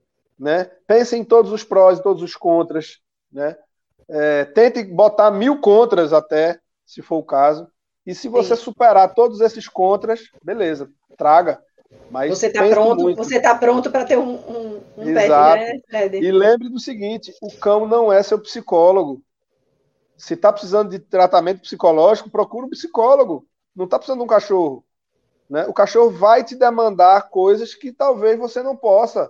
né? 0.41 0.65
Pense 0.87 1.15
em 1.15 1.23
todos 1.23 1.51
os 1.51 1.63
prós 1.63 1.99
e 1.99 2.03
todos 2.03 2.23
os 2.23 2.35
contras, 2.35 2.99
né? 3.31 3.55
É, 4.09 4.43
tente 4.43 4.83
botar 4.83 5.29
mil 5.29 5.61
contras 5.61 6.11
até, 6.11 6.59
se 6.83 7.01
for 7.01 7.17
o 7.17 7.23
caso. 7.23 7.67
E 8.05 8.15
se 8.15 8.27
você 8.27 8.55
Sim. 8.55 8.63
superar 8.63 9.13
todos 9.13 9.39
esses 9.39 9.67
contras, 9.67 10.21
beleza, 10.43 10.89
traga. 11.15 11.61
Mas 12.09 12.29
você 12.29 12.47
está 12.47 12.67
pronto, 12.67 13.03
muito. 13.03 13.17
você 13.17 13.39
tá 13.39 13.53
pronto 13.53 13.91
para 13.91 14.03
ter 14.03 14.17
um, 14.17 14.33
um, 14.33 14.81
um 14.97 15.09
Exato. 15.09 15.59
pet, 15.59 15.83
né, 15.91 16.07
E 16.17 16.31
lembre 16.31 16.69
do 16.69 16.79
seguinte: 16.79 17.31
o 17.41 17.51
cão 17.57 17.87
não 17.87 18.11
é 18.11 18.23
seu 18.23 18.39
psicólogo. 18.39 19.21
Se 20.17 20.33
está 20.33 20.51
precisando 20.51 20.89
de 20.89 20.99
tratamento 20.99 21.61
psicológico, 21.61 22.31
procura 22.31 22.65
um 22.65 22.69
psicólogo. 22.69 23.45
Não 23.75 23.85
está 23.85 23.99
precisando 23.99 24.19
de 24.19 24.25
um 24.25 24.27
cachorro. 24.27 24.83
Né? 25.49 25.65
O 25.67 25.73
cachorro 25.73 26.09
vai 26.09 26.43
te 26.43 26.55
demandar 26.55 27.29
coisas 27.29 27.75
que 27.75 27.91
talvez 27.91 28.39
você 28.39 28.63
não 28.63 28.75
possa 28.75 29.29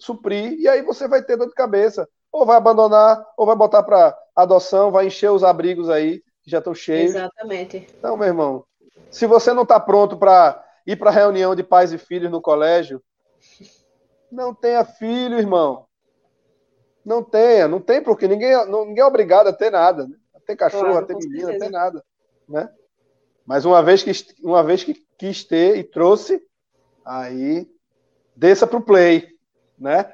suprir, 0.00 0.58
e 0.58 0.66
aí 0.66 0.82
você 0.82 1.06
vai 1.06 1.22
ter 1.22 1.36
dor 1.36 1.46
de 1.46 1.54
cabeça. 1.54 2.08
Ou 2.32 2.46
vai 2.46 2.56
abandonar, 2.56 3.24
ou 3.36 3.44
vai 3.44 3.56
botar 3.56 3.82
para 3.82 4.16
adoção, 4.34 4.90
vai 4.90 5.06
encher 5.06 5.30
os 5.30 5.42
abrigos 5.42 5.90
aí, 5.90 6.22
que 6.42 6.50
já 6.50 6.58
estão 6.58 6.74
cheios. 6.74 7.14
Exatamente. 7.14 7.88
Então, 7.98 8.16
meu 8.16 8.28
irmão, 8.28 8.64
se 9.10 9.26
você 9.26 9.52
não 9.52 9.64
está 9.64 9.78
pronto 9.80 10.16
para 10.16 10.64
ir 10.86 10.96
para 10.96 11.10
reunião 11.10 11.54
de 11.54 11.62
pais 11.62 11.92
e 11.92 11.98
filhos 11.98 12.30
no 12.30 12.40
colégio, 12.40 13.02
não 14.30 14.54
tenha 14.54 14.84
filho, 14.84 15.38
irmão. 15.38 15.86
Não 17.04 17.22
tenha, 17.22 17.66
não 17.66 17.80
tem 17.80 18.02
porque 18.02 18.28
ninguém, 18.28 18.54
ninguém 18.66 19.02
é 19.02 19.06
obrigado 19.06 19.48
a 19.48 19.52
ter 19.52 19.70
nada, 19.70 20.06
né? 20.06 20.16
a 20.34 20.40
ter 20.40 20.54
cachorro, 20.54 20.84
claro, 20.84 21.04
a 21.04 21.06
ter 21.06 21.16
menina, 21.16 21.50
a 21.50 21.58
ter 21.58 21.70
nada, 21.70 22.04
né? 22.48 22.70
Mas 23.44 23.64
uma 23.64 23.82
vez 23.82 24.02
que 24.02 24.12
uma 24.42 24.62
vez 24.62 24.84
que 24.84 24.94
quis 25.18 25.42
ter 25.42 25.76
e 25.76 25.82
trouxe, 25.82 26.40
aí 27.04 27.66
desça 28.36 28.66
para 28.66 28.78
o 28.78 28.82
play, 28.82 29.28
né? 29.80 30.12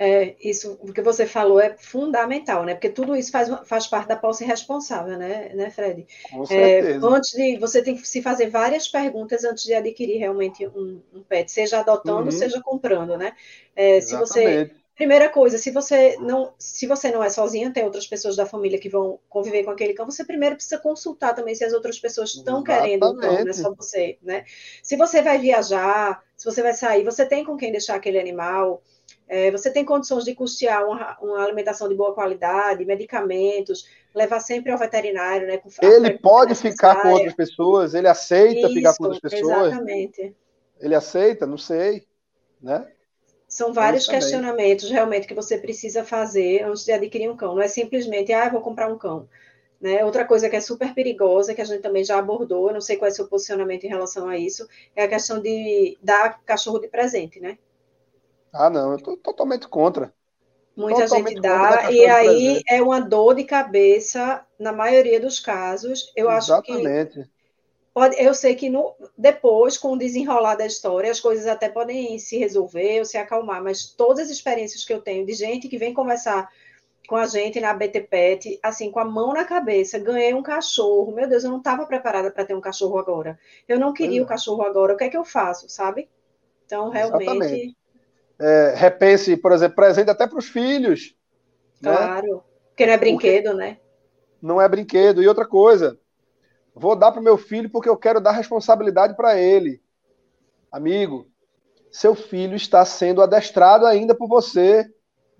É, 0.00 0.36
isso, 0.40 0.78
o 0.80 0.92
que 0.92 1.02
você 1.02 1.26
falou 1.26 1.58
é 1.58 1.76
fundamental, 1.76 2.64
né? 2.64 2.74
Porque 2.74 2.88
tudo 2.88 3.16
isso 3.16 3.32
faz, 3.32 3.48
faz 3.66 3.88
parte 3.88 4.06
da 4.06 4.14
posse 4.14 4.44
responsável, 4.44 5.18
né, 5.18 5.50
né 5.52 5.70
Fred? 5.70 6.06
Com 6.30 6.46
certeza. 6.46 7.04
É, 7.04 7.10
antes 7.10 7.30
de, 7.32 7.58
você 7.58 7.82
tem 7.82 7.96
que 7.96 8.06
se 8.06 8.22
fazer 8.22 8.48
várias 8.48 8.86
perguntas 8.86 9.42
antes 9.42 9.64
de 9.64 9.74
adquirir 9.74 10.18
realmente 10.18 10.64
um, 10.68 11.02
um 11.12 11.22
pet, 11.24 11.50
seja 11.50 11.80
adotando, 11.80 12.26
uhum. 12.26 12.30
seja 12.30 12.60
comprando, 12.62 13.16
né? 13.16 13.32
É, 13.74 14.00
se 14.00 14.16
você 14.16 14.70
Primeira 14.98 15.28
coisa, 15.28 15.58
se 15.58 15.70
você 15.70 16.16
não, 16.18 16.52
se 16.58 16.84
você 16.84 17.12
não 17.12 17.22
é 17.22 17.30
sozinha, 17.30 17.72
tem 17.72 17.84
outras 17.84 18.04
pessoas 18.04 18.34
da 18.34 18.44
família 18.44 18.80
que 18.80 18.88
vão 18.88 19.20
conviver 19.28 19.62
com 19.62 19.70
aquele 19.70 19.94
cão, 19.94 20.04
você 20.04 20.24
primeiro 20.24 20.56
precisa 20.56 20.76
consultar 20.76 21.36
também 21.36 21.54
se 21.54 21.64
as 21.64 21.72
outras 21.72 22.00
pessoas 22.00 22.34
estão 22.34 22.64
querendo 22.64 23.04
o 23.04 23.16
cão, 23.16 23.32
não 23.32 23.48
é 23.48 23.52
só 23.52 23.72
você, 23.72 24.18
né? 24.20 24.44
Se 24.82 24.96
você 24.96 25.22
vai 25.22 25.38
viajar, 25.38 26.20
se 26.36 26.44
você 26.44 26.64
vai 26.64 26.74
sair, 26.74 27.04
você 27.04 27.24
tem 27.24 27.44
com 27.44 27.56
quem 27.56 27.70
deixar 27.70 27.94
aquele 27.94 28.18
animal, 28.18 28.82
é, 29.28 29.50
você 29.50 29.70
tem 29.70 29.84
condições 29.84 30.24
de 30.24 30.34
custear 30.34 30.86
uma, 30.86 31.18
uma, 31.20 31.44
alimentação 31.44 31.88
de 31.88 31.94
boa 31.94 32.14
qualidade, 32.14 32.84
medicamentos, 32.84 33.86
levar 34.14 34.40
sempre 34.40 34.72
ao 34.72 34.78
veterinário, 34.78 35.46
né? 35.46 35.60
ele 35.82 36.18
pode 36.18 36.54
ficar 36.54 37.02
com 37.02 37.10
outras 37.10 37.34
pessoas, 37.34 37.94
ele 37.94 38.08
aceita 38.08 38.66
Isso, 38.66 38.74
ficar 38.74 38.96
com 38.96 39.04
outras 39.04 39.20
pessoas. 39.20 39.66
Exatamente. 39.68 40.34
Ele 40.80 40.94
aceita, 40.94 41.46
não 41.46 41.58
sei, 41.58 42.06
né? 42.62 42.86
São 43.46 43.72
vários 43.72 44.06
questionamentos 44.06 44.90
realmente 44.90 45.26
que 45.26 45.34
você 45.34 45.56
precisa 45.56 46.04
fazer 46.04 46.64
antes 46.64 46.84
de 46.84 46.92
adquirir 46.92 47.30
um 47.30 47.36
cão. 47.36 47.54
Não 47.54 47.62
é 47.62 47.68
simplesmente, 47.68 48.32
ah, 48.32 48.48
vou 48.48 48.60
comprar 48.60 48.92
um 48.92 48.98
cão. 48.98 49.28
Né? 49.80 50.04
Outra 50.04 50.24
coisa 50.24 50.50
que 50.50 50.56
é 50.56 50.60
super 50.60 50.92
perigosa, 50.92 51.54
que 51.54 51.60
a 51.60 51.64
gente 51.64 51.80
também 51.80 52.04
já 52.04 52.18
abordou, 52.18 52.72
não 52.72 52.80
sei 52.80 52.96
qual 52.96 53.08
é 53.08 53.12
o 53.12 53.14
seu 53.14 53.26
posicionamento 53.26 53.84
em 53.84 53.88
relação 53.88 54.28
a 54.28 54.36
isso, 54.36 54.68
é 54.94 55.04
a 55.04 55.08
questão 55.08 55.40
de 55.40 55.96
dar 56.02 56.42
cachorro 56.44 56.78
de 56.78 56.88
presente, 56.88 57.40
né? 57.40 57.56
Ah, 58.52 58.70
não, 58.70 58.90
eu 58.90 58.96
estou 58.96 59.16
totalmente 59.16 59.68
contra. 59.68 60.12
Muita 60.76 61.02
totalmente 61.02 61.34
gente 61.34 61.42
dá, 61.42 61.90
e 61.90 62.06
aí 62.06 62.62
é 62.68 62.80
uma 62.80 63.00
dor 63.00 63.34
de 63.34 63.42
cabeça, 63.42 64.46
na 64.58 64.72
maioria 64.72 65.18
dos 65.20 65.40
casos. 65.40 66.12
Eu 66.14 66.30
Exatamente. 66.30 67.20
acho 67.20 67.28
que 67.28 67.38
Pode, 67.98 68.14
eu 68.22 68.32
sei 68.32 68.54
que 68.54 68.70
no, 68.70 68.94
depois, 69.16 69.76
com 69.76 69.94
o 69.94 69.98
desenrolar 69.98 70.54
da 70.54 70.64
história, 70.64 71.10
as 71.10 71.18
coisas 71.18 71.48
até 71.48 71.68
podem 71.68 72.16
se 72.16 72.38
resolver 72.38 73.00
ou 73.00 73.04
se 73.04 73.18
acalmar, 73.18 73.60
mas 73.60 73.86
todas 73.86 74.26
as 74.26 74.30
experiências 74.30 74.84
que 74.84 74.92
eu 74.92 75.00
tenho 75.00 75.26
de 75.26 75.32
gente 75.32 75.66
que 75.66 75.76
vem 75.76 75.92
conversar 75.92 76.48
com 77.08 77.16
a 77.16 77.26
gente 77.26 77.58
na 77.58 77.74
BTPET, 77.74 78.60
assim, 78.62 78.92
com 78.92 79.00
a 79.00 79.04
mão 79.04 79.32
na 79.32 79.44
cabeça, 79.44 79.98
ganhei 79.98 80.32
um 80.32 80.44
cachorro. 80.44 81.10
Meu 81.10 81.28
Deus, 81.28 81.42
eu 81.42 81.50
não 81.50 81.58
estava 81.58 81.86
preparada 81.86 82.30
para 82.30 82.44
ter 82.44 82.54
um 82.54 82.60
cachorro 82.60 82.98
agora. 82.98 83.36
Eu 83.66 83.80
não 83.80 83.92
queria 83.92 84.22
o 84.22 84.26
é. 84.26 84.28
cachorro 84.28 84.62
agora. 84.62 84.94
O 84.94 84.96
que 84.96 85.02
é 85.02 85.08
que 85.08 85.16
eu 85.16 85.24
faço, 85.24 85.68
sabe? 85.68 86.08
Então, 86.66 86.90
realmente. 86.90 87.74
É, 88.40 88.74
repense, 88.76 89.36
por 89.36 89.52
exemplo, 89.52 89.76
presente 89.76 90.10
até 90.10 90.26
para 90.26 90.38
os 90.38 90.48
filhos. 90.48 91.14
Né? 91.80 91.92
Claro, 91.92 92.34
né? 92.36 92.40
porque 92.68 92.86
não 92.86 92.92
é 92.92 92.98
brinquedo, 92.98 93.44
porque 93.44 93.58
né? 93.58 93.78
Não 94.40 94.60
é 94.60 94.68
brinquedo. 94.68 95.22
E 95.22 95.28
outra 95.28 95.44
coisa, 95.46 95.98
Vou 96.78 96.94
dar 96.94 97.10
para 97.10 97.20
o 97.20 97.24
meu 97.24 97.36
filho 97.36 97.68
porque 97.68 97.88
eu 97.88 97.96
quero 97.96 98.20
dar 98.20 98.30
responsabilidade 98.30 99.16
para 99.16 99.36
ele. 99.36 99.82
Amigo, 100.70 101.28
seu 101.90 102.14
filho 102.14 102.54
está 102.54 102.84
sendo 102.84 103.20
adestrado 103.20 103.84
ainda 103.84 104.14
por 104.14 104.28
você. 104.28 104.88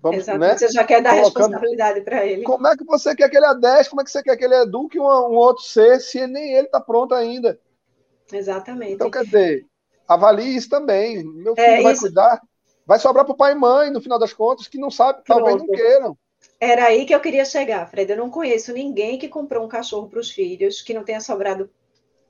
Vamos, 0.01 0.19
Exatamente, 0.19 0.51
né? 0.51 0.57
você 0.57 0.69
já 0.69 0.83
quer 0.83 1.01
dar 1.01 1.11
Colocando... 1.11 1.51
responsabilidade 1.51 2.01
para 2.01 2.25
ele. 2.25 2.43
Como 2.43 2.67
é 2.67 2.75
que 2.75 2.83
você 2.83 3.15
quer 3.15 3.29
que 3.29 3.37
ele 3.37 3.45
adestre? 3.45 3.89
Como 3.89 4.01
é 4.01 4.03
que 4.03 4.11
você 4.11 4.21
quer 4.21 4.35
que 4.35 4.43
ele 4.43 4.55
eduque 4.55 4.99
um, 4.99 5.03
um 5.03 5.35
outro 5.35 5.63
ser 5.63 5.99
se 5.99 6.25
nem 6.27 6.53
ele 6.53 6.67
está 6.67 6.79
pronto 6.79 7.13
ainda? 7.13 7.59
Exatamente. 8.31 8.93
Então, 8.93 9.09
quer 9.09 9.23
dizer, 9.23 9.65
avalie 10.07 10.55
isso 10.55 10.69
também. 10.69 11.23
Meu 11.23 11.55
filho 11.55 11.67
é, 11.67 11.81
vai 11.81 11.93
isso... 11.93 12.01
cuidar. 12.01 12.41
Vai 12.89 12.97
sobrar 12.97 13.23
para 13.23 13.35
o 13.35 13.37
pai 13.37 13.51
e 13.51 13.55
mãe, 13.55 13.91
no 13.91 14.01
final 14.01 14.17
das 14.17 14.33
contas, 14.33 14.67
que 14.67 14.79
não 14.79 14.89
sabe, 14.89 15.21
Pronto. 15.23 15.43
talvez 15.43 15.61
não 15.61 15.67
queiram. 15.67 16.17
Era 16.59 16.85
aí 16.85 17.05
que 17.05 17.13
eu 17.13 17.19
queria 17.19 17.45
chegar, 17.45 17.87
Fred. 17.87 18.11
Eu 18.11 18.17
não 18.17 18.31
conheço 18.31 18.73
ninguém 18.73 19.19
que 19.19 19.27
comprou 19.27 19.63
um 19.63 19.67
cachorro 19.67 20.09
para 20.09 20.19
os 20.19 20.31
filhos 20.31 20.81
que 20.81 20.91
não 20.91 21.03
tenha 21.03 21.21
sobrado. 21.21 21.69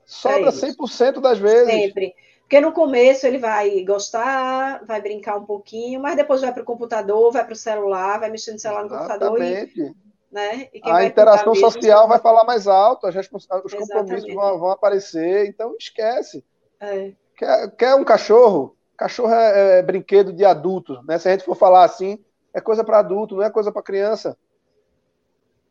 Sobra 0.04 0.52
100% 0.52 1.18
das 1.18 1.38
vezes. 1.38 1.66
Sempre. 1.66 2.14
Porque 2.42 2.60
no 2.60 2.72
começo 2.72 3.26
ele 3.26 3.38
vai 3.38 3.82
gostar, 3.84 4.84
vai 4.84 5.00
brincar 5.00 5.38
um 5.38 5.46
pouquinho, 5.46 5.98
mas 5.98 6.14
depois 6.14 6.42
vai 6.42 6.52
para 6.52 6.62
o 6.62 6.66
computador, 6.66 7.32
vai 7.32 7.42
para 7.42 7.54
o 7.54 7.56
celular, 7.56 8.20
vai 8.20 8.28
mexendo 8.28 8.54
no 8.56 8.60
celular 8.60 8.82
no 8.82 8.94
Exatamente. 8.94 9.72
computador. 9.72 9.76
E, 9.78 9.94
né? 10.30 10.68
e 10.74 10.80
a 10.84 11.04
interação 11.04 11.54
social 11.54 12.06
vai 12.06 12.18
falar 12.18 12.44
mais 12.44 12.66
alto, 12.66 13.06
os 13.06 13.74
compromissos 13.74 14.34
vão, 14.34 14.58
vão, 14.58 14.68
aparecer, 14.68 15.46
então 15.46 15.74
esquece. 15.78 16.44
É. 16.78 17.12
Quer, 17.34 17.70
quer 17.76 17.94
um 17.94 18.04
cachorro? 18.04 18.76
Cachorro 19.00 19.32
é, 19.32 19.78
é 19.78 19.82
brinquedo 19.82 20.30
de 20.30 20.44
adulto, 20.44 21.02
né? 21.04 21.18
Se 21.18 21.26
a 21.26 21.32
gente 21.32 21.42
for 21.42 21.56
falar 21.56 21.84
assim, 21.84 22.22
é 22.52 22.60
coisa 22.60 22.84
para 22.84 22.98
adulto, 22.98 23.34
não 23.34 23.42
é 23.42 23.48
coisa 23.48 23.72
para 23.72 23.80
criança. 23.80 24.36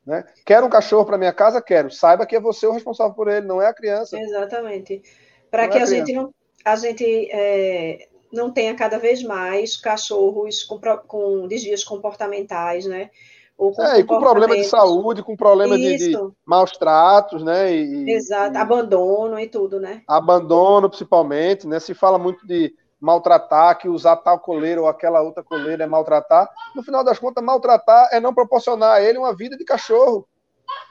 Né? 0.03 0.25
Quero 0.43 0.65
um 0.65 0.69
cachorro 0.69 1.05
para 1.05 1.15
minha 1.15 1.31
casa? 1.31 1.61
Quero. 1.61 1.91
Saiba 1.91 2.25
que 2.25 2.35
é 2.35 2.39
você 2.39 2.65
o 2.65 2.71
responsável 2.71 3.13
por 3.13 3.27
ele, 3.27 3.45
não 3.45 3.61
é 3.61 3.67
a 3.67 3.73
criança. 3.73 4.19
Exatamente. 4.19 5.03
Para 5.51 5.67
que 5.67 5.77
é 5.77 5.81
a, 5.81 5.83
a 5.83 5.85
gente 5.85 6.11
não, 6.11 6.33
a 6.65 6.75
gente 6.75 7.29
é, 7.31 8.07
não 8.33 8.51
tenha 8.51 8.73
cada 8.73 8.97
vez 8.97 9.21
mais 9.21 9.77
cachorros 9.77 10.63
com, 10.63 10.79
com 11.05 11.47
desvios 11.47 11.83
comportamentais, 11.83 12.87
né? 12.87 13.11
Ou 13.55 13.73
com 13.73 13.83
é, 13.83 13.99
e 13.99 14.03
com 14.03 14.19
problema 14.19 14.55
de 14.55 14.63
saúde, 14.63 15.21
com 15.21 15.37
problema 15.37 15.77
de, 15.77 15.97
de, 15.97 16.17
maus 16.43 16.71
tratos, 16.71 17.43
né? 17.43 17.71
E, 17.75 18.09
Exato, 18.09 18.55
e, 18.55 18.57
abandono 18.57 19.39
e 19.39 19.47
tudo, 19.47 19.79
né? 19.79 20.01
Abandono, 20.07 20.89
principalmente, 20.89 21.67
né? 21.67 21.79
Se 21.79 21.93
fala 21.93 22.17
muito 22.17 22.47
de 22.47 22.73
maltratar, 22.99 23.77
que 23.77 23.87
usar 23.87 24.17
tal 24.17 24.39
coleira 24.39 24.81
ou 24.81 24.87
aquela 24.87 25.21
outra 25.21 25.43
coleira 25.43 25.83
é 25.83 25.87
maltratar. 25.87 26.49
No 26.75 26.83
final 26.83 27.03
das 27.03 27.17
contas, 27.17 27.43
maltratar 27.43 28.09
é 28.11 28.19
não 28.19 28.33
proporcionar 28.33 28.95
a 28.95 29.01
ele 29.01 29.17
uma 29.17 29.35
vida 29.35 29.55
de 29.55 29.63
cachorro. 29.63 30.27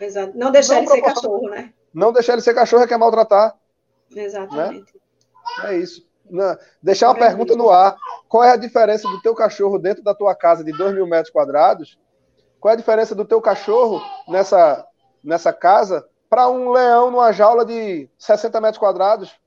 Exato. 0.01 0.37
Não 0.37 0.51
deixar 0.51 0.75
não 0.75 0.83
ele 0.83 0.91
ser 0.91 1.03
cachorro, 1.03 1.49
né? 1.51 1.73
Não 1.93 2.13
deixar 2.13 2.33
ele 2.33 2.43
ser 2.43 2.55
cachorro 2.55 2.83
é 2.83 2.87
que 2.87 2.95
é 2.95 2.99
maltratar. 2.99 3.55
Exatamente. 4.15 4.95
Né? 5.63 5.71
É 5.71 5.77
isso. 5.77 6.07
Não, 6.31 6.57
deixar 6.83 7.11
uma 7.11 7.17
é 7.17 7.29
pergunta 7.29 7.57
no 7.57 7.71
ar. 7.71 7.97
Qual 8.29 8.45
é 8.45 8.53
a 8.53 8.57
diferença 8.57 9.09
do 9.09 9.21
teu 9.21 9.35
cachorro 9.35 9.79
dentro 9.79 10.03
da 10.03 10.15
tua 10.15 10.35
casa 10.35 10.63
de 10.63 10.73
2 10.73 10.95
mil 10.95 11.07
metros 11.07 11.31
quadrados? 11.31 11.99
Qual 12.61 12.71
é 12.71 12.75
a 12.75 12.79
diferença 12.79 13.15
do 13.15 13.25
teu 13.25 13.41
cachorro 13.41 14.03
nessa, 14.29 14.87
nessa 15.23 15.53
casa 15.53 16.07
para 16.29 16.49
um 16.49 16.71
leão 16.71 17.11
numa 17.11 17.33
jaula 17.33 17.65
de 17.65 18.09
60 18.19 18.61
metros 18.61 18.79
quadrados? 18.79 19.39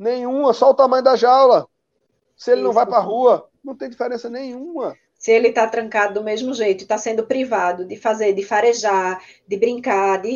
Nenhuma, 0.00 0.54
só 0.54 0.70
o 0.70 0.74
tamanho 0.74 1.04
da 1.04 1.14
jaula. 1.14 1.66
Se 2.34 2.50
ele 2.50 2.60
Isso. 2.60 2.68
não 2.68 2.72
vai 2.72 2.86
para 2.86 2.96
a 2.96 3.02
rua, 3.02 3.46
não 3.62 3.76
tem 3.76 3.90
diferença 3.90 4.30
nenhuma. 4.30 4.96
Se 5.18 5.30
ele 5.30 5.48
está 5.48 5.66
trancado 5.66 6.14
do 6.14 6.24
mesmo 6.24 6.54
jeito, 6.54 6.80
está 6.80 6.96
sendo 6.96 7.26
privado 7.26 7.84
de 7.84 7.94
fazer, 7.96 8.32
de 8.32 8.42
farejar, 8.42 9.22
de 9.46 9.58
brincar, 9.58 10.22
de 10.22 10.30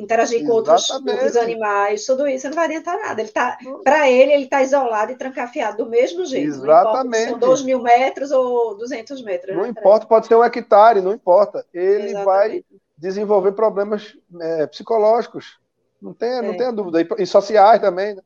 interagir 0.00 0.46
com 0.46 0.52
outros, 0.52 0.88
outros, 0.88 1.36
animais, 1.36 2.06
tudo 2.06 2.26
isso 2.26 2.48
não 2.48 2.54
vai 2.54 2.64
adiantar 2.64 2.98
nada. 2.98 3.20
Ele 3.20 3.30
tá, 3.30 3.58
para 3.84 4.10
ele, 4.10 4.32
ele 4.32 4.44
está 4.44 4.62
isolado 4.62 5.12
e 5.12 5.16
trancafiado 5.16 5.84
do 5.84 5.90
mesmo 5.90 6.24
jeito. 6.24 6.48
Exatamente. 6.48 7.28
São 7.28 7.38
2 7.38 7.62
mil 7.64 7.82
metros 7.82 8.32
ou 8.32 8.74
200 8.78 9.22
metros. 9.22 9.54
Não 9.54 9.64
né? 9.64 9.68
importa, 9.68 10.06
pode 10.06 10.28
ser 10.28 10.34
um 10.34 10.42
hectare, 10.42 11.02
não 11.02 11.12
importa. 11.12 11.66
Ele 11.74 12.12
Exatamente. 12.12 12.24
vai 12.24 12.64
desenvolver 12.96 13.52
problemas 13.52 14.16
é, 14.40 14.66
psicológicos. 14.66 15.60
Não 16.00 16.14
tenha, 16.14 16.36
é. 16.36 16.42
não 16.42 16.56
tenha 16.56 16.72
dúvida. 16.72 17.06
E 17.18 17.26
sociais 17.26 17.78
também. 17.82 18.14
Né? 18.14 18.22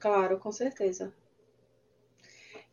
Claro, 0.00 0.38
com 0.38 0.50
certeza. 0.50 1.12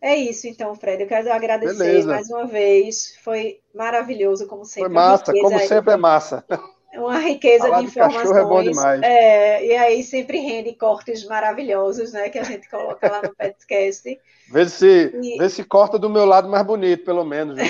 É 0.01 0.15
isso, 0.15 0.47
então, 0.47 0.75
Fred. 0.75 1.03
Eu 1.03 1.07
quero 1.07 1.31
agradecer 1.31 1.77
Beleza. 1.77 2.07
mais 2.07 2.29
uma 2.29 2.45
vez. 2.45 3.15
Foi 3.23 3.59
maravilhoso, 3.73 4.47
como 4.47 4.63
sempre. 4.63 4.83
Foi 4.83 4.93
massa, 4.93 5.33
como 5.33 5.59
sempre 5.59 5.93
é 5.93 5.97
massa. 5.97 6.45
Uma 6.95 7.19
riqueza 7.19 7.65
Falar 7.65 7.79
de 7.79 7.85
informações. 7.85 8.31
De 8.31 8.39
é 8.39 8.43
bom 8.43 8.63
demais. 8.63 9.01
É, 9.03 9.65
e 9.65 9.75
aí 9.75 10.03
sempre 10.03 10.39
rende 10.39 10.73
cortes 10.73 11.25
maravilhosos, 11.25 12.11
né? 12.11 12.29
Que 12.29 12.39
a 12.39 12.43
gente 12.43 12.67
coloca 12.69 13.11
lá 13.11 13.21
no 13.21 13.35
podcast. 13.35 14.19
Vê 14.49 14.69
se, 14.69 15.11
e... 15.21 15.37
vê 15.37 15.49
se 15.49 15.63
corta 15.63 15.99
do 15.99 16.09
meu 16.09 16.25
lado 16.25 16.49
mais 16.49 16.65
bonito, 16.65 17.03
pelo 17.03 17.23
menos. 17.23 17.59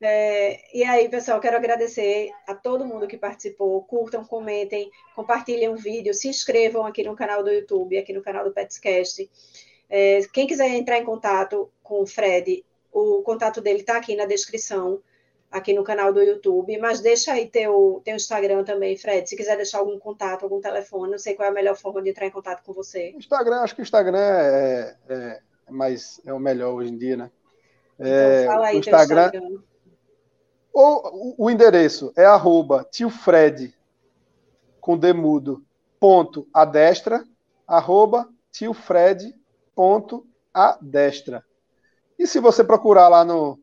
é, 0.00 0.76
e 0.76 0.84
aí, 0.84 1.08
pessoal, 1.08 1.40
quero 1.40 1.56
agradecer 1.56 2.30
a 2.46 2.54
todo 2.54 2.86
mundo 2.86 3.08
que 3.08 3.16
participou. 3.16 3.82
Curtam, 3.82 4.24
comentem, 4.24 4.90
compartilhem 5.14 5.68
o 5.68 5.76
vídeo, 5.76 6.14
se 6.14 6.28
inscrevam 6.28 6.86
aqui 6.86 7.02
no 7.02 7.16
canal 7.16 7.42
do 7.42 7.50
YouTube, 7.50 7.98
aqui 7.98 8.12
no 8.12 8.22
canal 8.22 8.44
do 8.44 8.52
Petscast. 8.52 9.28
É, 9.90 10.20
quem 10.32 10.46
quiser 10.46 10.68
entrar 10.68 10.98
em 10.98 11.04
contato 11.04 11.70
com 11.82 12.02
o 12.02 12.06
Fred, 12.06 12.64
o 12.92 13.22
contato 13.22 13.60
dele 13.60 13.80
está 13.80 13.96
aqui 13.96 14.14
na 14.14 14.26
descrição, 14.26 15.02
aqui 15.50 15.72
no 15.72 15.82
canal 15.82 16.12
do 16.12 16.22
YouTube, 16.22 16.76
mas 16.78 17.00
deixa 17.00 17.32
aí 17.32 17.46
teu, 17.46 18.02
teu 18.04 18.14
Instagram 18.14 18.64
também, 18.64 18.96
Fred, 18.96 19.28
se 19.28 19.36
quiser 19.36 19.56
deixar 19.56 19.78
algum 19.78 19.98
contato, 19.98 20.42
algum 20.42 20.60
telefone, 20.60 21.10
não 21.10 21.18
sei 21.18 21.34
qual 21.34 21.46
é 21.46 21.50
a 21.50 21.54
melhor 21.54 21.74
forma 21.74 22.02
de 22.02 22.10
entrar 22.10 22.26
em 22.26 22.30
contato 22.30 22.62
com 22.64 22.72
você. 22.72 23.10
Instagram, 23.16 23.60
acho 23.60 23.74
que 23.74 23.80
o 23.80 23.82
Instagram 23.82 24.18
é, 24.18 24.96
é, 25.08 25.40
é 25.66 25.72
mais, 25.72 26.20
é 26.26 26.32
o 26.32 26.38
melhor 26.38 26.74
hoje 26.74 26.90
em 26.92 26.98
dia, 26.98 27.16
né? 27.16 27.30
Então, 27.98 28.12
é, 28.12 28.46
fala 28.46 28.66
aí 28.66 28.76
o 28.76 28.78
Instagram, 28.78 29.24
Instagram. 29.26 29.58
Ou 30.72 31.34
o 31.38 31.50
endereço 31.50 32.12
é 32.16 32.24
arroba 32.24 32.86
tiofred 32.90 33.74
com 34.80 34.96
demudo 34.96 35.64
ponto 35.98 36.46
adestra 36.54 37.24
arroba 37.66 38.28
tiofred 38.52 39.34
ponto 39.74 40.26
adestra 40.54 41.44
E 42.18 42.26
se 42.26 42.38
você 42.40 42.62
procurar 42.62 43.08
lá 43.08 43.24
no, 43.24 43.58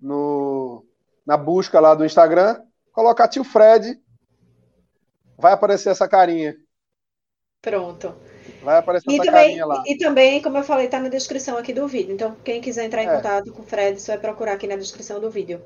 no 0.00 0.84
na 1.28 1.36
busca 1.36 1.78
lá 1.78 1.94
do 1.94 2.06
Instagram, 2.06 2.62
colocar 2.90 3.28
tio 3.28 3.44
Fred, 3.44 4.00
vai 5.36 5.52
aparecer 5.52 5.90
essa 5.90 6.08
carinha. 6.08 6.56
Pronto. 7.60 8.14
Vai 8.62 8.78
aparecer 8.78 9.10
e 9.10 9.14
essa 9.14 9.24
também, 9.26 9.42
carinha 9.42 9.66
lá. 9.66 9.82
E 9.86 9.98
também, 9.98 10.40
como 10.40 10.56
eu 10.56 10.64
falei, 10.64 10.86
está 10.86 10.98
na 10.98 11.10
descrição 11.10 11.58
aqui 11.58 11.74
do 11.74 11.86
vídeo. 11.86 12.14
Então, 12.14 12.34
quem 12.42 12.62
quiser 12.62 12.86
entrar 12.86 13.02
em 13.02 13.08
é. 13.08 13.16
contato 13.16 13.52
com 13.52 13.60
o 13.60 13.64
Fred, 13.64 14.00
só 14.00 14.12
vai 14.12 14.20
procurar 14.22 14.54
aqui 14.54 14.66
na 14.66 14.76
descrição 14.76 15.20
do 15.20 15.30
vídeo. 15.30 15.62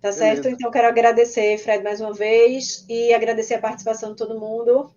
Tá 0.00 0.10
Beleza. 0.10 0.18
certo? 0.18 0.48
Então, 0.48 0.70
quero 0.70 0.88
agradecer, 0.88 1.58
Fred, 1.58 1.82
mais 1.82 2.00
uma 2.00 2.12
vez 2.12 2.84
e 2.88 3.12
agradecer 3.14 3.54
a 3.54 3.60
participação 3.60 4.10
de 4.10 4.16
todo 4.16 4.38
mundo. 4.38 4.90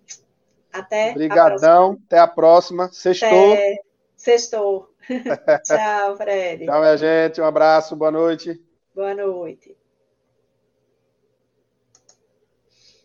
Até 0.72 1.10
Obrigadão. 1.10 1.92
A 1.92 2.06
até 2.06 2.18
a 2.18 2.26
próxima. 2.26 2.88
Sextou. 2.92 3.54
É, 3.54 3.76
sextou. 4.16 4.90
Tchau, 5.64 6.16
Fred. 6.16 6.64
Tchau, 6.66 6.80
minha 6.80 6.96
gente. 6.96 7.40
Um 7.40 7.44
abraço. 7.44 7.96
Boa 7.96 8.10
noite. 8.10 8.60
Boa 8.94 9.14
noite. 9.14 9.79